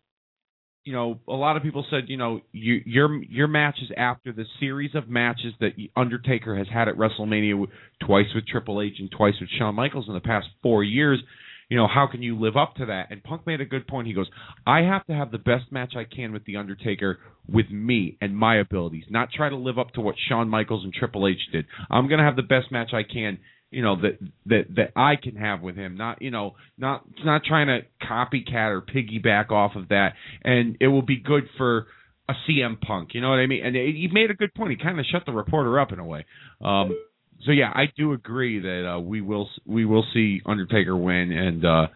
you 0.89 0.94
know, 0.94 1.20
a 1.28 1.35
lot 1.35 1.59
of 1.59 1.62
people 1.62 1.85
said, 1.90 2.05
you 2.06 2.16
know, 2.16 2.40
you, 2.51 2.81
your 2.86 3.23
your 3.24 3.47
matches 3.47 3.90
after 3.94 4.32
the 4.32 4.47
series 4.59 4.94
of 4.94 5.06
matches 5.06 5.52
that 5.60 5.73
Undertaker 5.94 6.56
has 6.56 6.66
had 6.73 6.89
at 6.89 6.94
WrestleMania, 6.94 7.66
twice 8.06 8.24
with 8.35 8.47
Triple 8.47 8.81
H 8.81 8.94
and 8.98 9.10
twice 9.10 9.35
with 9.39 9.51
Shawn 9.59 9.74
Michaels 9.74 10.06
in 10.09 10.15
the 10.15 10.20
past 10.20 10.47
four 10.62 10.82
years. 10.82 11.23
You 11.69 11.77
know, 11.77 11.86
how 11.86 12.06
can 12.10 12.23
you 12.23 12.40
live 12.40 12.56
up 12.56 12.77
to 12.77 12.86
that? 12.86 13.09
And 13.10 13.23
Punk 13.23 13.47
made 13.47 13.60
a 13.60 13.66
good 13.66 13.86
point. 13.86 14.09
He 14.09 14.15
goes, 14.15 14.31
I 14.66 14.78
have 14.81 15.05
to 15.09 15.12
have 15.12 15.31
the 15.31 15.36
best 15.36 15.70
match 15.70 15.93
I 15.94 16.05
can 16.05 16.32
with 16.32 16.47
The 16.47 16.56
Undertaker 16.56 17.19
with 17.47 17.69
me 17.70 18.16
and 18.23 18.35
my 18.35 18.56
abilities, 18.56 19.05
not 19.10 19.28
try 19.31 19.51
to 19.51 19.56
live 19.56 19.78
up 19.78 19.93
to 19.93 20.01
what 20.01 20.15
Shawn 20.31 20.48
Michaels 20.48 20.85
and 20.85 20.94
Triple 20.94 21.28
H 21.28 21.36
did. 21.52 21.66
I'm 21.90 22.09
going 22.09 22.20
to 22.20 22.24
have 22.24 22.36
the 22.36 22.43
best 22.43 22.73
match 22.73 22.94
I 22.94 23.02
can 23.02 23.40
you 23.70 23.82
know 23.82 23.96
that 24.00 24.18
that 24.46 24.62
that 24.76 24.92
I 24.96 25.16
can 25.16 25.36
have 25.36 25.60
with 25.60 25.76
him. 25.76 25.96
Not 25.96 26.22
you 26.22 26.30
know 26.30 26.54
not 26.76 27.04
not 27.24 27.42
trying 27.44 27.66
to 27.66 27.80
copycat 28.06 28.70
or 28.70 28.82
piggyback 28.82 29.50
off 29.50 29.76
of 29.76 29.88
that. 29.88 30.14
And 30.42 30.76
it 30.80 30.88
will 30.88 31.02
be 31.02 31.16
good 31.16 31.44
for 31.56 31.86
a 32.28 32.34
CM 32.48 32.80
Punk. 32.80 33.10
You 33.12 33.20
know 33.20 33.30
what 33.30 33.38
I 33.38 33.46
mean? 33.46 33.64
And 33.64 33.74
he 33.74 34.08
made 34.12 34.30
a 34.30 34.34
good 34.34 34.54
point. 34.54 34.70
He 34.70 34.76
kind 34.76 34.98
of 34.98 35.06
shut 35.10 35.24
the 35.26 35.32
reporter 35.32 35.78
up 35.78 35.92
in 35.92 35.98
a 35.98 36.04
way. 36.04 36.24
Um 36.62 36.96
so 37.44 37.52
yeah 37.52 37.70
I 37.74 37.84
do 37.96 38.12
agree 38.12 38.60
that 38.60 38.94
uh, 38.96 39.00
we 39.00 39.20
will 39.20 39.48
we 39.66 39.84
will 39.84 40.04
see 40.14 40.40
Undertaker 40.46 40.96
win 40.96 41.32
and 41.32 41.64
uh 41.64 41.86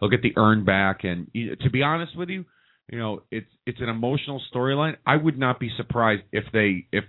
he'll 0.00 0.10
get 0.10 0.22
the 0.22 0.32
urn 0.36 0.64
back. 0.64 1.04
And 1.04 1.30
to 1.62 1.70
be 1.70 1.82
honest 1.82 2.16
with 2.16 2.30
you 2.30 2.44
you 2.90 2.98
know 2.98 3.22
it's 3.30 3.50
it's 3.66 3.80
an 3.80 3.90
emotional 3.90 4.40
storyline. 4.54 4.96
I 5.06 5.16
would 5.16 5.38
not 5.38 5.60
be 5.60 5.70
surprised 5.76 6.22
if 6.32 6.44
they 6.52 6.86
if 6.90 7.04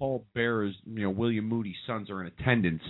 Paul 0.00 0.26
Bearer's, 0.34 0.74
you 0.86 1.02
know, 1.04 1.10
William 1.10 1.48
Moody's 1.48 1.76
sons 1.86 2.10
are 2.10 2.20
in 2.22 2.26
attendance. 2.26 2.82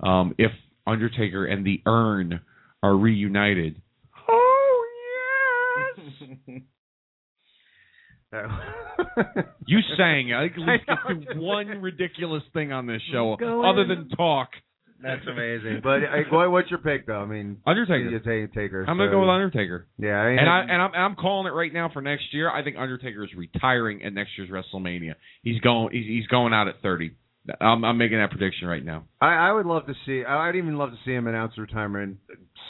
Um, 0.00 0.34
if 0.38 0.52
Undertaker 0.86 1.44
and 1.44 1.66
the 1.66 1.82
Urn 1.86 2.40
are 2.82 2.96
reunited, 2.96 3.82
Oh 4.28 4.84
yes. 5.98 6.62
you 9.66 9.78
sang. 9.96 10.32
I 10.32 10.46
at 10.46 10.56
least 10.56 10.86
get 10.86 11.32
to 11.34 11.38
one 11.38 11.66
ridiculous 11.82 12.42
thing 12.54 12.72
on 12.72 12.86
this 12.86 13.02
show, 13.12 13.36
Go 13.38 13.68
other 13.68 13.82
in. 13.82 13.88
than 13.88 14.08
talk. 14.10 14.48
That's 15.02 15.26
amazing. 15.26 15.80
But 15.82 16.04
uh, 16.04 16.30
Goy, 16.30 16.48
what's 16.48 16.70
your 16.70 16.78
pick 16.78 17.06
though? 17.06 17.20
I 17.20 17.26
mean, 17.26 17.58
Undertaker. 17.66 18.08
You 18.08 18.18
take 18.18 18.54
Taker. 18.54 18.84
I'm 18.88 18.96
gonna 18.96 19.08
so- 19.08 19.12
go 19.12 19.20
with 19.20 19.28
Undertaker. 19.28 19.86
Yeah, 19.98 20.16
I 20.16 20.30
mean, 20.30 20.38
And 20.38 20.48
I 20.48 20.60
and 20.62 20.82
I'm 20.82 20.94
and 20.94 21.02
I'm 21.02 21.14
calling 21.16 21.46
it 21.46 21.54
right 21.54 21.72
now 21.72 21.90
for 21.92 22.00
next 22.00 22.32
year. 22.32 22.50
I 22.50 22.62
think 22.62 22.76
Undertaker 22.78 23.24
is 23.24 23.30
retiring 23.36 24.02
at 24.04 24.12
next 24.12 24.30
year's 24.38 24.50
WrestleMania. 24.50 25.14
He's 25.42 25.60
going 25.60 25.92
he's, 25.92 26.06
he's 26.06 26.26
going 26.28 26.52
out 26.52 26.68
at 26.68 26.80
30. 26.82 27.12
I'm 27.60 27.84
I'm 27.84 27.98
making 27.98 28.18
that 28.18 28.30
prediction 28.30 28.68
right 28.68 28.84
now. 28.84 29.04
I, 29.20 29.48
I 29.48 29.52
would 29.52 29.66
love 29.66 29.86
to 29.86 29.94
see. 30.06 30.24
I'd 30.24 30.54
even 30.56 30.76
love 30.76 30.90
to 30.90 30.98
see 31.04 31.12
him 31.12 31.26
announce 31.26 31.58
retirement 31.58 32.18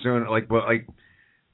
soon. 0.03 0.27
Like, 0.29 0.49
but 0.49 0.65
like, 0.65 0.87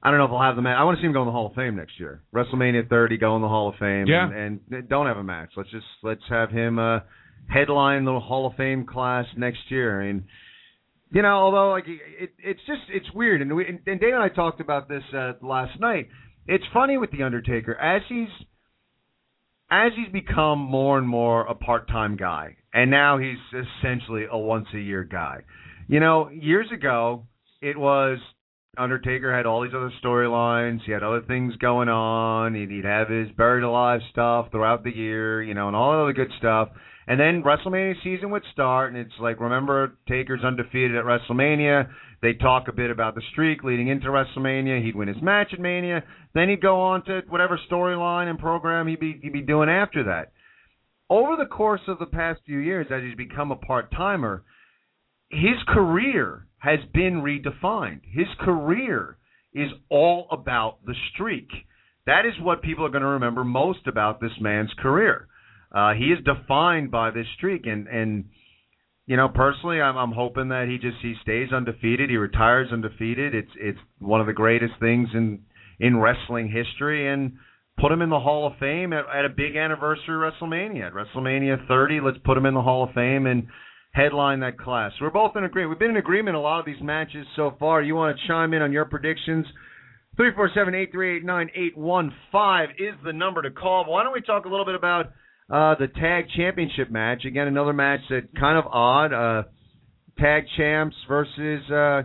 I 0.02 0.10
don't 0.10 0.18
know 0.18 0.26
if 0.26 0.30
I'll 0.30 0.42
have 0.42 0.56
the 0.56 0.62
match. 0.62 0.76
I 0.78 0.84
want 0.84 0.98
to 0.98 1.02
see 1.02 1.06
him 1.06 1.12
go 1.12 1.22
in 1.22 1.26
the 1.26 1.32
Hall 1.32 1.46
of 1.46 1.54
Fame 1.54 1.74
next 1.74 1.98
year. 1.98 2.22
WrestleMania 2.32 2.88
30, 2.88 3.16
go 3.18 3.34
in 3.34 3.42
the 3.42 3.48
Hall 3.48 3.68
of 3.68 3.74
Fame. 3.80 4.06
Yeah. 4.06 4.30
And, 4.30 4.60
and 4.70 4.88
don't 4.88 5.06
have 5.06 5.16
a 5.16 5.24
match. 5.24 5.50
Let's 5.56 5.70
just 5.70 5.86
let's 6.04 6.22
have 6.28 6.50
him 6.50 6.78
uh, 6.78 7.00
headline 7.48 8.04
the 8.04 8.20
Hall 8.20 8.46
of 8.46 8.54
Fame 8.54 8.86
class 8.86 9.26
next 9.36 9.58
year. 9.68 10.00
I 10.00 10.06
mean, 10.06 10.24
you 11.10 11.22
know, 11.22 11.28
although 11.28 11.70
like 11.70 11.84
it, 11.86 12.30
it's 12.38 12.60
just 12.66 12.82
it's 12.88 13.10
weird. 13.14 13.42
And 13.42 13.54
we 13.54 13.66
and 13.66 14.00
Dave 14.00 14.14
and 14.14 14.22
I 14.22 14.28
talked 14.28 14.60
about 14.60 14.88
this 14.88 15.02
uh, 15.16 15.32
last 15.42 15.78
night. 15.80 16.08
It's 16.46 16.64
funny 16.72 16.96
with 16.96 17.10
the 17.10 17.22
Undertaker 17.22 17.74
as 17.74 18.02
he's 18.08 18.28
as 19.70 19.92
he's 19.96 20.12
become 20.12 20.58
more 20.58 20.98
and 20.98 21.06
more 21.06 21.42
a 21.42 21.54
part-time 21.54 22.16
guy, 22.16 22.56
and 22.72 22.90
now 22.90 23.18
he's 23.18 23.36
essentially 23.52 24.24
a 24.30 24.38
once-a-year 24.38 25.04
guy. 25.04 25.40
You 25.88 26.00
know, 26.00 26.30
years 26.30 26.68
ago 26.72 27.26
it 27.60 27.78
was 27.78 28.18
Undertaker 28.78 29.34
had 29.34 29.46
all 29.46 29.62
these 29.62 29.74
other 29.74 29.92
storylines. 30.02 30.80
He 30.86 30.92
had 30.92 31.02
other 31.02 31.22
things 31.22 31.56
going 31.56 31.88
on. 31.88 32.54
He'd, 32.54 32.70
he'd 32.70 32.84
have 32.84 33.08
his 33.08 33.28
buried 33.36 33.64
alive 33.64 34.00
stuff 34.10 34.50
throughout 34.50 34.84
the 34.84 34.94
year, 34.94 35.42
you 35.42 35.54
know, 35.54 35.66
and 35.66 35.76
all 35.76 35.92
that 35.92 35.98
other 35.98 36.12
good 36.12 36.32
stuff. 36.38 36.68
And 37.08 37.18
then 37.18 37.42
WrestleMania 37.42 37.94
season 38.04 38.30
would 38.32 38.42
start, 38.52 38.92
and 38.92 39.00
it's 39.00 39.18
like, 39.18 39.40
remember, 39.40 39.94
Taker's 40.06 40.44
undefeated 40.44 40.94
at 40.94 41.06
WrestleMania. 41.06 41.88
They 42.20 42.34
talk 42.34 42.68
a 42.68 42.72
bit 42.72 42.90
about 42.90 43.14
the 43.14 43.22
streak 43.32 43.64
leading 43.64 43.88
into 43.88 44.08
WrestleMania. 44.08 44.84
He'd 44.84 44.94
win 44.94 45.08
his 45.08 45.22
match 45.22 45.48
at 45.54 45.58
Mania. 45.58 46.04
Then 46.34 46.50
he'd 46.50 46.60
go 46.60 46.78
on 46.82 47.02
to 47.06 47.22
whatever 47.30 47.58
storyline 47.70 48.28
and 48.28 48.38
program 48.38 48.88
he'd 48.88 49.00
be 49.00 49.18
he'd 49.22 49.32
be 49.32 49.40
doing 49.40 49.70
after 49.70 50.04
that. 50.04 50.32
Over 51.08 51.36
the 51.36 51.48
course 51.48 51.80
of 51.88 51.98
the 51.98 52.04
past 52.04 52.40
few 52.44 52.58
years, 52.58 52.88
as 52.90 53.02
he's 53.02 53.16
become 53.16 53.52
a 53.52 53.56
part 53.56 53.90
timer, 53.90 54.44
his 55.30 55.56
career 55.66 56.46
has 56.58 56.80
been 56.92 57.22
redefined. 57.22 58.00
His 58.04 58.26
career 58.38 59.16
is 59.54 59.70
all 59.88 60.26
about 60.30 60.84
the 60.84 60.94
streak. 61.14 61.48
That 62.04 62.26
is 62.26 62.34
what 62.42 62.60
people 62.60 62.84
are 62.84 62.90
going 62.90 63.00
to 63.00 63.08
remember 63.08 63.44
most 63.44 63.86
about 63.86 64.20
this 64.20 64.38
man's 64.40 64.74
career. 64.78 65.28
Uh, 65.72 65.92
he 65.94 66.06
is 66.06 66.18
defined 66.24 66.90
by 66.90 67.10
this 67.10 67.26
streak, 67.36 67.66
and 67.66 67.86
and 67.88 68.24
you 69.06 69.16
know 69.16 69.28
personally, 69.28 69.80
I'm 69.80 69.96
I'm 69.96 70.12
hoping 70.12 70.48
that 70.48 70.68
he 70.68 70.78
just 70.78 70.98
he 71.02 71.14
stays 71.22 71.52
undefeated. 71.52 72.10
He 72.10 72.16
retires 72.16 72.68
undefeated. 72.72 73.34
It's 73.34 73.50
it's 73.56 73.78
one 73.98 74.20
of 74.20 74.26
the 74.26 74.32
greatest 74.32 74.74
things 74.80 75.08
in 75.14 75.42
in 75.78 75.98
wrestling 75.98 76.50
history, 76.50 77.12
and 77.12 77.32
put 77.78 77.92
him 77.92 78.02
in 78.02 78.10
the 78.10 78.20
Hall 78.20 78.46
of 78.46 78.58
Fame 78.58 78.92
at, 78.92 79.04
at 79.14 79.24
a 79.24 79.28
big 79.28 79.56
anniversary 79.56 80.16
WrestleMania, 80.16 80.88
at 80.88 80.92
WrestleMania 80.92 81.66
30. 81.68 82.00
Let's 82.00 82.18
put 82.24 82.36
him 82.36 82.46
in 82.46 82.54
the 82.54 82.62
Hall 82.62 82.84
of 82.84 82.94
Fame 82.94 83.26
and 83.26 83.46
headline 83.92 84.40
that 84.40 84.58
class. 84.58 84.92
We're 85.00 85.10
both 85.10 85.36
in 85.36 85.44
agreement. 85.44 85.70
We've 85.70 85.78
been 85.78 85.90
in 85.90 85.96
agreement 85.96 86.36
a 86.36 86.40
lot 86.40 86.60
of 86.60 86.66
these 86.66 86.82
matches 86.82 87.26
so 87.36 87.54
far. 87.58 87.82
You 87.82 87.94
want 87.94 88.16
to 88.16 88.26
chime 88.26 88.52
in 88.54 88.62
on 88.62 88.72
your 88.72 88.84
predictions? 88.84 89.46
Three 90.16 90.30
four 90.34 90.50
seven 90.54 90.74
eight 90.74 90.90
three 90.92 91.16
eight 91.16 91.24
nine 91.24 91.48
eight 91.54 91.76
one 91.76 92.12
five 92.32 92.70
is 92.78 92.94
the 93.04 93.12
number 93.12 93.42
to 93.42 93.50
call. 93.50 93.84
Why 93.84 94.02
don't 94.02 94.12
we 94.12 94.20
talk 94.20 94.46
a 94.46 94.48
little 94.48 94.64
bit 94.64 94.74
about 94.74 95.12
uh, 95.50 95.74
the 95.76 95.88
tag 95.88 96.26
championship 96.36 96.90
match? 96.90 97.24
Again, 97.24 97.46
another 97.46 97.72
match 97.72 98.00
that 98.10 98.28
kind 98.38 98.58
of 98.58 98.66
odd. 98.72 99.12
Uh, 99.12 99.42
tag 100.18 100.44
champs 100.56 100.96
versus 101.08 101.62
uh, 101.70 102.02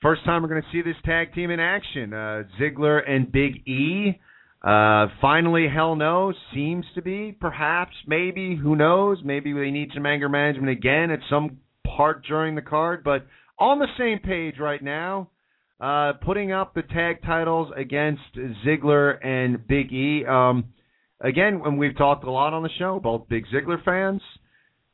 first 0.00 0.24
time 0.24 0.42
we're 0.42 0.48
going 0.48 0.62
to 0.62 0.68
see 0.72 0.82
this 0.82 0.96
tag 1.04 1.34
team 1.34 1.50
in 1.50 1.60
action. 1.60 2.12
Uh, 2.12 2.42
Ziggler 2.60 3.08
and 3.08 3.30
Big 3.30 3.66
E. 3.68 4.18
Uh, 4.62 5.08
finally, 5.20 5.66
Hell 5.72 5.96
No 5.96 6.32
seems 6.54 6.84
to 6.94 7.02
be, 7.02 7.36
perhaps, 7.40 7.92
maybe, 8.06 8.56
who 8.56 8.76
knows? 8.76 9.18
Maybe 9.24 9.52
they 9.52 9.70
need 9.70 9.90
some 9.92 10.06
anger 10.06 10.28
management 10.28 10.70
again 10.70 11.10
at 11.10 11.18
some 11.28 11.58
part 11.84 12.24
during 12.26 12.54
the 12.54 12.62
card, 12.62 13.02
but 13.02 13.26
on 13.58 13.80
the 13.80 13.88
same 13.98 14.20
page 14.20 14.54
right 14.60 14.82
now, 14.82 15.30
uh, 15.80 16.12
putting 16.24 16.52
up 16.52 16.74
the 16.74 16.82
tag 16.82 17.22
titles 17.22 17.72
against 17.76 18.22
Ziggler 18.64 19.24
and 19.26 19.66
Big 19.66 19.92
E. 19.92 20.24
Um, 20.24 20.66
again, 21.22 21.60
when 21.60 21.76
we've 21.76 21.96
talked 21.96 22.24
a 22.24 22.30
lot 22.30 22.52
on 22.52 22.62
the 22.62 22.70
show, 22.78 23.00
both 23.02 23.28
big 23.28 23.44
Ziggler 23.54 23.82
fans, 23.84 24.20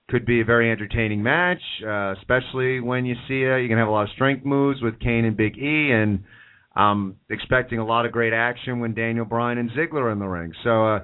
could 0.08 0.24
be 0.24 0.40
a 0.40 0.44
very 0.44 0.70
entertaining 0.70 1.22
match, 1.22 1.60
uh, 1.86 2.14
especially 2.18 2.80
when 2.80 3.04
you 3.04 3.14
see 3.28 3.46
uh, 3.46 3.56
you 3.56 3.68
can 3.68 3.76
have 3.78 3.88
a 3.88 3.90
lot 3.90 4.04
of 4.04 4.10
strength 4.14 4.44
moves 4.44 4.80
with 4.80 4.98
Kane 5.00 5.24
and 5.24 5.36
Big 5.36 5.56
E, 5.58 5.90
and 5.92 6.24
I'm 6.74 7.16
expecting 7.28 7.78
a 7.78 7.84
lot 7.84 8.06
of 8.06 8.12
great 8.12 8.32
action 8.32 8.80
when 8.80 8.94
Daniel 8.94 9.26
Bryan 9.26 9.58
and 9.58 9.70
Ziggler 9.72 10.02
are 10.02 10.12
in 10.12 10.18
the 10.18 10.26
ring. 10.26 10.52
So, 10.64 10.86
uh, 10.86 11.00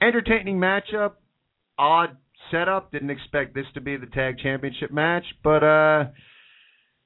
entertaining 0.00 0.58
matchup, 0.58 1.14
odd 1.78 2.16
setup. 2.50 2.92
Didn't 2.92 3.10
expect 3.10 3.54
this 3.54 3.66
to 3.74 3.80
be 3.80 3.96
the 3.96 4.06
tag 4.06 4.38
championship 4.38 4.92
match, 4.92 5.24
but 5.42 5.64
uh, 5.64 6.04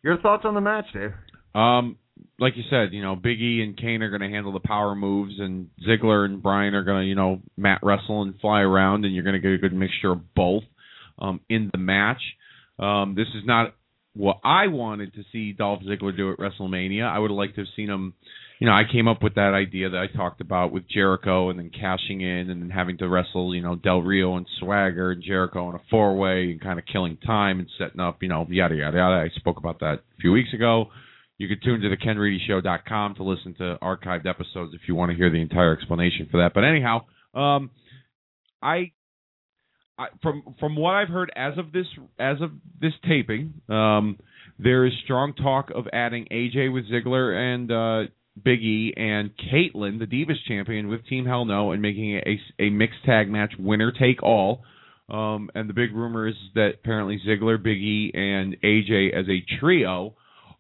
your 0.03 0.19
thoughts 0.21 0.45
on 0.45 0.55
the 0.55 0.61
match, 0.61 0.87
Dave? 0.93 1.13
Um, 1.55 1.97
like 2.43 2.57
you 2.57 2.65
said, 2.69 2.93
you 2.93 3.03
know, 3.03 3.15
Big 3.15 3.41
E 3.41 3.63
and 3.63 3.77
Kane 3.77 4.03
are 4.03 4.11
going 4.11 4.29
to 4.29 4.35
handle 4.35 4.53
the 4.53 4.61
power 4.61 4.97
moves, 4.97 5.35
and 5.39 5.69
Ziggler 5.89 6.25
and 6.25 6.43
Bryan 6.43 6.75
are 6.75 6.83
going 6.83 7.05
to, 7.05 7.09
you 7.09 7.15
know, 7.15 7.41
mat 7.57 7.79
wrestle 7.85 8.23
and 8.23 8.39
fly 8.41 8.61
around, 8.61 9.05
and 9.05 9.15
you're 9.15 9.23
going 9.23 9.35
to 9.35 9.41
get 9.41 9.53
a 9.53 9.59
good 9.59 9.73
mixture 9.73 10.11
of 10.11 10.35
both 10.35 10.65
um, 11.21 11.41
in 11.49 11.71
the 11.73 11.79
match. 11.79 12.21
Um, 12.81 13.15
this 13.17 13.29
is 13.29 13.45
not 13.47 13.77
what 14.15 14.41
I 14.43 14.67
wanted 14.67 15.15
to 15.15 15.23
see 15.31 15.53
Dolph 15.53 15.83
Ziggler 15.83 16.17
do 16.17 16.33
at 16.33 16.39
WrestleMania. 16.39 17.05
I 17.05 17.21
would 17.21 17.31
have 17.31 17.37
liked 17.37 17.55
to 17.55 17.61
have 17.61 17.69
seen 17.77 17.89
him. 17.89 18.15
You 18.59 18.67
know, 18.67 18.73
I 18.73 18.83
came 18.91 19.07
up 19.07 19.23
with 19.23 19.37
that 19.37 19.55
idea 19.55 19.91
that 19.91 19.97
I 19.97 20.09
talked 20.17 20.41
about 20.41 20.73
with 20.73 20.89
Jericho, 20.89 21.51
and 21.51 21.61
then 21.61 21.71
cashing 21.71 22.23
in, 22.23 22.51
and 22.51 22.61
then 22.61 22.71
having 22.71 22.99
to 22.99 23.09
wrestle, 23.09 23.55
you 23.55 23.63
know, 23.63 23.77
Del 23.77 24.03
Rio 24.03 24.37
and 24.37 24.47
Swagger 24.59 25.13
and 25.13 25.23
Jericho 25.23 25.69
in 25.69 25.77
a 25.77 25.81
four 25.91 26.17
way, 26.17 26.51
and 26.51 26.61
kind 26.61 26.81
of 26.81 26.87
killing 26.93 27.19
time 27.19 27.61
and 27.61 27.69
setting 27.79 28.01
up, 28.01 28.21
you 28.21 28.29
know, 28.29 28.49
yada 28.51 28.75
yada 28.75 28.97
yada. 28.97 29.25
I 29.25 29.29
spoke 29.39 29.59
about 29.59 29.79
that 29.79 29.95
a 29.95 30.21
few 30.21 30.33
weeks 30.33 30.53
ago. 30.53 30.87
You 31.43 31.49
can 31.49 31.59
tune 31.61 31.81
to 31.81 31.89
the 31.89 31.97
KenReadyShow.com 31.97 33.17
to 33.17 33.25
listen 33.25 33.55
to 33.55 33.77
archived 33.83 34.27
episodes 34.27 34.75
if 34.75 34.83
you 34.87 34.95
want 34.95 35.11
to 35.11 35.17
hear 35.17 35.29
the 35.29 35.43
entire 35.43 35.77
explanation 35.77 36.29
for 36.31 36.41
that. 36.41 36.55
But 36.55 36.63
anyhow, 36.63 37.01
um, 37.35 37.71
I, 38.63 38.93
I 39.99 40.07
from 40.23 40.55
from 40.61 40.77
what 40.77 40.95
I've 40.95 41.09
heard 41.09 41.33
as 41.35 41.59
of 41.59 41.73
this 41.73 41.87
as 42.17 42.41
of 42.41 42.53
this 42.81 42.93
taping, 43.09 43.55
um, 43.69 44.21
there 44.61 44.87
is 44.87 44.93
strong 45.03 45.35
talk 45.35 45.71
of 45.75 45.87
adding 45.93 46.29
AJ 46.31 46.73
with 46.73 46.85
Ziggler 46.89 47.35
and 47.35 47.73
uh, 47.73 48.11
Big 48.41 48.61
E 48.61 48.95
and 48.97 49.33
Kaitlyn, 49.53 49.99
the 49.99 50.07
Divas 50.07 50.39
champion, 50.47 50.87
with 50.87 51.05
Team 51.09 51.27
Hell 51.27 51.45
No, 51.45 51.73
and 51.73 51.83
making 51.83 52.21
a 52.25 52.41
a 52.61 52.71
mixed 52.71 53.05
tag 53.05 53.29
match, 53.29 53.55
winner 53.59 53.91
take 53.91 54.23
all. 54.23 54.63
Um, 55.11 55.51
and 55.57 55.69
the 55.69 55.75
big 55.75 55.93
rumor 55.93 56.29
is 56.29 56.37
that 56.55 56.75
apparently 56.77 57.21
Ziggler, 57.27 57.61
Big 57.61 57.79
E, 57.79 58.13
and 58.15 58.57
AJ 58.63 59.13
as 59.13 59.27
a 59.29 59.45
trio 59.59 60.15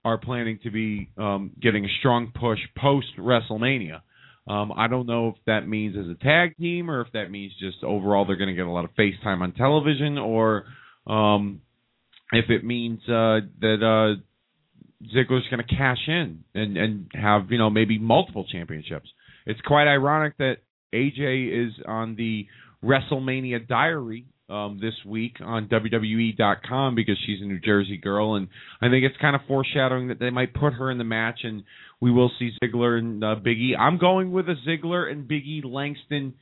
are 0.04 0.18
planning 0.18 0.58
to 0.64 0.70
be 0.70 1.10
um, 1.16 1.52
getting 1.60 1.84
a 1.84 1.88
strong 2.00 2.32
push 2.38 2.58
post 2.76 3.06
WrestleMania. 3.18 4.00
Um, 4.48 4.72
I 4.76 4.88
don't 4.88 5.06
know 5.06 5.28
if 5.28 5.34
that 5.46 5.68
means 5.68 5.96
as 5.96 6.10
a 6.10 6.22
tag 6.22 6.56
team 6.56 6.90
or 6.90 7.00
if 7.02 7.12
that 7.12 7.30
means 7.30 7.52
just 7.60 7.84
overall 7.84 8.24
they're 8.26 8.36
going 8.36 8.48
to 8.48 8.56
get 8.56 8.66
a 8.66 8.70
lot 8.70 8.84
of 8.84 8.90
face 8.96 9.14
time 9.22 9.40
on 9.40 9.52
television 9.52 10.18
or 10.18 10.64
um, 11.06 11.60
if 12.32 12.50
it 12.50 12.64
means 12.64 13.00
uh, 13.04 13.38
that 13.60 13.78
uh, 13.80 14.20
Ziggler's 15.14 15.48
going 15.48 15.64
to 15.66 15.76
cash 15.76 16.08
in 16.08 16.42
and, 16.54 16.76
and 16.76 17.10
have 17.14 17.50
you 17.50 17.58
know 17.58 17.70
maybe 17.70 17.98
multiple 17.98 18.44
championships. 18.50 19.08
It's 19.46 19.60
quite 19.60 19.86
ironic 19.86 20.36
that 20.38 20.56
AJ 20.92 21.68
is 21.68 21.72
on 21.86 22.16
the 22.16 22.46
WrestleMania 22.84 23.68
diary 23.68 24.26
um, 24.48 24.78
this 24.80 24.94
week 25.06 25.36
on 25.42 25.68
WWE.com 25.68 26.94
because 26.94 27.16
she's 27.24 27.40
a 27.40 27.44
New 27.44 27.60
Jersey 27.60 27.96
girl, 27.96 28.34
and 28.34 28.48
I 28.80 28.88
think 28.88 29.04
it's 29.04 29.16
kind 29.20 29.34
of 29.34 29.42
foreshadowing 29.48 30.08
that 30.08 30.18
they 30.18 30.30
might 30.30 30.54
put 30.54 30.74
her 30.74 30.90
in 30.90 30.98
the 30.98 31.04
match, 31.04 31.40
and 31.44 31.64
we 32.00 32.10
will 32.10 32.30
see 32.38 32.50
Ziggler 32.62 32.98
and 32.98 33.22
uh, 33.22 33.36
Big 33.36 33.58
E. 33.58 33.76
I'm 33.78 33.98
going 33.98 34.32
with 34.32 34.48
a 34.48 34.56
Ziggler 34.66 35.10
and 35.10 35.26
Big 35.26 35.46
E 35.46 35.62
Langston. 35.64 36.34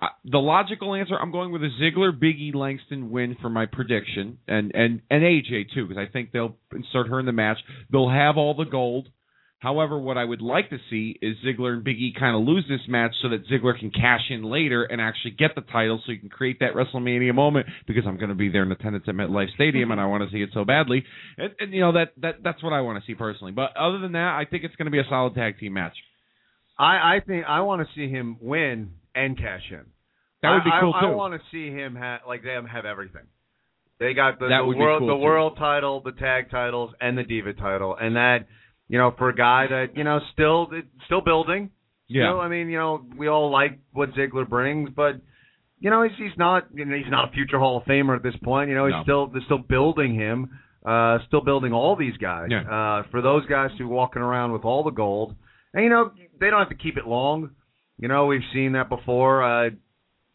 Uh, 0.00 0.06
the 0.24 0.38
logical 0.38 0.94
answer, 0.94 1.16
I'm 1.16 1.30
going 1.30 1.52
with 1.52 1.62
a 1.62 1.70
Ziggler 1.80 2.18
Big 2.18 2.40
E 2.40 2.52
Langston 2.52 3.10
win 3.10 3.36
for 3.40 3.50
my 3.50 3.66
prediction, 3.66 4.38
and 4.48 4.72
and 4.74 5.02
and 5.10 5.22
AJ 5.22 5.74
too, 5.74 5.86
because 5.86 6.02
I 6.02 6.10
think 6.10 6.32
they'll 6.32 6.56
insert 6.74 7.08
her 7.08 7.20
in 7.20 7.26
the 7.26 7.32
match. 7.32 7.58
They'll 7.90 8.10
have 8.10 8.36
all 8.36 8.54
the 8.54 8.64
gold. 8.64 9.08
However, 9.62 9.96
what 9.96 10.18
I 10.18 10.24
would 10.24 10.42
like 10.42 10.70
to 10.70 10.78
see 10.90 11.16
is 11.22 11.36
Ziggler 11.46 11.74
and 11.74 11.84
Big 11.84 11.96
E 11.96 12.12
kind 12.18 12.34
of 12.34 12.42
lose 12.42 12.64
this 12.68 12.80
match 12.88 13.12
so 13.22 13.28
that 13.28 13.46
Ziggler 13.46 13.78
can 13.78 13.92
cash 13.92 14.22
in 14.28 14.42
later 14.42 14.82
and 14.82 15.00
actually 15.00 15.36
get 15.38 15.54
the 15.54 15.60
title 15.60 16.02
so 16.04 16.10
you 16.10 16.18
can 16.18 16.30
create 16.30 16.58
that 16.58 16.74
WrestleMania 16.74 17.32
moment 17.32 17.68
because 17.86 18.02
I'm 18.04 18.16
going 18.16 18.30
to 18.30 18.34
be 18.34 18.48
there 18.48 18.64
in 18.64 18.72
attendance 18.72 19.04
at 19.06 19.14
MetLife 19.14 19.54
Stadium 19.54 19.92
and 19.92 20.00
I 20.00 20.06
want 20.06 20.28
to 20.28 20.34
see 20.34 20.42
it 20.42 20.48
so 20.52 20.64
badly. 20.64 21.04
And, 21.38 21.52
and 21.60 21.72
you 21.72 21.80
know 21.80 21.92
that 21.92 22.08
that 22.22 22.42
that's 22.42 22.60
what 22.60 22.72
I 22.72 22.80
want 22.80 23.00
to 23.00 23.06
see 23.06 23.14
personally. 23.14 23.52
But 23.52 23.76
other 23.76 24.00
than 24.00 24.12
that, 24.12 24.34
I 24.36 24.46
think 24.50 24.64
it's 24.64 24.74
going 24.74 24.86
to 24.86 24.90
be 24.90 24.98
a 24.98 25.06
solid 25.08 25.36
tag 25.36 25.60
team 25.60 25.74
match. 25.74 25.94
I 26.76 27.18
I 27.18 27.20
think 27.24 27.44
I 27.46 27.60
want 27.60 27.86
to 27.86 27.94
see 27.94 28.10
him 28.10 28.38
win 28.40 28.94
and 29.14 29.38
cash 29.38 29.62
in. 29.70 29.84
That 30.42 30.54
would 30.54 30.64
be 30.64 30.70
cool 30.80 30.92
I, 30.92 31.02
too. 31.02 31.06
I 31.06 31.14
want 31.14 31.34
to 31.34 31.40
see 31.52 31.72
him 31.72 31.94
ha- 31.94 32.22
like 32.26 32.42
them 32.42 32.66
have 32.66 32.84
everything. 32.84 33.28
They 34.00 34.12
got 34.12 34.40
the, 34.40 34.48
the 34.48 34.76
world 34.76 35.02
cool, 35.02 35.06
the 35.06 35.14
too. 35.14 35.20
world 35.20 35.56
title, 35.56 36.02
the 36.04 36.10
tag 36.10 36.50
titles, 36.50 36.92
and 37.00 37.16
the 37.16 37.22
diva 37.22 37.52
title, 37.52 37.96
and 37.96 38.16
that 38.16 38.48
you 38.92 38.98
know 38.98 39.10
for 39.18 39.28
a 39.30 39.34
guy 39.34 39.66
that 39.68 39.96
you 39.96 40.04
know 40.04 40.20
still 40.34 40.70
still 41.06 41.22
building. 41.22 41.70
Yeah. 42.08 42.26
Still, 42.28 42.40
I 42.40 42.48
mean, 42.48 42.68
you 42.68 42.76
know, 42.76 43.02
we 43.16 43.26
all 43.28 43.50
like 43.50 43.78
what 43.92 44.12
Ziggler 44.12 44.46
brings, 44.46 44.90
but 44.94 45.14
you 45.80 45.88
know, 45.90 46.02
he's 46.02 46.12
he's 46.18 46.36
not 46.36 46.66
you 46.74 46.84
know, 46.84 46.94
he's 46.96 47.10
not 47.10 47.30
a 47.30 47.32
future 47.32 47.58
Hall 47.58 47.78
of 47.78 47.84
Famer 47.84 48.14
at 48.14 48.22
this 48.22 48.36
point. 48.44 48.68
You 48.68 48.76
know, 48.76 48.86
he's 48.86 49.00
No. 49.00 49.02
still 49.02 49.26
they're 49.28 49.46
still 49.46 49.64
building 49.76 50.14
him, 50.14 50.50
uh, 50.84 51.18
still 51.26 51.40
building 51.40 51.72
all 51.72 51.96
these 51.96 52.16
guys. 52.18 52.48
Yeah. 52.50 52.62
Uh, 52.76 53.02
for 53.10 53.22
those 53.22 53.46
guys 53.46 53.70
who 53.78 53.84
are 53.86 53.88
walking 54.02 54.20
around 54.20 54.52
with 54.52 54.64
all 54.64 54.82
the 54.84 54.90
gold, 55.04 55.34
and 55.72 55.82
you 55.84 55.90
know, 55.90 56.10
they 56.38 56.50
don't 56.50 56.58
have 56.58 56.68
to 56.76 56.82
keep 56.86 56.98
it 56.98 57.06
long. 57.06 57.50
You 57.98 58.08
know, 58.08 58.26
we've 58.26 58.48
seen 58.52 58.72
that 58.72 58.88
before. 58.90 59.42
Uh, 59.42 59.70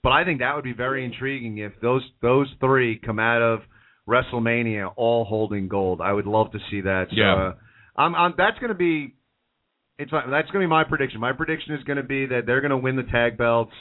but 0.01 0.11
I 0.13 0.23
think 0.25 0.39
that 0.39 0.55
would 0.55 0.63
be 0.63 0.73
very 0.73 1.05
intriguing 1.05 1.59
if 1.59 1.73
those 1.81 2.03
those 2.23 2.49
three 2.59 2.97
come 2.97 3.19
out 3.19 3.41
of 3.43 3.59
WrestleMania 4.07 4.91
all 4.95 5.25
holding 5.25 5.67
gold. 5.67 6.01
I 6.01 6.11
would 6.13 6.25
love 6.25 6.51
to 6.53 6.59
see 6.71 6.81
that. 6.81 7.07
So, 7.09 7.15
Yeah. 7.15 7.33
uh, 7.35 7.53
I'm, 7.97 8.15
I'm 8.15 8.33
that's 8.37 8.59
going 8.59 8.69
to 8.69 8.75
be 8.75 9.15
it's 9.99 10.11
that's 10.11 10.49
going 10.51 10.53
to 10.53 10.59
be 10.59 10.67
my 10.67 10.83
prediction. 10.83 11.19
My 11.19 11.33
prediction 11.33 11.73
is 11.73 11.83
going 11.83 11.97
to 11.97 12.03
be 12.03 12.27
that 12.27 12.41
they're 12.45 12.61
going 12.61 12.71
to 12.71 12.77
win 12.77 12.95
the 12.95 13.03
tag 13.03 13.37
belts. 13.37 13.73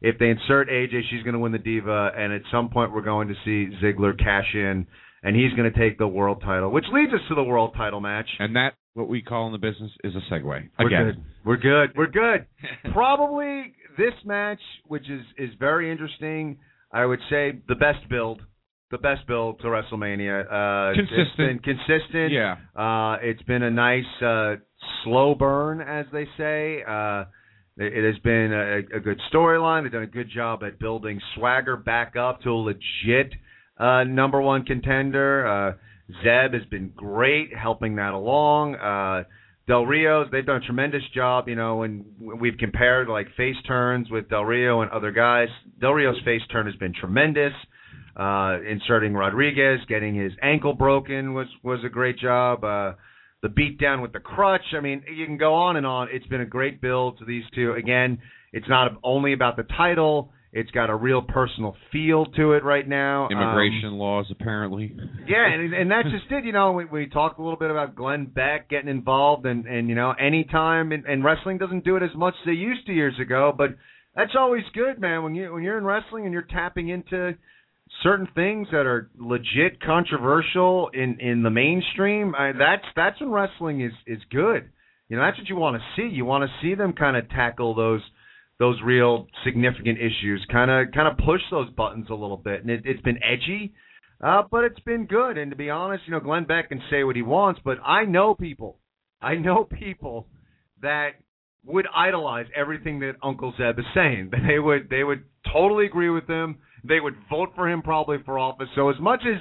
If 0.00 0.18
they 0.18 0.30
insert 0.30 0.68
AJ, 0.68 1.02
she's 1.10 1.22
going 1.22 1.34
to 1.34 1.38
win 1.38 1.52
the 1.52 1.58
Diva, 1.58 2.10
and 2.16 2.32
at 2.32 2.42
some 2.50 2.70
point 2.70 2.92
we're 2.92 3.02
going 3.02 3.28
to 3.28 3.34
see 3.44 3.72
Ziggler 3.82 4.18
cash 4.18 4.52
in, 4.52 4.86
and 5.22 5.36
he's 5.36 5.52
going 5.54 5.72
to 5.72 5.78
take 5.78 5.96
the 5.96 6.08
world 6.08 6.42
title, 6.44 6.70
which 6.70 6.86
leads 6.92 7.12
us 7.12 7.20
to 7.28 7.36
the 7.36 7.42
world 7.42 7.74
title 7.76 8.00
match. 8.00 8.26
And 8.40 8.56
that, 8.56 8.74
what 8.94 9.08
we 9.08 9.22
call 9.22 9.46
in 9.46 9.52
the 9.52 9.58
business, 9.58 9.92
is 10.02 10.12
a 10.16 10.34
segue. 10.34 10.68
We're 10.78 10.86
Again. 10.86 11.04
good. 11.04 11.24
We're 11.44 11.56
good. 11.56 11.96
We're 11.96 12.06
good. 12.08 12.46
Probably 12.92 13.74
this 13.96 14.14
match, 14.24 14.60
which 14.86 15.08
is 15.08 15.22
is 15.38 15.50
very 15.58 15.90
interesting. 15.90 16.58
I 16.92 17.06
would 17.06 17.20
say 17.30 17.52
the 17.68 17.76
best 17.76 18.06
build, 18.10 18.42
the 18.92 18.98
best 18.98 19.26
build 19.26 19.58
to 19.60 19.66
WrestleMania. 19.66 20.44
Uh, 20.44 20.92
It's 20.92 21.08
Consistent. 21.10 21.36
been 21.36 21.58
consistent. 21.58 22.30
Yeah. 22.32 22.56
Uh, 22.76 23.16
it's 23.22 23.42
been 23.42 23.62
a 23.64 23.70
nice 23.70 24.22
uh, 24.24 24.56
slow 25.02 25.34
burn, 25.34 25.80
as 25.80 26.06
they 26.12 26.26
say. 26.36 26.84
Uh, 26.86 27.24
it 27.76 27.92
it 27.98 28.04
has 28.12 28.18
been 28.22 28.52
a, 28.52 28.96
a 28.98 29.00
good 29.00 29.18
storyline. 29.32 29.82
They've 29.82 29.92
done 29.92 30.02
a 30.02 30.06
good 30.06 30.30
job 30.30 30.62
at 30.62 30.78
building 30.78 31.20
Swagger 31.34 31.76
back 31.76 32.14
up 32.16 32.42
to 32.42 32.50
a 32.50 32.54
legit 32.70 33.32
uh, 33.78 34.04
number 34.04 34.40
one 34.40 34.64
contender. 34.64 35.46
Uh, 35.46 35.72
Zeb 36.22 36.52
has 36.52 36.64
been 36.70 36.92
great 36.94 37.56
helping 37.56 37.96
that 37.96 38.12
along. 38.12 38.74
Uh, 38.76 39.24
Del 39.66 39.86
Rio's 39.86 40.26
they've 40.30 40.44
done 40.44 40.60
a 40.62 40.66
tremendous 40.66 41.02
job. 41.14 41.48
You 41.48 41.54
know, 41.54 41.82
and 41.82 42.04
we've 42.20 42.58
compared 42.58 43.08
like 43.08 43.28
face 43.36 43.56
turns 43.66 44.10
with 44.10 44.28
Del 44.28 44.44
Rio 44.44 44.82
and 44.82 44.90
other 44.90 45.10
guys. 45.12 45.48
Del 45.80 45.92
Rio's 45.94 46.20
face 46.24 46.42
turn 46.52 46.66
has 46.66 46.74
been 46.76 46.92
tremendous. 46.92 47.52
Uh, 48.14 48.58
inserting 48.68 49.14
Rodriguez, 49.14 49.80
getting 49.88 50.14
his 50.14 50.32
ankle 50.42 50.74
broken 50.74 51.32
was 51.32 51.46
was 51.62 51.80
a 51.84 51.88
great 51.88 52.18
job. 52.18 52.62
Uh, 52.62 52.92
the 53.42 53.48
beatdown 53.48 54.02
with 54.02 54.12
the 54.12 54.20
crutch. 54.20 54.74
I 54.76 54.80
mean, 54.80 55.02
you 55.12 55.26
can 55.26 55.38
go 55.38 55.54
on 55.54 55.76
and 55.76 55.86
on. 55.86 56.08
It's 56.12 56.26
been 56.26 56.42
a 56.42 56.46
great 56.46 56.80
build 56.80 57.18
to 57.18 57.24
these 57.24 57.44
two. 57.54 57.72
Again, 57.72 58.18
it's 58.52 58.68
not 58.68 58.92
only 59.02 59.32
about 59.32 59.56
the 59.56 59.64
title. 59.64 60.30
It's 60.52 60.70
got 60.72 60.90
a 60.90 60.94
real 60.94 61.22
personal 61.22 61.74
feel 61.90 62.26
to 62.26 62.52
it 62.52 62.62
right 62.62 62.86
now. 62.86 63.24
Um, 63.24 63.32
Immigration 63.32 63.92
laws, 63.92 64.26
apparently. 64.30 64.94
yeah, 65.26 65.46
and 65.46 65.72
and 65.80 65.90
that's 65.90 66.08
just 66.10 66.30
it. 66.30 66.44
You 66.44 66.52
know, 66.52 66.72
we, 66.72 66.84
we 66.84 67.06
talked 67.06 67.38
a 67.38 67.42
little 67.42 67.58
bit 67.58 67.70
about 67.70 67.96
Glenn 67.96 68.26
Beck 68.26 68.68
getting 68.68 68.90
involved, 68.90 69.46
and 69.46 69.66
and 69.66 69.88
you 69.88 69.94
know, 69.94 70.12
anytime 70.12 70.92
and, 70.92 71.06
and 71.06 71.24
wrestling 71.24 71.56
doesn't 71.56 71.84
do 71.84 71.96
it 71.96 72.02
as 72.02 72.14
much 72.14 72.34
as 72.42 72.46
they 72.46 72.52
used 72.52 72.84
to 72.86 72.92
years 72.92 73.14
ago, 73.18 73.54
but 73.56 73.70
that's 74.14 74.32
always 74.38 74.64
good, 74.74 75.00
man. 75.00 75.22
When 75.22 75.34
you 75.34 75.54
when 75.54 75.62
you're 75.62 75.78
in 75.78 75.84
wrestling 75.84 76.24
and 76.24 76.34
you're 76.34 76.42
tapping 76.42 76.90
into 76.90 77.34
certain 78.02 78.28
things 78.34 78.68
that 78.72 78.86
are 78.86 79.10
legit 79.18 79.80
controversial 79.80 80.90
in 80.92 81.18
in 81.20 81.42
the 81.42 81.50
mainstream, 81.50 82.34
I, 82.34 82.52
that's 82.52 82.84
that's 82.96 83.20
when 83.20 83.30
wrestling 83.30 83.82
is 83.82 83.92
is 84.06 84.20
good. 84.30 84.70
You 85.08 85.16
know, 85.16 85.24
that's 85.24 85.38
what 85.38 85.48
you 85.48 85.56
want 85.56 85.76
to 85.76 85.82
see. 85.96 86.14
You 86.14 86.24
want 86.24 86.48
to 86.48 86.50
see 86.62 86.74
them 86.74 86.92
kind 86.94 87.16
of 87.16 87.28
tackle 87.30 87.74
those 87.74 88.00
those 88.58 88.78
real 88.84 89.26
significant 89.44 89.98
issues, 89.98 90.46
kind 90.50 90.70
of 90.70 90.92
kind 90.94 91.08
of 91.08 91.18
push 91.24 91.40
those 91.50 91.70
buttons 91.70 92.06
a 92.10 92.14
little 92.14 92.36
bit, 92.36 92.62
and 92.62 92.70
it, 92.70 92.82
it's 92.84 93.02
been 93.02 93.18
edgy, 93.22 93.74
uh, 94.22 94.42
but 94.50 94.64
it's 94.64 94.80
been 94.80 95.06
good. 95.06 95.36
And 95.36 95.50
to 95.50 95.56
be 95.56 95.68
honest, 95.68 96.04
you 96.06 96.12
know, 96.12 96.20
Glenn 96.20 96.44
Beck 96.44 96.68
can 96.68 96.80
say 96.90 97.04
what 97.04 97.16
he 97.16 97.22
wants, 97.22 97.60
but 97.64 97.78
I 97.84 98.04
know 98.04 98.34
people, 98.34 98.78
I 99.20 99.34
know 99.34 99.64
people 99.78 100.28
that 100.80 101.10
would 101.64 101.86
idolize 101.94 102.46
everything 102.56 103.00
that 103.00 103.12
Uncle 103.22 103.52
Zeb 103.56 103.78
is 103.78 103.84
saying. 103.94 104.30
They 104.48 104.58
would 104.58 104.88
they 104.90 105.04
would 105.04 105.24
totally 105.52 105.86
agree 105.86 106.10
with 106.10 106.26
him. 106.26 106.58
They 106.84 107.00
would 107.00 107.14
vote 107.30 107.50
for 107.54 107.68
him 107.68 107.82
probably 107.82 108.18
for 108.24 108.38
office. 108.38 108.68
So 108.74 108.90
as 108.90 108.96
much 109.00 109.22
as 109.26 109.40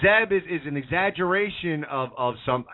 Zeb 0.00 0.32
is, 0.32 0.42
is 0.50 0.66
an 0.66 0.76
exaggeration 0.76 1.84
of 1.84 2.10
of 2.16 2.34
some, 2.44 2.64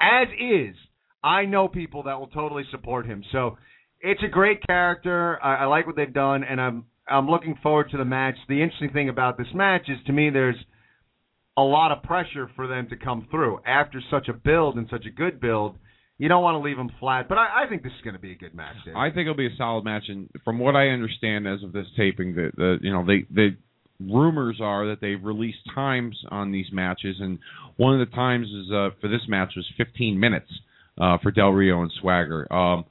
as 0.00 0.28
is, 0.38 0.74
I 1.22 1.44
know 1.44 1.68
people 1.68 2.04
that 2.04 2.18
will 2.18 2.28
totally 2.28 2.64
support 2.70 3.06
him. 3.06 3.22
So 3.32 3.58
it's 4.00 4.22
a 4.22 4.28
great 4.28 4.64
character. 4.66 5.38
I, 5.42 5.56
I 5.56 5.64
like 5.66 5.86
what 5.86 5.96
they've 5.96 6.12
done, 6.12 6.44
and 6.44 6.60
I'm 6.60 6.86
I'm 7.08 7.28
looking 7.28 7.56
forward 7.62 7.90
to 7.90 7.98
the 7.98 8.04
match. 8.04 8.36
The 8.48 8.62
interesting 8.62 8.90
thing 8.90 9.08
about 9.08 9.38
this 9.38 9.48
match 9.54 9.88
is, 9.88 9.98
to 10.06 10.12
me, 10.12 10.30
there's 10.30 10.56
a 11.56 11.62
lot 11.62 11.92
of 11.92 12.02
pressure 12.02 12.50
for 12.56 12.66
them 12.66 12.88
to 12.88 12.96
come 12.96 13.28
through 13.30 13.60
after 13.66 14.00
such 14.10 14.28
a 14.28 14.32
build 14.32 14.76
and 14.76 14.88
such 14.90 15.04
a 15.06 15.10
good 15.10 15.40
build. 15.40 15.76
You 16.18 16.28
don't 16.28 16.42
want 16.42 16.54
to 16.54 16.58
leave 16.60 16.76
them 16.76 16.90
flat, 17.00 17.28
but 17.28 17.38
I, 17.38 17.64
I 17.64 17.68
think 17.68 17.82
this 17.82 17.92
is 17.92 18.02
going 18.04 18.14
to 18.14 18.20
be 18.20 18.32
a 18.32 18.36
good 18.36 18.54
match. 18.54 18.76
Dave. 18.84 18.94
I 18.94 19.08
think 19.08 19.22
it'll 19.22 19.34
be 19.34 19.46
a 19.46 19.56
solid 19.56 19.84
match, 19.84 20.04
and 20.08 20.28
from 20.44 20.58
what 20.58 20.76
I 20.76 20.88
understand 20.88 21.48
as 21.48 21.62
of 21.62 21.72
this 21.72 21.86
taping, 21.96 22.34
that 22.36 22.52
the 22.56 22.78
you 22.80 22.92
know 22.92 23.04
they 23.04 23.24
the 23.30 23.56
rumors 24.00 24.58
are 24.60 24.88
that 24.88 25.00
they've 25.00 25.22
released 25.22 25.58
times 25.74 26.16
on 26.30 26.52
these 26.52 26.66
matches, 26.72 27.16
and 27.20 27.38
one 27.76 28.00
of 28.00 28.08
the 28.08 28.14
times 28.14 28.46
is 28.46 28.70
uh, 28.72 28.90
for 29.00 29.08
this 29.08 29.22
match 29.28 29.54
was 29.56 29.66
15 29.76 30.18
minutes 30.18 30.50
uh, 31.00 31.18
for 31.22 31.30
Del 31.30 31.50
Rio 31.50 31.82
and 31.82 31.92
Swagger. 32.00 32.52
Um, 32.52 32.84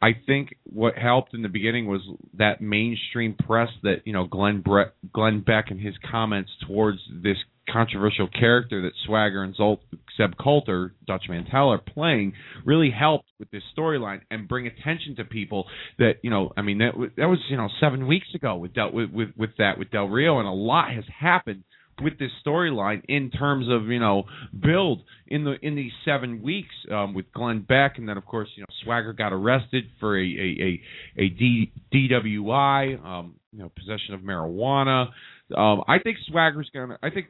I 0.00 0.10
think 0.26 0.54
what 0.64 0.96
helped 0.96 1.34
in 1.34 1.42
the 1.42 1.48
beginning 1.48 1.86
was 1.86 2.00
that 2.38 2.60
mainstream 2.60 3.34
press 3.34 3.68
that 3.82 4.02
you 4.04 4.12
know 4.12 4.26
Glenn 4.26 4.60
Bre- 4.60 4.92
Glenn 5.12 5.40
Beck 5.40 5.70
and 5.70 5.80
his 5.80 5.94
comments 6.10 6.50
towards 6.66 6.98
this 7.10 7.38
controversial 7.72 8.28
character 8.28 8.82
that 8.82 8.92
Swagger 9.06 9.42
and 9.42 9.56
Zolt 9.56 9.78
Zeb 10.16 10.32
Coulter, 10.42 10.94
Dutch 11.06 11.24
Mantell 11.28 11.70
are 11.70 11.78
playing 11.78 12.32
really 12.64 12.90
helped 12.90 13.28
with 13.38 13.50
this 13.50 13.62
storyline 13.76 14.20
and 14.30 14.48
bring 14.48 14.66
attention 14.66 15.16
to 15.16 15.24
people 15.24 15.66
that 15.98 16.14
you 16.22 16.30
know 16.30 16.52
I 16.56 16.62
mean 16.62 16.78
that 16.78 16.92
that 17.16 17.26
was 17.26 17.38
you 17.48 17.56
know 17.56 17.68
seven 17.80 18.06
weeks 18.06 18.28
ago 18.34 18.56
with 18.56 18.74
Del 18.74 18.92
with, 18.92 19.10
with 19.10 19.28
with 19.36 19.50
that 19.58 19.78
with 19.78 19.90
Del 19.90 20.08
Rio 20.08 20.38
and 20.38 20.48
a 20.48 20.52
lot 20.52 20.92
has 20.92 21.04
happened 21.20 21.64
with 22.02 22.18
this 22.18 22.30
storyline 22.46 23.02
in 23.08 23.30
terms 23.30 23.66
of 23.68 23.86
you 23.86 24.00
know 24.00 24.24
build 24.58 25.02
in 25.26 25.44
the 25.44 25.54
in 25.62 25.74
these 25.74 25.92
seven 26.04 26.42
weeks 26.42 26.74
um, 26.92 27.14
with 27.14 27.30
Glenn 27.32 27.60
Beck 27.60 27.98
and 27.98 28.08
then 28.08 28.16
of 28.16 28.24
course 28.24 28.48
you 28.56 28.62
know 28.62 28.74
Swagger 28.84 29.12
got 29.12 29.32
arrested 29.32 29.84
for 30.00 30.18
a 30.18 30.22
a 30.22 30.80
a, 31.18 31.24
a 31.24 31.28
D, 31.28 31.72
DWI 31.92 33.04
um, 33.04 33.34
you 33.52 33.60
know 33.60 33.70
possession 33.76 34.14
of 34.14 34.20
marijuana. 34.20 35.08
Um, 35.56 35.82
I 35.88 35.98
think 35.98 36.18
Swagger's 36.28 36.70
gonna 36.72 36.98
I 37.02 37.10
think 37.10 37.26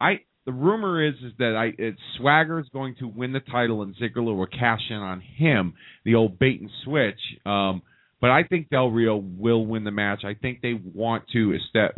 I 0.00 0.20
the 0.46 0.52
rumor 0.52 1.06
is 1.06 1.14
is 1.16 1.32
that 1.38 1.56
I 1.56 1.72
it's 1.80 2.00
Swagger 2.18 2.58
is 2.60 2.66
going 2.72 2.96
to 3.00 3.08
win 3.08 3.32
the 3.32 3.40
title 3.40 3.82
and 3.82 3.94
Ziggler 3.96 4.36
will 4.36 4.46
cash 4.46 4.82
in 4.90 4.96
on 4.96 5.20
him 5.20 5.74
the 6.04 6.14
old 6.14 6.38
bait 6.38 6.60
and 6.60 6.70
switch 6.84 7.20
um, 7.44 7.82
but 8.20 8.30
I 8.30 8.42
think 8.42 8.68
Del 8.68 8.90
Rio 8.90 9.16
will 9.16 9.64
win 9.64 9.84
the 9.84 9.90
match. 9.92 10.22
I 10.24 10.34
think 10.34 10.60
they 10.60 10.74
want 10.74 11.24
to, 11.34 11.56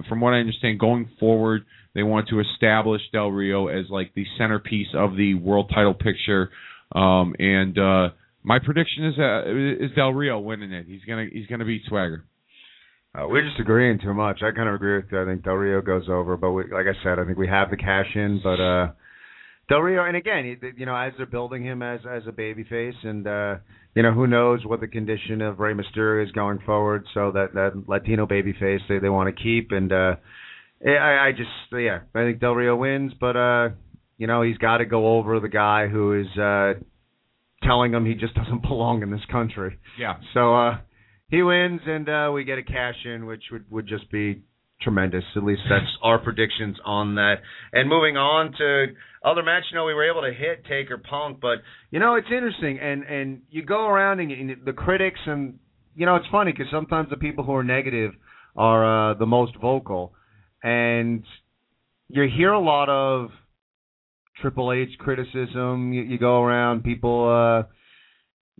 from 0.09 0.21
what 0.21 0.35
I 0.35 0.39
understand, 0.39 0.79
going 0.79 1.09
forward, 1.19 1.65
they 1.95 2.03
want 2.03 2.29
to 2.29 2.41
establish 2.41 3.01
Del 3.11 3.31
Rio 3.31 3.69
as 3.69 3.87
like 3.89 4.13
the 4.15 4.27
centerpiece 4.37 4.89
of 4.95 5.17
the 5.17 5.35
world 5.35 5.71
title 5.75 5.95
picture. 5.95 6.51
Um, 6.95 7.35
and 7.39 7.79
uh, 7.79 8.09
my 8.43 8.59
prediction 8.59 9.07
is 9.07 9.19
uh, 9.19 9.85
is 9.85 9.93
Del 9.97 10.13
Rio 10.13 10.39
winning 10.39 10.73
it. 10.73 10.87
He's 10.87 11.03
gonna 11.09 11.27
he's 11.33 11.47
gonna 11.47 11.65
beat 11.65 11.83
Swagger. 11.89 12.25
Uh, 13.15 13.27
we're 13.29 13.43
just 13.43 13.59
agreeing 13.59 13.99
too 13.99 14.15
much. 14.15 14.41
I 14.43 14.53
kind 14.53 14.69
of 14.69 14.75
agree 14.77 14.97
with 14.97 15.07
you. 15.11 15.21
I 15.21 15.25
think 15.25 15.43
Del 15.43 15.55
Rio 15.55 15.81
goes 15.81 16.09
over, 16.09 16.37
but 16.37 16.53
we, 16.53 16.63
like 16.65 16.87
I 16.87 16.95
said, 17.03 17.19
I 17.19 17.25
think 17.25 17.39
we 17.39 17.49
have 17.49 17.71
the 17.71 17.77
cash 17.77 18.07
in. 18.15 18.41
But 18.43 18.61
uh, 18.61 18.93
Del 19.69 19.81
Rio, 19.81 20.05
and 20.05 20.17
again, 20.17 20.45
he- 20.45 20.71
you 20.79 20.87
know, 20.87 20.95
as 20.95 21.13
they're 21.17 21.27
building 21.27 21.65
him 21.65 21.83
as 21.83 22.01
as 22.09 22.23
a 22.29 22.33
baby 22.33 22.63
face, 22.65 22.95
and 23.03 23.27
uh, 23.27 23.57
you 23.97 24.03
know, 24.05 24.13
who 24.13 24.29
knows 24.29 24.65
what 24.65 24.81
the 24.81 24.87
condition 24.87 25.43
of 25.43 25.59
Rey 25.59 25.75
Mysterio 25.75 26.25
is 26.25 26.31
going 26.33 26.61
forward. 26.65 27.05
So 27.15 27.33
that 27.33 27.55
that 27.55 27.89
Latino 27.89 28.27
baby 28.27 28.53
face 28.53 28.81
they 28.89 29.01
they 29.01 29.09
want 29.09 29.35
to 29.35 29.43
keep, 29.43 29.73
and 29.73 29.93
uh, 29.93 30.15
I 30.87 31.29
I 31.29 31.33
just 31.37 31.51
yeah, 31.73 32.01
I 32.15 32.19
think 32.23 32.39
Del 32.39 32.55
Rio 32.55 32.77
wins, 32.77 33.13
but 33.21 33.37
uh, 33.37 33.69
you 34.19 34.29
know, 34.29 34.43
he's 34.43 34.59
got 34.59 34.79
to 34.79 34.85
go 34.85 35.17
over 35.19 35.41
the 35.41 35.49
guy 35.49 35.89
who 35.89 36.13
is 36.21 36.39
uh, 36.39 36.75
telling 37.65 37.93
him 37.93 38.07
he 38.07 38.15
just 38.15 38.35
doesn't 38.35 38.63
belong 38.69 39.03
in 39.03 39.11
this 39.11 39.25
country. 39.33 39.79
Yeah. 39.99 40.15
So 40.33 40.55
uh, 40.55 40.79
he 41.31 41.43
wins, 41.43 41.81
and 41.87 42.09
uh, 42.09 42.31
we 42.35 42.45
get 42.45 42.59
a 42.59 42.63
cash 42.63 42.97
in, 43.05 43.27
which 43.27 43.43
would 43.53 43.71
would 43.71 43.87
just 43.87 44.11
be 44.11 44.43
tremendous. 44.83 45.25
At 45.37 45.45
least 45.45 45.63
that's 45.69 45.91
our 46.03 46.19
predictions 46.19 46.77
on 46.85 47.15
that. 47.17 47.37
And 47.73 47.89
moving 47.89 48.17
on 48.17 48.53
to 48.59 48.87
other 49.25 49.43
match, 49.43 49.65
you 49.71 49.77
know, 49.77 49.85
we 49.85 49.95
were 49.95 50.11
able 50.11 50.23
to 50.23 50.33
hit 50.33 50.65
Taker 50.65 50.99
Punk, 50.99 51.39
but 51.41 51.59
you 51.91 52.01
know, 52.01 52.17
it's 52.17 52.29
interesting, 52.31 52.79
and 52.79 53.05
and 53.05 53.43
you 53.51 53.65
go 53.65 53.87
around 53.87 54.21
and, 54.21 54.33
and 54.33 54.57
the 54.65 54.73
critics, 54.73 55.21
and 55.27 55.59
you 55.95 56.07
know, 56.07 56.17
it's 56.17 56.27
funny 56.33 56.53
because 56.53 56.67
sometimes 56.71 57.11
the 57.11 57.17
people 57.17 57.45
who 57.45 57.55
are 57.55 57.65
negative 57.65 58.13
are 58.57 59.13
uh, 59.13 59.15
the 59.15 59.27
most 59.27 59.53
vocal, 59.61 60.13
and 60.63 61.23
you 62.09 62.27
hear 62.37 62.53
a 62.53 62.61
lot 62.61 62.89
of 62.89 63.31
Triple 64.41 64.73
H 64.73 64.89
criticism. 64.99 65.93
You, 65.93 66.03
you 66.03 66.19
go 66.19 66.43
around 66.43 66.83
people 66.83 67.29
uh 67.29 67.69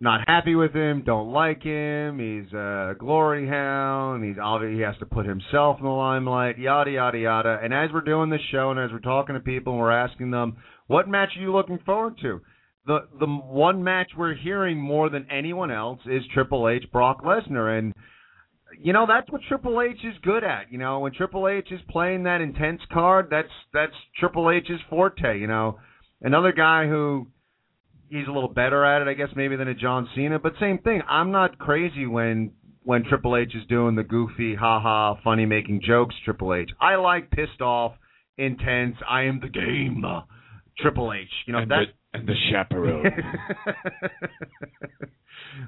not 0.01 0.21
happy 0.27 0.55
with 0.55 0.73
him, 0.73 1.03
don't 1.05 1.31
like 1.31 1.61
him. 1.61 2.17
He's 2.17 2.51
a 2.53 2.95
glory 2.97 3.47
hound. 3.47 4.25
He's 4.25 4.37
obviously 4.41 4.77
he 4.77 4.81
has 4.81 4.97
to 4.97 5.05
put 5.05 5.27
himself 5.27 5.77
in 5.79 5.85
the 5.85 5.91
limelight. 5.91 6.57
Yada 6.57 6.89
yada 6.89 7.19
yada. 7.19 7.59
And 7.61 7.73
as 7.73 7.91
we're 7.93 8.01
doing 8.01 8.31
this 8.31 8.41
show, 8.51 8.71
and 8.71 8.79
as 8.79 8.91
we're 8.91 8.99
talking 8.99 9.35
to 9.35 9.41
people, 9.41 9.73
and 9.73 9.79
we're 9.79 9.91
asking 9.91 10.31
them, 10.31 10.57
what 10.87 11.07
match 11.07 11.29
are 11.37 11.41
you 11.41 11.53
looking 11.53 11.79
forward 11.85 12.15
to? 12.23 12.41
The 12.87 13.01
the 13.19 13.27
one 13.27 13.83
match 13.83 14.11
we're 14.17 14.33
hearing 14.33 14.79
more 14.79 15.09
than 15.11 15.27
anyone 15.29 15.69
else 15.69 15.99
is 16.07 16.23
Triple 16.33 16.67
H 16.67 16.85
Brock 16.91 17.23
Lesnar, 17.23 17.77
and 17.77 17.93
you 18.79 18.93
know 18.93 19.05
that's 19.07 19.31
what 19.31 19.41
Triple 19.47 19.81
H 19.81 20.03
is 20.03 20.15
good 20.23 20.43
at. 20.43 20.71
You 20.71 20.79
know 20.79 20.99
when 20.99 21.13
Triple 21.13 21.47
H 21.47 21.67
is 21.69 21.79
playing 21.89 22.23
that 22.23 22.41
intense 22.41 22.81
card, 22.91 23.27
that's 23.29 23.53
that's 23.71 23.93
Triple 24.19 24.49
H's 24.49 24.79
forte. 24.89 25.39
You 25.39 25.45
know 25.45 25.77
another 26.21 26.51
guy 26.51 26.87
who 26.87 27.27
he's 28.11 28.27
a 28.27 28.31
little 28.31 28.49
better 28.49 28.85
at 28.85 29.01
it, 29.01 29.07
I 29.07 29.13
guess, 29.13 29.29
maybe 29.35 29.55
than 29.55 29.67
a 29.67 29.73
John 29.73 30.07
Cena. 30.13 30.37
But 30.37 30.53
same 30.59 30.77
thing. 30.79 31.01
I'm 31.09 31.31
not 31.31 31.57
crazy 31.57 32.05
when 32.05 32.51
when 32.83 33.03
Triple 33.03 33.37
H 33.37 33.53
is 33.55 33.65
doing 33.67 33.95
the 33.95 34.03
goofy, 34.03 34.55
haha, 34.55 35.15
funny 35.23 35.45
making 35.45 35.81
jokes. 35.85 36.15
Triple 36.25 36.53
H. 36.53 36.69
I 36.79 36.95
like 36.95 37.31
pissed 37.31 37.61
off, 37.61 37.93
intense. 38.37 38.95
I 39.09 39.23
am 39.23 39.39
the 39.39 39.49
game. 39.49 40.03
Uh, 40.05 40.21
Triple 40.79 41.13
H. 41.13 41.27
You 41.47 41.53
know 41.53 41.59
and 41.59 41.71
that. 41.71 41.85
The, 42.13 42.19
and 42.19 42.27
the 42.27 42.35
chaperone. 42.51 43.05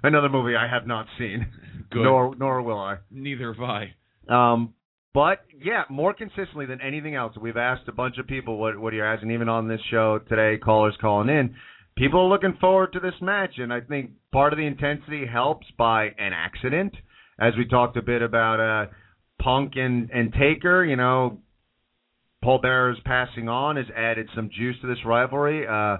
Another 0.03 0.29
movie 0.29 0.55
I 0.55 0.67
have 0.67 0.85
not 0.85 1.05
seen. 1.17 1.47
Good. 1.89 2.03
Nor 2.03 2.35
nor 2.35 2.61
will 2.61 2.79
I. 2.79 2.97
Neither 3.09 3.53
have 3.53 3.63
I. 3.63 3.93
Um, 4.27 4.73
but 5.13 5.39
yeah, 5.63 5.83
more 5.89 6.13
consistently 6.13 6.65
than 6.65 6.81
anything 6.81 7.15
else, 7.15 7.35
we've 7.39 7.57
asked 7.57 7.87
a 7.87 7.91
bunch 7.91 8.17
of 8.17 8.27
people 8.27 8.57
what 8.57 8.77
what 8.77 8.93
are 8.93 8.95
you're 8.97 9.13
asking, 9.13 9.31
even 9.31 9.47
on 9.47 9.67
this 9.67 9.81
show 9.89 10.19
today, 10.27 10.57
callers 10.57 10.95
calling 10.99 11.29
in. 11.29 11.55
People 11.95 12.21
are 12.21 12.29
looking 12.29 12.57
forward 12.59 12.93
to 12.93 12.99
this 12.99 13.13
match, 13.21 13.51
and 13.57 13.71
I 13.71 13.81
think 13.81 14.11
part 14.31 14.51
of 14.51 14.57
the 14.57 14.65
intensity 14.65 15.25
helps 15.31 15.67
by 15.77 16.05
an 16.05 16.33
accident, 16.33 16.93
as 17.39 17.53
we 17.57 17.65
talked 17.65 17.97
a 17.97 18.01
bit 18.01 18.21
about 18.21 18.59
uh, 18.59 18.91
Punk 19.39 19.73
and 19.75 20.09
and 20.09 20.33
Taker. 20.33 20.83
You 20.83 20.95
know, 20.95 21.39
Paul 22.43 22.61
Bearer's 22.61 22.99
passing 23.05 23.47
on 23.47 23.75
has 23.75 23.85
added 23.95 24.27
some 24.35 24.49
juice 24.49 24.75
to 24.81 24.87
this 24.87 25.05
rivalry, 25.05 25.67
uh, 25.67 25.97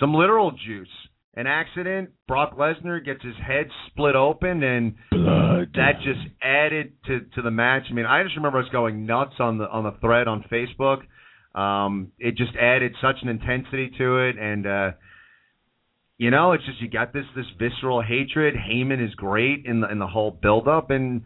some 0.00 0.14
literal 0.14 0.50
juice. 0.50 0.88
An 1.34 1.46
accident, 1.46 2.10
Brock 2.26 2.58
Lesnar 2.58 3.04
gets 3.04 3.22
his 3.22 3.36
head 3.36 3.68
split 3.86 4.16
open, 4.16 4.64
and 4.64 4.96
Blood. 5.12 5.70
that 5.74 6.00
just 6.02 6.26
added 6.42 6.94
to 7.06 7.20
to 7.36 7.42
the 7.42 7.50
match. 7.52 7.84
I 7.88 7.94
mean, 7.94 8.06
I 8.06 8.24
just 8.24 8.34
remember 8.34 8.58
us 8.58 8.66
going 8.72 9.06
nuts 9.06 9.34
on 9.38 9.58
the 9.58 9.68
on 9.68 9.84
the 9.84 9.92
thread 10.00 10.26
on 10.26 10.44
Facebook. 10.50 11.02
Um, 11.54 12.10
it 12.18 12.36
just 12.36 12.56
added 12.60 12.94
such 13.00 13.16
an 13.22 13.28
intensity 13.28 13.90
to 13.98 14.16
it, 14.28 14.36
and 14.36 14.66
uh, 14.66 14.90
you 16.18 16.30
know, 16.30 16.52
it's 16.52 16.64
just 16.66 16.80
you 16.80 16.88
got 16.88 17.12
this 17.12 17.24
this 17.36 17.46
visceral 17.58 18.02
hatred. 18.02 18.54
Heyman 18.54 19.04
is 19.04 19.14
great 19.14 19.64
in 19.64 19.80
the 19.80 19.90
in 19.90 19.98
the 19.98 20.06
whole 20.06 20.30
build 20.30 20.68
up, 20.68 20.90
and 20.90 21.22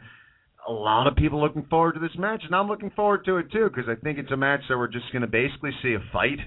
a 0.68 0.72
lot 0.72 1.06
of 1.06 1.16
people 1.16 1.40
looking 1.40 1.66
forward 1.68 1.94
to 1.94 2.00
this 2.00 2.16
match, 2.16 2.42
and 2.44 2.54
I'm 2.54 2.68
looking 2.68 2.90
forward 2.90 3.24
to 3.24 3.38
it 3.38 3.50
too 3.50 3.68
because 3.74 3.88
I 3.90 3.96
think 4.02 4.18
it's 4.18 4.30
a 4.30 4.36
match 4.36 4.60
that 4.68 4.76
we're 4.78 4.88
just 4.88 5.10
going 5.12 5.22
to 5.22 5.28
basically 5.28 5.70
see 5.82 5.94
a 5.94 6.12
fight. 6.12 6.38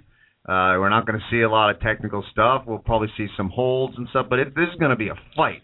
Uh, 0.47 0.77
we're 0.80 0.89
not 0.89 1.07
going 1.07 1.19
to 1.19 1.26
see 1.31 1.41
a 1.41 1.49
lot 1.49 1.72
of 1.72 1.81
technical 1.81 2.23
stuff. 2.31 2.63
We'll 2.67 2.77
probably 2.77 3.09
see 3.17 3.27
some 3.35 3.49
holds 3.49 3.97
and 3.97 4.07
stuff, 4.09 4.27
but 4.30 4.38
it, 4.39 4.55
this 4.55 4.69
is 4.72 4.80
going 4.80 4.91
to 4.91 4.95
be 4.95 5.09
a 5.09 5.15
fight, 5.35 5.63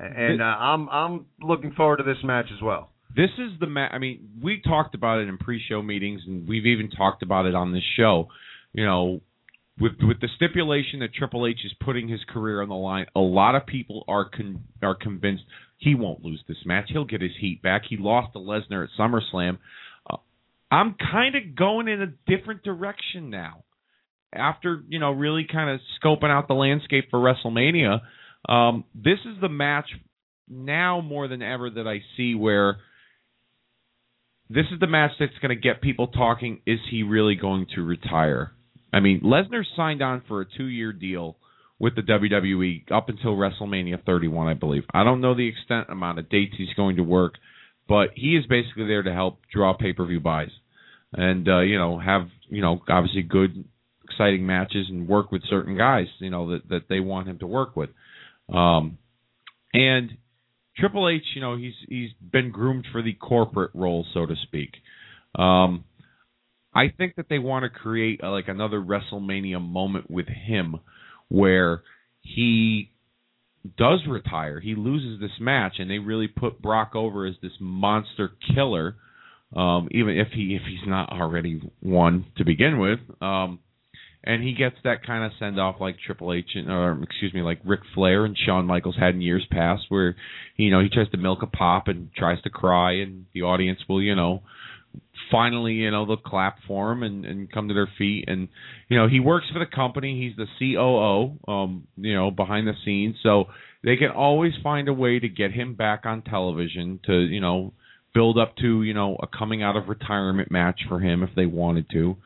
and 0.00 0.40
uh, 0.40 0.44
I'm 0.44 0.88
I'm 0.88 1.26
looking 1.42 1.72
forward 1.72 1.98
to 1.98 2.02
this 2.02 2.16
match 2.24 2.46
as 2.56 2.62
well. 2.62 2.92
this 3.14 3.30
is 3.38 3.50
the 3.60 3.66
ma- 3.66 3.88
I 3.92 3.98
mean, 3.98 4.30
we 4.42 4.62
talked 4.62 4.94
about 4.94 5.20
it 5.20 5.28
in 5.28 5.36
pre-show 5.36 5.82
meetings, 5.82 6.22
and 6.26 6.48
we've 6.48 6.64
even 6.64 6.88
talked 6.90 7.22
about 7.22 7.44
it 7.44 7.54
on 7.54 7.72
this 7.72 7.84
show. 7.94 8.28
You 8.72 8.86
know, 8.86 9.20
with 9.82 9.92
with 10.00 10.20
the 10.20 10.28
stipulation 10.36 11.00
that 11.00 11.12
Triple 11.12 11.46
H 11.46 11.58
is 11.64 11.72
putting 11.80 12.08
his 12.08 12.20
career 12.28 12.62
on 12.62 12.68
the 12.68 12.74
line, 12.76 13.06
a 13.16 13.20
lot 13.20 13.56
of 13.56 13.66
people 13.66 14.04
are 14.06 14.28
con- 14.28 14.62
are 14.80 14.94
convinced 14.94 15.42
he 15.78 15.96
won't 15.96 16.24
lose 16.24 16.42
this 16.46 16.58
match. 16.64 16.88
He'll 16.92 17.04
get 17.04 17.20
his 17.20 17.32
heat 17.40 17.60
back. 17.62 17.82
He 17.88 17.96
lost 17.96 18.32
to 18.34 18.38
Lesnar 18.38 18.84
at 18.84 18.90
SummerSlam. 18.98 19.58
Uh, 20.08 20.18
I'm 20.70 20.94
kind 20.94 21.34
of 21.34 21.56
going 21.56 21.88
in 21.88 22.00
a 22.00 22.06
different 22.30 22.62
direction 22.62 23.30
now. 23.30 23.64
After 24.32 24.82
you 24.88 25.00
know, 25.00 25.10
really 25.10 25.46
kind 25.50 25.68
of 25.68 25.80
scoping 26.02 26.30
out 26.30 26.46
the 26.46 26.54
landscape 26.54 27.08
for 27.10 27.18
WrestleMania, 27.18 28.00
um, 28.48 28.84
this 28.94 29.18
is 29.26 29.40
the 29.40 29.48
match 29.48 29.90
now 30.48 31.00
more 31.00 31.26
than 31.26 31.42
ever 31.42 31.68
that 31.68 31.88
I 31.88 32.02
see 32.16 32.34
where 32.36 32.76
this 34.48 34.66
is 34.72 34.78
the 34.78 34.86
match 34.86 35.10
that's 35.18 35.36
going 35.42 35.54
to 35.54 35.60
get 35.60 35.82
people 35.82 36.06
talking. 36.06 36.60
Is 36.66 36.78
he 36.88 37.02
really 37.02 37.34
going 37.34 37.66
to 37.74 37.82
retire? 37.82 38.52
I 38.92 39.00
mean, 39.00 39.20
Lesnar 39.22 39.64
signed 39.76 40.02
on 40.02 40.22
for 40.28 40.40
a 40.40 40.46
two-year 40.46 40.92
deal 40.92 41.36
with 41.78 41.94
the 41.96 42.02
WWE 42.02 42.92
up 42.92 43.08
until 43.08 43.36
WrestleMania 43.36 44.04
31, 44.04 44.48
I 44.48 44.54
believe. 44.54 44.84
I 44.92 45.04
don't 45.04 45.20
know 45.20 45.34
the 45.34 45.48
extent 45.48 45.88
amount 45.88 46.18
of 46.18 46.28
dates 46.28 46.54
he's 46.56 46.74
going 46.76 46.96
to 46.96 47.02
work, 47.02 47.34
but 47.88 48.10
he 48.14 48.36
is 48.36 48.44
basically 48.46 48.86
there 48.86 49.02
to 49.02 49.12
help 49.12 49.40
draw 49.52 49.72
pay-per-view 49.72 50.20
buys, 50.20 50.50
and 51.12 51.48
uh, 51.48 51.60
you 51.60 51.78
know 51.78 51.98
have 51.98 52.28
you 52.48 52.62
know 52.62 52.80
obviously 52.88 53.22
good, 53.22 53.64
exciting 54.04 54.46
matches 54.46 54.86
and 54.88 55.08
work 55.08 55.32
with 55.32 55.42
certain 55.48 55.76
guys 55.76 56.06
you 56.18 56.30
know 56.30 56.50
that 56.50 56.68
that 56.68 56.82
they 56.88 57.00
want 57.00 57.26
him 57.28 57.38
to 57.38 57.46
work 57.46 57.74
with, 57.74 57.90
um, 58.52 58.98
and 59.72 60.10
Triple 60.76 61.08
H, 61.08 61.22
you 61.34 61.40
know, 61.40 61.56
he's 61.56 61.74
he's 61.88 62.10
been 62.20 62.50
groomed 62.50 62.86
for 62.92 63.02
the 63.02 63.12
corporate 63.12 63.72
role, 63.74 64.06
so 64.14 64.24
to 64.26 64.34
speak. 64.42 64.70
Um, 65.38 65.84
I 66.74 66.88
think 66.96 67.16
that 67.16 67.26
they 67.28 67.38
want 67.38 67.64
to 67.64 67.68
create 67.68 68.20
uh 68.22 68.30
like 68.30 68.48
another 68.48 68.80
WrestleMania 68.80 69.60
moment 69.60 70.10
with 70.10 70.26
him, 70.28 70.80
where 71.28 71.82
he 72.20 72.90
does 73.76 74.00
retire. 74.08 74.60
He 74.60 74.74
loses 74.74 75.20
this 75.20 75.38
match, 75.40 75.74
and 75.78 75.90
they 75.90 75.98
really 75.98 76.28
put 76.28 76.60
Brock 76.60 76.92
over 76.94 77.26
as 77.26 77.34
this 77.42 77.52
monster 77.60 78.30
killer. 78.54 78.96
Um, 79.54 79.88
even 79.90 80.16
if 80.16 80.28
he 80.32 80.54
if 80.54 80.62
he's 80.66 80.86
not 80.88 81.12
already 81.12 81.60
one 81.80 82.26
to 82.38 82.44
begin 82.44 82.78
with. 82.78 83.00
Um, 83.20 83.58
and 84.24 84.42
he 84.42 84.54
gets 84.54 84.76
that 84.84 85.04
kind 85.04 85.24
of 85.24 85.32
send 85.38 85.58
off 85.58 85.76
like 85.80 85.96
Triple 86.06 86.32
H 86.32 86.50
and, 86.54 86.70
or 86.70 87.02
excuse 87.02 87.34
me, 87.34 87.42
like 87.42 87.60
Ric 87.64 87.80
Flair 87.94 88.24
and 88.24 88.36
Shawn 88.38 88.66
Michaels 88.66 88.96
had 88.98 89.14
in 89.14 89.20
years 89.20 89.46
past, 89.50 89.82
where 89.88 90.14
you 90.56 90.70
know 90.70 90.80
he 90.80 90.88
tries 90.88 91.10
to 91.10 91.16
milk 91.16 91.42
a 91.42 91.46
pop 91.46 91.88
and 91.88 92.08
tries 92.16 92.40
to 92.42 92.50
cry, 92.50 92.92
and 92.92 93.26
the 93.34 93.42
audience 93.42 93.80
will 93.88 94.00
you 94.00 94.14
know 94.14 94.42
finally 95.30 95.72
you 95.72 95.90
know 95.90 96.06
they'll 96.06 96.16
clap 96.16 96.58
for 96.66 96.92
him 96.92 97.02
and 97.02 97.24
and 97.24 97.50
come 97.50 97.68
to 97.68 97.74
their 97.74 97.88
feet, 97.98 98.24
and 98.28 98.48
you 98.88 98.96
know 98.96 99.08
he 99.08 99.20
works 99.20 99.46
for 99.52 99.58
the 99.58 99.66
company, 99.66 100.20
he's 100.20 100.36
the 100.36 100.46
COO, 100.58 101.38
um, 101.50 101.86
you 101.96 102.14
know 102.14 102.30
behind 102.30 102.66
the 102.66 102.74
scenes, 102.84 103.16
so 103.22 103.46
they 103.84 103.96
can 103.96 104.10
always 104.10 104.52
find 104.62 104.88
a 104.88 104.92
way 104.92 105.18
to 105.18 105.28
get 105.28 105.52
him 105.52 105.74
back 105.74 106.02
on 106.04 106.22
television 106.22 107.00
to 107.06 107.20
you 107.20 107.40
know 107.40 107.72
build 108.14 108.38
up 108.38 108.56
to 108.56 108.82
you 108.82 108.94
know 108.94 109.16
a 109.22 109.26
coming 109.26 109.62
out 109.62 109.76
of 109.76 109.88
retirement 109.88 110.50
match 110.50 110.80
for 110.88 111.00
him 111.00 111.22
if 111.22 111.30
they 111.34 111.46
wanted 111.46 111.88
to. 111.90 112.16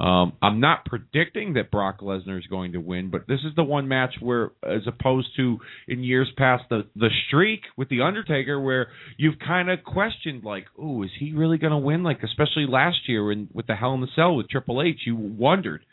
Um, 0.00 0.32
I'm 0.42 0.58
not 0.58 0.84
predicting 0.86 1.54
that 1.54 1.70
Brock 1.70 2.00
Lesnar 2.00 2.38
is 2.38 2.46
going 2.48 2.72
to 2.72 2.78
win, 2.78 3.10
but 3.10 3.28
this 3.28 3.40
is 3.40 3.54
the 3.54 3.62
one 3.62 3.86
match 3.86 4.14
where, 4.20 4.50
as 4.64 4.82
opposed 4.88 5.28
to 5.36 5.58
in 5.86 6.02
years 6.02 6.28
past, 6.36 6.64
the 6.68 6.86
the 6.96 7.10
streak 7.28 7.60
with 7.76 7.88
the 7.88 8.00
Undertaker, 8.00 8.60
where 8.60 8.88
you've 9.16 9.38
kind 9.38 9.70
of 9.70 9.84
questioned, 9.84 10.42
like, 10.42 10.66
oh, 10.76 11.04
is 11.04 11.10
he 11.18 11.32
really 11.32 11.58
going 11.58 11.70
to 11.70 11.78
win? 11.78 12.02
Like, 12.02 12.24
especially 12.24 12.66
last 12.68 13.08
year 13.08 13.24
when 13.24 13.48
with 13.52 13.68
the 13.68 13.76
Hell 13.76 13.94
in 13.94 14.00
the 14.00 14.08
Cell 14.16 14.34
with 14.34 14.48
Triple 14.48 14.82
H, 14.82 15.00
you 15.06 15.14
wondered 15.14 15.84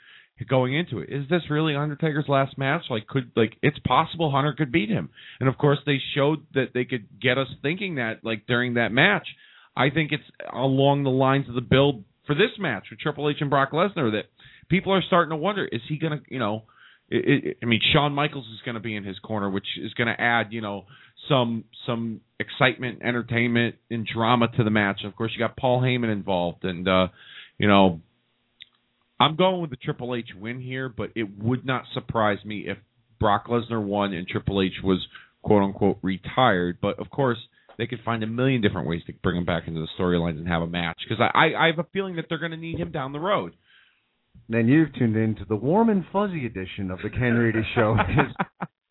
going 0.50 0.74
into 0.76 1.00
it, 1.00 1.10
is 1.10 1.30
this 1.30 1.42
really 1.50 1.76
Undertaker's 1.76 2.26
last 2.28 2.58
match? 2.58 2.84
Like, 2.90 3.08
could 3.08 3.32
like 3.36 3.58
it's 3.62 3.78
possible 3.80 4.32
Hunter 4.32 4.54
could 4.58 4.72
beat 4.72 4.90
him, 4.90 5.10
and 5.40 5.48
of 5.48 5.58
course 5.58 5.80
they 5.86 6.00
showed 6.16 6.40
that 6.54 6.70
they 6.74 6.86
could 6.86 7.08
get 7.22 7.38
us 7.38 7.48
thinking 7.62 7.96
that 7.96 8.24
like 8.24 8.48
during 8.48 8.76
that 8.76 8.92
match. 8.92 9.28
I 9.76 9.90
think 9.90 10.12
it's 10.12 10.24
along 10.52 11.04
the 11.04 11.12
lines 11.12 11.48
of 11.48 11.56
the 11.56 11.62
build 11.62 12.04
for 12.32 12.36
this 12.36 12.52
match 12.58 12.86
with 12.90 13.00
Triple 13.00 13.30
H 13.30 13.38
and 13.42 13.50
Brock 13.50 13.72
Lesnar 13.72 14.14
that 14.14 14.26
people 14.70 14.94
are 14.94 15.02
starting 15.02 15.32
to 15.32 15.36
wonder: 15.36 15.66
is 15.66 15.82
he 15.90 15.98
going 15.98 16.14
to, 16.18 16.24
you 16.30 16.40
know, 16.40 16.64
it, 17.10 17.44
it, 17.46 17.58
I 17.62 17.66
mean, 17.66 17.82
Shawn 17.92 18.14
Michaels 18.14 18.46
is 18.46 18.62
going 18.64 18.76
to 18.76 18.82
be 18.82 18.96
in 18.96 19.04
his 19.04 19.20
corner, 19.20 19.50
which 19.50 19.66
is 19.78 19.94
going 19.96 20.08
to 20.08 20.20
add, 20.20 20.48
you 20.52 20.62
know, 20.62 20.86
some 21.28 21.66
some 21.86 22.22
excitement, 22.40 23.00
entertainment, 23.04 23.76
and 23.90 24.08
drama 24.08 24.48
to 24.56 24.64
the 24.64 24.70
match. 24.70 25.02
Of 25.04 25.14
course, 25.18 25.34
you 25.36 25.46
got 25.46 25.58
Paul 25.58 25.82
Heyman 25.82 26.10
involved, 26.10 26.64
and 26.64 26.88
uh, 26.88 27.08
you 27.58 27.68
know, 27.68 28.00
I'm 29.20 29.36
going 29.36 29.60
with 29.60 29.72
the 29.72 29.76
Triple 29.76 30.16
H 30.16 30.30
win 30.40 30.62
here, 30.62 30.88
but 30.88 31.10
it 31.16 31.28
would 31.38 31.66
not 31.66 31.84
surprise 31.94 32.40
me 32.46 32.66
if 32.68 32.78
Brock 33.20 33.48
Lesnar 33.48 33.84
won 33.84 34.14
and 34.14 34.26
Triple 34.26 34.62
H 34.62 34.76
was 34.82 35.06
quote 35.42 35.64
unquote 35.64 35.98
retired. 36.02 36.78
But 36.82 36.98
of 36.98 37.10
course, 37.10 37.40
they 37.82 37.88
could 37.88 38.02
find 38.06 38.22
a 38.22 38.28
million 38.28 38.62
different 38.62 38.88
ways 38.88 39.02
to 39.08 39.14
bring 39.24 39.36
him 39.36 39.44
back 39.44 39.64
into 39.68 39.80
the 39.80 39.88
storylines 40.00 40.38
and 40.38 40.48
have 40.48 40.62
a 40.62 40.68
match 40.68 41.00
because 41.04 41.20
I, 41.20 41.48
I 41.48 41.64
I 41.64 41.66
have 41.66 41.80
a 41.80 41.88
feeling 41.92 42.16
that 42.18 42.26
they're 42.30 42.38
going 42.38 42.52
to 42.52 42.58
need 42.58 42.80
him 42.80 42.92
down 42.92 43.12
the 43.12 43.20
road. 43.20 43.56
Then 44.48 44.68
you've 44.68 44.94
tuned 44.94 45.16
in 45.16 45.34
to 45.38 45.46
the 45.46 45.56
warm 45.56 45.90
and 45.90 46.06
fuzzy 46.14 46.46
edition 46.46 46.92
of 46.92 47.00
the 47.02 47.10
Ken 47.10 47.34
Reedy 47.34 47.64
Show. 47.76 47.98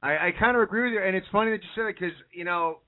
I, 0.03 0.09
I 0.09 0.31
kind 0.41 0.57
of 0.57 0.65
agree 0.65 0.83
with 0.83 0.95
you, 0.95 1.07
and 1.07 1.15
it's 1.15 1.27
funny 1.31 1.53
that 1.53 1.63
you 1.63 1.69
said 1.77 1.89
it 1.89 2.01
because 2.01 2.17
you 2.35 2.45
know, 2.45 2.79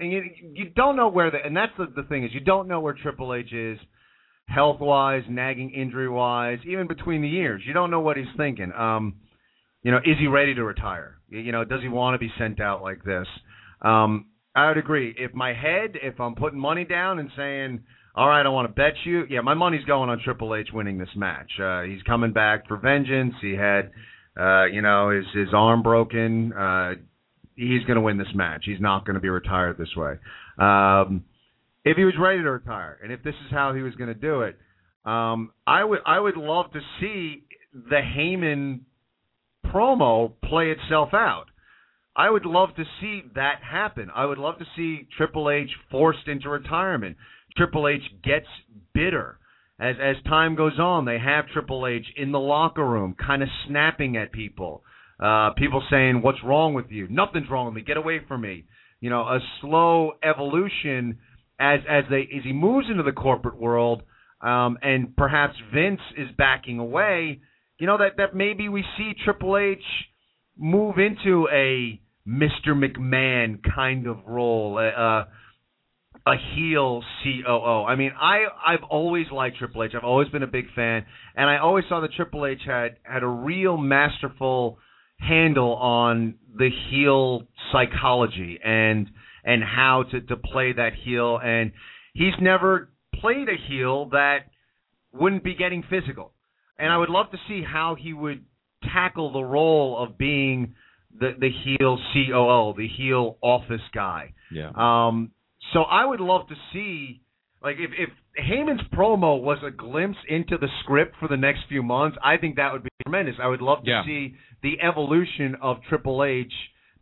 and 0.00 0.12
you 0.12 0.22
you 0.52 0.64
don't 0.76 0.96
know 0.96 1.08
where 1.08 1.30
the 1.30 1.38
and 1.42 1.56
that's 1.56 1.72
the 1.78 1.86
the 1.96 2.06
thing 2.06 2.24
is 2.24 2.32
you 2.34 2.40
don't 2.40 2.68
know 2.68 2.80
where 2.80 2.92
Triple 2.92 3.32
H 3.32 3.54
is 3.54 3.78
health 4.46 4.80
wise, 4.80 5.22
nagging 5.30 5.70
injury 5.70 6.10
wise, 6.10 6.58
even 6.66 6.86
between 6.86 7.22
the 7.22 7.28
years. 7.28 7.62
You 7.66 7.72
don't 7.72 7.90
know 7.90 8.00
what 8.00 8.18
he's 8.18 8.26
thinking. 8.36 8.70
Um, 8.78 9.14
you 9.82 9.92
know, 9.92 9.98
is 9.98 10.18
he 10.20 10.26
ready 10.26 10.54
to 10.54 10.62
retire? 10.62 11.16
You 11.30 11.52
know, 11.52 11.64
does 11.64 11.80
he 11.80 11.88
want 11.88 12.16
to 12.16 12.18
be 12.18 12.30
sent 12.38 12.60
out 12.60 12.82
like 12.82 13.02
this? 13.02 13.26
Um, 13.80 14.26
I 14.54 14.68
would 14.68 14.78
agree. 14.78 15.14
If 15.18 15.34
my 15.34 15.52
head, 15.52 15.96
if 16.00 16.20
I'm 16.20 16.34
putting 16.34 16.58
money 16.58 16.84
down 16.84 17.18
and 17.18 17.30
saying, 17.36 17.80
all 18.14 18.28
right, 18.28 18.46
I 18.46 18.48
want 18.48 18.68
to 18.68 18.72
bet 18.72 18.94
you, 19.04 19.24
yeah, 19.28 19.40
my 19.40 19.54
money's 19.54 19.84
going 19.84 20.08
on 20.08 20.20
Triple 20.22 20.54
H 20.54 20.68
winning 20.72 20.98
this 20.98 21.08
match. 21.16 21.50
Uh, 21.60 21.82
he's 21.82 22.02
coming 22.02 22.32
back 22.32 22.68
for 22.68 22.76
vengeance. 22.76 23.34
He 23.42 23.54
had, 23.54 23.90
uh, 24.38 24.66
you 24.66 24.82
know, 24.82 25.10
his 25.10 25.24
his 25.34 25.48
arm 25.52 25.82
broken. 25.82 26.52
Uh, 26.52 26.92
he's 27.56 27.82
going 27.84 27.96
to 27.96 28.00
win 28.00 28.16
this 28.16 28.32
match. 28.34 28.62
He's 28.66 28.80
not 28.80 29.04
going 29.04 29.14
to 29.14 29.20
be 29.20 29.28
retired 29.28 29.78
this 29.78 29.94
way. 29.96 30.12
Um, 30.58 31.24
if 31.84 31.96
he 31.96 32.04
was 32.04 32.14
ready 32.18 32.40
to 32.40 32.50
retire, 32.50 32.98
and 33.02 33.12
if 33.12 33.22
this 33.24 33.34
is 33.46 33.50
how 33.50 33.74
he 33.74 33.82
was 33.82 33.94
going 33.96 34.08
to 34.08 34.14
do 34.14 34.42
it, 34.42 34.56
um, 35.04 35.50
I 35.66 35.82
would 35.82 36.00
I 36.06 36.20
would 36.20 36.36
love 36.36 36.72
to 36.72 36.80
see 37.00 37.42
the 37.72 38.00
Heyman 38.00 38.82
promo 39.66 40.32
play 40.44 40.70
itself 40.70 41.10
out. 41.12 41.46
I 42.16 42.30
would 42.30 42.46
love 42.46 42.70
to 42.76 42.84
see 43.00 43.22
that 43.34 43.60
happen. 43.68 44.08
I 44.14 44.24
would 44.24 44.38
love 44.38 44.58
to 44.58 44.66
see 44.76 45.08
Triple 45.16 45.50
H 45.50 45.70
forced 45.90 46.28
into 46.28 46.48
retirement. 46.48 47.16
Triple 47.56 47.88
H 47.88 48.02
gets 48.22 48.46
bitter. 48.92 49.38
As 49.80 49.96
as 50.00 50.16
time 50.24 50.54
goes 50.54 50.78
on, 50.78 51.04
they 51.04 51.18
have 51.18 51.48
Triple 51.48 51.86
H 51.86 52.06
in 52.16 52.30
the 52.30 52.38
locker 52.38 52.86
room, 52.86 53.14
kind 53.14 53.42
of 53.42 53.48
snapping 53.66 54.16
at 54.16 54.30
people. 54.30 54.84
Uh, 55.18 55.50
people 55.50 55.82
saying, 55.90 56.22
"What's 56.22 56.42
wrong 56.44 56.74
with 56.74 56.90
you? 56.90 57.08
Nothing's 57.08 57.50
wrong 57.50 57.66
with 57.66 57.74
me. 57.74 57.82
Get 57.82 57.96
away 57.96 58.20
from 58.20 58.42
me." 58.42 58.64
You 59.00 59.10
know, 59.10 59.22
a 59.22 59.40
slow 59.60 60.12
evolution 60.22 61.18
as 61.58 61.80
as 61.88 62.04
they 62.08 62.22
as 62.22 62.44
he 62.44 62.52
moves 62.52 62.88
into 62.88 63.02
the 63.02 63.12
corporate 63.12 63.56
world, 63.56 64.02
um, 64.40 64.78
and 64.82 65.16
perhaps 65.16 65.54
Vince 65.72 66.00
is 66.16 66.30
backing 66.38 66.78
away. 66.78 67.40
You 67.78 67.88
know 67.88 67.98
that 67.98 68.16
that 68.18 68.36
maybe 68.36 68.68
we 68.68 68.84
see 68.96 69.14
Triple 69.24 69.56
H 69.56 69.82
move 70.56 70.98
into 70.98 71.48
a 71.52 72.00
Mr. 72.26 72.68
McMahon 72.68 73.60
kind 73.74 74.06
of 74.06 74.18
role, 74.26 74.78
a, 74.78 75.26
a 76.26 76.34
heel 76.54 77.02
COO. 77.22 77.84
I 77.84 77.96
mean, 77.96 78.12
I 78.18 78.44
I've 78.66 78.82
always 78.88 79.26
liked 79.30 79.58
Triple 79.58 79.84
H. 79.84 79.92
I've 79.94 80.04
always 80.04 80.28
been 80.28 80.42
a 80.42 80.48
big 80.48 80.66
fan, 80.74 81.04
and 81.36 81.50
I 81.50 81.58
always 81.58 81.84
saw 81.88 82.00
that 82.00 82.12
Triple 82.12 82.46
H 82.46 82.60
had 82.66 82.96
had 83.02 83.22
a 83.22 83.28
real 83.28 83.76
masterful 83.76 84.78
handle 85.18 85.74
on 85.74 86.34
the 86.56 86.70
heel 86.90 87.46
psychology 87.72 88.58
and 88.64 89.08
and 89.44 89.62
how 89.62 90.04
to 90.10 90.20
to 90.22 90.36
play 90.36 90.72
that 90.72 90.92
heel. 91.04 91.38
And 91.42 91.72
he's 92.14 92.34
never 92.40 92.90
played 93.20 93.48
a 93.48 93.56
heel 93.68 94.06
that 94.10 94.38
wouldn't 95.12 95.44
be 95.44 95.54
getting 95.54 95.84
physical. 95.88 96.32
And 96.78 96.90
I 96.90 96.96
would 96.96 97.10
love 97.10 97.30
to 97.32 97.38
see 97.48 97.62
how 97.62 97.96
he 98.00 98.12
would 98.12 98.44
tackle 98.82 99.32
the 99.32 99.42
role 99.42 100.02
of 100.02 100.18
being 100.18 100.74
the 101.18 101.30
the 101.38 101.50
heel 101.64 101.98
COO, 102.12 102.74
the 102.76 102.88
heel 102.88 103.38
office 103.40 103.80
guy. 103.94 104.32
Yeah. 104.50 104.70
Um, 104.74 105.30
so 105.72 105.80
I 105.82 106.04
would 106.04 106.20
love 106.20 106.48
to 106.48 106.54
see, 106.72 107.22
like, 107.62 107.76
if 107.78 107.90
if 107.98 108.10
Heyman's 108.38 108.86
promo 108.92 109.40
was 109.40 109.58
a 109.66 109.70
glimpse 109.70 110.18
into 110.28 110.58
the 110.58 110.68
script 110.82 111.16
for 111.20 111.28
the 111.28 111.36
next 111.36 111.60
few 111.68 111.82
months, 111.82 112.16
I 112.22 112.36
think 112.36 112.56
that 112.56 112.72
would 112.72 112.82
be 112.82 112.90
tremendous. 113.04 113.36
I 113.42 113.46
would 113.46 113.62
love 113.62 113.84
to 113.84 113.90
Yeah. 113.90 114.04
see 114.04 114.34
the 114.62 114.80
evolution 114.82 115.56
of 115.62 115.78
Triple 115.88 116.24
H 116.24 116.52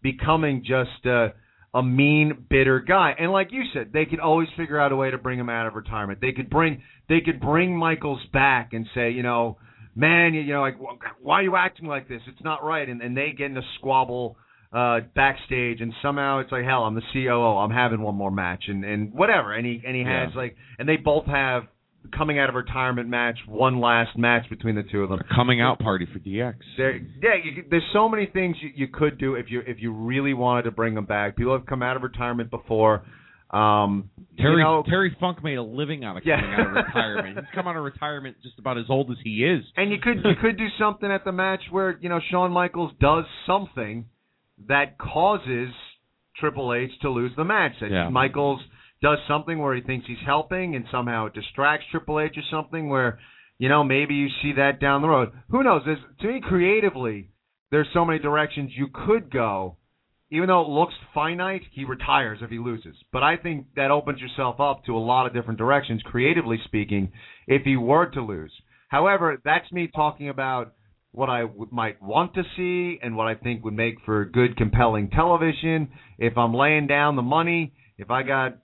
becoming 0.02 0.62
just 0.64 1.06
a, 1.06 1.32
a 1.74 1.82
mean, 1.82 2.46
bitter 2.50 2.80
guy. 2.80 3.14
And 3.18 3.32
like 3.32 3.52
you 3.52 3.62
said, 3.72 3.92
they 3.92 4.04
could 4.04 4.20
always 4.20 4.48
figure 4.56 4.78
out 4.78 4.92
a 4.92 4.96
way 4.96 5.10
to 5.10 5.18
bring 5.18 5.38
him 5.38 5.48
out 5.48 5.66
of 5.66 5.74
retirement. 5.74 6.20
They 6.20 6.32
could 6.32 6.50
bring 6.50 6.82
they 7.08 7.20
could 7.20 7.40
bring 7.40 7.76
Michaels 7.76 8.20
back 8.32 8.72
and 8.72 8.86
say, 8.94 9.10
you 9.10 9.22
know, 9.22 9.58
man, 9.94 10.34
you, 10.34 10.40
you 10.42 10.52
know, 10.54 10.60
like 10.60 10.76
why 11.20 11.36
are 11.40 11.42
you 11.42 11.56
acting 11.56 11.86
like 11.86 12.08
this? 12.08 12.20
It's 12.26 12.42
not 12.42 12.64
right. 12.64 12.88
And 12.88 13.00
and 13.02 13.16
they 13.16 13.32
get 13.36 13.50
in 13.50 13.56
a 13.56 13.62
squabble 13.78 14.36
uh 14.72 15.00
backstage 15.14 15.80
and 15.82 15.92
somehow 16.00 16.38
it's 16.38 16.50
like 16.50 16.64
hell 16.64 16.84
i'm 16.84 16.94
the 16.94 17.02
COO 17.12 17.58
I'm 17.58 17.70
having 17.70 18.00
one 18.00 18.14
more 18.14 18.30
match 18.30 18.64
and 18.68 18.82
and 18.86 19.12
whatever 19.12 19.52
and 19.52 19.66
he 19.66 19.82
and 19.86 19.94
he 19.94 20.02
has 20.02 20.30
Yeah. 20.32 20.40
like 20.40 20.56
and 20.78 20.88
they 20.88 20.96
both 20.96 21.26
have 21.26 21.64
coming 22.16 22.38
out 22.38 22.48
of 22.48 22.54
retirement 22.54 23.06
match 23.06 23.38
one 23.46 23.80
last 23.82 24.16
match 24.16 24.48
between 24.48 24.74
the 24.74 24.82
two 24.82 25.02
of 25.02 25.10
them 25.10 25.20
A 25.20 25.34
Coming 25.34 25.60
out 25.60 25.78
party 25.78 26.06
for 26.10 26.18
DX. 26.20 26.54
there, 26.78 26.96
yeah, 26.96 27.34
you, 27.44 27.64
there's 27.70 27.82
so 27.92 28.08
many 28.08 28.24
things 28.24 28.56
you, 28.62 28.70
you 28.74 28.88
could 28.88 29.18
do 29.18 29.34
if 29.34 29.50
you 29.50 29.60
if 29.66 29.76
you 29.78 29.92
really 29.92 30.32
wanted 30.32 30.62
to 30.62 30.70
bring 30.70 30.94
them 30.94 31.04
back. 31.04 31.36
People 31.36 31.52
have 31.52 31.66
come 31.66 31.82
out 31.82 31.96
of 31.96 32.02
retirement 32.02 32.50
before. 32.50 33.04
Um, 33.52 34.10
Terry 34.38 34.56
you 34.56 34.62
know, 34.64 34.82
Terry 34.88 35.14
Funk 35.20 35.44
made 35.44 35.56
a 35.58 35.62
living 35.62 36.04
out 36.04 36.16
of 36.16 36.24
Yeah. 36.24 36.40
coming 36.40 36.54
out 36.54 36.66
of 36.68 36.72
retirement. 36.86 37.38
He's 37.38 37.54
come 37.54 37.68
out 37.68 37.76
of 37.76 37.84
retirement 37.84 38.36
just 38.42 38.58
about 38.58 38.78
as 38.78 38.86
old 38.88 39.10
as 39.10 39.18
he 39.22 39.44
is. 39.44 39.62
and 39.76 39.90
you 39.90 39.98
could 39.98 40.24
you 40.24 40.34
could 40.40 40.56
do 40.56 40.68
something 40.78 41.10
at 41.10 41.24
the 41.24 41.32
match 41.32 41.60
where 41.70 41.98
you 42.00 42.08
know 42.08 42.18
Shawn 42.30 42.50
Michaels 42.50 42.92
does 42.98 43.24
something 43.46 44.06
that 44.68 44.96
causes 44.98 45.68
Triple 46.38 46.72
H 46.72 46.90
to 47.02 47.10
lose 47.10 47.32
the 47.36 47.44
match. 47.44 47.72
That 47.80 47.90
Yeah. 47.90 48.08
Michaels 48.08 48.60
does 49.02 49.18
something 49.28 49.58
where 49.58 49.74
he 49.74 49.82
thinks 49.82 50.06
he's 50.06 50.16
helping, 50.24 50.74
and 50.76 50.86
somehow 50.90 51.26
it 51.26 51.34
distracts 51.34 51.86
Triple 51.90 52.20
H 52.20 52.32
or 52.38 52.42
something 52.50 52.88
where 52.88 53.18
you 53.58 53.68
know 53.68 53.84
maybe 53.84 54.14
you 54.14 54.28
see 54.40 54.52
that 54.52 54.80
down 54.80 55.02
the 55.02 55.08
road. 55.08 55.30
Who 55.50 55.62
knows? 55.62 55.82
There's, 55.84 55.98
to 56.20 56.26
me, 56.26 56.40
creatively, 56.40 57.28
there's 57.70 57.88
so 57.92 58.04
many 58.06 58.18
directions 58.18 58.70
you 58.74 58.88
could 59.06 59.30
go. 59.30 59.76
Even 60.32 60.48
though 60.48 60.62
it 60.62 60.68
looks 60.68 60.94
finite, 61.12 61.60
he 61.72 61.84
retires 61.84 62.38
if 62.40 62.48
he 62.48 62.58
loses. 62.58 62.96
But 63.12 63.22
I 63.22 63.36
think 63.36 63.66
that 63.76 63.90
opens 63.90 64.18
yourself 64.18 64.60
up 64.60 64.82
to 64.86 64.96
a 64.96 64.98
lot 64.98 65.26
of 65.26 65.34
different 65.34 65.58
directions, 65.58 66.00
creatively 66.04 66.58
speaking, 66.64 67.12
if 67.46 67.62
he 67.64 67.76
were 67.76 68.06
to 68.06 68.22
lose. 68.22 68.52
However, 68.88 69.40
that's 69.44 69.70
me 69.70 69.90
talking 69.94 70.30
about 70.30 70.72
what 71.10 71.28
I 71.28 71.42
w- 71.42 71.68
might 71.70 72.02
want 72.02 72.32
to 72.34 72.44
see 72.56 72.98
and 73.02 73.14
what 73.14 73.26
I 73.26 73.34
think 73.34 73.62
would 73.62 73.74
make 73.74 73.96
for 74.06 74.24
good, 74.24 74.56
compelling 74.56 75.10
television. 75.10 75.90
If 76.16 76.38
I'm 76.38 76.54
laying 76.54 76.86
down 76.86 77.16
the 77.16 77.22
money, 77.22 77.74
if 77.98 78.10
I 78.10 78.22
got 78.22 78.56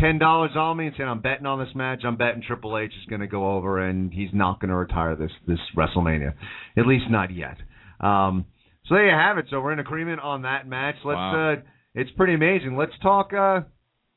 ten 0.00 0.18
dollars 0.18 0.52
on 0.56 0.78
me 0.78 0.86
and 0.86 0.94
saying 0.96 1.10
I'm 1.10 1.20
betting 1.20 1.44
on 1.44 1.58
this 1.58 1.74
match, 1.74 2.04
I'm 2.04 2.16
betting 2.16 2.42
Triple 2.46 2.78
H 2.78 2.90
is 2.90 3.06
going 3.10 3.20
to 3.20 3.26
go 3.26 3.54
over 3.54 3.86
and 3.86 4.10
he's 4.10 4.30
not 4.32 4.60
going 4.60 4.70
to 4.70 4.76
retire 4.76 5.14
this 5.14 5.32
this 5.46 5.60
WrestleMania, 5.76 6.32
at 6.78 6.86
least 6.86 7.04
not 7.10 7.34
yet. 7.34 7.58
Um, 8.00 8.46
so 8.88 8.94
there 8.94 9.06
you 9.06 9.12
have 9.12 9.38
it. 9.38 9.46
So 9.50 9.60
we're 9.60 9.72
in 9.72 9.78
agreement 9.78 10.20
on 10.20 10.42
that 10.42 10.66
match. 10.66 10.96
Let's. 11.04 11.16
Wow. 11.16 11.54
Uh, 11.54 11.62
it's 11.94 12.10
pretty 12.12 12.34
amazing. 12.34 12.76
Let's 12.76 12.92
talk. 13.02 13.32
Uh, 13.32 13.60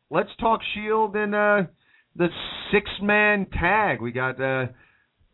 let's 0.09 0.29
talk 0.39 0.59
Shield 0.73 1.15
and 1.15 1.33
uh, 1.33 1.63
the 2.15 2.27
six 2.71 2.89
man 3.01 3.47
tag. 3.47 4.01
We 4.01 4.11
got. 4.11 4.41
Uh, 4.41 4.67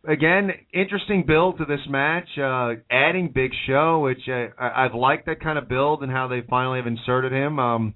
again, 0.08 0.52
interesting 0.74 1.26
build 1.26 1.58
to 1.58 1.66
this 1.66 1.80
match. 1.90 2.28
Uh, 2.38 2.82
adding 2.90 3.32
Big 3.34 3.52
Show, 3.68 4.02
which 4.02 4.22
uh, 4.28 4.48
I, 4.60 4.86
I've 4.86 4.96
liked 4.96 5.26
that 5.26 5.42
kind 5.42 5.58
of 5.58 5.68
build 5.68 6.04
and 6.04 6.12
how 6.12 6.28
they 6.28 6.42
finally 6.50 6.80
have 6.80 6.88
inserted 6.88 7.32
him. 7.32 7.60
Um, 7.60 7.94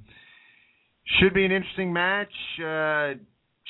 should 1.20 1.34
be 1.34 1.46
an 1.46 1.52
interesting 1.52 1.94
match. 1.94 2.32
Uh, 2.64 3.14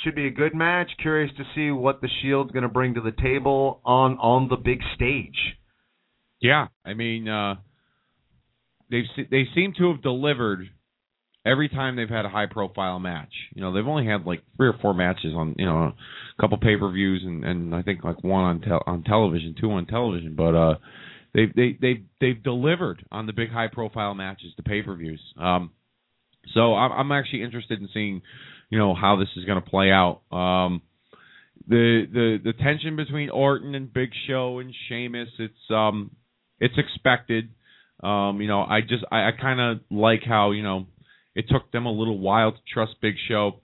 should 0.03 0.15
be 0.15 0.27
a 0.27 0.31
good 0.31 0.55
match. 0.55 0.89
Curious 1.01 1.31
to 1.37 1.43
see 1.55 1.71
what 1.71 2.01
the 2.01 2.09
Shield's 2.21 2.51
going 2.51 2.63
to 2.63 2.69
bring 2.69 2.93
to 2.93 3.01
the 3.01 3.11
table 3.11 3.81
on 3.83 4.17
on 4.17 4.47
the 4.47 4.55
big 4.55 4.79
stage. 4.95 5.37
Yeah, 6.41 6.67
I 6.85 6.93
mean, 6.93 7.27
uh, 7.27 7.55
they've 8.89 9.03
they 9.29 9.43
seem 9.55 9.73
to 9.77 9.91
have 9.91 10.01
delivered 10.01 10.69
every 11.45 11.69
time 11.69 11.95
they've 11.95 12.09
had 12.09 12.25
a 12.25 12.29
high 12.29 12.45
profile 12.45 12.99
match. 12.99 13.33
You 13.55 13.61
know, 13.61 13.73
they've 13.73 13.87
only 13.87 14.05
had 14.05 14.25
like 14.25 14.43
three 14.57 14.67
or 14.69 14.75
four 14.81 14.93
matches 14.93 15.33
on 15.35 15.55
you 15.57 15.65
know 15.65 15.77
a 15.77 16.41
couple 16.41 16.57
pay 16.57 16.77
per 16.77 16.91
views 16.91 17.23
and 17.25 17.43
and 17.43 17.75
I 17.75 17.81
think 17.81 18.03
like 18.03 18.23
one 18.23 18.43
on 18.43 18.61
tel- 18.61 18.83
on 18.87 19.03
television, 19.03 19.55
two 19.59 19.71
on 19.71 19.85
television, 19.85 20.35
but 20.35 20.55
uh. 20.55 20.75
They've 21.31 21.53
they 21.55 21.77
they 21.79 22.01
they've 22.19 22.41
delivered 22.43 23.05
on 23.11 23.27
the 23.27 23.33
big 23.33 23.51
high 23.51 23.67
profile 23.67 24.15
matches, 24.15 24.51
the 24.57 24.63
pay 24.63 24.81
per 24.81 24.95
views. 24.95 25.21
Um, 25.37 25.69
so 26.55 26.73
I'm, 26.73 26.91
I'm 26.91 27.11
actually 27.11 27.43
interested 27.43 27.79
in 27.79 27.87
seeing, 27.93 28.23
you 28.71 28.79
know, 28.79 28.95
how 28.95 29.15
this 29.15 29.27
is 29.37 29.45
going 29.45 29.61
to 29.61 29.69
play 29.69 29.91
out. 29.91 30.21
Um, 30.31 30.81
the 31.67 32.05
the 32.11 32.37
the 32.43 32.53
tension 32.53 32.95
between 32.95 33.29
Orton 33.29 33.75
and 33.75 33.93
Big 33.93 34.09
Show 34.27 34.57
and 34.57 34.73
Sheamus, 34.87 35.29
it's 35.37 35.53
um 35.69 36.09
it's 36.59 36.75
expected. 36.77 37.49
Um, 38.01 38.41
you 38.41 38.47
know, 38.47 38.61
I 38.61 38.81
just 38.81 39.03
I, 39.11 39.27
I 39.27 39.31
kind 39.39 39.59
of 39.59 39.79
like 39.91 40.21
how 40.25 40.51
you 40.51 40.63
know 40.63 40.87
it 41.35 41.45
took 41.49 41.71
them 41.71 41.85
a 41.85 41.91
little 41.91 42.17
while 42.17 42.51
to 42.51 42.57
trust 42.73 42.95
Big 43.01 43.15
Show. 43.27 43.61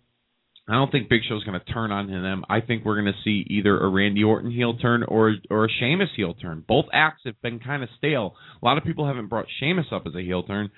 I 0.67 0.73
don't 0.73 0.91
think 0.91 1.09
Big 1.09 1.21
Show's 1.27 1.43
going 1.43 1.59
to 1.59 1.73
turn 1.73 1.91
on 1.91 2.07
them. 2.07 2.43
I 2.49 2.59
think 2.59 2.83
we're 2.83 2.99
going 2.99 3.13
to 3.13 3.21
see 3.23 3.45
either 3.49 3.77
a 3.77 3.87
Randy 3.87 4.23
Orton 4.23 4.51
heel 4.51 4.75
turn 4.77 5.03
or 5.03 5.35
or 5.49 5.65
a 5.65 5.69
Sheamus 5.69 6.09
heel 6.15 6.33
turn. 6.33 6.63
Both 6.67 6.85
acts 6.91 7.21
have 7.25 7.39
been 7.41 7.59
kind 7.59 7.83
of 7.83 7.89
stale. 7.97 8.35
A 8.61 8.65
lot 8.65 8.77
of 8.77 8.83
people 8.83 9.05
haven't 9.05 9.27
brought 9.27 9.45
Sheamus 9.59 9.87
up 9.91 10.03
as 10.07 10.15
a 10.15 10.21
heel 10.21 10.43
turn. 10.43 10.71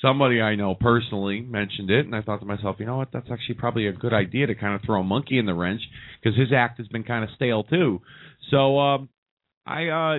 Somebody 0.00 0.40
I 0.40 0.54
know 0.54 0.74
personally 0.74 1.40
mentioned 1.40 1.90
it, 1.90 2.04
and 2.04 2.16
I 2.16 2.22
thought 2.22 2.40
to 2.40 2.46
myself, 2.46 2.76
you 2.78 2.86
know 2.86 2.96
what? 2.96 3.12
That's 3.12 3.28
actually 3.30 3.54
probably 3.56 3.86
a 3.86 3.92
good 3.92 4.12
idea 4.12 4.46
to 4.46 4.54
kind 4.54 4.74
of 4.74 4.82
throw 4.84 5.00
a 5.00 5.04
monkey 5.04 5.38
in 5.38 5.46
the 5.46 5.54
wrench 5.54 5.82
because 6.20 6.38
his 6.38 6.52
act 6.54 6.78
has 6.78 6.88
been 6.88 7.04
kind 7.04 7.22
of 7.22 7.30
stale 7.36 7.64
too. 7.64 8.00
So 8.50 8.78
um, 8.78 9.08
I 9.66 9.86
uh, 9.88 10.18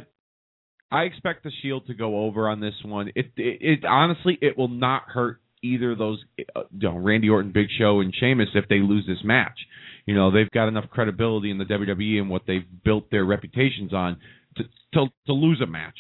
I 0.92 1.04
expect 1.04 1.44
the 1.44 1.52
Shield 1.62 1.88
to 1.88 1.94
go 1.94 2.22
over 2.26 2.48
on 2.48 2.60
this 2.60 2.76
one. 2.84 3.10
It, 3.10 3.32
it, 3.38 3.58
it 3.62 3.86
honestly, 3.86 4.38
it 4.42 4.58
will 4.58 4.68
not 4.68 5.04
hurt 5.08 5.42
either 5.64 5.92
of 5.92 5.98
those, 5.98 6.24
uh, 6.56 6.62
you 6.78 6.90
know, 6.90 6.98
Randy 6.98 7.30
Orton, 7.30 7.52
Big 7.52 7.68
Show, 7.78 8.00
and 8.00 8.14
Sheamus 8.18 8.50
if 8.54 8.68
they 8.70 8.80
lose 8.80 9.06
this 9.08 9.24
match. 9.24 9.58
you 10.06 10.14
know 10.16 10.32
they've 10.32 10.52
got 10.52 10.68
enough 10.68 10.90
credibility 10.92 11.50
in 11.50 11.58
the 11.58 11.66
WWE 11.66 12.20
and 12.20 12.30
what 12.30 12.44
they've 12.48 12.66
built 12.84 13.10
their 13.12 13.26
reputations 13.26 13.94
on 13.94 14.18
to 14.58 14.64
to, 14.94 15.06
to 15.28 15.34
lose 15.34 15.62
a 15.62 15.66
match. 15.66 15.98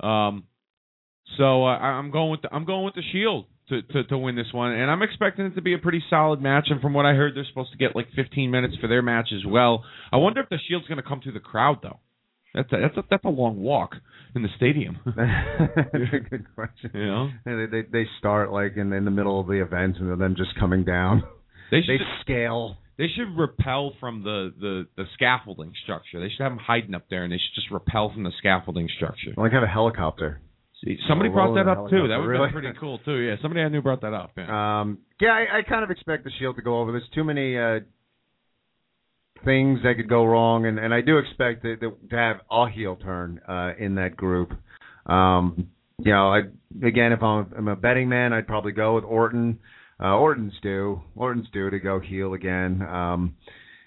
Um, 0.00 0.44
so 1.36 1.64
uh, 1.64 1.78
I'm 1.78 2.10
going 2.10 2.30
with 2.30 2.42
the, 2.42 2.54
I'm 2.54 2.64
going 2.64 2.84
with 2.84 2.94
the 2.94 3.02
Shield 3.12 3.46
to, 3.68 3.82
to 3.82 4.04
to 4.04 4.18
win 4.18 4.36
this 4.36 4.52
one, 4.52 4.72
and 4.72 4.90
I'm 4.90 5.02
expecting 5.02 5.46
it 5.46 5.54
to 5.56 5.62
be 5.62 5.74
a 5.74 5.78
pretty 5.78 6.02
solid 6.08 6.40
match. 6.40 6.68
And 6.70 6.80
from 6.80 6.94
what 6.94 7.06
I 7.06 7.14
heard, 7.14 7.36
they're 7.36 7.46
supposed 7.48 7.72
to 7.72 7.78
get 7.78 7.96
like 7.96 8.06
15 8.14 8.50
minutes 8.50 8.76
for 8.80 8.86
their 8.86 9.02
match 9.02 9.28
as 9.34 9.44
well. 9.44 9.84
I 10.12 10.16
wonder 10.16 10.40
if 10.40 10.48
the 10.48 10.58
Shield's 10.68 10.86
going 10.86 11.02
to 11.02 11.08
come 11.08 11.20
through 11.20 11.32
the 11.32 11.40
crowd 11.40 11.78
though. 11.82 12.00
That's 12.54 12.72
a, 12.72 12.80
that's 12.80 12.96
a, 12.96 13.04
that's 13.10 13.24
a 13.24 13.28
long 13.28 13.60
walk 13.60 13.94
in 14.34 14.42
the 14.42 14.48
stadium. 14.56 14.98
That's 15.06 16.14
a 16.14 16.18
good 16.18 16.46
question. 16.54 16.90
You 16.94 17.06
know? 17.06 17.30
They, 17.44 17.66
they 17.66 17.82
they 17.90 18.06
start 18.18 18.52
like 18.52 18.76
in 18.76 18.92
in 18.92 19.04
the 19.04 19.10
middle 19.10 19.40
of 19.40 19.46
the 19.46 19.62
event 19.62 19.96
and 19.98 20.20
then 20.20 20.34
just 20.36 20.58
coming 20.58 20.84
down. 20.84 21.22
They 21.70 21.78
They 21.80 21.98
should 21.98 22.06
scale. 22.22 22.76
They 22.98 23.06
should 23.16 23.38
repel 23.38 23.94
from 23.98 24.24
the, 24.24 24.52
the, 24.60 24.86
the 24.94 25.04
scaffolding 25.14 25.72
structure. 25.84 26.20
They 26.20 26.28
should 26.28 26.42
have 26.42 26.52
them 26.52 26.58
hiding 26.58 26.94
up 26.94 27.04
there, 27.08 27.24
and 27.24 27.32
they 27.32 27.38
should 27.38 27.54
just 27.54 27.70
repel 27.70 28.12
from 28.12 28.24
the 28.24 28.32
scaffolding 28.38 28.88
structure. 28.94 29.32
Like 29.38 29.52
have 29.52 29.62
a 29.62 29.66
helicopter. 29.66 30.42
See, 30.84 30.98
somebody 31.08 31.30
brought 31.30 31.54
that 31.54 31.68
up 31.68 31.88
too. 31.88 32.08
That 32.08 32.18
would 32.18 32.34
helicopter, 32.34 32.60
be 32.60 32.66
pretty 32.66 32.78
cool 32.78 32.98
too. 33.04 33.16
Yeah, 33.16 33.36
somebody 33.40 33.62
I 33.62 33.68
knew 33.68 33.80
brought 33.80 34.02
that 34.02 34.12
up. 34.12 34.32
Yeah. 34.36 34.80
Um, 34.80 34.98
yeah, 35.20 35.30
I, 35.30 35.58
I 35.58 35.62
kind 35.68 35.84
of 35.84 35.90
expect 35.90 36.24
the 36.24 36.30
Shield 36.38 36.56
to 36.56 36.62
go 36.62 36.80
over. 36.80 36.92
There's 36.92 37.08
too 37.14 37.24
many 37.24 37.56
uh, 37.56 37.80
things 39.44 39.80
that 39.82 39.94
could 39.96 40.08
go 40.08 40.24
wrong, 40.24 40.66
and, 40.66 40.78
and 40.78 40.92
I 40.92 41.00
do 41.00 41.18
expect 41.18 41.64
it, 41.64 41.80
to 41.80 42.16
have 42.16 42.36
a 42.50 42.68
heel 42.68 42.96
turn 42.96 43.40
uh, 43.48 43.72
in 43.78 43.94
that 43.96 44.16
group. 44.16 44.52
Um, 45.06 45.68
you 45.98 46.12
know, 46.12 46.32
I 46.32 46.40
again, 46.86 47.12
if 47.12 47.22
I'm, 47.22 47.52
I'm 47.56 47.68
a 47.68 47.76
betting 47.76 48.08
man, 48.08 48.32
I'd 48.32 48.46
probably 48.46 48.72
go 48.72 48.94
with 48.94 49.04
Orton. 49.04 49.58
Uh, 50.02 50.16
Orton's 50.16 50.54
due. 50.62 51.02
Orton's 51.14 51.48
due 51.52 51.70
to 51.70 51.78
go 51.78 52.00
heel 52.00 52.32
again. 52.34 52.82
Um, 52.82 53.36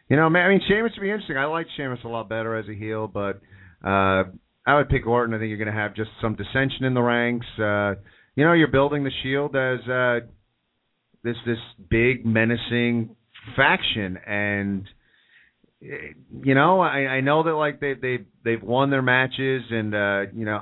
you 0.10 0.18
know, 0.18 0.30
man, 0.30 0.46
I 0.46 0.50
mean, 0.50 0.62
Sheamus 0.68 0.92
would 0.96 1.02
be 1.02 1.10
interesting. 1.10 1.38
I 1.38 1.46
like 1.46 1.66
Sheamus 1.76 2.00
a 2.04 2.08
lot 2.08 2.30
better 2.30 2.56
as 2.56 2.68
a 2.70 2.74
heel, 2.74 3.08
but 3.08 3.42
uh, 3.84 4.24
I 4.66 4.76
would 4.76 4.90
pick 4.90 5.08
Orton. 5.08 5.34
I 5.34 5.40
think 5.40 5.50
you're 5.50 5.58
going 5.58 5.74
to 5.74 5.80
have 5.80 5.96
just 5.96 6.12
some 6.22 6.36
dissension 6.36 6.86
in 6.86 6.94
the 6.94 7.02
ranks. 7.02 7.48
Uh, 7.58 7.96
you 8.36 8.44
know, 8.46 8.54
you're 8.54 8.68
building 8.68 9.04
the 9.04 9.12
Shield 9.24 9.56
as 9.56 9.80
uh, 9.90 10.28
this 11.24 11.38
this 11.46 11.58
big 11.90 12.26
menacing 12.26 13.16
faction, 13.56 14.18
and 14.28 14.88
you 16.44 16.56
know, 16.56 16.80
I, 16.80 17.18
I 17.18 17.22
know 17.22 17.44
that 17.44 17.54
like 17.54 17.80
they 17.80 17.94
they 17.94 18.20
they've 18.44 18.62
won 18.62 18.90
their 18.90 19.02
matches, 19.02 19.64
and 19.70 19.94
uh, 19.94 20.22
you 20.34 20.46
know, 20.46 20.60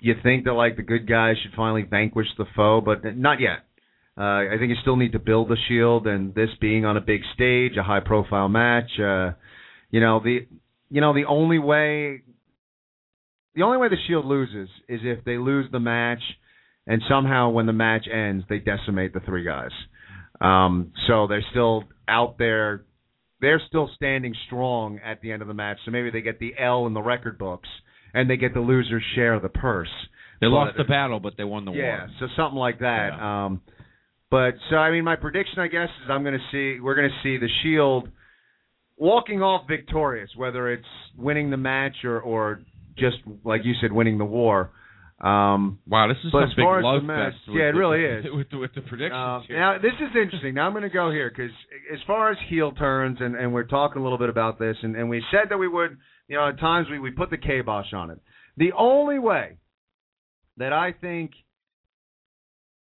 you 0.00 0.14
think 0.22 0.44
that 0.44 0.52
like 0.52 0.76
the 0.76 0.82
good 0.82 1.08
guys 1.08 1.36
should 1.42 1.52
finally 1.56 1.82
vanquish 1.82 2.26
the 2.36 2.46
foe, 2.54 2.80
but 2.84 3.16
not 3.16 3.40
yet. 3.40 3.64
Uh, 4.18 4.48
I 4.48 4.56
think 4.58 4.70
you 4.70 4.76
still 4.80 4.96
need 4.96 5.12
to 5.12 5.18
build 5.18 5.48
the 5.48 5.56
Shield, 5.68 6.06
and 6.06 6.34
this 6.34 6.48
being 6.60 6.84
on 6.84 6.96
a 6.96 7.00
big 7.00 7.20
stage, 7.34 7.76
a 7.78 7.82
high 7.82 8.00
profile 8.00 8.48
match. 8.48 8.90
Uh, 8.98 9.32
you 9.90 10.00
know 10.00 10.20
the 10.22 10.46
you 10.90 11.00
know 11.00 11.14
the 11.14 11.26
only 11.26 11.58
way 11.58 12.22
the 13.54 13.62
only 13.62 13.78
way 13.78 13.88
the 13.88 13.96
Shield 14.08 14.24
loses 14.24 14.68
is 14.88 15.00
if 15.02 15.24
they 15.24 15.36
lose 15.36 15.66
the 15.70 15.80
match, 15.80 16.22
and 16.86 17.02
somehow 17.08 17.50
when 17.50 17.66
the 17.66 17.72
match 17.72 18.06
ends, 18.12 18.44
they 18.48 18.58
decimate 18.58 19.12
the 19.12 19.20
three 19.20 19.44
guys. 19.44 19.70
Um, 20.40 20.92
so 21.06 21.26
they're 21.26 21.44
still 21.50 21.84
out 22.08 22.38
there. 22.38 22.85
They're 23.40 23.60
still 23.68 23.90
standing 23.96 24.34
strong 24.46 24.98
at 25.04 25.20
the 25.20 25.30
end 25.32 25.42
of 25.42 25.48
the 25.48 25.54
match. 25.54 25.78
So 25.84 25.90
maybe 25.90 26.10
they 26.10 26.22
get 26.22 26.38
the 26.38 26.54
L 26.58 26.86
in 26.86 26.94
the 26.94 27.02
record 27.02 27.38
books, 27.38 27.68
and 28.14 28.28
they 28.30 28.36
get 28.36 28.54
the 28.54 28.60
loser's 28.60 29.02
share 29.14 29.34
of 29.34 29.42
the 29.42 29.48
purse. 29.50 29.90
They 30.40 30.46
But- 30.46 30.50
lost 30.50 30.76
the 30.76 30.84
battle, 30.84 31.20
but 31.20 31.36
they 31.36 31.44
won 31.44 31.64
the 31.64 31.72
yeah, 31.72 31.98
war. 32.06 32.08
so 32.18 32.26
something 32.36 32.58
like 32.58 32.78
that. 32.80 33.12
Um, 33.22 33.60
but 34.30 34.54
so 34.70 34.76
I 34.76 34.90
mean, 34.90 35.04
my 35.04 35.16
prediction, 35.16 35.60
I 35.60 35.68
guess, 35.68 35.88
is 36.04 36.10
I'm 36.10 36.22
going 36.22 36.38
to 36.38 36.44
see 36.50 36.80
we're 36.80 36.94
going 36.94 37.10
to 37.10 37.22
see 37.22 37.36
the 37.38 37.48
Shield 37.62 38.08
walking 38.96 39.42
off 39.42 39.68
victorious, 39.68 40.30
whether 40.36 40.70
it's 40.72 40.86
winning 41.16 41.50
the 41.50 41.56
match 41.56 42.04
or 42.04 42.20
or 42.20 42.60
just 42.98 43.16
like 43.44 43.64
you 43.64 43.74
said, 43.80 43.92
winning 43.92 44.18
the 44.18 44.24
war. 44.24 44.70
Um, 45.18 45.78
wow, 45.88 46.08
this 46.08 46.18
is 46.24 46.30
but 46.30 46.40
some 46.40 46.52
big 46.56 46.66
love 46.66 47.00
the 47.00 47.06
match, 47.06 47.32
fest 47.32 47.48
with 47.48 47.56
yeah, 47.56 47.68
it 47.68 47.72
the- 47.72 47.78
really 47.78 48.04
is. 48.04 48.24
with 48.30 48.50
the, 48.50 48.58
with 48.58 48.74
the 48.74 48.82
predictions. 48.82 49.12
Uh, 49.14 49.40
now 49.48 49.78
this 49.78 49.94
is 49.98 50.14
interesting. 50.14 50.54
Now 50.54 50.66
I'm 50.66 50.72
going 50.72 50.82
to 50.82 50.90
go 50.90 51.10
here 51.10 51.30
because 51.30 51.52
as 51.92 52.00
far 52.06 52.30
as 52.30 52.36
heel 52.50 52.72
turns, 52.72 53.18
and, 53.20 53.34
and 53.34 53.54
we're 53.54 53.64
talking 53.64 54.00
a 54.00 54.04
little 54.04 54.18
bit 54.18 54.28
about 54.28 54.58
this, 54.58 54.76
and, 54.82 54.94
and 54.94 55.08
we 55.08 55.24
said 55.30 55.48
that 55.48 55.56
we 55.56 55.68
would, 55.68 55.96
you 56.28 56.36
know, 56.36 56.48
at 56.48 56.60
times 56.60 56.88
we 56.90 56.98
we 56.98 57.12
put 57.12 57.30
the 57.30 57.38
kibosh 57.38 57.94
on 57.94 58.10
it. 58.10 58.18
The 58.58 58.72
only 58.76 59.18
way 59.18 59.56
that 60.58 60.74
I 60.74 60.92
think 60.92 61.32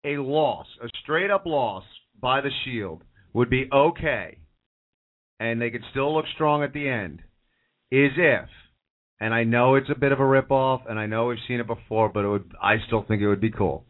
a 0.04 0.18
loss, 0.18 0.68
a 0.84 0.90
straight 1.04 1.32
up 1.32 1.46
loss 1.46 1.84
by 2.20 2.42
the 2.42 2.50
Shield 2.64 3.04
would 3.34 3.50
be 3.50 3.68
okay, 3.74 4.38
and 5.40 5.60
they 5.60 5.72
could 5.72 5.84
still 5.90 6.16
look 6.16 6.26
strong 6.36 6.64
at 6.64 6.74
the 6.74 6.88
end, 6.88 7.22
is 7.92 8.12
if, 8.16 8.50
and 9.22 9.36
I 9.36 9.44
know 9.44 9.76
it's 9.76 9.90
a 9.90 9.98
bit 9.98 10.12
of 10.12 10.20
a 10.20 10.24
ripoff, 10.24 10.90
and 10.90 10.98
I 11.00 11.06
know 11.06 11.28
we've 11.28 11.38
seen 11.48 11.60
it 11.60 11.68
before, 11.68 12.10
but 12.10 12.26
it 12.26 12.28
would, 12.28 12.52
I 12.62 12.78
still 12.88 13.06
think 13.08 13.22
it 13.22 13.28
would 13.28 13.40
be 13.40 13.52
cool, 13.52 13.86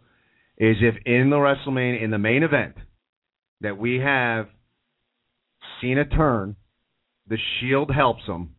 is 0.57 0.75
if 0.81 0.95
in 1.05 1.29
the 1.29 1.37
WrestleMania, 1.37 2.03
in 2.03 2.11
the 2.11 2.17
main 2.17 2.43
event, 2.43 2.75
that 3.61 3.77
we 3.77 3.99
have 3.99 4.47
Cena 5.79 6.03
turn, 6.03 6.57
the 7.27 7.37
Shield 7.59 7.89
helps 7.95 8.25
them, 8.27 8.55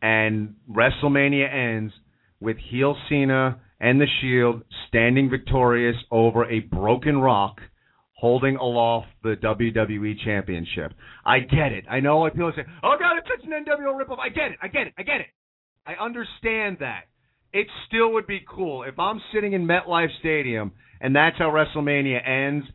and 0.00 0.54
WrestleMania 0.70 1.52
ends 1.52 1.92
with 2.38 2.56
heel 2.70 2.96
Cena 3.08 3.60
and 3.80 4.00
the 4.00 4.06
Shield 4.20 4.62
standing 4.86 5.28
victorious 5.28 5.96
over 6.12 6.48
a 6.48 6.60
broken 6.60 7.18
rock, 7.18 7.56
holding 8.12 8.54
aloft 8.56 9.08
the 9.24 9.34
WWE 9.42 10.14
Championship. 10.24 10.92
I 11.24 11.40
get 11.40 11.72
it. 11.72 11.84
I 11.90 11.98
know 11.98 12.30
people 12.30 12.52
say, 12.54 12.62
"Oh 12.84 12.96
God, 12.96 13.18
it's 13.18 13.28
such 13.28 13.44
an 13.44 13.64
NWO 13.64 14.00
ripoff." 14.00 14.20
I 14.20 14.28
get 14.28 14.52
it. 14.52 14.58
I 14.62 14.68
get 14.68 14.86
it. 14.86 14.94
I 14.96 15.02
get 15.02 15.20
it. 15.20 15.26
I 15.86 16.02
understand 16.02 16.78
that. 16.80 17.04
It 17.52 17.68
still 17.86 18.12
would 18.14 18.26
be 18.26 18.40
cool 18.46 18.82
if 18.82 18.98
I'm 18.98 19.20
sitting 19.32 19.52
in 19.54 19.66
MetLife 19.66 20.18
Stadium 20.20 20.72
and 21.00 21.14
that's 21.14 21.36
how 21.38 21.50
WrestleMania 21.50 22.26
ends. 22.26 22.66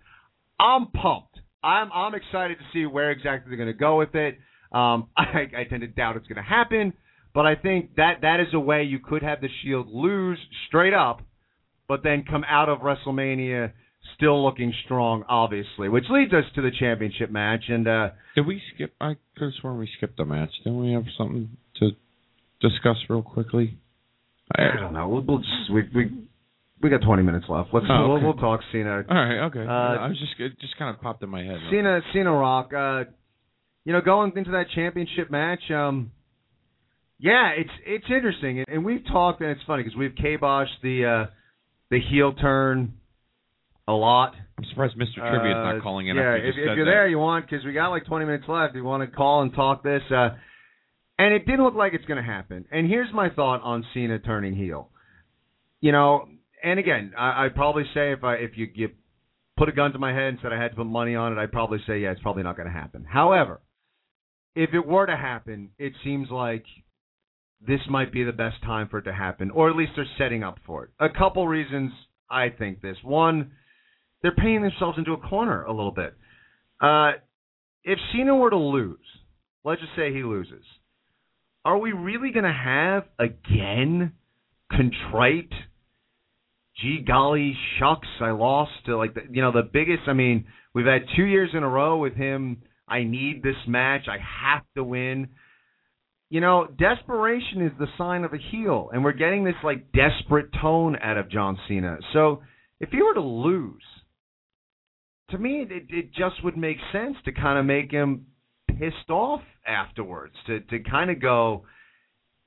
I'm 0.60 0.88
pumped. 0.88 1.40
I'm 1.64 1.92
I'm 1.92 2.16
excited 2.16 2.58
to 2.58 2.64
see 2.74 2.86
where 2.86 3.12
exactly 3.12 3.50
they're 3.50 3.58
going 3.64 3.76
to 3.76 3.80
go 3.80 3.98
with 3.98 4.16
it. 4.16 4.38
Um, 4.72 5.10
I, 5.18 5.48
I 5.58 5.64
tend 5.70 5.82
to 5.82 5.88
doubt 5.88 6.18
it's 6.18 6.28
going 6.28 6.44
to 6.44 6.50
happen, 6.50 6.94
but 7.34 7.46
I 7.46 7.56
think 7.56 7.96
that 7.96 8.22
that 8.22 8.40
is 8.40 8.54
a 8.54 8.60
way 8.60 8.84
you 8.84 9.00
could 9.00 9.24
have 9.24 9.42
the 9.42 9.50
Shield 9.62 9.88
lose 9.90 10.40
straight 10.68 10.94
up, 10.94 11.22
but 11.88 12.04
then 12.04 12.24
come 12.30 12.44
out 12.48 12.70
of 12.70 12.80
WrestleMania 12.80 13.74
still 14.16 14.44
looking 14.44 14.74
strong, 14.86 15.24
obviously, 15.30 15.90
which 15.90 16.06
leads 16.10 16.34
us 16.34 16.44
to 16.56 16.62
the 16.62 16.72
championship 16.80 17.30
match. 17.32 17.64
And 17.68 17.88
uh, 17.88 18.10
Did 18.36 18.48
we 18.48 18.62
skip? 18.74 18.94
I 19.00 19.16
could 19.38 19.46
have 19.46 19.54
sworn 19.62 19.78
we 19.78 19.90
skipped 19.98 20.18
the 20.18 20.26
match. 20.26 20.50
Didn't 20.64 20.80
we 20.80 20.94
have 20.94 21.06
something 21.18 21.58
to 21.78 21.92
discuss 22.62 22.98
real 23.10 23.22
quickly? 23.22 23.78
I 24.56 24.80
don't 24.80 24.94
know. 24.94 25.08
We'll, 25.08 25.22
we'll 25.22 25.38
just 25.40 25.72
we 25.74 25.84
we 25.96 26.12
we 26.82 26.90
got 26.90 27.02
20 27.02 27.24
minutes 27.24 27.46
left. 27.48 27.70
Let's 27.74 27.86
Oh, 27.90 28.10
we'll, 28.10 28.22
we'll 28.24 28.34
talk 28.34 28.60
Cena. 28.72 29.04
All 29.10 29.16
right, 29.16 29.46
okay. 29.46 29.62
Uh, 29.62 29.72
I 30.04 30.08
was 30.08 30.20
just 30.20 30.34
it 30.40 30.60
just 30.60 30.78
kind 30.78 30.94
of 30.94 31.02
popped 31.02 31.24
in 31.24 31.30
my 31.30 31.44
head. 31.44 31.58
Cena 31.72 32.02
Cena 32.14 32.32
Rock. 32.32 32.74
Uh, 32.74 33.04
you 33.86 33.94
know, 33.94 34.02
going 34.02 34.32
into 34.36 34.52
that 34.52 34.66
championship 34.76 35.32
match. 35.32 35.62
Um, 35.72 36.12
yeah, 37.20 37.52
it's 37.56 37.70
it's 37.86 38.06
interesting, 38.10 38.60
and, 38.60 38.68
and 38.68 38.86
we've 38.86 39.06
talked, 39.06 39.42
and 39.42 39.52
it's 39.52 39.62
funny 39.66 39.84
because 39.84 39.98
we've 39.98 40.12
kiboshed 40.16 40.82
the 40.84 41.06
uh, 41.06 41.32
the 41.92 42.00
heel 42.12 42.34
turn 42.34 42.94
a 43.88 43.94
lot. 43.94 44.34
I'm 44.58 44.66
surprised 44.70 44.96
Mr. 44.96 45.16
Trivia 45.16 45.52
is 45.52 45.56
Uh, 45.58 45.74
not 45.74 45.82
calling 45.84 46.08
in. 46.08 46.16
Yeah, 46.16 46.34
if, 46.36 46.50
if 46.50 46.56
you're 46.56 46.78
that. 46.78 46.86
there, 46.86 47.08
you 47.08 47.18
want 47.20 47.50
because 47.50 47.66
we 47.66 47.74
got 47.74 47.90
like 47.90 48.06
20 48.06 48.26
minutes 48.26 48.46
left. 48.48 48.76
You 48.76 48.84
want 48.84 49.08
to 49.10 49.16
call 49.16 49.42
and 49.44 49.54
talk 49.54 49.84
this, 49.84 50.02
uh, 50.12 50.30
and 51.22 51.36
it 51.36 51.46
didn't 51.46 51.64
look 51.64 51.76
like 51.76 51.94
it's 51.94 52.06
going 52.06 52.18
to 52.18 52.28
happen. 52.28 52.66
And 52.72 52.90
here's 52.90 53.14
my 53.14 53.30
thought 53.30 53.62
on 53.62 53.86
Cena 53.94 54.18
turning 54.18 54.56
heel. 54.56 54.90
You 55.80 55.92
know, 55.92 56.28
and 56.64 56.80
again, 56.80 57.14
I, 57.16 57.46
I'd 57.46 57.54
probably 57.54 57.84
say 57.94 58.12
if 58.12 58.24
I 58.24 58.36
if 58.36 58.52
you, 58.56 58.68
you 58.74 58.90
put 59.56 59.70
a 59.70 59.72
gun 59.72 59.92
to 59.92 60.00
my 60.00 60.14
head 60.14 60.30
and 60.30 60.40
said 60.42 60.52
I 60.52 60.60
had 60.60 60.70
to 60.70 60.78
put 60.78 60.88
money 60.88 61.16
on 61.16 61.32
it, 61.32 61.38
I'd 61.38 61.52
probably 61.52 61.78
say 61.86 62.00
yeah, 62.00 62.12
it's 62.12 62.22
probably 62.22 62.42
not 62.42 62.58
going 62.58 62.68
to 62.68 62.74
happen. 62.74 63.06
However, 63.08 63.62
if 64.56 64.72
it 64.74 64.84
were 64.84 65.06
to 65.06 65.16
happen, 65.16 65.70
it 65.78 65.94
seems 66.04 66.30
like 66.32 66.64
this 67.66 67.82
might 67.88 68.12
be 68.12 68.24
the 68.24 68.32
best 68.32 68.56
time 68.64 68.88
for 68.90 68.98
it 68.98 69.04
to 69.04 69.14
happen, 69.14 69.52
or 69.52 69.70
at 69.70 69.76
least 69.76 69.92
they're 69.96 70.08
setting 70.18 70.44
up 70.44 70.58
for 70.66 70.86
it. 70.86 70.90
A 71.00 71.10
couple 71.16 71.48
reasons 71.48 71.92
I 72.32 72.50
think 72.50 72.82
this. 72.82 72.98
One, 73.04 73.52
they're 74.24 74.34
painting 74.36 74.64
themselves 74.64 74.98
into 74.98 75.14
a 75.14 75.18
corner 75.18 75.66
a 75.66 75.72
little 75.72 75.92
bit. 75.92 76.16
Uh, 76.82 77.12
if 77.84 78.00
Cena 78.12 78.36
were 78.36 78.50
to 78.50 78.58
lose, 78.58 78.98
let's 79.64 79.82
just 79.82 79.96
say 79.96 80.12
he 80.12 80.24
loses, 80.24 80.64
are 81.64 81.78
we 81.78 81.92
really 81.92 82.32
going 82.32 82.46
to 82.46 82.54
have 82.54 83.04
again 83.20 84.14
contrite? 84.72 85.52
Gee 86.82 87.04
golly 87.06 87.56
shucks, 87.78 88.08
I 88.20 88.32
lost 88.32 88.72
to 88.86 88.98
like 88.98 89.14
the, 89.14 89.22
you 89.30 89.42
know 89.42 89.52
the 89.52 89.70
biggest. 89.72 90.04
I 90.08 90.14
mean, 90.14 90.46
we've 90.74 90.86
had 90.86 91.04
two 91.16 91.26
years 91.26 91.50
in 91.54 91.64
a 91.64 91.70
row 91.70 91.98
with 91.98 92.16
him. 92.16 92.64
I 92.88 93.04
need 93.04 93.44
this 93.44 93.56
match. 93.68 94.08
I 94.08 94.18
have 94.18 94.64
to 94.76 94.84
win. 94.84 95.30
You 96.30 96.40
know, 96.40 96.66
desperation 96.66 97.62
is 97.62 97.74
the 97.78 97.88
sign 97.98 98.24
of 98.24 98.34
a 98.34 98.38
heel, 98.38 98.90
and 98.94 99.04
we're 99.04 99.12
getting 99.12 99.44
this 99.44 99.56
like 99.64 99.92
desperate 99.92 100.48
tone 100.62 100.96
out 101.02 101.18
of 101.18 101.30
John 101.30 101.60
Cena. 101.68 101.98
So 102.14 102.42
if 102.80 102.90
he 102.90 103.02
were 103.02 103.14
to 103.14 103.22
lose, 103.22 103.84
to 105.30 105.38
me, 105.38 105.66
it, 105.70 105.84
it 105.90 106.14
just 106.14 106.44
would 106.44 106.58
make 106.58 106.78
sense 106.92 107.18
to 107.26 107.32
kind 107.34 107.60
of 107.60 107.66
make 107.66 107.92
him 107.92 108.28
pissed 108.82 109.10
off 109.10 109.42
afterwards 109.68 110.34
to 110.48 110.60
to 110.60 110.80
kind 110.80 111.12
of 111.12 111.22
go, 111.22 111.64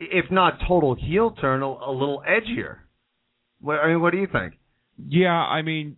if 0.01 0.31
not 0.31 0.59
total 0.67 0.95
heel 0.97 1.31
turn, 1.31 1.63
a, 1.63 1.67
a 1.67 1.93
little 1.93 2.23
edgier. 2.29 2.79
What, 3.61 3.75
I 3.75 3.89
mean, 3.89 4.03
what 4.03 4.11
do 4.11 4.19
you 4.19 4.27
think? 4.31 4.55
Yeah, 5.09 5.31
I 5.31 5.63
mean, 5.63 5.97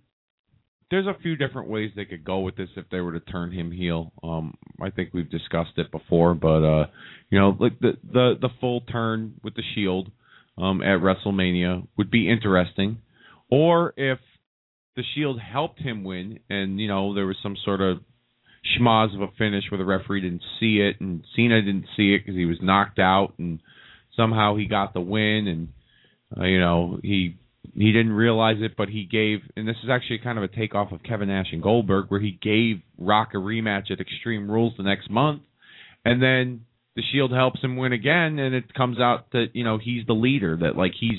there's 0.91 1.07
a 1.07 1.19
few 1.21 1.37
different 1.37 1.69
ways 1.69 1.91
they 1.97 2.05
could 2.05 2.25
go 2.25 2.41
with 2.41 2.57
this 2.57 2.69
if 2.77 2.85
they 2.91 3.01
were 3.01 3.13
to 3.13 3.21
turn 3.21 3.51
him 3.51 3.73
heel. 3.73 4.13
Um, 4.23 4.55
I 4.81 4.91
think 4.91 5.11
we've 5.13 5.31
discussed 5.31 5.79
it 5.79 5.91
before, 5.91 6.35
but 6.35 6.63
uh, 6.63 6.87
you 7.31 7.39
know, 7.39 7.57
like 7.59 7.79
the 7.81 7.93
the 8.05 8.35
the 8.41 8.51
full 8.61 8.83
turn 8.83 9.35
with 9.43 9.55
the 9.55 9.63
Shield 9.75 10.11
um, 10.59 10.83
at 10.83 11.01
WrestleMania 11.01 11.87
would 11.97 12.11
be 12.11 12.31
interesting, 12.31 12.99
or 13.51 13.95
if 13.97 14.19
the 14.97 15.03
Shield 15.15 15.41
helped 15.41 15.81
him 15.81 16.05
win, 16.05 16.41
and 16.51 16.79
you 16.79 16.89
know 16.89 17.15
there 17.15 17.27
was 17.27 17.37
some 17.43 17.57
sort 17.65 17.81
of 17.81 17.99
schmoz 18.79 19.15
of 19.15 19.23
a 19.23 19.29
finish 19.39 19.65
where 19.71 19.79
the 19.79 19.85
referee 19.85 20.23
didn't 20.23 20.43
see 20.61 20.79
it, 20.79 21.01
and 21.01 21.25
Cena 21.35 21.63
didn't 21.63 21.87
see 21.97 22.15
it 22.15 22.21
because 22.25 22.37
he 22.37 22.47
was 22.47 22.59
knocked 22.61 22.99
out, 22.99 23.35
and 23.39 23.61
somehow 24.17 24.57
he 24.57 24.67
got 24.67 24.95
the 24.95 25.01
win, 25.01 25.47
and 25.47 25.69
uh, 26.37 26.45
you 26.45 26.59
know 26.61 26.99
he 27.03 27.37
he 27.75 27.93
didn't 27.93 28.13
realize 28.13 28.57
it, 28.61 28.77
but 28.77 28.89
he 28.89 29.05
gave, 29.05 29.41
and 29.57 29.67
this 29.67 29.77
is 29.83 29.91
actually 29.91 30.19
kind 30.19 30.39
of 30.39 30.45
a 30.45 30.49
takeoff 30.49 30.93
of 30.93 31.03
Kevin 31.03 31.29
Nash 31.29 31.49
and 31.53 31.63
Goldberg, 31.63 32.07
where 32.09 32.21
he 32.21 32.39
gave 32.41 32.83
Rock 32.99 33.31
a 33.35 33.39
rematch 33.39 33.91
at 33.91 34.01
Extreme 34.01 34.51
Rules 34.51 34.75
the 34.77 34.83
next 34.83 35.11
month, 35.11 35.43
and 36.05 36.23
then 36.23 36.63
the 36.95 37.03
Shield 37.13 37.33
helps 37.33 37.63
him 37.63 37.77
win 37.77 37.93
again, 37.93 38.39
and 38.39 38.55
it 38.55 38.73
comes 38.73 38.99
out 38.99 39.31
that 39.33 39.49
you 39.53 39.65
know 39.65 39.79
he's 39.79 40.07
the 40.07 40.15
leader, 40.15 40.57
that 40.63 40.77
like 40.77 40.93
he's 40.99 41.19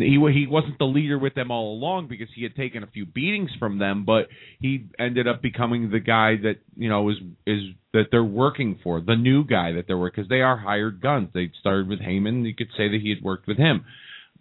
he 0.00 0.18
he 0.32 0.46
wasn't 0.46 0.78
the 0.78 0.84
leader 0.84 1.18
with 1.18 1.34
them 1.34 1.50
all 1.50 1.74
along 1.74 2.08
because 2.08 2.28
he 2.34 2.42
had 2.42 2.54
taken 2.54 2.82
a 2.82 2.86
few 2.86 3.06
beatings 3.06 3.50
from 3.58 3.78
them, 3.78 4.04
but 4.04 4.28
he 4.60 4.86
ended 4.98 5.28
up 5.28 5.42
becoming 5.42 5.90
the 5.90 6.00
guy 6.00 6.36
that 6.42 6.56
you 6.76 6.88
know 6.88 7.08
is 7.08 7.16
is 7.46 7.62
that 7.92 8.04
they're 8.10 8.24
working 8.24 8.78
for, 8.82 9.00
the 9.00 9.16
new 9.16 9.44
guy 9.44 9.72
that 9.72 9.86
they're 9.86 9.98
working 9.98 10.22
because 10.22 10.28
they 10.28 10.40
are 10.40 10.56
hired 10.56 11.00
guns. 11.00 11.28
They 11.32 11.50
started 11.60 11.88
with 11.88 12.00
Heyman, 12.00 12.46
you 12.46 12.54
could 12.54 12.70
say 12.76 12.88
that 12.88 13.00
he 13.02 13.10
had 13.10 13.22
worked 13.22 13.46
with 13.46 13.56
him 13.56 13.84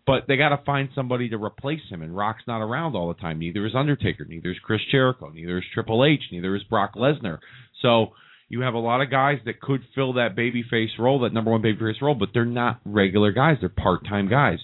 but 0.07 0.23
they 0.25 0.38
got 0.38 0.49
to 0.49 0.63
find 0.65 0.88
somebody 0.95 1.27
to 1.29 1.35
replace 1.35 1.81
him. 1.89 2.01
And 2.01 2.15
Rock's 2.15 2.43
not 2.47 2.61
around 2.61 2.95
all 2.95 3.09
the 3.09 3.21
time. 3.21 3.39
Neither 3.39 3.65
is 3.65 3.75
Undertaker. 3.75 4.23
Neither 4.23 4.51
is 4.51 4.57
Chris 4.63 4.79
Jericho. 4.89 5.29
Neither 5.29 5.57
is 5.57 5.65
Triple 5.73 6.05
H. 6.05 6.21
Neither 6.31 6.55
is 6.55 6.63
Brock 6.63 6.95
Lesnar. 6.95 7.39
So 7.81 8.13
you 8.47 8.61
have 8.61 8.73
a 8.73 8.79
lot 8.79 9.01
of 9.01 9.11
guys 9.11 9.39
that 9.45 9.59
could 9.59 9.81
fill 9.93 10.13
that 10.13 10.35
babyface 10.38 10.97
role, 10.97 11.19
that 11.19 11.34
number 11.34 11.51
one 11.51 11.61
babyface 11.61 12.01
role, 12.01 12.15
but 12.15 12.29
they're 12.34 12.45
not 12.45 12.79
regular 12.85 13.34
guys. 13.34 13.57
They're 13.59 13.67
part-time 13.67 14.29
guys. 14.29 14.59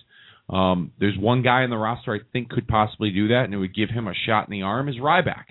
Um, 0.50 0.92
there's 1.00 1.18
one 1.18 1.42
guy 1.42 1.64
in 1.64 1.70
the 1.70 1.78
roster 1.78 2.14
I 2.14 2.20
think 2.32 2.50
could 2.50 2.68
possibly 2.68 3.12
do 3.12 3.30
that, 3.30 3.46
and 3.46 3.54
it 3.54 3.58
would 3.58 3.76
give 3.76 3.90
him 3.90 4.08
a 4.08 4.14
shot 4.26 4.48
in 4.48 4.52
the 4.52 4.64
arm. 4.64 4.90
Is 4.90 4.96
Ryback? 4.96 5.46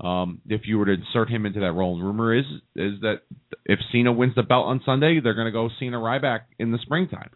Um, 0.00 0.40
if 0.48 0.62
you 0.64 0.78
were 0.78 0.86
to 0.86 0.92
insert 0.94 1.30
him 1.30 1.46
into 1.46 1.60
that 1.60 1.72
role, 1.72 1.94
and 1.94 2.04
rumor 2.04 2.34
is 2.36 2.46
is 2.74 3.00
that 3.02 3.20
if 3.64 3.78
Cena 3.92 4.12
wins 4.12 4.34
the 4.34 4.42
belt 4.42 4.66
on 4.66 4.80
Sunday, 4.84 5.20
they're 5.22 5.34
going 5.34 5.46
to 5.46 5.52
go 5.52 5.68
Cena 5.78 5.98
Ryback 5.98 6.40
in 6.58 6.72
the 6.72 6.78
springtime 6.78 7.30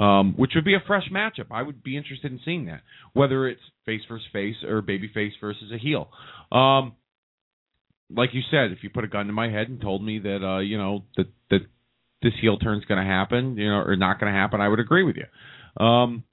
um, 0.00 0.32
which 0.36 0.52
would 0.54 0.64
be 0.64 0.74
a 0.74 0.82
fresh 0.86 1.10
matchup. 1.12 1.46
I 1.50 1.62
would 1.62 1.82
be 1.82 1.96
interested 1.96 2.32
in 2.32 2.40
seeing 2.42 2.66
that, 2.66 2.80
whether 3.12 3.46
it's 3.46 3.60
face 3.84 4.00
versus 4.08 4.26
face 4.32 4.56
or 4.66 4.80
baby 4.80 5.10
face 5.12 5.34
versus 5.40 5.70
a 5.74 5.78
heel. 5.78 6.08
Um, 6.50 6.94
like 8.10 8.30
you 8.32 8.40
said, 8.50 8.72
if 8.72 8.78
you 8.82 8.88
put 8.88 9.04
a 9.04 9.08
gun 9.08 9.26
to 9.26 9.32
my 9.32 9.50
head 9.50 9.68
and 9.68 9.80
told 9.80 10.02
me 10.02 10.18
that 10.20 10.42
uh, 10.42 10.60
you 10.60 10.78
know 10.78 11.04
that 11.16 11.26
that 11.50 11.60
this 12.22 12.32
heel 12.40 12.58
turn's 12.58 12.86
going 12.86 13.00
to 13.00 13.06
happen, 13.06 13.58
you 13.58 13.68
know, 13.68 13.76
or 13.76 13.94
not 13.94 14.18
going 14.18 14.32
to 14.32 14.38
happen, 14.38 14.60
I 14.62 14.68
would 14.68 14.80
agree 14.80 15.02
with 15.02 15.16
you. 15.16 15.84
Um, 15.84 16.24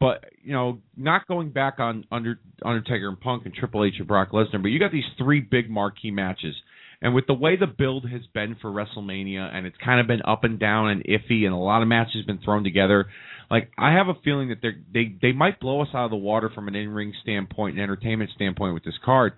but 0.00 0.24
you 0.42 0.52
know, 0.52 0.78
not 0.96 1.26
going 1.26 1.50
back 1.50 1.78
on 1.78 2.04
under 2.10 2.38
Undertaker 2.64 3.08
and 3.08 3.20
Punk 3.20 3.44
and 3.46 3.54
Triple 3.54 3.84
H 3.84 3.94
and 3.98 4.06
Brock 4.06 4.30
Lesnar, 4.32 4.62
but 4.62 4.68
you 4.68 4.78
got 4.78 4.92
these 4.92 5.04
three 5.18 5.40
big 5.40 5.70
marquee 5.70 6.10
matches 6.10 6.54
and 7.02 7.14
with 7.14 7.26
the 7.26 7.34
way 7.34 7.56
the 7.56 7.66
build 7.66 8.08
has 8.08 8.22
been 8.32 8.56
for 8.60 8.70
WrestleMania, 8.70 9.54
and 9.54 9.66
it's 9.66 9.76
kind 9.84 10.00
of 10.00 10.06
been 10.06 10.22
up 10.22 10.44
and 10.44 10.58
down 10.58 10.88
and 10.88 11.04
iffy, 11.04 11.44
and 11.44 11.52
a 11.52 11.56
lot 11.56 11.82
of 11.82 11.88
matches 11.88 12.16
have 12.16 12.26
been 12.26 12.42
thrown 12.42 12.64
together, 12.64 13.06
like 13.50 13.70
I 13.78 13.92
have 13.92 14.08
a 14.08 14.14
feeling 14.24 14.48
that 14.48 14.60
they 14.62 14.70
they 14.92 15.16
they 15.20 15.32
might 15.32 15.60
blow 15.60 15.82
us 15.82 15.88
out 15.94 16.06
of 16.06 16.10
the 16.10 16.16
water 16.16 16.50
from 16.54 16.68
an 16.68 16.74
in 16.74 16.88
ring 16.88 17.12
standpoint 17.22 17.74
and 17.74 17.82
entertainment 17.82 18.30
standpoint 18.34 18.74
with 18.74 18.84
this 18.84 18.98
card. 19.04 19.34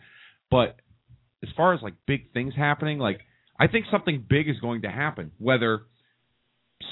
But 0.50 0.76
as 1.42 1.50
far 1.56 1.74
as 1.74 1.82
like 1.82 1.94
big 2.06 2.32
things 2.32 2.54
happening, 2.56 2.98
like 2.98 3.20
I 3.58 3.66
think 3.66 3.86
something 3.90 4.24
big 4.28 4.48
is 4.48 4.58
going 4.60 4.82
to 4.82 4.90
happen. 4.90 5.32
Whether 5.38 5.80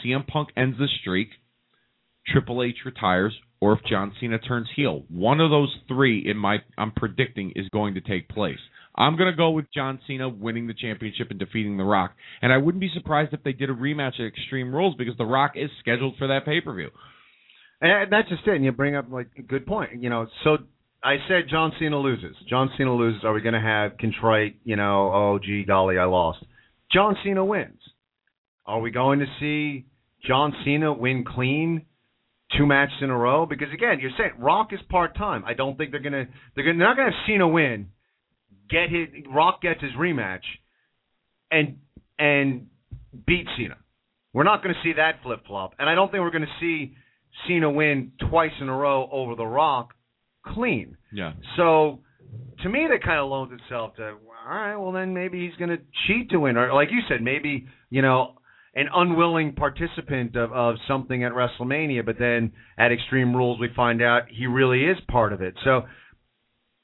CM 0.05 0.27
Punk 0.27 0.51
ends 0.57 0.79
the 0.79 0.89
streak, 1.01 1.29
Triple 2.29 2.63
H 2.63 2.77
retires, 2.85 3.35
or 3.61 3.73
if 3.75 3.81
John 3.89 4.13
Cena 4.21 4.39
turns 4.39 4.69
heel, 4.75 5.05
one 5.09 5.41
of 5.41 5.51
those 5.51 5.75
three 5.89 6.29
in 6.29 6.37
my 6.37 6.59
I'm 6.77 6.93
predicting 6.93 7.53
is 7.57 7.69
going 7.71 7.95
to 7.95 8.01
take 8.01 8.29
place. 8.29 8.59
I'm 8.97 9.17
going 9.17 9.31
to 9.31 9.37
go 9.37 9.51
with 9.51 9.67
John 9.75 10.01
Cena 10.07 10.29
winning 10.29 10.67
the 10.67 10.75
championship 10.75 11.31
and 11.31 11.39
defeating 11.39 11.77
The 11.77 11.85
Rock. 11.85 12.15
And 12.41 12.53
I 12.53 12.57
wouldn't 12.57 12.81
be 12.81 12.91
surprised 12.95 13.35
if 13.35 13.43
they 13.43 13.53
did 13.53 13.69
a 13.69 13.75
rematch 13.75 14.19
at 14.19 14.27
Extreme 14.27 14.75
Rules 14.75 14.95
because 14.97 15.17
The 15.19 15.27
Rock 15.27 15.53
is 15.55 15.71
scheduled 15.81 16.17
for 16.17 16.29
that 16.29 16.47
pay 16.47 16.61
per 16.63 16.75
view. 16.75 16.89
And 17.81 18.11
that's 18.11 18.29
just 18.29 18.47
it. 18.47 18.55
And 18.55 18.65
you 18.65 18.73
bring 18.73 18.97
up 18.97 19.07
like 19.11 19.29
a 19.39 19.43
good 19.43 19.67
point. 19.67 20.03
You 20.03 20.09
know, 20.09 20.27
so 20.45 20.59
I 21.05 21.17
said 21.29 21.45
John 21.51 21.73
Cena 21.79 21.99
loses. 21.99 22.35
John 22.49 22.71
Cena 22.79 22.95
loses. 22.95 23.23
Are 23.23 23.35
we 23.35 23.43
going 23.43 23.55
to 23.55 23.61
have 23.61 23.99
contrite? 23.99 24.57
You 24.65 24.77
know, 24.77 25.13
oh 25.13 25.39
gee 25.43 25.65
golly, 25.65 25.99
I 25.99 26.05
lost. 26.05 26.39
John 26.91 27.17
Cena 27.23 27.45
wins. 27.45 27.81
Are 28.65 28.81
we 28.81 28.91
going 28.91 29.19
to 29.19 29.27
see 29.39 29.87
John 30.27 30.55
Cena 30.65 30.93
win 30.93 31.25
clean 31.25 31.85
two 32.59 32.67
matches 32.67 32.97
in 33.03 33.11
a 33.11 33.17
row? 33.17 33.47
Because 33.47 33.69
again, 33.73 33.99
you're 34.01 34.13
saying 34.19 34.33
Rock 34.39 34.73
is 34.73 34.81
part 34.89 35.17
time. 35.17 35.45
I 35.45 35.55
don't 35.55 35.77
think 35.77 35.91
they're 35.91 36.01
gonna 36.01 36.27
they're 36.55 36.65
gonna 36.65 36.79
they're 36.79 36.89
not 36.89 36.97
gonna 36.97 37.11
have 37.11 37.27
Cena 37.27 37.49
win 37.49 37.89
get 38.69 38.91
his 38.91 39.09
Rock 39.33 39.63
gets 39.63 39.81
his 39.81 39.93
rematch 39.93 40.45
and 41.51 41.79
and 42.19 42.67
beat 43.27 43.47
Cena. 43.57 43.77
We're 44.33 44.45
not 44.45 44.63
going 44.63 44.75
to 44.75 44.81
see 44.83 44.95
that 44.97 45.23
flip 45.23 45.47
flop, 45.47 45.75
and 45.79 45.89
I 45.89 45.95
don't 45.95 46.11
think 46.11 46.21
we're 46.21 46.31
going 46.31 46.43
to 46.43 46.61
see 46.61 46.95
Cena 47.49 47.71
win 47.71 48.13
twice 48.29 48.51
in 48.61 48.69
a 48.69 48.77
row 48.77 49.09
over 49.11 49.35
The 49.35 49.47
Rock 49.47 49.95
clean. 50.45 50.97
Yeah. 51.13 51.33
So 51.57 52.01
to 52.63 52.69
me, 52.69 52.87
that 52.91 53.03
kind 53.03 53.19
of 53.19 53.31
loans 53.31 53.53
itself 53.59 53.97
to 53.97 54.17
all 54.49 54.55
right. 54.55 54.77
Well, 54.77 54.93
then 54.93 55.15
maybe 55.15 55.45
he's 55.47 55.57
going 55.57 55.71
to 55.71 55.79
cheat 56.07 56.31
to 56.31 56.41
win, 56.41 56.57
or 56.57 56.73
like 56.75 56.89
you 56.91 57.01
said, 57.09 57.23
maybe 57.23 57.67
you 57.91 58.03
know 58.03 58.35
an 58.77 58.89
unwilling 58.95 59.55
participant 59.55 60.37
of, 60.37 60.53
of 60.53 60.77
something 60.87 61.25
at 61.25 61.33
WrestleMania, 61.33 62.05
but 62.05 62.17
then 62.19 62.53
at 62.79 62.93
Extreme 62.93 63.35
Rules 63.35 63.59
we 63.59 63.69
find 63.75 64.03
out 64.03 64.25
he 64.29 64.47
really 64.47 64.85
is 64.85 64.99
part 65.09 65.33
of 65.33 65.41
it. 65.41 65.55
So 65.65 65.83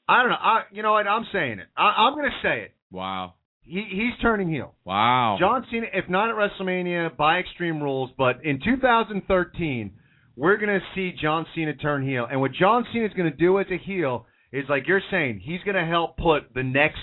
I 0.09 0.21
don't 0.21 0.29
know. 0.29 0.35
I, 0.35 0.61
you 0.71 0.81
know 0.81 0.93
what? 0.93 1.07
I'm 1.07 1.25
saying 1.31 1.59
it. 1.59 1.67
I, 1.77 1.83
I'm 1.83 2.13
going 2.15 2.29
to 2.29 2.47
say 2.47 2.63
it. 2.63 2.73
Wow. 2.91 3.35
He 3.61 3.85
he's 3.89 4.19
turning 4.21 4.49
heel. 4.49 4.73
Wow. 4.83 5.37
John 5.39 5.65
Cena, 5.71 5.85
if 5.93 6.09
not 6.09 6.29
at 6.29 6.35
WrestleMania 6.35 7.15
by 7.15 7.37
Extreme 7.37 7.81
Rules, 7.81 8.09
but 8.17 8.43
in 8.43 8.59
2013, 8.61 9.93
we're 10.35 10.57
going 10.57 10.79
to 10.79 10.85
see 10.95 11.13
John 11.21 11.45
Cena 11.55 11.75
turn 11.75 12.05
heel. 12.05 12.27
And 12.29 12.41
what 12.41 12.51
John 12.53 12.85
Cena 12.91 13.05
is 13.05 13.13
going 13.13 13.31
to 13.31 13.37
do 13.37 13.59
as 13.59 13.67
a 13.71 13.77
heel 13.77 14.25
is 14.51 14.65
like 14.67 14.87
you're 14.87 15.01
saying, 15.11 15.41
he's 15.43 15.61
going 15.63 15.75
to 15.75 15.85
help 15.85 16.17
put 16.17 16.53
the 16.53 16.63
next 16.63 16.97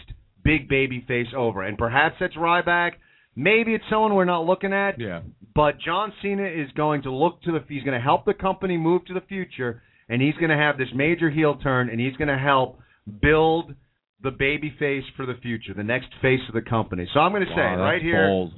big 0.45 0.69
baby 0.69 1.05
face 1.07 1.29
over. 1.37 1.63
And 1.63 1.79
perhaps 1.79 2.17
that's 2.21 2.37
Ryback. 2.37 2.93
Maybe 3.37 3.75
it's 3.75 3.85
someone 3.91 4.15
we're 4.15 4.25
not 4.25 4.45
looking 4.45 4.73
at. 4.73 5.01
Yeah. 5.01 5.21
But 5.55 5.81
John 5.85 6.13
Cena 6.23 6.45
is 6.47 6.71
going 6.77 7.03
to 7.03 7.13
look 7.13 7.43
to 7.43 7.53
the. 7.53 7.65
He's 7.69 7.83
going 7.83 7.99
to 7.99 8.05
help 8.05 8.25
the 8.25 8.35
company 8.35 8.77
move 8.77 9.05
to 9.07 9.15
the 9.15 9.21
future, 9.21 9.83
and 10.09 10.21
he's 10.23 10.35
going 10.35 10.51
to 10.51 10.57
have 10.57 10.79
this 10.79 10.89
major 10.95 11.31
heel 11.31 11.57
turn, 11.57 11.91
and 11.91 12.01
he's 12.01 12.17
going 12.17 12.29
to 12.29 12.39
help 12.39 12.79
build 13.21 13.75
the 14.23 14.31
baby 14.31 14.75
face 14.79 15.05
for 15.17 15.27
the 15.27 15.35
future, 15.43 15.75
the 15.75 15.83
next 15.83 16.09
face 16.21 16.41
of 16.49 16.55
the 16.55 16.69
company. 16.69 17.09
So 17.15 17.21
I'm 17.21 17.33
going 17.33 17.45
to 17.45 17.51
wow, 17.51 17.77
say 17.77 17.81
right 17.81 18.03
here, 18.03 18.29
bold. 18.29 18.53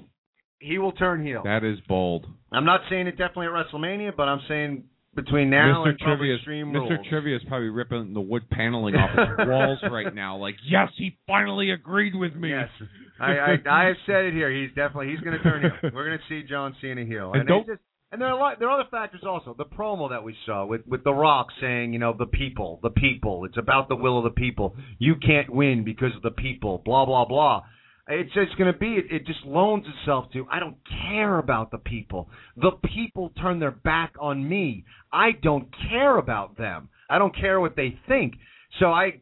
he 0.58 0.78
will 0.78 0.92
turn 0.92 1.24
heel. 1.24 1.42
That 1.44 1.64
is 1.64 1.78
bold. 1.88 2.26
I'm 2.50 2.64
not 2.64 2.80
saying 2.90 3.06
it 3.06 3.12
definitely 3.12 3.46
at 3.46 3.52
WrestleMania, 3.52 4.16
but 4.16 4.24
I'm 4.24 4.40
saying 4.48 4.84
between 5.14 5.50
now 5.50 5.84
Mr. 5.84 5.90
and 5.90 5.98
Trivia, 5.98 6.38
Mr. 6.46 6.72
Rules. 6.74 7.06
Trivia 7.08 7.36
is 7.36 7.42
probably 7.48 7.68
ripping 7.68 8.14
the 8.14 8.20
wood 8.20 8.48
paneling 8.50 8.94
off 8.94 9.10
his 9.10 9.46
walls 9.48 9.78
right 9.90 10.14
now. 10.14 10.36
Like, 10.38 10.56
yes, 10.68 10.88
he 10.96 11.16
finally 11.26 11.70
agreed 11.70 12.14
with 12.14 12.34
me. 12.34 12.50
Yes, 12.50 12.68
I, 13.20 13.32
I 13.32 13.56
I 13.70 13.84
have 13.86 13.96
said 14.06 14.24
it 14.26 14.34
here. 14.34 14.50
He's 14.50 14.70
definitely 14.74 15.10
he's 15.10 15.20
going 15.20 15.36
to 15.36 15.42
turn 15.42 15.62
heel. 15.62 15.90
We're 15.94 16.06
going 16.06 16.18
to 16.18 16.24
see 16.28 16.46
John 16.48 16.74
Cena 16.80 17.04
heel. 17.04 17.32
And 17.32 17.40
And, 17.40 17.48
don't- 17.48 17.66
just, 17.66 17.80
and 18.10 18.20
there 18.20 18.28
are 18.28 18.36
a 18.36 18.40
lot, 18.40 18.58
there 18.58 18.68
are 18.68 18.80
other 18.80 18.88
factors 18.90 19.22
also. 19.26 19.54
The 19.56 19.64
promo 19.64 20.10
that 20.10 20.22
we 20.24 20.34
saw 20.44 20.66
with 20.66 20.82
with 20.86 21.02
The 21.04 21.12
Rock 21.14 21.46
saying, 21.60 21.92
you 21.92 21.98
know, 21.98 22.14
the 22.18 22.26
people, 22.26 22.78
the 22.82 22.90
people. 22.90 23.44
It's 23.44 23.56
about 23.58 23.88
the 23.88 23.96
will 23.96 24.18
of 24.18 24.24
the 24.24 24.30
people. 24.38 24.76
You 24.98 25.14
can't 25.16 25.48
win 25.50 25.82
because 25.84 26.14
of 26.16 26.22
the 26.22 26.30
people. 26.30 26.82
Blah 26.84 27.06
blah 27.06 27.24
blah. 27.26 27.62
It's 28.08 28.32
just 28.34 28.56
going 28.58 28.72
to 28.72 28.78
be. 28.78 28.94
It, 28.94 29.04
it 29.10 29.26
just 29.26 29.44
loans 29.44 29.84
itself 29.86 30.26
to. 30.32 30.46
I 30.50 30.58
don't 30.58 30.76
care 31.08 31.38
about 31.38 31.70
the 31.70 31.78
people. 31.78 32.28
The 32.56 32.72
people 32.94 33.32
turn 33.40 33.60
their 33.60 33.70
back 33.70 34.14
on 34.20 34.46
me. 34.48 34.84
I 35.12 35.30
don't 35.42 35.68
care 35.90 36.18
about 36.18 36.58
them. 36.58 36.88
I 37.08 37.18
don't 37.18 37.34
care 37.34 37.60
what 37.60 37.76
they 37.76 37.96
think. 38.08 38.34
So 38.80 38.86
I, 38.86 39.20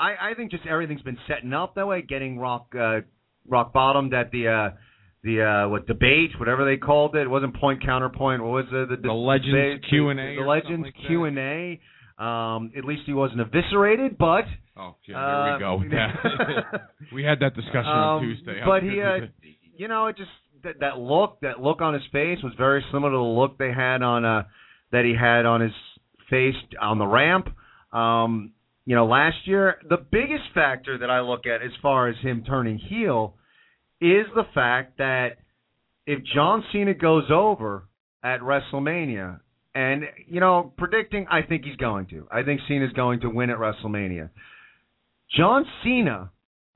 I, 0.00 0.30
I 0.30 0.34
think 0.36 0.50
just 0.50 0.66
everything's 0.66 1.02
been 1.02 1.18
setting 1.28 1.52
up 1.52 1.76
that 1.76 1.86
way. 1.86 2.02
Getting 2.02 2.38
Rock, 2.38 2.74
uh, 2.78 3.00
Rock 3.48 3.72
bottomed 3.72 4.12
at 4.14 4.30
the. 4.30 4.48
uh 4.48 4.76
the 5.22 5.42
uh 5.42 5.68
what 5.68 5.86
debate, 5.86 6.30
whatever 6.38 6.64
they 6.64 6.78
called 6.78 7.14
it. 7.14 7.20
It 7.20 7.28
wasn't 7.28 7.54
point 7.54 7.84
counterpoint. 7.84 8.42
What 8.42 8.52
was 8.52 8.64
it? 8.72 8.88
The, 8.88 8.96
The 9.08 9.12
Legends 9.12 9.50
debate? 9.50 9.84
Q&A 9.90 10.14
The, 10.14 10.36
the 10.40 10.48
Legends. 10.48 10.88
Q 11.06 11.24
and 11.24 11.38
A. 11.38 11.80
Um, 12.24 12.72
at 12.74 12.86
least 12.86 13.02
he 13.04 13.12
wasn't 13.12 13.40
eviscerated, 13.42 14.16
but 14.16 14.44
Oh, 14.80 14.96
yeah, 15.06 15.44
there 15.44 15.54
we 15.54 15.60
go 15.60 15.76
with 15.76 15.90
that. 15.90 16.88
we 17.12 17.22
had 17.22 17.40
that 17.40 17.54
discussion 17.54 17.86
on 17.86 18.18
um, 18.18 18.24
Tuesday. 18.24 18.60
How 18.60 18.66
But 18.66 18.82
he, 18.82 19.00
uh, 19.00 19.26
you 19.76 19.88
know, 19.88 20.06
it 20.06 20.16
just 20.16 20.30
that, 20.62 20.80
that 20.80 20.98
look, 20.98 21.40
that 21.42 21.60
look 21.60 21.82
on 21.82 21.92
his 21.92 22.02
face 22.12 22.38
was 22.42 22.54
very 22.56 22.82
similar 22.90 23.12
to 23.12 23.16
the 23.16 23.22
look 23.22 23.58
they 23.58 23.72
had 23.72 24.02
on 24.02 24.24
uh 24.24 24.42
that 24.92 25.04
he 25.04 25.14
had 25.14 25.46
on 25.46 25.60
his 25.60 25.72
face 26.30 26.54
on 26.80 26.98
the 26.98 27.06
ramp. 27.06 27.48
Um, 27.92 28.52
you 28.86 28.96
know, 28.96 29.06
last 29.06 29.36
year, 29.44 29.76
the 29.88 29.98
biggest 29.98 30.44
factor 30.54 30.98
that 30.98 31.10
I 31.10 31.20
look 31.20 31.46
at 31.46 31.62
as 31.62 31.72
far 31.82 32.08
as 32.08 32.16
him 32.22 32.42
turning 32.46 32.78
heel 32.78 33.34
is 34.00 34.26
the 34.34 34.44
fact 34.54 34.98
that 34.98 35.36
if 36.06 36.20
John 36.34 36.64
Cena 36.72 36.94
goes 36.94 37.30
over 37.30 37.84
at 38.24 38.40
WrestleMania, 38.40 39.40
and 39.74 40.04
you 40.26 40.40
know, 40.40 40.72
predicting, 40.76 41.26
I 41.30 41.42
think 41.42 41.64
he's 41.64 41.76
going 41.76 42.06
to. 42.06 42.26
I 42.32 42.42
think 42.42 42.60
Cena's 42.66 42.92
going 42.92 43.20
to 43.20 43.28
win 43.28 43.50
at 43.50 43.58
WrestleMania. 43.58 44.30
John 45.36 45.64
Cena 45.84 46.30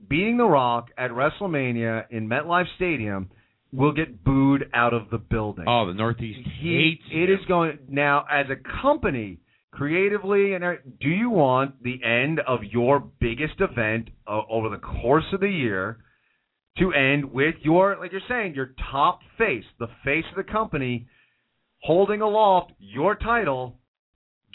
beating 0.07 0.37
The 0.37 0.45
Rock 0.45 0.89
at 0.97 1.11
WrestleMania 1.11 2.05
in 2.09 2.29
MetLife 2.29 2.73
Stadium 2.75 3.29
will 3.73 3.91
get 3.91 4.23
booed 4.23 4.69
out 4.73 4.93
of 4.93 5.09
the 5.11 5.17
building. 5.17 5.65
Oh, 5.67 5.85
the 5.87 5.93
Northeast 5.93 6.39
He, 6.61 6.97
hates 7.01 7.03
it 7.11 7.29
is 7.29 7.45
going 7.47 7.79
now 7.89 8.25
as 8.31 8.45
a 8.49 8.81
company 8.81 9.39
creatively 9.71 10.53
and 10.53 10.63
do 11.01 11.09
you 11.09 11.29
want 11.29 11.83
the 11.83 11.99
end 12.01 12.39
of 12.47 12.61
your 12.63 12.99
biggest 13.19 13.59
event 13.59 14.09
uh, 14.25 14.41
over 14.49 14.69
the 14.69 14.77
course 14.77 15.25
of 15.33 15.41
the 15.41 15.49
year 15.49 15.97
to 16.77 16.93
end 16.93 17.25
with 17.25 17.55
your 17.61 17.97
like 17.99 18.13
you're 18.13 18.21
saying 18.29 18.55
your 18.55 18.73
top 18.89 19.19
face 19.37 19.65
the 19.79 19.87
face 20.05 20.23
of 20.31 20.37
the 20.37 20.49
company 20.49 21.05
holding 21.81 22.21
aloft 22.21 22.71
your 22.79 23.15
title 23.15 23.77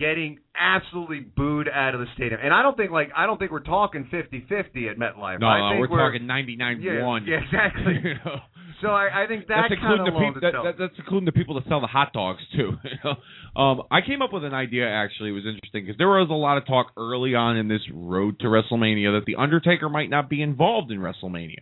getting 0.01 0.39
absolutely 0.59 1.21
booed 1.21 1.69
out 1.69 1.95
of 1.95 2.01
the 2.01 2.07
stadium 2.15 2.41
and 2.43 2.53
i 2.55 2.63
don't 2.63 2.77
think 2.77 2.91
like 2.91 3.11
i 3.15 3.27
don't 3.27 3.39
think 3.39 3.51
we're 3.53 3.61
talking 3.61 4.09
50-50 4.11 4.91
at 4.91 4.97
metlife 4.97 5.39
No, 5.41 5.47
I 5.47 5.75
no, 5.75 5.83
think 5.83 5.91
we're, 5.91 5.99
talking 5.99 6.27
99-1. 6.27 7.27
yeah 7.27 7.37
exactly 7.45 7.95
You 8.05 8.15
know? 8.25 8.41
so 8.81 8.89
I, 8.89 9.25
I 9.25 9.27
think 9.29 9.47
that 9.49 9.69
that's 9.69 9.81
kind 9.81 10.01
including 10.01 10.35
the 10.35 10.41
people. 10.41 10.41
That, 10.41 10.53
that, 10.65 10.75
that's 10.79 10.99
including 10.99 11.27
the 11.27 11.33
people 11.33 11.55
that 11.57 11.69
sell 11.69 11.81
the 11.83 11.87
hot 11.87 12.13
dogs 12.15 12.41
too. 12.57 12.73
You 12.85 12.97
know? 13.05 13.61
um, 13.61 13.83
I 13.91 14.01
came 14.01 14.23
up 14.23 14.33
with 14.33 14.43
an 14.45 14.55
idea. 14.55 14.89
Actually, 14.89 15.31
it 15.31 15.33
was 15.33 15.45
interesting 15.47 15.85
because 15.85 15.99
there 15.99 16.09
was 16.09 16.29
a 16.31 16.35
lot 16.35 16.57
of 16.57 16.67
talk 16.67 16.93
early 16.97 17.35
on 17.35 17.59
in 17.59 17.69
this 17.69 17.83
road 17.93 18.41
to 18.41 18.47
WrestleMania 18.47 19.19
that 19.19 19.25
the 19.27 19.37
Undertaker 19.37 19.89
might 19.91 20.09
not 20.09 20.31
be 20.31 20.41
involved 20.41 20.91
in 20.91 20.99
WrestleMania, 21.01 21.61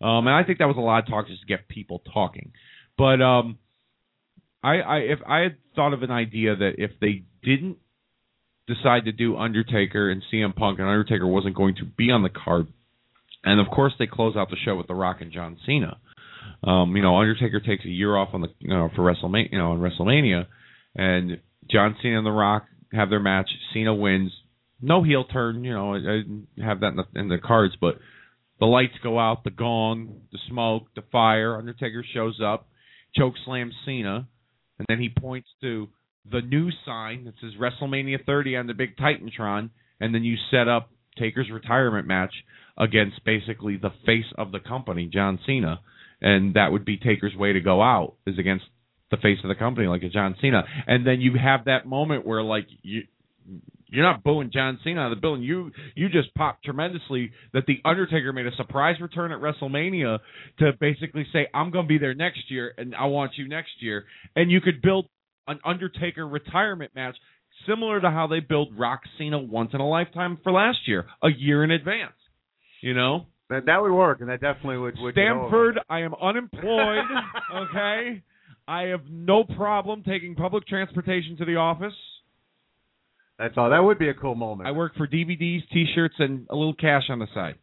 um, 0.00 0.26
and 0.28 0.30
I 0.36 0.44
think 0.44 0.58
that 0.58 0.66
was 0.66 0.76
a 0.76 0.80
lot 0.80 1.02
of 1.02 1.08
talk 1.08 1.26
just 1.26 1.40
to 1.40 1.46
get 1.46 1.66
people 1.68 2.02
talking. 2.14 2.52
But 2.96 3.20
um, 3.20 3.58
I, 4.62 4.76
I, 4.76 4.96
if 4.98 5.18
I 5.26 5.38
had 5.40 5.56
thought 5.74 5.92
of 5.92 6.02
an 6.02 6.10
idea 6.10 6.54
that 6.56 6.72
if 6.78 6.92
they 7.00 7.24
didn't 7.42 7.78
decide 8.66 9.06
to 9.06 9.12
do 9.12 9.36
Undertaker 9.36 10.10
and 10.10 10.22
CM 10.32 10.54
Punk, 10.54 10.78
and 10.78 10.88
Undertaker 10.88 11.26
wasn't 11.26 11.56
going 11.56 11.76
to 11.76 11.84
be 11.84 12.10
on 12.10 12.22
the 12.22 12.28
card, 12.28 12.66
and 13.44 13.60
of 13.60 13.68
course 13.68 13.92
they 13.98 14.06
close 14.06 14.36
out 14.36 14.50
the 14.50 14.56
show 14.64 14.76
with 14.76 14.86
The 14.86 14.94
Rock 14.94 15.18
and 15.20 15.32
John 15.32 15.58
Cena. 15.64 15.98
Um, 16.62 16.94
you 16.94 17.02
know, 17.02 17.18
Undertaker 17.18 17.60
takes 17.60 17.84
a 17.84 17.88
year 17.88 18.16
off 18.16 18.30
on 18.34 18.42
the 18.42 18.48
you 18.58 18.68
know 18.68 18.90
for 18.94 19.02
WrestleMania, 19.02 19.52
you 19.52 19.58
know, 19.58 19.72
on 19.72 19.78
WrestleMania, 19.78 20.46
and 20.94 21.40
John 21.70 21.96
Cena 22.02 22.18
and 22.18 22.26
The 22.26 22.30
Rock 22.30 22.64
have 22.92 23.08
their 23.08 23.20
match. 23.20 23.48
Cena 23.72 23.94
wins, 23.94 24.32
no 24.80 25.02
heel 25.02 25.24
turn. 25.24 25.64
You 25.64 25.72
know, 25.72 25.94
I, 25.94 25.98
I 25.98 26.66
have 26.66 26.80
that 26.80 26.88
in 26.88 26.96
the, 26.96 27.20
in 27.20 27.28
the 27.28 27.38
cards, 27.38 27.74
but 27.80 27.96
the 28.58 28.66
lights 28.66 28.94
go 29.02 29.18
out, 29.18 29.42
the 29.42 29.50
gong, 29.50 30.20
the 30.32 30.38
smoke, 30.48 30.88
the 30.94 31.02
fire. 31.10 31.56
Undertaker 31.56 32.04
shows 32.12 32.40
up, 32.44 32.68
choke 33.16 33.34
slams 33.46 33.74
Cena, 33.86 34.28
and 34.80 34.86
then 34.88 34.98
he 34.98 35.10
points 35.10 35.48
to 35.60 35.88
the 36.30 36.40
new 36.40 36.70
sign 36.86 37.24
that 37.26 37.34
says 37.38 37.50
WrestleMania 37.60 38.24
30 38.24 38.56
on 38.56 38.66
the 38.66 38.72
big 38.72 38.96
Titantron, 38.96 39.68
and 40.00 40.14
then 40.14 40.24
you 40.24 40.36
set 40.50 40.68
up 40.68 40.88
Taker's 41.18 41.50
retirement 41.52 42.08
match 42.08 42.32
against 42.78 43.22
basically 43.26 43.76
the 43.76 43.90
face 44.06 44.24
of 44.38 44.52
the 44.52 44.58
company, 44.58 45.10
John 45.12 45.38
Cena, 45.44 45.80
and 46.22 46.54
that 46.54 46.72
would 46.72 46.86
be 46.86 46.96
Taker's 46.96 47.36
way 47.36 47.52
to 47.52 47.60
go 47.60 47.82
out 47.82 48.14
is 48.26 48.38
against 48.38 48.64
the 49.10 49.18
face 49.18 49.36
of 49.44 49.48
the 49.48 49.54
company 49.54 49.86
like 49.86 50.02
a 50.02 50.08
John 50.08 50.34
Cena, 50.40 50.64
and 50.86 51.06
then 51.06 51.20
you 51.20 51.32
have 51.34 51.66
that 51.66 51.86
moment 51.86 52.26
where 52.26 52.42
like 52.42 52.66
you. 52.82 53.02
You're 53.90 54.04
not 54.04 54.22
booing 54.22 54.50
John 54.52 54.78
Cena 54.84 55.00
out 55.00 55.12
of 55.12 55.18
the 55.18 55.20
building. 55.20 55.42
You 55.42 55.72
you 55.94 56.08
just 56.08 56.32
popped 56.34 56.64
tremendously 56.64 57.32
that 57.52 57.66
the 57.66 57.80
Undertaker 57.84 58.32
made 58.32 58.46
a 58.46 58.54
surprise 58.56 58.96
return 59.00 59.32
at 59.32 59.40
WrestleMania 59.40 60.18
to 60.60 60.72
basically 60.78 61.26
say 61.32 61.48
I'm 61.52 61.70
going 61.70 61.86
to 61.86 61.88
be 61.88 61.98
there 61.98 62.14
next 62.14 62.50
year 62.50 62.72
and 62.78 62.94
I 62.94 63.06
want 63.06 63.32
you 63.36 63.48
next 63.48 63.72
year. 63.80 64.04
And 64.36 64.50
you 64.50 64.60
could 64.60 64.80
build 64.80 65.06
an 65.48 65.58
Undertaker 65.64 66.26
retirement 66.26 66.92
match 66.94 67.16
similar 67.66 68.00
to 68.00 68.10
how 68.10 68.26
they 68.26 68.40
built 68.40 68.68
Rock 68.76 69.00
Cena 69.18 69.38
once 69.38 69.70
in 69.74 69.80
a 69.80 69.88
lifetime 69.88 70.38
for 70.42 70.52
last 70.52 70.78
year, 70.86 71.06
a 71.22 71.28
year 71.36 71.64
in 71.64 71.70
advance. 71.70 72.12
You 72.80 72.94
know, 72.94 73.26
that 73.50 73.66
that 73.66 73.82
would 73.82 73.92
work, 73.92 74.20
and 74.20 74.30
that 74.30 74.40
definitely 74.40 74.78
would. 74.78 74.94
would. 74.98 75.14
Stanford, 75.14 75.80
I 75.88 76.00
am 76.00 76.14
unemployed. 76.14 77.04
okay, 77.54 78.22
I 78.66 78.82
have 78.84 79.02
no 79.10 79.44
problem 79.44 80.02
taking 80.04 80.34
public 80.34 80.66
transportation 80.66 81.36
to 81.38 81.44
the 81.44 81.56
office. 81.56 81.92
That's 83.40 83.54
all. 83.56 83.70
That 83.70 83.82
would 83.82 83.98
be 83.98 84.10
a 84.10 84.14
cool 84.14 84.34
moment. 84.34 84.68
I 84.68 84.72
work 84.72 84.94
for 84.96 85.06
DVDs, 85.06 85.62
T-shirts, 85.72 86.14
and 86.18 86.46
a 86.50 86.54
little 86.54 86.74
cash 86.74 87.04
on 87.08 87.20
the 87.20 87.26
side. 87.34 87.54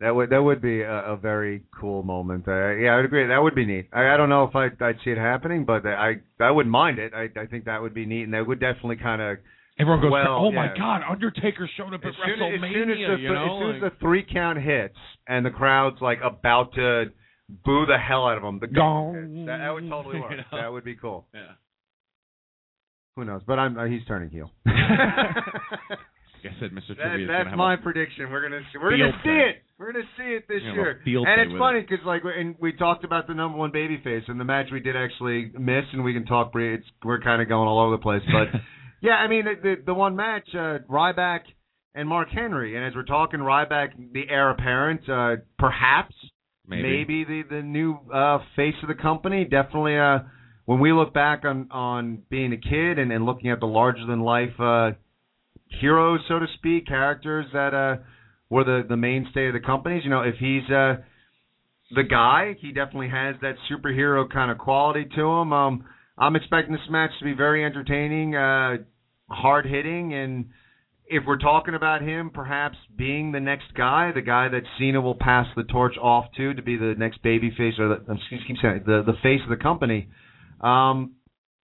That 0.00 0.14
would 0.14 0.28
that 0.30 0.42
would 0.42 0.60
be 0.60 0.82
a, 0.82 1.12
a 1.12 1.16
very 1.16 1.62
cool 1.80 2.02
moment. 2.02 2.46
Uh, 2.46 2.74
yeah, 2.74 2.90
I 2.90 2.96
would 2.96 3.06
agree. 3.06 3.26
That 3.26 3.42
would 3.42 3.54
be 3.54 3.64
neat. 3.64 3.88
I, 3.90 4.12
I 4.12 4.16
don't 4.18 4.28
know 4.28 4.44
if 4.44 4.54
I 4.54 4.66
I'd 4.84 4.96
see 5.02 5.12
it 5.12 5.16
happening, 5.16 5.64
but 5.64 5.86
I 5.86 6.16
I 6.40 6.50
wouldn't 6.50 6.72
mind 6.72 6.98
it. 6.98 7.14
I 7.14 7.28
I 7.40 7.46
think 7.46 7.64
that 7.64 7.80
would 7.80 7.94
be 7.94 8.04
neat, 8.04 8.24
and 8.24 8.34
that 8.34 8.46
would 8.46 8.60
definitely 8.60 8.96
kind 8.96 9.22
of. 9.22 9.38
Everyone 9.78 10.02
goes, 10.02 10.12
well, 10.12 10.44
"Oh 10.44 10.52
my. 10.52 10.68
God, 10.76 11.00
Undertaker 11.08 11.70
showed 11.78 11.94
up 11.94 12.02
at 12.02 12.08
As 12.08 12.14
soon, 12.26 12.34
as, 12.34 12.60
WrestleMania!" 12.60 12.72
soon 12.72 12.90
as 12.90 12.96
the, 12.96 13.22
you 13.22 13.32
know, 13.32 13.44
as 13.44 13.62
soon 13.62 13.76
as 13.76 13.92
the 13.92 13.96
three 14.00 14.26
count 14.30 14.60
hits 14.60 14.98
and 15.26 15.46
the 15.46 15.50
crowd's 15.50 16.02
like 16.02 16.18
about 16.22 16.74
to 16.74 17.04
boo 17.64 17.86
the 17.86 17.96
hell 17.96 18.26
out 18.26 18.36
of 18.36 18.44
him, 18.44 18.58
the 18.58 18.66
gong, 18.66 19.46
that, 19.46 19.56
that 19.56 19.70
would 19.70 19.88
totally 19.88 20.20
work. 20.20 20.30
You 20.32 20.36
know? 20.36 20.44
That 20.52 20.72
would 20.72 20.84
be 20.84 20.96
cool. 20.96 21.26
Yeah. 21.32 21.52
Who 23.16 23.24
knows? 23.24 23.42
But 23.46 23.58
I'm 23.58 23.78
uh, 23.78 23.84
he's 23.86 24.04
turning 24.06 24.30
heel. 24.30 24.50
Like 26.44 26.54
I 26.56 26.60
said, 26.60 26.70
Mr. 26.72 26.96
That, 26.96 27.14
Trivia 27.14 27.26
that's 27.28 27.56
my 27.56 27.76
prediction. 27.76 28.28
We're 28.30 28.42
gonna 28.42 28.62
see, 28.72 28.78
we're 28.78 28.90
gonna 28.90 29.12
see 29.22 29.28
day. 29.30 29.50
it. 29.50 29.62
We're 29.78 29.92
gonna 29.92 30.04
see 30.16 30.24
it 30.24 30.48
this 30.48 30.58
You're 30.62 30.74
gonna 30.74 30.98
have 30.98 31.06
year. 31.06 31.22
and 31.24 31.40
it's 31.40 31.58
funny 31.58 31.80
because 31.82 32.04
like 32.04 32.22
and 32.24 32.56
we 32.58 32.72
talked 32.72 33.04
about 33.04 33.28
the 33.28 33.34
number 33.34 33.58
one 33.58 33.70
babyface 33.70 34.28
and 34.28 34.40
the 34.40 34.44
match 34.44 34.66
we 34.72 34.80
did 34.80 34.96
actually 34.96 35.52
miss, 35.56 35.84
and 35.92 36.02
we 36.02 36.12
can 36.14 36.26
talk. 36.26 36.50
It's 36.54 36.84
we're 37.04 37.20
kind 37.20 37.40
of 37.42 37.48
going 37.48 37.68
all 37.68 37.80
over 37.86 37.96
the 37.96 38.02
place, 38.02 38.22
but 38.26 38.60
yeah, 39.02 39.12
I 39.12 39.28
mean 39.28 39.44
the 39.44 39.54
the, 39.62 39.74
the 39.86 39.94
one 39.94 40.16
match 40.16 40.48
uh, 40.52 40.78
Ryback 40.90 41.42
and 41.94 42.08
Mark 42.08 42.28
Henry, 42.30 42.76
and 42.76 42.84
as 42.84 42.94
we're 42.94 43.04
talking 43.04 43.38
Ryback, 43.38 43.90
the 44.12 44.24
heir 44.28 44.50
apparent, 44.50 45.08
uh, 45.08 45.42
perhaps 45.58 46.14
Maybe. 46.66 47.24
the 47.24 47.42
the 47.48 47.62
new 47.62 47.98
uh, 48.12 48.38
face 48.56 48.74
of 48.82 48.88
the 48.88 49.00
company. 49.00 49.44
Definitely, 49.44 49.96
uh, 49.96 50.18
when 50.72 50.80
we 50.80 50.92
look 50.94 51.12
back 51.12 51.44
on 51.44 51.68
on 51.70 52.22
being 52.30 52.54
a 52.54 52.56
kid 52.56 52.98
and, 52.98 53.12
and 53.12 53.26
looking 53.26 53.50
at 53.50 53.60
the 53.60 53.66
larger 53.66 54.06
than 54.06 54.20
life 54.20 54.58
uh, 54.58 54.92
heroes, 55.80 56.20
so 56.28 56.38
to 56.38 56.46
speak, 56.56 56.86
characters 56.86 57.44
that 57.52 57.74
uh, 57.74 58.02
were 58.48 58.64
the 58.64 58.82
the 58.88 58.96
mainstay 58.96 59.48
of 59.48 59.52
the 59.52 59.60
companies. 59.60 60.02
You 60.02 60.08
know, 60.08 60.22
if 60.22 60.36
he's 60.38 60.64
uh, 60.70 60.96
the 61.94 62.04
guy, 62.04 62.56
he 62.58 62.72
definitely 62.72 63.10
has 63.10 63.36
that 63.42 63.56
superhero 63.70 64.30
kind 64.30 64.50
of 64.50 64.56
quality 64.56 65.04
to 65.14 65.20
him. 65.20 65.52
Um, 65.52 65.84
I'm 66.16 66.36
expecting 66.36 66.72
this 66.72 66.88
match 66.88 67.10
to 67.18 67.24
be 67.26 67.34
very 67.34 67.64
entertaining, 67.66 68.34
uh, 68.34 68.76
hard 69.28 69.66
hitting, 69.66 70.14
and 70.14 70.46
if 71.06 71.24
we're 71.26 71.36
talking 71.36 71.74
about 71.74 72.00
him 72.00 72.30
perhaps 72.30 72.78
being 72.96 73.32
the 73.32 73.40
next 73.40 73.74
guy, 73.76 74.10
the 74.14 74.22
guy 74.22 74.48
that 74.48 74.62
Cena 74.78 75.02
will 75.02 75.16
pass 75.20 75.46
the 75.54 75.64
torch 75.64 75.98
off 76.00 76.24
to 76.38 76.54
to 76.54 76.62
be 76.62 76.78
the 76.78 76.94
next 76.96 77.22
baby 77.22 77.50
face 77.50 77.74
or 77.78 77.88
the, 77.88 78.14
excuse 78.14 78.42
keep 78.46 78.56
saying 78.62 78.84
the 78.86 79.02
the 79.04 79.18
face 79.22 79.40
of 79.44 79.50
the 79.50 79.62
company. 79.62 80.08
Um, 80.62 81.14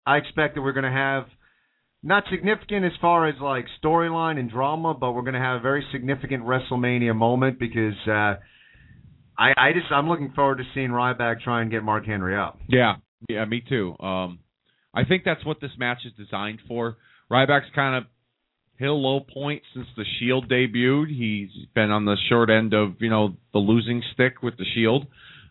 I 0.06 0.16
expect 0.18 0.54
that 0.54 0.62
we're 0.62 0.72
going 0.72 0.84
to 0.84 0.90
have 0.90 1.24
not 2.02 2.24
significant 2.30 2.84
as 2.84 2.92
far 3.00 3.28
as 3.28 3.34
like 3.40 3.66
storyline 3.82 4.38
and 4.38 4.50
drama, 4.50 4.94
but 4.94 5.12
we're 5.12 5.22
going 5.22 5.34
to 5.34 5.40
have 5.40 5.56
a 5.56 5.60
very 5.60 5.84
significant 5.92 6.44
WrestleMania 6.44 7.14
moment 7.14 7.58
because 7.58 7.96
uh, 8.06 8.36
I 9.38 9.52
I 9.56 9.72
just 9.72 9.90
I'm 9.90 10.08
looking 10.08 10.32
forward 10.34 10.58
to 10.58 10.64
seeing 10.74 10.90
Ryback 10.90 11.40
try 11.42 11.62
and 11.62 11.70
get 11.70 11.82
Mark 11.82 12.06
Henry 12.06 12.36
up. 12.36 12.58
Yeah, 12.68 12.94
yeah, 13.28 13.44
me 13.44 13.62
too. 13.68 13.96
Um, 13.98 14.38
I 14.94 15.04
think 15.04 15.24
that's 15.24 15.44
what 15.44 15.60
this 15.60 15.72
match 15.78 15.98
is 16.06 16.12
designed 16.16 16.60
for. 16.68 16.96
Ryback's 17.30 17.74
kind 17.74 17.96
of 17.96 18.04
hit 18.78 18.88
a 18.88 18.92
low 18.92 19.20
point 19.20 19.62
since 19.74 19.86
the 19.96 20.04
Shield 20.18 20.48
debuted. 20.48 21.08
He's 21.08 21.50
been 21.74 21.90
on 21.90 22.04
the 22.04 22.16
short 22.28 22.50
end 22.50 22.72
of 22.72 22.94
you 23.00 23.10
know 23.10 23.36
the 23.52 23.58
losing 23.58 24.02
stick 24.14 24.42
with 24.42 24.56
the 24.56 24.64
Shield, 24.74 25.06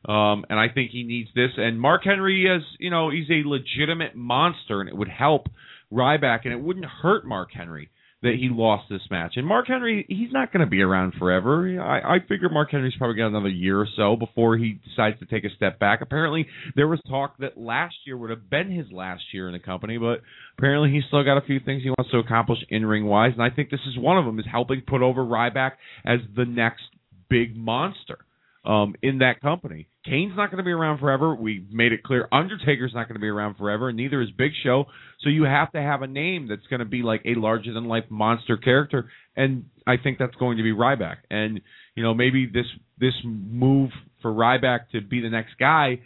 um, 0.08 0.46
and 0.50 0.60
I 0.60 0.70
think 0.70 0.92
he 0.92 1.04
needs 1.04 1.30
this. 1.36 1.52
And 1.58 1.80
Mark 1.80 2.04
Henry 2.04 2.46
is 2.46 2.64
you 2.80 2.90
know 2.90 3.10
he's 3.10 3.30
a 3.30 3.48
legitimate 3.48 4.16
monster, 4.16 4.82
and 4.82 4.90
it 4.90 4.96
would 4.96 5.10
help 5.10 5.48
Ryback, 5.92 6.42
and 6.44 6.54
it 6.54 6.60
wouldn't 6.60 6.86
hurt 6.86 7.26
Mark 7.26 7.50
Henry 7.54 7.90
that 8.26 8.36
he 8.40 8.50
lost 8.50 8.86
this 8.90 9.02
match. 9.12 9.34
And 9.36 9.46
Mark 9.46 9.68
Henry, 9.68 10.04
he's 10.10 10.32
not 10.32 10.52
going 10.52 10.66
to 10.66 10.70
be 10.70 10.82
around 10.82 11.14
forever. 11.20 11.80
I, 11.80 12.16
I 12.16 12.20
figure 12.28 12.50
Mark 12.50 12.72
Henry's 12.72 12.96
probably 12.98 13.18
got 13.18 13.28
another 13.28 13.50
year 13.50 13.80
or 13.80 13.88
so 13.96 14.16
before 14.16 14.58
he 14.58 14.80
decides 14.84 15.20
to 15.20 15.26
take 15.26 15.44
a 15.44 15.56
step 15.56 15.80
back. 15.80 16.02
Apparently, 16.02 16.48
there 16.76 16.88
was 16.88 17.00
talk 17.08 17.38
that 17.38 17.58
last 17.58 17.96
year 18.06 18.18
would 18.18 18.32
have 18.32 18.50
been 18.50 18.72
his 18.72 18.92
last 18.92 19.22
year 19.32 19.48
in 19.48 19.54
the 19.54 19.60
company, 19.60 19.98
but 19.98 20.22
apparently 20.58 20.92
he's 20.92 21.04
still 21.08 21.24
got 21.24 21.38
a 21.38 21.46
few 21.46 21.60
things 21.60 21.84
he 21.84 21.90
wants 21.90 22.12
to 22.12 22.18
accomplish 22.18 22.60
in 22.70 22.86
ring 22.86 23.06
wise, 23.06 23.34
and 23.34 23.44
I 23.44 23.52
think 23.52 23.70
this 23.70 23.80
is 23.88 23.98
one 23.98 24.18
of 24.18 24.26
them 24.26 24.40
is 24.40 24.46
helping 24.52 24.82
put 24.82 25.04
over 25.04 25.24
Ryback 25.24 25.74
as 26.04 26.20
the 26.36 26.46
next 26.46 26.84
big 27.30 27.56
monster. 27.56 28.25
Um, 28.66 28.96
in 29.02 29.20
that 29.20 29.42
company. 29.42 29.88
Kane's 30.06 30.34
not 30.36 30.52
going 30.52 30.58
to 30.58 30.64
be 30.64 30.72
around 30.72 31.00
forever. 31.00 31.36
We 31.36 31.66
made 31.72 31.92
it 31.92 32.04
clear 32.04 32.28
Undertaker's 32.32 32.92
not 32.94 33.08
going 33.08 33.16
to 33.16 33.22
be 33.22 33.28
around 33.28 33.56
forever, 33.58 33.90
and 33.90 33.98
neither 33.98 34.22
is 34.22 34.30
Big 34.32 34.52
Show. 34.64 34.86
So 35.22 35.30
you 35.30 35.44
have 35.44 35.72
to 35.72 35.82
have 35.82 36.02
a 36.02 36.08
name 36.08 36.48
that's 36.48 36.66
going 36.70 36.80
to 36.80 36.86
be 36.86 37.02
like 37.02 37.22
a 37.26 37.36
larger 37.40 37.74
than 37.74 37.86
life 37.86 38.06
monster 38.10 38.58
character, 38.58 39.10
and 39.36 39.66
I 39.88 39.98
think 39.98 40.18
that's 40.18 40.36
going 40.36 40.58
to 40.58 40.64
be 40.64 40.72
Ryback. 40.72 41.18
And 41.30 41.62
you 41.96 42.04
know 42.04 42.14
maybe 42.14 42.46
this 42.46 42.66
this 43.00 43.14
move 43.24 43.92
for 44.22 44.32
Ryback 44.32 44.90
to 44.92 45.02
be 45.02 45.22
the 45.22 45.30
next 45.30 45.58
guy, 45.60 46.00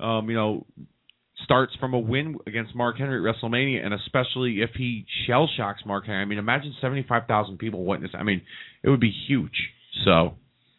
um, 0.00 0.28
you 0.28 0.36
know, 0.36 0.66
starts 1.44 1.74
from 1.78 1.94
a 1.94 1.98
win 1.98 2.38
against 2.46 2.74
Mark 2.74 2.98
Henry 2.98 3.18
at 3.18 3.34
WrestleMania, 3.34 3.84
and 3.84 3.94
especially 3.94 4.62
if 4.62 4.70
he 4.76 5.04
shell 5.26 5.48
shocks 5.56 5.80
Mark 5.86 6.06
Henry. 6.06 6.22
I 6.22 6.24
mean, 6.24 6.38
imagine 6.38 6.74
seventy 6.80 7.04
five 7.08 7.26
thousand 7.26 7.58
people 7.58 7.84
witness. 7.84 8.10
I 8.18 8.22
mean, 8.22 8.42
it 8.82 8.88
would 8.88 9.00
be 9.00 9.12
huge. 9.28 9.70
So 10.04 10.34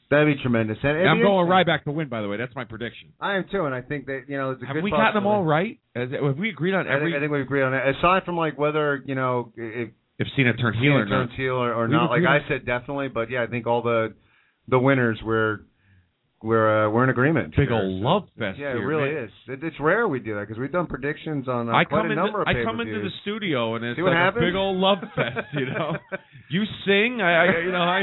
That'd 0.10 0.34
be 0.38 0.42
tremendous. 0.42 0.78
And 0.84 1.10
I'm 1.10 1.22
going. 1.22 1.48
Ryback 1.48 1.84
to 1.84 1.92
win. 1.92 2.08
By 2.08 2.22
the 2.22 2.30
way, 2.30 2.38
that's 2.38 2.56
my 2.56 2.64
prediction. 2.64 3.10
I 3.20 3.36
am 3.36 3.46
too, 3.52 3.66
and 3.66 3.76
I 3.76 3.82
think 3.82 4.06
that 4.06 4.24
you 4.30 4.38
know 4.38 4.52
it's 4.52 4.64
a 4.64 4.66
Have 4.66 4.76
good 4.76 4.84
we 4.84 4.92
gotten 4.92 5.16
them 5.16 5.28
all 5.28 5.44
right? 5.44 5.80
Has- 5.96 6.10
Have 6.12 6.38
we 6.38 6.50
agreed 6.50 6.74
on 6.74 6.88
I 6.88 6.94
every? 6.96 7.12
think, 7.12 7.18
I 7.18 7.20
think 7.20 7.32
we 7.34 7.42
agreed 7.42 7.64
on 7.64 7.74
that. 7.74 7.88
Aside 7.90 8.24
from 8.24 8.38
like 8.38 8.58
whether 8.58 9.02
you 9.06 9.16
know 9.16 9.52
if 9.58 9.90
if 10.20 10.28
Cena 10.36 10.54
turned 10.56 10.78
heel 10.78 10.94
or 10.94 11.06
not. 11.06 11.26
turns 11.28 11.32
heel 11.36 11.56
or, 11.56 11.74
or 11.74 11.88
not, 11.88 12.10
like 12.10 12.24
I 12.24 12.40
said, 12.48 12.66
definitely. 12.66 13.10
But 13.10 13.30
yeah, 13.30 13.44
I 13.44 13.48
think 13.48 13.68
all 13.68 13.82
the 13.82 14.14
the 14.70 14.80
winners 14.80 15.20
we're 15.24 15.60
we're 16.44 16.86
uh, 16.86 16.90
we're 16.92 17.04
in 17.04 17.10
agreement. 17.10 17.56
Big 17.56 17.70
here. 17.70 17.78
old 17.78 18.02
love 18.02 18.24
fest 18.38 18.60
Yeah, 18.60 18.70
it 18.70 18.78
here, 18.78 18.88
really 18.88 19.12
man. 19.14 19.24
is. 19.24 19.32
It, 19.48 19.64
it's 19.64 19.76
rare 19.80 20.08
we 20.08 20.20
do 20.20 20.36
that 20.36 20.42
because 20.42 20.60
we've 20.60 20.72
done 20.72 20.86
predictions 20.86 21.48
on 21.48 21.68
uh, 21.68 21.72
I 21.74 21.84
quite 21.84 22.02
a 22.02 22.04
into 22.12 22.16
number 22.16 22.42
of 22.42 22.48
I 22.48 22.64
come 22.64 22.80
into 22.80 23.00
the 23.02 23.10
studio 23.24 23.76
and 23.76 23.84
it's 23.84 24.00
like 24.00 24.14
happens? 24.14 24.44
a 24.44 24.48
big 24.48 24.56
old 24.56 24.78
love 24.78 25.00
fest, 25.16 25.48
you 25.54 25.66
know. 25.66 25.94
you 26.52 26.64
sing, 26.86 27.22
I, 27.22 27.46
I 27.46 27.60
you 27.66 27.72
know 27.72 27.78
I, 27.82 28.02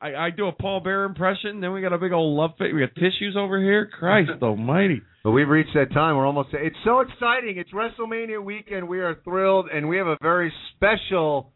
I 0.00 0.14
I 0.26 0.30
do 0.30 0.46
a 0.48 0.52
Paul 0.52 0.80
Bearer 0.80 1.04
impression. 1.04 1.60
Then 1.60 1.72
we 1.72 1.82
got 1.82 1.92
a 1.92 1.98
big 1.98 2.12
old 2.12 2.36
love 2.38 2.52
fest. 2.58 2.70
We 2.72 2.80
got 2.80 2.94
tissues 2.94 3.36
over 3.36 3.60
here. 3.60 3.86
Christ 3.86 4.30
Almighty! 4.42 5.02
But 5.22 5.32
we've 5.32 5.48
reached 5.48 5.74
that 5.74 5.92
time. 5.92 6.16
We're 6.16 6.26
almost. 6.26 6.48
It's 6.54 6.76
so 6.84 7.00
exciting. 7.00 7.58
It's 7.58 7.70
WrestleMania 7.72 8.42
weekend. 8.42 8.88
We 8.88 9.00
are 9.00 9.16
thrilled, 9.24 9.66
and 9.72 9.88
we 9.90 9.98
have 9.98 10.06
a 10.06 10.16
very 10.22 10.50
special. 10.74 11.52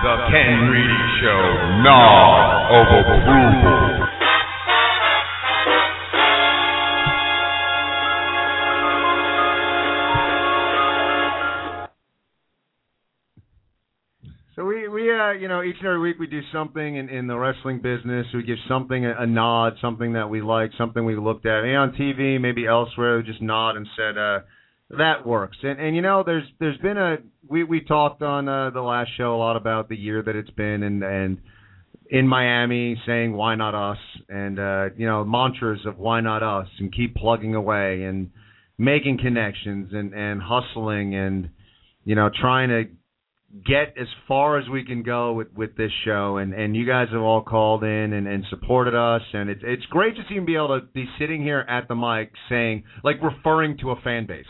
The 0.00 0.16
Ken 0.30 0.68
Reedy 0.70 1.04
Show, 1.20 1.82
Nod 1.82 2.70
of 2.70 2.86
Approval. 3.02 4.06
So 14.54 14.64
we 14.64 14.86
we 14.86 15.10
uh 15.12 15.32
you 15.32 15.48
know 15.48 15.64
each 15.64 15.74
and 15.78 15.86
every 15.88 15.98
week 15.98 16.20
we 16.20 16.28
do 16.28 16.42
something 16.52 16.94
in, 16.94 17.08
in 17.08 17.26
the 17.26 17.36
wrestling 17.36 17.80
business. 17.80 18.26
We 18.32 18.44
give 18.44 18.58
something 18.68 19.04
a, 19.04 19.22
a 19.22 19.26
nod, 19.26 19.72
something 19.80 20.12
that 20.12 20.30
we 20.30 20.42
like, 20.42 20.70
something 20.78 21.04
we 21.04 21.16
looked 21.16 21.44
at, 21.44 21.62
maybe 21.62 21.74
on 21.74 21.90
TV, 21.94 22.40
maybe 22.40 22.68
elsewhere. 22.68 23.16
We 23.16 23.24
just 23.24 23.42
nod 23.42 23.76
and 23.76 23.88
said 23.96 24.16
uh 24.16 24.40
that 24.90 25.26
works. 25.26 25.58
And 25.62 25.78
and 25.78 25.94
you 25.94 26.02
know 26.02 26.22
there's 26.24 26.44
there's 26.58 26.78
been 26.78 26.96
a 26.96 27.16
we 27.46 27.64
we 27.64 27.80
talked 27.80 28.22
on 28.22 28.48
uh, 28.48 28.70
the 28.70 28.80
last 28.80 29.10
show 29.16 29.34
a 29.34 29.36
lot 29.38 29.56
about 29.56 29.88
the 29.88 29.96
year 29.96 30.22
that 30.22 30.34
it's 30.34 30.50
been 30.50 30.82
and 30.82 31.02
and 31.02 31.38
in 32.10 32.26
Miami 32.26 33.00
saying 33.06 33.34
why 33.34 33.54
not 33.54 33.74
us? 33.74 33.98
And 34.28 34.58
uh 34.58 34.88
you 34.96 35.06
know 35.06 35.24
mantras 35.24 35.80
of 35.84 35.98
why 35.98 36.20
not 36.20 36.42
us? 36.42 36.68
and 36.78 36.92
keep 36.92 37.16
plugging 37.16 37.54
away 37.54 38.04
and 38.04 38.30
making 38.78 39.18
connections 39.18 39.90
and 39.92 40.14
and 40.14 40.40
hustling 40.40 41.14
and 41.14 41.50
you 42.04 42.14
know 42.14 42.30
trying 42.40 42.70
to 42.70 42.84
get 43.66 43.94
as 43.98 44.06
far 44.26 44.58
as 44.58 44.68
we 44.68 44.84
can 44.84 45.02
go 45.02 45.34
with 45.34 45.52
with 45.54 45.76
this 45.76 45.92
show. 46.06 46.38
And 46.38 46.54
and 46.54 46.74
you 46.74 46.86
guys 46.86 47.08
have 47.12 47.20
all 47.20 47.42
called 47.42 47.84
in 47.84 48.14
and 48.14 48.26
and 48.26 48.42
supported 48.48 48.94
us. 48.94 49.22
And 49.34 49.50
it's 49.50 49.62
it's 49.62 49.84
great 49.90 50.16
to 50.16 50.22
see 50.30 50.36
him 50.36 50.46
be 50.46 50.56
able 50.56 50.80
to 50.80 50.86
be 50.94 51.04
sitting 51.18 51.42
here 51.42 51.66
at 51.68 51.88
the 51.88 51.94
mic 51.94 52.32
saying 52.48 52.84
like 53.04 53.16
referring 53.22 53.76
to 53.78 53.90
a 53.90 54.00
fan 54.00 54.26
base 54.26 54.46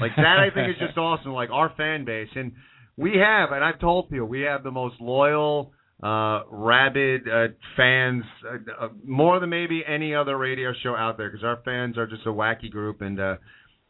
like 0.00 0.12
that 0.16 0.38
I 0.38 0.54
think 0.54 0.70
is 0.70 0.76
just 0.78 0.96
awesome 0.98 1.32
like 1.32 1.50
our 1.50 1.72
fan 1.76 2.04
base 2.04 2.28
and 2.34 2.52
we 2.96 3.12
have 3.18 3.52
and 3.52 3.64
I've 3.64 3.80
told 3.80 4.10
people 4.10 4.26
we 4.26 4.42
have 4.42 4.62
the 4.62 4.70
most 4.70 4.96
loyal 5.00 5.72
uh 6.02 6.42
rabid 6.50 7.22
uh, 7.28 7.48
fans 7.76 8.24
uh, 8.46 8.84
uh, 8.84 8.88
more 9.04 9.40
than 9.40 9.50
maybe 9.50 9.82
any 9.86 10.14
other 10.14 10.36
radio 10.36 10.72
show 10.82 10.94
out 10.94 11.16
there 11.16 11.30
because 11.30 11.44
our 11.44 11.60
fans 11.64 11.96
are 11.96 12.06
just 12.06 12.26
a 12.26 12.30
wacky 12.30 12.70
group 12.70 13.00
and 13.00 13.20
uh 13.20 13.36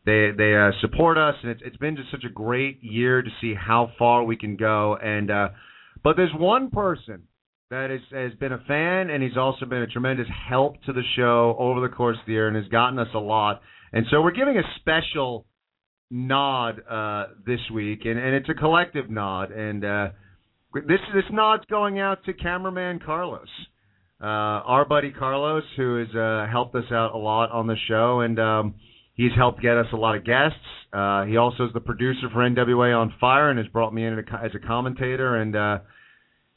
they 0.06 0.32
they 0.36 0.54
uh, 0.54 0.70
support 0.82 1.16
us, 1.16 1.34
and 1.40 1.50
it's 1.50 1.62
it's 1.64 1.78
been 1.78 1.96
just 1.96 2.10
such 2.10 2.24
a 2.24 2.28
great 2.28 2.82
year 2.82 3.22
to 3.22 3.30
see 3.40 3.54
how 3.54 3.90
far 3.98 4.22
we 4.22 4.36
can 4.36 4.54
go. 4.54 4.98
And 5.02 5.30
but 6.02 6.16
there's 6.16 6.34
one 6.34 6.70
person 6.70 7.22
that 7.70 7.90
is, 7.90 8.02
has 8.12 8.32
been 8.38 8.52
a 8.52 8.62
fan, 8.68 9.10
and 9.10 9.22
he's 9.22 9.36
also 9.36 9.64
been 9.64 9.82
a 9.82 9.86
tremendous 9.86 10.28
help 10.48 10.82
to 10.84 10.92
the 10.92 11.02
show 11.16 11.56
over 11.58 11.80
the 11.80 11.88
course 11.88 12.18
of 12.20 12.26
the 12.26 12.32
year, 12.32 12.46
and 12.46 12.56
has 12.56 12.68
gotten 12.68 12.98
us 12.98 13.08
a 13.14 13.18
lot. 13.18 13.62
And 13.92 14.06
so 14.10 14.20
we're 14.20 14.32
giving 14.32 14.58
a 14.58 14.62
special 14.80 15.46
nod 16.14 16.80
uh, 16.88 17.26
this 17.44 17.58
week, 17.74 18.02
and, 18.04 18.18
and 18.18 18.34
it's 18.36 18.48
a 18.48 18.54
collective 18.54 19.10
nod. 19.10 19.50
And 19.50 19.84
uh, 19.84 20.08
this 20.72 21.00
this 21.12 21.24
nod's 21.32 21.64
going 21.66 21.98
out 21.98 22.24
to 22.26 22.32
cameraman 22.32 23.00
Carlos, 23.04 23.48
uh, 24.22 24.24
our 24.24 24.84
buddy 24.84 25.10
Carlos, 25.10 25.64
who 25.76 25.98
has 25.98 26.14
uh, 26.14 26.46
helped 26.50 26.74
us 26.76 26.84
out 26.92 27.14
a 27.14 27.18
lot 27.18 27.50
on 27.50 27.66
the 27.66 27.74
show, 27.88 28.20
and 28.20 28.38
um, 28.38 28.74
he's 29.14 29.32
helped 29.36 29.60
get 29.60 29.76
us 29.76 29.86
a 29.92 29.96
lot 29.96 30.14
of 30.14 30.24
guests. 30.24 30.56
Uh, 30.92 31.24
he 31.24 31.36
also 31.36 31.66
is 31.66 31.72
the 31.74 31.80
producer 31.80 32.28
for 32.32 32.48
NWA 32.48 32.96
on 32.96 33.12
Fire 33.20 33.50
and 33.50 33.58
has 33.58 33.66
brought 33.68 33.92
me 33.92 34.06
in 34.06 34.16
as 34.16 34.52
a 34.54 34.64
commentator, 34.64 35.36
and 35.36 35.56
uh, 35.56 35.78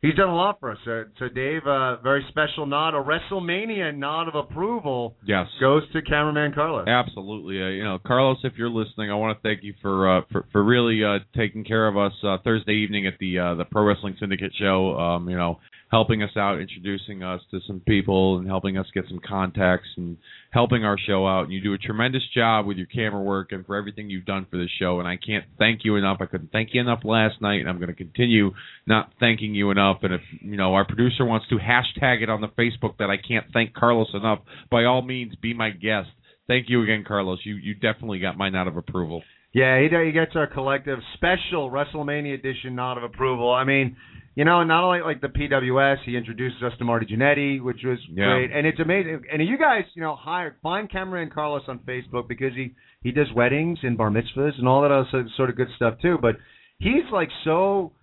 he's 0.02 0.16
done 0.16 0.30
a 0.30 0.36
lot 0.36 0.60
for 0.60 0.72
us. 0.72 0.78
So, 0.86 1.06
so 1.20 1.30
Dave, 1.30 1.62
uh, 1.66 1.98
very 2.02 2.26
special 2.30 2.66
nod, 2.66 2.94
a 2.94 3.04
WrestleMania 3.04 3.96
nod 3.96 4.28
of 4.28 4.36
approval 4.36 5.16
Yes. 5.26 5.48
goes 5.60 5.84
to 5.94 6.02
cameraman 6.02 6.54
Carlos. 6.54 6.88
Absolutely. 6.88 7.62
Uh, 7.62 7.68
you 7.68 7.84
know, 7.84 8.00
Carlos, 8.06 8.38
if 8.44 8.54
you're 8.58 8.70
listening, 8.70 9.12
I 9.12 9.16
want 9.16 9.38
to 9.38 9.42
thank 9.48 9.64
you 9.64 9.74
for 9.82 10.18
uh, 10.18 10.22
for 10.32 10.46
for 10.52 10.64
really 10.64 11.04
uh, 11.04 11.20
taking 11.36 11.64
care 11.64 11.88
of 11.88 11.98
us 11.98 12.14
uh, 12.24 12.38
Thursday 12.44 12.74
evening 12.74 13.08
at 13.08 13.14
the 13.20 13.40
uh, 13.40 13.56
the 13.56 13.66
Pro 13.66 13.84
Wrestling 13.84 14.16
Syndicate 14.20 14.54
show. 14.58 14.98
Um, 14.98 15.30
you 15.30 15.38
know, 15.38 15.60
helping 15.90 16.22
us 16.22 16.32
out, 16.36 16.60
introducing 16.60 17.24
us 17.24 17.42
to 17.52 17.60
some 17.66 17.80
people, 17.82 18.38
and 18.38 18.48
helping 18.48 18.78
us 18.78 18.86
get 18.94 19.06
some 19.08 19.20
contacts 19.28 19.88
and 19.98 20.18
helping 20.52 20.84
our 20.84 20.98
show 20.98 21.28
out. 21.28 21.44
And 21.44 21.54
you 21.54 21.62
do 21.62 21.74
a 21.74 21.78
tremendous 21.78 22.24
job 22.34 22.66
with 22.66 22.78
your 22.78 22.88
camera 22.88 23.22
work 23.22 23.52
and 23.52 23.66
for 23.66 23.76
everything 23.76 24.10
you've 24.10 24.26
done 24.26 24.46
for 24.50 24.58
this 24.58 24.70
show. 24.80 25.00
And 25.00 25.08
I 25.08 25.18
can't 25.18 25.46
thank 25.58 25.82
you 25.84 25.96
enough. 25.96 26.18
I 26.22 26.26
couldn't 26.26 26.52
thank 26.52 26.70
you 26.74 26.82
enough 26.82 27.02
last 27.04 27.42
night, 27.42 27.60
and 27.60 27.70
I'm 27.70 27.78
going 27.78 27.90
to 27.90 27.96
continue 27.96 28.52
not 28.86 29.12
thanking 29.20 29.56
you 29.56 29.72
enough. 29.72 30.00
And 30.04 30.14
if 30.14 30.22
you 30.42 30.58
know 30.58 30.74
our 30.74 30.86
producer 30.86 31.26
wants 31.26 31.48
to 31.50 31.56
hashtag 31.56 32.22
it 32.22 32.30
on 32.30 32.42
the 32.42 32.48
Facebook 32.48 32.98
that 33.00 33.10
I 33.10 33.18
can't 33.18 33.46
thank 33.54 33.74
Carlos 33.74 34.10
enough, 34.14 34.40
by 34.70 34.86
all 34.86 35.02
means, 35.02 35.36
be 35.36 35.54
my 35.54 35.70
guest. 35.70 36.10
Thank 36.48 36.70
you 36.70 36.82
again, 36.84 37.04
Carlos. 37.08 37.40
You 37.44 37.56
you 37.56 37.74
definitely 37.74 38.20
got 38.20 38.38
my 38.38 38.50
nod 38.50 38.68
of 38.68 38.78
approval. 38.78 39.24
Yeah, 39.54 39.82
he, 39.82 40.12
gets 40.12 40.36
our 40.36 40.46
collective 40.46 41.00
special 41.16 41.72
WrestleMania 41.72 42.36
edition 42.36 42.76
nod 42.76 42.98
of 42.98 43.04
approval. 43.04 43.52
I 43.52 43.64
mean, 43.64 43.96
you 44.38 44.46
know, 44.46 44.64
not 44.64 44.84
only 44.84 45.02
like 45.02 45.20
the 45.20 45.30
PWS, 45.30 45.98
he 46.06 46.16
introduces 46.16 46.62
us 46.62 46.72
to 46.78 46.86
Marty 46.86 47.08
Jannetty, 47.08 47.60
which 47.60 47.84
was 47.84 47.98
Yeah. 48.08 48.26
great, 48.36 48.52
and 48.52 48.68
it's 48.68 48.80
amazing. 48.80 49.24
And 49.32 49.42
you 49.42 49.58
guys, 49.58 49.84
you 49.96 50.04
know, 50.04 50.16
hire 50.16 50.56
find 50.62 50.88
cameraman 50.88 51.32
Carlos 51.32 51.64
on 51.68 51.80
Facebook 51.80 52.28
because 52.28 52.54
he 52.54 52.76
he 53.02 53.12
does 53.12 53.32
weddings 53.34 53.80
and 53.82 53.98
bar 53.98 54.12
mitzvahs 54.12 54.60
and 54.60 54.68
all 54.68 54.84
that 54.84 54.92
other 54.92 55.28
sort 55.36 55.50
of 55.50 55.56
good 55.56 55.70
stuff 55.76 55.96
too. 56.04 56.20
But 56.22 56.38
he's 56.78 57.10
like 57.12 57.30
so 57.46 57.94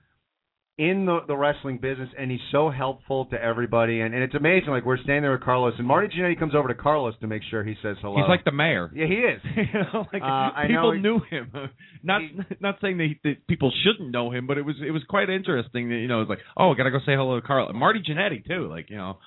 in 0.76 1.06
the 1.06 1.20
the 1.28 1.36
wrestling 1.36 1.78
business, 1.78 2.09
and 2.18 2.30
he's 2.30 2.40
so 2.51 2.68
helpful 2.68 3.26
to 3.26 3.40
everybody. 3.40 4.01
And, 4.01 4.12
and 4.12 4.24
it's 4.24 4.34
amazing. 4.34 4.70
Like 4.70 4.84
we're 4.84 4.96
standing 4.98 5.22
there 5.22 5.32
with 5.32 5.42
Carlos, 5.42 5.74
and 5.78 5.86
Marty 5.86 6.09
Jannetty 6.09 6.38
comes 6.38 6.55
over 6.55 6.66
to 6.68 6.74
Carlos 6.74 7.14
to 7.20 7.26
make 7.28 7.42
sure 7.48 7.62
he 7.62 7.74
says 7.80 7.96
hello. 8.01 8.16
He's 8.16 8.28
like 8.28 8.44
the 8.44 8.51
mayor. 8.52 8.90
yeah, 8.94 9.06
he 9.06 9.14
is. 9.14 9.40
you 9.56 9.80
know, 9.92 10.06
like 10.12 10.22
Uh, 10.22 10.62
people 10.66 10.94
know- 10.94 11.01
knew 11.01 11.20
him. 11.30 11.52
Not 12.02 12.20
not 12.60 12.76
saying 12.82 12.98
that, 12.98 13.05
he, 13.06 13.20
that 13.24 13.46
people 13.46 13.72
shouldn't 13.84 14.10
know 14.10 14.30
him, 14.30 14.46
but 14.46 14.59
it 14.59 14.62
was 14.62 14.74
it 14.86 14.90
was 14.90 15.02
quite 15.09 15.30
interesting. 15.30 15.88
That, 15.88 15.94
you 15.96 16.09
know, 16.09 16.20
it's 16.20 16.28
like, 16.28 16.40
oh, 16.56 16.72
I 16.72 16.74
gotta 16.76 16.90
go 16.90 16.98
say 16.98 17.14
hello 17.14 17.40
to 17.40 17.46
Carl, 17.46 17.72
Marty 17.72 18.01
Jannetty 18.06 18.46
too. 18.46 18.68
Like, 18.68 18.90
you 18.90 18.96
know, 18.96 19.18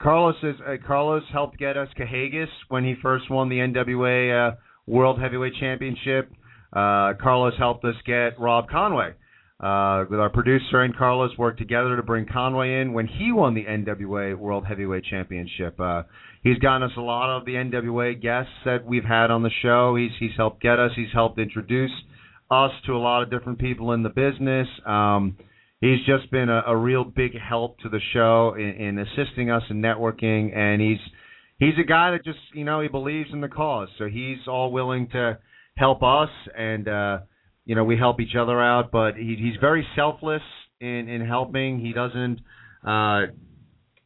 Carlos 0.00 0.36
is 0.42 0.54
uh, 0.66 0.76
Carlos 0.86 1.24
helped 1.32 1.58
get 1.58 1.76
us 1.76 1.88
Kahagas 1.98 2.46
when 2.68 2.84
he 2.84 2.94
first 3.02 3.28
won 3.30 3.48
the 3.50 3.56
NWA 3.58 4.52
uh, 4.52 4.56
World 4.86 5.20
Heavyweight 5.20 5.54
Championship. 5.60 6.30
Uh, 6.72 7.12
Carlos 7.20 7.52
helped 7.58 7.84
us 7.84 7.96
get 8.06 8.40
Rob 8.40 8.68
Conway. 8.70 9.12
Uh, 9.62 10.04
with 10.10 10.18
our 10.18 10.28
producer 10.28 10.82
and 10.82 10.96
Carlos 10.96 11.30
worked 11.38 11.58
together 11.58 11.94
to 11.94 12.02
bring 12.02 12.26
Conway 12.26 12.80
in 12.80 12.92
when 12.92 13.06
he 13.06 13.30
won 13.30 13.54
the 13.54 13.64
NWA 13.64 14.36
World 14.36 14.66
Heavyweight 14.66 15.04
Championship. 15.04 15.78
Uh, 15.78 16.02
he's 16.42 16.58
gotten 16.58 16.82
us 16.82 16.90
a 16.96 17.00
lot 17.00 17.30
of 17.30 17.44
the 17.44 17.52
NWA 17.52 18.20
guests 18.20 18.50
that 18.64 18.84
we've 18.84 19.04
had 19.04 19.30
on 19.30 19.44
the 19.44 19.52
show. 19.62 19.94
He's 19.94 20.10
he's 20.18 20.36
helped 20.36 20.60
get 20.60 20.80
us. 20.80 20.90
He's 20.96 21.12
helped 21.12 21.38
introduce 21.38 21.92
us 22.50 22.72
to 22.86 22.92
a 22.92 22.98
lot 22.98 23.22
of 23.22 23.30
different 23.30 23.60
people 23.60 23.92
in 23.92 24.02
the 24.02 24.08
business. 24.08 24.66
Um, 24.84 25.38
he's 25.80 26.04
just 26.06 26.28
been 26.32 26.48
a, 26.48 26.62
a 26.66 26.76
real 26.76 27.04
big 27.04 27.38
help 27.38 27.78
to 27.80 27.88
the 27.88 28.00
show 28.12 28.54
in, 28.58 28.68
in 28.68 28.98
assisting 28.98 29.50
us 29.50 29.62
in 29.70 29.80
networking, 29.80 30.56
and 30.56 30.80
he's 30.80 30.98
he's 31.58 31.74
a 31.80 31.86
guy 31.86 32.10
that 32.10 32.24
just 32.24 32.40
you 32.52 32.64
know 32.64 32.80
he 32.80 32.88
believes 32.88 33.28
in 33.32 33.40
the 33.40 33.48
cause, 33.48 33.88
so 33.96 34.06
he's 34.06 34.38
all 34.48 34.72
willing 34.72 35.08
to 35.10 35.38
help 35.76 36.02
us 36.02 36.30
and 36.56 36.88
uh, 36.88 37.18
you 37.64 37.74
know 37.74 37.84
we 37.84 37.96
help 37.96 38.20
each 38.20 38.34
other 38.38 38.60
out, 38.60 38.90
but 38.90 39.16
he, 39.16 39.36
he's 39.38 39.60
very 39.60 39.86
selfless 39.96 40.42
in 40.80 41.08
in 41.08 41.24
helping. 41.26 41.80
He 41.80 41.92
doesn't. 41.92 42.40
Uh, 42.86 43.32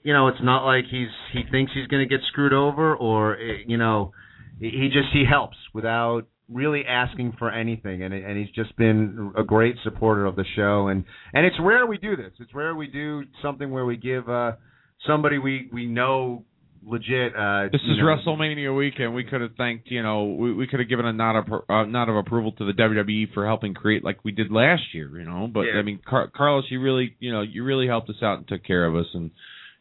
you 0.03 0.12
know, 0.12 0.28
it's 0.28 0.43
not 0.43 0.65
like 0.65 0.85
he's 0.91 1.09
he 1.33 1.43
thinks 1.51 1.73
he's 1.74 1.89
going 1.89 2.07
to 2.07 2.09
get 2.09 2.24
screwed 2.28 2.53
over, 2.53 2.95
or 2.95 3.35
eh, 3.37 3.65
you 3.66 3.77
know, 3.77 4.12
he 4.61 4.89
just 4.93 5.09
he 5.12 5.24
helps 5.28 5.57
without 5.74 6.27
really 6.49 6.85
asking 6.87 7.35
for 7.39 7.51
anything, 7.51 8.03
and 8.03 8.15
and 8.15 8.39
he's 8.39 8.55
just 8.55 8.77
been 8.77 9.33
a 9.37 9.43
great 9.43 9.74
supporter 9.83 10.27
of 10.27 10.37
the 10.37 10.45
show, 10.55 10.89
and 10.89 11.05
and 11.33 11.45
it's 11.45 11.57
rare 11.61 11.87
we 11.87 11.99
do 11.99 12.16
this. 12.16 12.33
It's 12.39 12.55
rare 12.55 12.74
we 12.74 12.87
do 12.87 13.24
something 13.43 13.70
where 13.70 13.85
we 13.85 13.97
give 13.97 14.28
uh 14.28 14.53
somebody 15.07 15.39
we 15.39 15.69
we 15.73 15.87
know 15.87 16.45
legit. 16.86 17.34
Uh, 17.34 17.68
This 17.72 17.82
is 17.82 17.98
know, 17.98 18.04
WrestleMania 18.04 18.74
weekend. 18.76 19.14
We 19.14 19.24
could 19.24 19.40
have 19.40 19.54
thanked, 19.56 19.90
you 19.90 20.02
know, 20.02 20.24
we, 20.24 20.54
we 20.54 20.66
could 20.66 20.80
have 20.80 20.88
given 20.88 21.04
a 21.04 21.12
nod 21.12 21.36
of 21.38 21.52
uh, 21.68 21.84
nod 21.84 22.08
of 22.08 22.16
approval 22.16 22.52
to 22.52 22.64
the 22.64 22.72
WWE 22.72 23.32
for 23.34 23.44
helping 23.46 23.74
create 23.74 24.04
like 24.04 24.24
we 24.24 24.32
did 24.32 24.50
last 24.50 24.82
year, 24.94 25.18
you 25.18 25.24
know. 25.26 25.48
But 25.52 25.62
Yeah. 25.62 25.78
I 25.78 25.82
mean, 25.82 25.98
Car- 26.08 26.30
Carlos, 26.34 26.64
you 26.70 26.80
really, 26.80 27.14
you 27.18 27.32
know, 27.32 27.42
you 27.42 27.64
really 27.64 27.86
helped 27.86 28.08
us 28.08 28.22
out 28.22 28.38
and 28.38 28.48
took 28.48 28.64
care 28.64 28.86
of 28.86 28.94
us, 28.94 29.06
and 29.14 29.30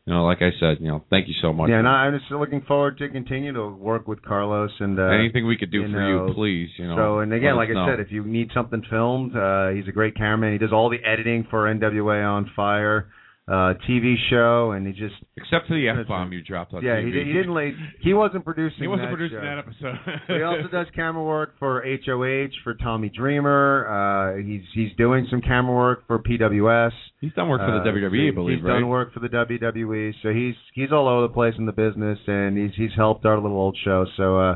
you 0.05 0.13
know, 0.13 0.23
like 0.25 0.39
I 0.43 0.51
said, 0.59 0.77
you 0.81 0.87
know, 0.87 1.03
thank 1.09 1.27
you 1.27 1.33
so 1.41 1.51
much. 1.51 1.69
Yeah, 1.69 1.79
and 1.79 1.87
I'm 1.87 2.17
just 2.17 2.29
looking 2.31 2.61
forward 2.61 2.99
to 2.99 3.09
continue 3.09 3.51
to 3.53 3.67
work 3.69 4.07
with 4.07 4.21
Carlos 4.21 4.69
and 4.79 4.99
uh, 4.99 5.03
Anything 5.03 5.47
we 5.47 5.57
could 5.57 5.71
do 5.71 5.81
you 5.81 5.91
for 5.91 5.99
know, 5.99 6.27
you, 6.27 6.33
please, 6.35 6.69
you 6.77 6.87
know. 6.87 6.95
So 6.95 7.19
and 7.19 7.33
again, 7.33 7.55
like 7.55 7.69
I 7.69 7.73
know. 7.73 7.87
said, 7.89 7.99
if 7.99 8.11
you 8.11 8.23
need 8.23 8.51
something 8.53 8.83
filmed, 8.89 9.35
uh, 9.35 9.69
he's 9.69 9.87
a 9.87 9.91
great 9.91 10.15
cameraman. 10.15 10.51
He 10.53 10.59
does 10.59 10.71
all 10.71 10.89
the 10.91 11.03
editing 11.03 11.47
for 11.49 11.73
NWA 11.73 12.23
on 12.27 12.51
Fire 12.55 13.07
uh, 13.47 13.75
TV 13.87 14.15
show, 14.31 14.71
and 14.71 14.87
he 14.87 14.93
just 14.93 15.13
except 15.37 15.67
for 15.67 15.75
the 15.75 15.87
f 15.87 16.07
bomb 16.07 16.33
you 16.33 16.41
dropped 16.41 16.73
on 16.73 16.83
yeah, 16.83 16.95
TV. 16.95 17.13
he, 17.13 17.27
he 17.27 17.33
didn't 17.33 17.53
lay. 17.53 17.73
He 18.01 18.13
wasn't 18.13 18.43
producing. 18.43 18.79
He 18.79 18.87
wasn't 18.87 19.09
that 19.09 19.15
producing 19.15 19.37
show. 19.37 19.43
that 19.43 19.59
episode. 19.59 20.19
he 20.37 20.41
also 20.41 20.67
does 20.71 20.87
camera 20.95 21.23
work 21.23 21.53
for 21.59 21.83
HOH 21.85 22.49
for 22.63 22.73
Tommy 22.73 23.09
Dreamer. 23.09 23.85
Uh, 23.85 24.41
he's 24.43 24.63
he's 24.73 24.89
doing 24.97 25.27
some 25.29 25.41
camera 25.41 25.75
work 25.75 26.07
for 26.07 26.17
PWS. 26.17 26.91
He's 27.21 27.33
done 27.33 27.47
work 27.49 27.61
for 27.61 27.71
the 27.71 27.87
Uh, 27.87 27.93
WWE, 27.93 28.31
I 28.31 28.33
believe, 28.33 28.57
he's 28.57 28.65
right? 28.65 28.73
done 28.79 28.87
work 28.87 29.13
for 29.13 29.19
the 29.19 29.29
WWE, 29.29 30.13
so 30.23 30.33
he's 30.33 30.55
he's 30.73 30.91
all 30.91 31.07
over 31.07 31.27
the 31.27 31.33
place 31.33 31.53
in 31.59 31.67
the 31.67 31.71
business, 31.71 32.17
and 32.25 32.57
he's 32.57 32.71
he's 32.75 32.95
helped 32.95 33.25
our 33.27 33.39
little 33.39 33.57
old 33.57 33.77
show. 33.83 34.07
So 34.17 34.39
uh, 34.39 34.55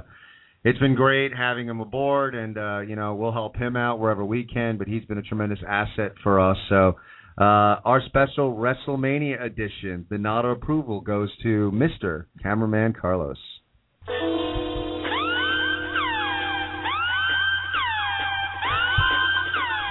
it's 0.63 0.79
been 0.79 0.95
great 0.95 1.31
having 1.35 1.67
him 1.69 1.79
aboard, 1.79 2.33
and 2.33 2.57
uh, 2.57 2.79
you 2.79 2.95
know 2.95 3.13
we'll 3.13 3.33
help 3.33 3.55
him 3.55 3.75
out 3.75 3.99
wherever 3.99 4.25
we 4.25 4.45
can. 4.45 4.79
But 4.79 4.87
he's 4.87 5.05
been 5.05 5.19
a 5.19 5.23
tremendous 5.23 5.59
asset 5.67 6.13
for 6.23 6.39
us. 6.39 6.57
So 6.69 6.95
uh, 7.39 7.79
our 7.85 8.01
special 8.05 8.53
WrestleMania 8.55 9.41
edition, 9.41 10.05
the 10.09 10.17
nod 10.17 10.43
of 10.45 10.57
approval 10.57 10.99
goes 10.99 11.29
to 11.43 11.71
Mister 11.71 12.27
Cameraman 12.43 12.93
Carlos. 12.99 13.37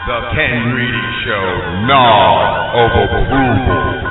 The 0.07 0.21
Ken 0.35 0.73
Reedy 0.75 1.07
Show. 1.25 1.47
Nod 1.87 2.75
of 2.77 2.91
approval. 3.09 4.11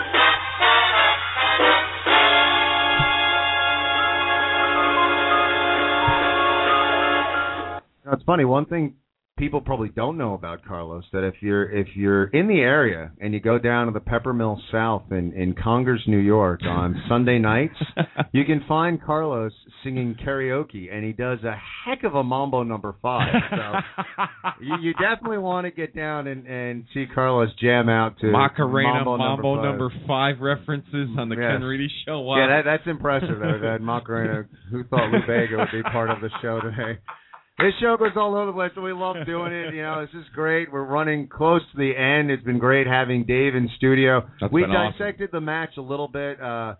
It's 8.13 8.23
funny. 8.23 8.45
One 8.45 8.65
thing 8.65 8.95
people 9.37 9.61
probably 9.61 9.89
don't 9.89 10.17
know 10.17 10.33
about 10.33 10.65
Carlos 10.65 11.03
that 11.13 11.23
if 11.23 11.35
you're 11.41 11.69
if 11.71 11.87
you're 11.95 12.25
in 12.25 12.47
the 12.47 12.59
area 12.59 13.11
and 13.21 13.33
you 13.33 13.39
go 13.39 13.57
down 13.59 13.87
to 13.87 13.93
the 13.93 13.99
Peppermill 13.99 14.57
South 14.71 15.03
in 15.11 15.33
in 15.33 15.53
Congers, 15.53 16.03
New 16.07 16.17
York, 16.17 16.61
on 16.63 17.01
Sunday 17.09 17.39
nights, 17.39 17.75
you 18.31 18.43
can 18.45 18.63
find 18.67 19.01
Carlos 19.01 19.51
singing 19.83 20.15
karaoke, 20.25 20.93
and 20.93 21.05
he 21.05 21.13
does 21.13 21.39
a 21.43 21.55
heck 21.85 22.03
of 22.03 22.15
a 22.15 22.23
Mambo 22.23 22.63
Number 22.63 22.95
Five. 23.01 23.33
So 23.51 24.25
you, 24.61 24.75
you 24.81 24.93
definitely 24.93 25.37
want 25.37 25.65
to 25.65 25.71
get 25.71 25.95
down 25.95 26.27
and 26.27 26.45
and 26.47 26.83
see 26.93 27.05
Carlos 27.13 27.49
jam 27.61 27.89
out 27.89 28.19
to 28.19 28.27
Macarena 28.27 29.05
Mambo, 29.05 29.17
Mambo 29.17 29.55
number, 29.55 29.69
number 29.89 30.07
five 30.07 30.39
references 30.41 31.09
on 31.17 31.29
the 31.29 31.35
Yes. 31.35 31.51
Ken 31.53 31.63
Reedy 31.63 31.87
Show. 32.05 32.21
Wow. 32.21 32.37
Yeah, 32.37 32.47
that, 32.47 32.61
that's 32.65 32.87
impressive. 32.87 33.39
That, 33.39 33.59
that 33.61 33.81
Macarena, 33.81 34.45
who 34.71 34.83
thought 34.85 35.11
Lou 35.11 35.19
Bega 35.27 35.57
would 35.57 35.71
be 35.71 35.83
part 35.83 36.09
of 36.09 36.19
the 36.21 36.29
show 36.41 36.59
today? 36.61 36.99
This 37.59 37.73
show 37.81 37.97
goes 37.97 38.11
all 38.15 38.35
over 38.35 38.45
the 38.45 38.53
place, 38.53 38.71
and 38.75 38.85
we 38.85 38.93
love 38.93 39.15
doing 39.25 39.51
it. 39.51 39.73
You 39.73 39.81
know, 39.81 40.05
this 40.05 40.13
is 40.13 40.27
great. 40.35 40.71
We're 40.71 40.83
running 40.83 41.27
close 41.27 41.61
to 41.71 41.77
the 41.77 41.91
end. 41.97 42.29
It's 42.29 42.43
been 42.43 42.59
great 42.59 42.85
having 42.85 43.23
Dave 43.23 43.55
in 43.55 43.67
studio. 43.77 44.29
That's 44.39 44.53
we 44.53 44.61
been 44.61 44.71
awesome. 44.71 44.99
dissected 44.99 45.29
the 45.31 45.41
match 45.41 45.71
a 45.77 45.81
little 45.81 46.07
bit 46.07 46.39
uh, 46.39 46.75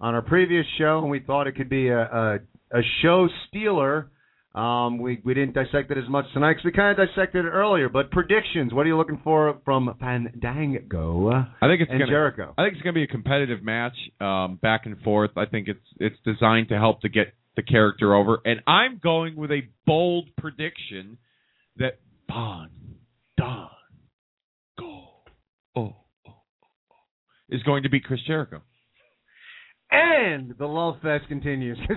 on 0.00 0.14
our 0.14 0.22
previous 0.22 0.64
show, 0.78 1.00
and 1.02 1.10
we 1.10 1.20
thought 1.20 1.48
it 1.48 1.56
could 1.56 1.68
be 1.68 1.88
a 1.88 2.00
a, 2.00 2.34
a 2.72 2.80
show 3.02 3.28
stealer. 3.48 4.08
Um, 4.54 5.00
we 5.00 5.20
we 5.22 5.34
didn't 5.34 5.52
dissect 5.52 5.90
it 5.90 5.98
as 5.98 6.08
much 6.08 6.24
tonight 6.32 6.54
because 6.54 6.64
we 6.64 6.72
kind 6.72 6.98
of 6.98 7.08
dissected 7.08 7.44
it 7.44 7.48
earlier. 7.48 7.90
But 7.90 8.10
predictions, 8.10 8.72
what 8.72 8.86
are 8.86 8.88
you 8.88 8.96
looking 8.96 9.20
for 9.22 9.60
from 9.66 9.94
Fandango? 10.00 11.28
I 11.30 11.66
think 11.68 11.82
it's 11.82 11.90
and 11.90 12.00
gonna, 12.00 12.10
Jericho. 12.10 12.54
I 12.56 12.64
think 12.64 12.76
it's 12.76 12.82
going 12.82 12.94
to 12.94 12.98
be 12.98 13.04
a 13.04 13.06
competitive 13.06 13.62
match, 13.62 13.96
um, 14.18 14.58
back 14.62 14.86
and 14.86 14.98
forth. 15.02 15.32
I 15.36 15.44
think 15.44 15.68
it's 15.68 15.86
it's 16.00 16.16
designed 16.24 16.70
to 16.70 16.78
help 16.78 17.02
to 17.02 17.10
get 17.10 17.34
the 17.56 17.62
character 17.62 18.14
over, 18.14 18.40
and 18.44 18.60
I'm 18.66 19.00
going 19.02 19.36
with 19.36 19.50
a 19.50 19.62
bold 19.86 20.28
prediction 20.38 21.18
that 21.76 22.00
Bon 22.28 22.70
Don 23.36 23.68
Go 24.78 25.08
oh, 25.76 25.80
oh, 25.80 25.94
oh, 26.26 26.30
oh, 26.30 26.34
is 27.50 27.62
going 27.62 27.82
to 27.82 27.90
be 27.90 28.00
Chris 28.00 28.20
Jericho. 28.26 28.62
And 29.90 30.54
the 30.58 30.66
love 30.66 30.96
fest 31.02 31.28
continues. 31.28 31.78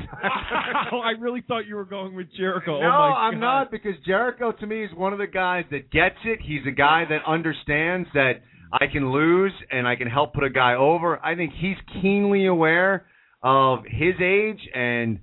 Oh, 0.91 0.99
I 0.99 1.11
really 1.19 1.43
thought 1.47 1.65
you 1.65 1.75
were 1.75 1.85
going 1.85 2.15
with 2.15 2.27
Jericho. 2.37 2.77
Oh 2.77 2.81
no, 2.81 2.87
oh 2.87 2.89
my 2.89 3.27
I'm 3.27 3.39
not 3.39 3.71
because 3.71 3.93
Jericho 4.05 4.51
to 4.51 4.67
me 4.67 4.83
is 4.83 4.91
one 4.93 5.13
of 5.13 5.19
the 5.19 5.27
guys 5.27 5.65
that 5.71 5.89
gets 5.89 6.15
it. 6.25 6.39
He's 6.41 6.61
a 6.67 6.71
guy 6.71 7.05
that 7.09 7.19
understands 7.27 8.07
that 8.13 8.33
I 8.71 8.85
can 8.87 9.11
lose 9.11 9.51
and 9.71 9.87
I 9.87 9.95
can 9.95 10.07
help 10.07 10.33
put 10.33 10.43
a 10.43 10.49
guy 10.49 10.75
over. 10.75 11.23
I 11.25 11.35
think 11.35 11.53
he's 11.59 11.75
keenly 12.01 12.45
aware 12.45 13.07
of 13.41 13.79
his 13.85 14.13
age 14.21 14.59
and 14.75 15.19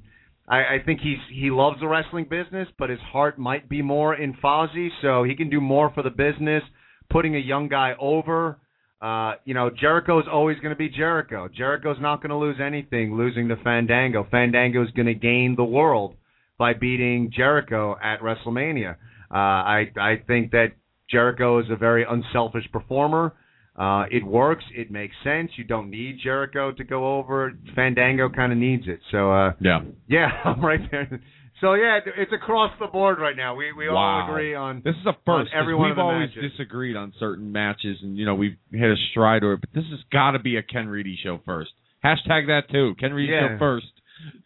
I, 0.53 0.75
I 0.75 0.79
think 0.85 1.01
he's 1.01 1.17
he 1.31 1.51
loves 1.51 1.81
the 1.81 1.89
wrestling 1.89 2.27
business, 2.29 2.69
but 2.79 2.91
his 2.91 3.01
heart 3.01 3.39
might 3.39 3.71
be 3.71 3.81
more 3.81 4.15
in 4.15 4.35
Fozzy, 4.35 4.91
so 5.01 5.25
he 5.25 5.35
can 5.35 5.49
do 5.49 5.63
more 5.63 5.91
for 5.95 6.03
the 6.03 6.11
business, 6.11 6.63
putting 7.11 7.35
a 7.35 7.39
young 7.39 7.69
guy 7.69 7.95
over. 7.99 8.59
Uh, 9.01 9.33
you 9.47 9.55
know, 9.55 9.71
Jericho's 9.71 10.27
always 10.31 10.59
going 10.59 10.71
to 10.71 10.77
be 10.77 10.91
Jericho. 10.91 11.49
Jericho's 11.49 11.97
not 12.01 12.23
going 12.23 12.31
to 12.31 12.37
lose 12.37 12.57
anything 12.63 13.17
losing 13.17 13.49
to 13.49 13.57
Fandango. 13.65 14.27
Fandango's 14.31 14.91
going 14.91 15.07
to 15.07 15.15
gain 15.15 15.55
the 15.57 15.65
world 15.65 16.17
by 16.59 16.75
beating 16.75 17.33
Jericho 17.35 17.97
at 18.03 18.21
WrestleMania. 18.21 18.97
Uh, 19.31 19.35
I 19.35 19.87
I 19.99 20.17
think 20.27 20.51
that 20.51 20.73
Jericho 21.11 21.61
is 21.61 21.67
a 21.71 21.77
very 21.77 22.05
unselfish 22.09 22.71
performer. 22.71 23.33
Uh, 23.75 24.05
it 24.11 24.25
works. 24.25 24.65
It 24.75 24.91
makes 24.91 25.15
sense. 25.25 25.51
You 25.57 25.65
don't 25.65 25.89
need 25.91 26.19
Jericho 26.23 26.73
to 26.73 26.85
go 26.85 27.17
over. 27.19 27.53
Fandango 27.75 28.29
kind 28.29 28.53
of 28.53 28.59
needs 28.59 28.85
it. 28.87 29.01
So 29.11 29.33
uh, 29.33 29.53
Yeah. 29.61 29.81
yeah, 30.09 30.29
I'm 30.45 30.63
right 30.65 30.81
there. 30.91 31.21
So 31.63 31.75
yeah, 31.75 32.01
it's 32.19 32.33
across 32.33 32.73
the 32.81 32.89
board 32.89 33.19
right 33.19 33.37
now. 33.37 33.55
We 33.55 33.73
we 33.73 33.89
all 33.89 34.29
agree 34.29 34.55
on 34.55 34.83
This 34.85 34.95
is 34.97 35.07
a 35.07 35.13
first. 35.25 35.51
'cause 35.53 35.59
every 35.59 35.75
one 35.75 35.91
We've 35.91 35.99
always 35.99 36.29
matches. 36.35 36.51
disagreed 36.53 36.97
on 36.97 37.13
certain 37.19 37.51
matches, 37.53 37.99
and 38.03 38.19
you 38.19 38.27
know 38.27 38.35
we've 38.35 38.57
hit 38.73 38.91
a 38.91 38.97
stride 39.13 39.43
or 39.45 39.57
but 39.57 39.71
this 39.73 39.85
has 39.91 40.01
got 40.11 40.33
to 40.33 40.39
be 40.41 40.57
a 40.57 40.63
Ken 40.63 40.89
Reedy 40.89 41.17
show 41.23 41.41
first. 41.47 41.71
Hashtag 42.05 42.49
that 42.49 42.63
too. 42.71 42.95
Ken 43.01 43.15
Reedy 43.15 43.33
Yeah. 43.33 43.51
show 43.55 43.59
first. 43.59 43.87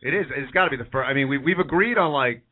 It 0.02 0.14
is. 0.14 0.26
It's 0.36 0.52
got 0.52 0.64
to 0.66 0.70
be 0.70 0.76
the 0.76 0.84
first. 0.92 1.08
I 1.08 1.14
mean, 1.14 1.28
we 1.28 1.38
we've 1.38 1.58
agreed 1.58 1.96
on 1.98 2.12
like 2.12 2.42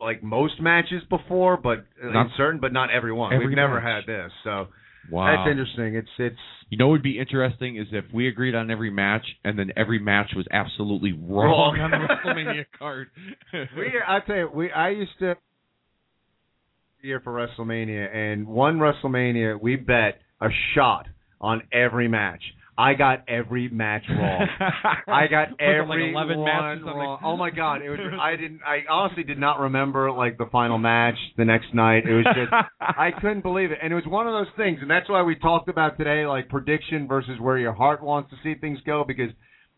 like 0.00 0.22
most 0.22 0.60
matches 0.60 1.02
before, 1.08 1.56
but 1.56 1.84
Not- 2.02 2.26
in 2.26 2.32
certain, 2.36 2.60
but 2.60 2.72
not 2.72 2.90
everyone. 2.90 3.32
Every 3.32 3.46
we've 3.46 3.56
never 3.56 3.80
match. 3.80 4.04
had 4.04 4.06
this, 4.06 4.32
so 4.42 4.66
Wow. 5.10 5.44
that's 5.44 5.50
interesting. 5.50 5.96
It's 5.96 6.08
it's 6.18 6.36
You 6.70 6.78
know 6.78 6.86
what 6.88 6.92
would 6.92 7.02
be 7.02 7.18
interesting 7.18 7.76
is 7.76 7.86
if 7.92 8.04
we 8.12 8.28
agreed 8.28 8.54
on 8.54 8.70
every 8.70 8.90
match 8.90 9.24
and 9.44 9.58
then 9.58 9.72
every 9.76 9.98
match 9.98 10.30
was 10.34 10.46
absolutely 10.50 11.12
wrong, 11.12 11.78
on 11.80 11.90
the 11.90 11.96
WrestleMania 11.96 12.64
card. 12.78 13.10
we. 13.52 13.92
I 14.06 14.20
tell 14.26 14.36
you, 14.36 14.50
we. 14.52 14.70
I 14.70 14.90
used 14.90 15.12
to 15.20 15.36
year 17.02 17.20
for 17.20 17.32
WrestleMania, 17.32 18.14
and 18.14 18.46
one 18.46 18.78
WrestleMania 18.78 19.60
we 19.60 19.76
bet 19.76 20.20
a 20.40 20.48
shot 20.74 21.06
on 21.40 21.62
every 21.72 22.08
match. 22.08 22.42
I 22.76 22.94
got 22.94 23.28
every 23.28 23.68
match 23.68 24.02
wrong. 24.08 24.48
I 25.06 25.28
got 25.28 25.50
Was 25.50 25.58
like 25.60 25.60
every 25.60 26.10
11 26.10 26.38
one 26.38 26.44
matches 26.44 26.84
wrong. 26.84 27.20
Oh 27.22 27.36
my 27.36 27.50
god, 27.50 27.82
it 27.82 27.88
was. 27.88 28.00
I 28.20 28.36
didn't. 28.36 28.60
I 28.66 28.80
honestly 28.90 29.22
did 29.22 29.38
not 29.38 29.60
remember 29.60 30.10
like 30.10 30.38
the 30.38 30.46
final 30.50 30.78
match 30.78 31.14
the 31.36 31.44
next 31.44 31.72
night. 31.72 32.04
It 32.04 32.14
was 32.14 32.24
just. 32.34 32.52
I 32.80 33.10
couldn't 33.12 33.42
believe 33.42 33.70
it, 33.70 33.78
and 33.80 33.92
it 33.92 33.96
was 33.96 34.06
one 34.06 34.26
of 34.26 34.32
those 34.32 34.52
things, 34.56 34.78
and 34.82 34.90
that's 34.90 35.08
why 35.08 35.22
we 35.22 35.36
talked 35.36 35.68
about 35.68 35.96
today, 35.98 36.26
like 36.26 36.48
prediction 36.48 37.06
versus 37.06 37.38
where 37.40 37.58
your 37.58 37.72
heart 37.72 38.02
wants 38.02 38.30
to 38.30 38.36
see 38.42 38.58
things 38.58 38.78
go, 38.84 39.04
because 39.06 39.30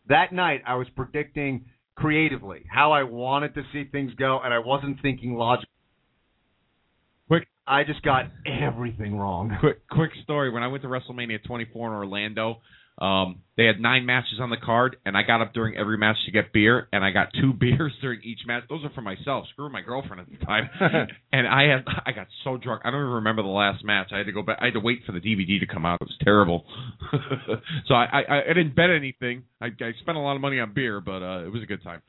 that 0.09 0.33
night 0.33 0.61
I 0.65 0.75
was 0.75 0.87
predicting 0.95 1.65
creatively 1.95 2.63
how 2.71 2.93
I 2.93 3.03
wanted 3.03 3.53
to 3.55 3.63
see 3.73 3.83
things 3.91 4.11
go, 4.15 4.39
and 4.43 4.51
I 4.51 4.59
wasn't 4.59 5.01
thinking 5.03 5.35
logically. 5.35 5.69
Quick. 7.27 7.47
I 7.67 7.83
just 7.83 8.01
got 8.01 8.25
everything 8.45 9.17
wrong. 9.17 9.55
quick 9.59 9.87
quick 9.87 10.11
story 10.23 10.49
when 10.51 10.63
I 10.63 10.67
went 10.67 10.81
to 10.81 10.89
WrestleMania 10.89 11.43
24 11.45 11.89
in 11.89 11.93
Orlando 11.93 12.61
Um, 12.99 13.41
they 13.57 13.65
had 13.65 13.79
nine 13.79 14.05
matches 14.05 14.39
on 14.39 14.49
the 14.49 14.57
card, 14.57 14.97
and 15.05 15.15
I 15.15 15.21
got 15.21 15.41
up 15.41 15.53
during 15.53 15.77
every 15.77 15.97
match 15.97 16.17
to 16.25 16.31
get 16.31 16.51
beer, 16.51 16.87
and 16.91 17.03
I 17.03 17.11
got 17.11 17.29
two 17.39 17.53
beers 17.59 17.93
during 18.01 18.21
each 18.23 18.39
match. 18.45 18.63
Those 18.69 18.83
are 18.83 18.91
for 18.91 19.01
myself. 19.01 19.45
Screw 19.51 19.69
my 19.69 19.81
girlfriend 19.81 20.21
at 20.21 20.27
the 20.29 20.43
time. 20.45 20.69
and 21.31 21.47
I 21.47 21.63
had 21.63 21.85
I 22.05 22.11
got 22.11 22.27
so 22.43 22.57
drunk. 22.57 22.81
I 22.85 22.91
don't 22.91 23.01
even 23.01 23.13
remember 23.13 23.43
the 23.43 23.49
last 23.49 23.83
match. 23.83 24.09
I 24.11 24.17
had 24.17 24.25
to 24.25 24.31
go 24.31 24.41
back. 24.41 24.57
I 24.61 24.65
had 24.65 24.73
to 24.73 24.79
wait 24.79 25.01
for 25.05 25.11
the 25.11 25.19
DVD 25.19 25.59
to 25.59 25.67
come 25.67 25.85
out. 25.85 25.99
It 26.01 26.07
was 26.07 26.17
terrible. 26.23 26.65
so 27.87 27.93
I, 27.93 28.23
I 28.27 28.41
I 28.49 28.53
didn't 28.53 28.75
bet 28.75 28.89
anything. 28.89 29.43
I, 29.61 29.67
I 29.67 29.91
spent 30.01 30.17
a 30.17 30.21
lot 30.21 30.35
of 30.35 30.41
money 30.41 30.59
on 30.59 30.73
beer, 30.73 31.01
but 31.01 31.21
uh, 31.21 31.45
it 31.45 31.51
was 31.51 31.61
a 31.63 31.67
good 31.67 31.83
time. 31.83 32.01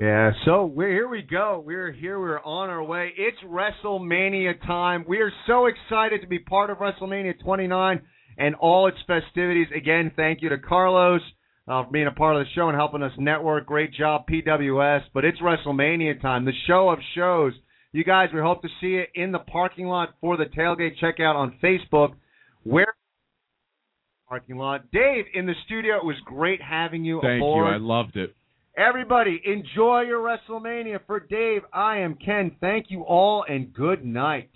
Yeah, 0.00 0.32
so 0.44 0.66
we're 0.66 0.90
here 0.90 1.08
we 1.08 1.22
go. 1.22 1.62
We're 1.64 1.90
here, 1.90 2.18
we're 2.20 2.40
on 2.40 2.68
our 2.68 2.82
way. 2.82 3.12
It's 3.16 3.38
WrestleMania 3.46 4.60
time. 4.66 5.04
We 5.08 5.18
are 5.18 5.32
so 5.46 5.66
excited 5.66 6.20
to 6.20 6.26
be 6.26 6.38
part 6.38 6.68
of 6.68 6.78
WrestleMania 6.78 7.40
29 7.42 8.02
and 8.40 8.56
all 8.56 8.88
its 8.88 8.98
festivities. 9.06 9.68
Again, 9.76 10.10
thank 10.16 10.42
you 10.42 10.48
to 10.48 10.58
Carlos 10.58 11.20
uh, 11.68 11.84
for 11.84 11.90
being 11.92 12.06
a 12.08 12.12
part 12.12 12.34
of 12.34 12.44
the 12.44 12.50
show 12.54 12.68
and 12.68 12.76
helping 12.76 13.02
us 13.02 13.12
network. 13.18 13.66
Great 13.66 13.92
job, 13.92 14.24
PWS. 14.26 15.02
But 15.14 15.24
it's 15.24 15.38
WrestleMania 15.40 16.20
time, 16.20 16.44
the 16.46 16.52
show 16.66 16.88
of 16.88 16.98
shows. 17.14 17.52
You 17.92 18.02
guys, 18.02 18.30
we 18.32 18.40
hope 18.40 18.62
to 18.62 18.68
see 18.80 18.88
you 18.88 19.04
in 19.14 19.30
the 19.30 19.40
parking 19.40 19.86
lot 19.86 20.14
for 20.20 20.36
the 20.36 20.46
tailgate. 20.46 20.98
Check 20.98 21.20
out 21.20 21.36
on 21.36 21.58
Facebook 21.62 22.14
where 22.64 22.94
parking 24.28 24.56
lot. 24.56 24.90
Dave 24.90 25.24
in 25.34 25.44
the 25.44 25.54
studio. 25.66 25.96
It 25.96 26.04
was 26.04 26.16
great 26.24 26.62
having 26.62 27.04
you 27.04 27.20
Thank 27.20 27.40
aboard. 27.40 27.66
you. 27.66 27.74
I 27.74 27.78
loved 27.78 28.16
it. 28.16 28.34
Everybody, 28.78 29.42
enjoy 29.44 30.02
your 30.02 30.20
WrestleMania. 30.20 31.00
For 31.06 31.20
Dave, 31.20 31.62
I 31.72 31.98
am 31.98 32.14
Ken. 32.14 32.52
Thank 32.60 32.86
you 32.88 33.02
all 33.02 33.44
and 33.46 33.74
good 33.74 34.04
night. 34.04 34.50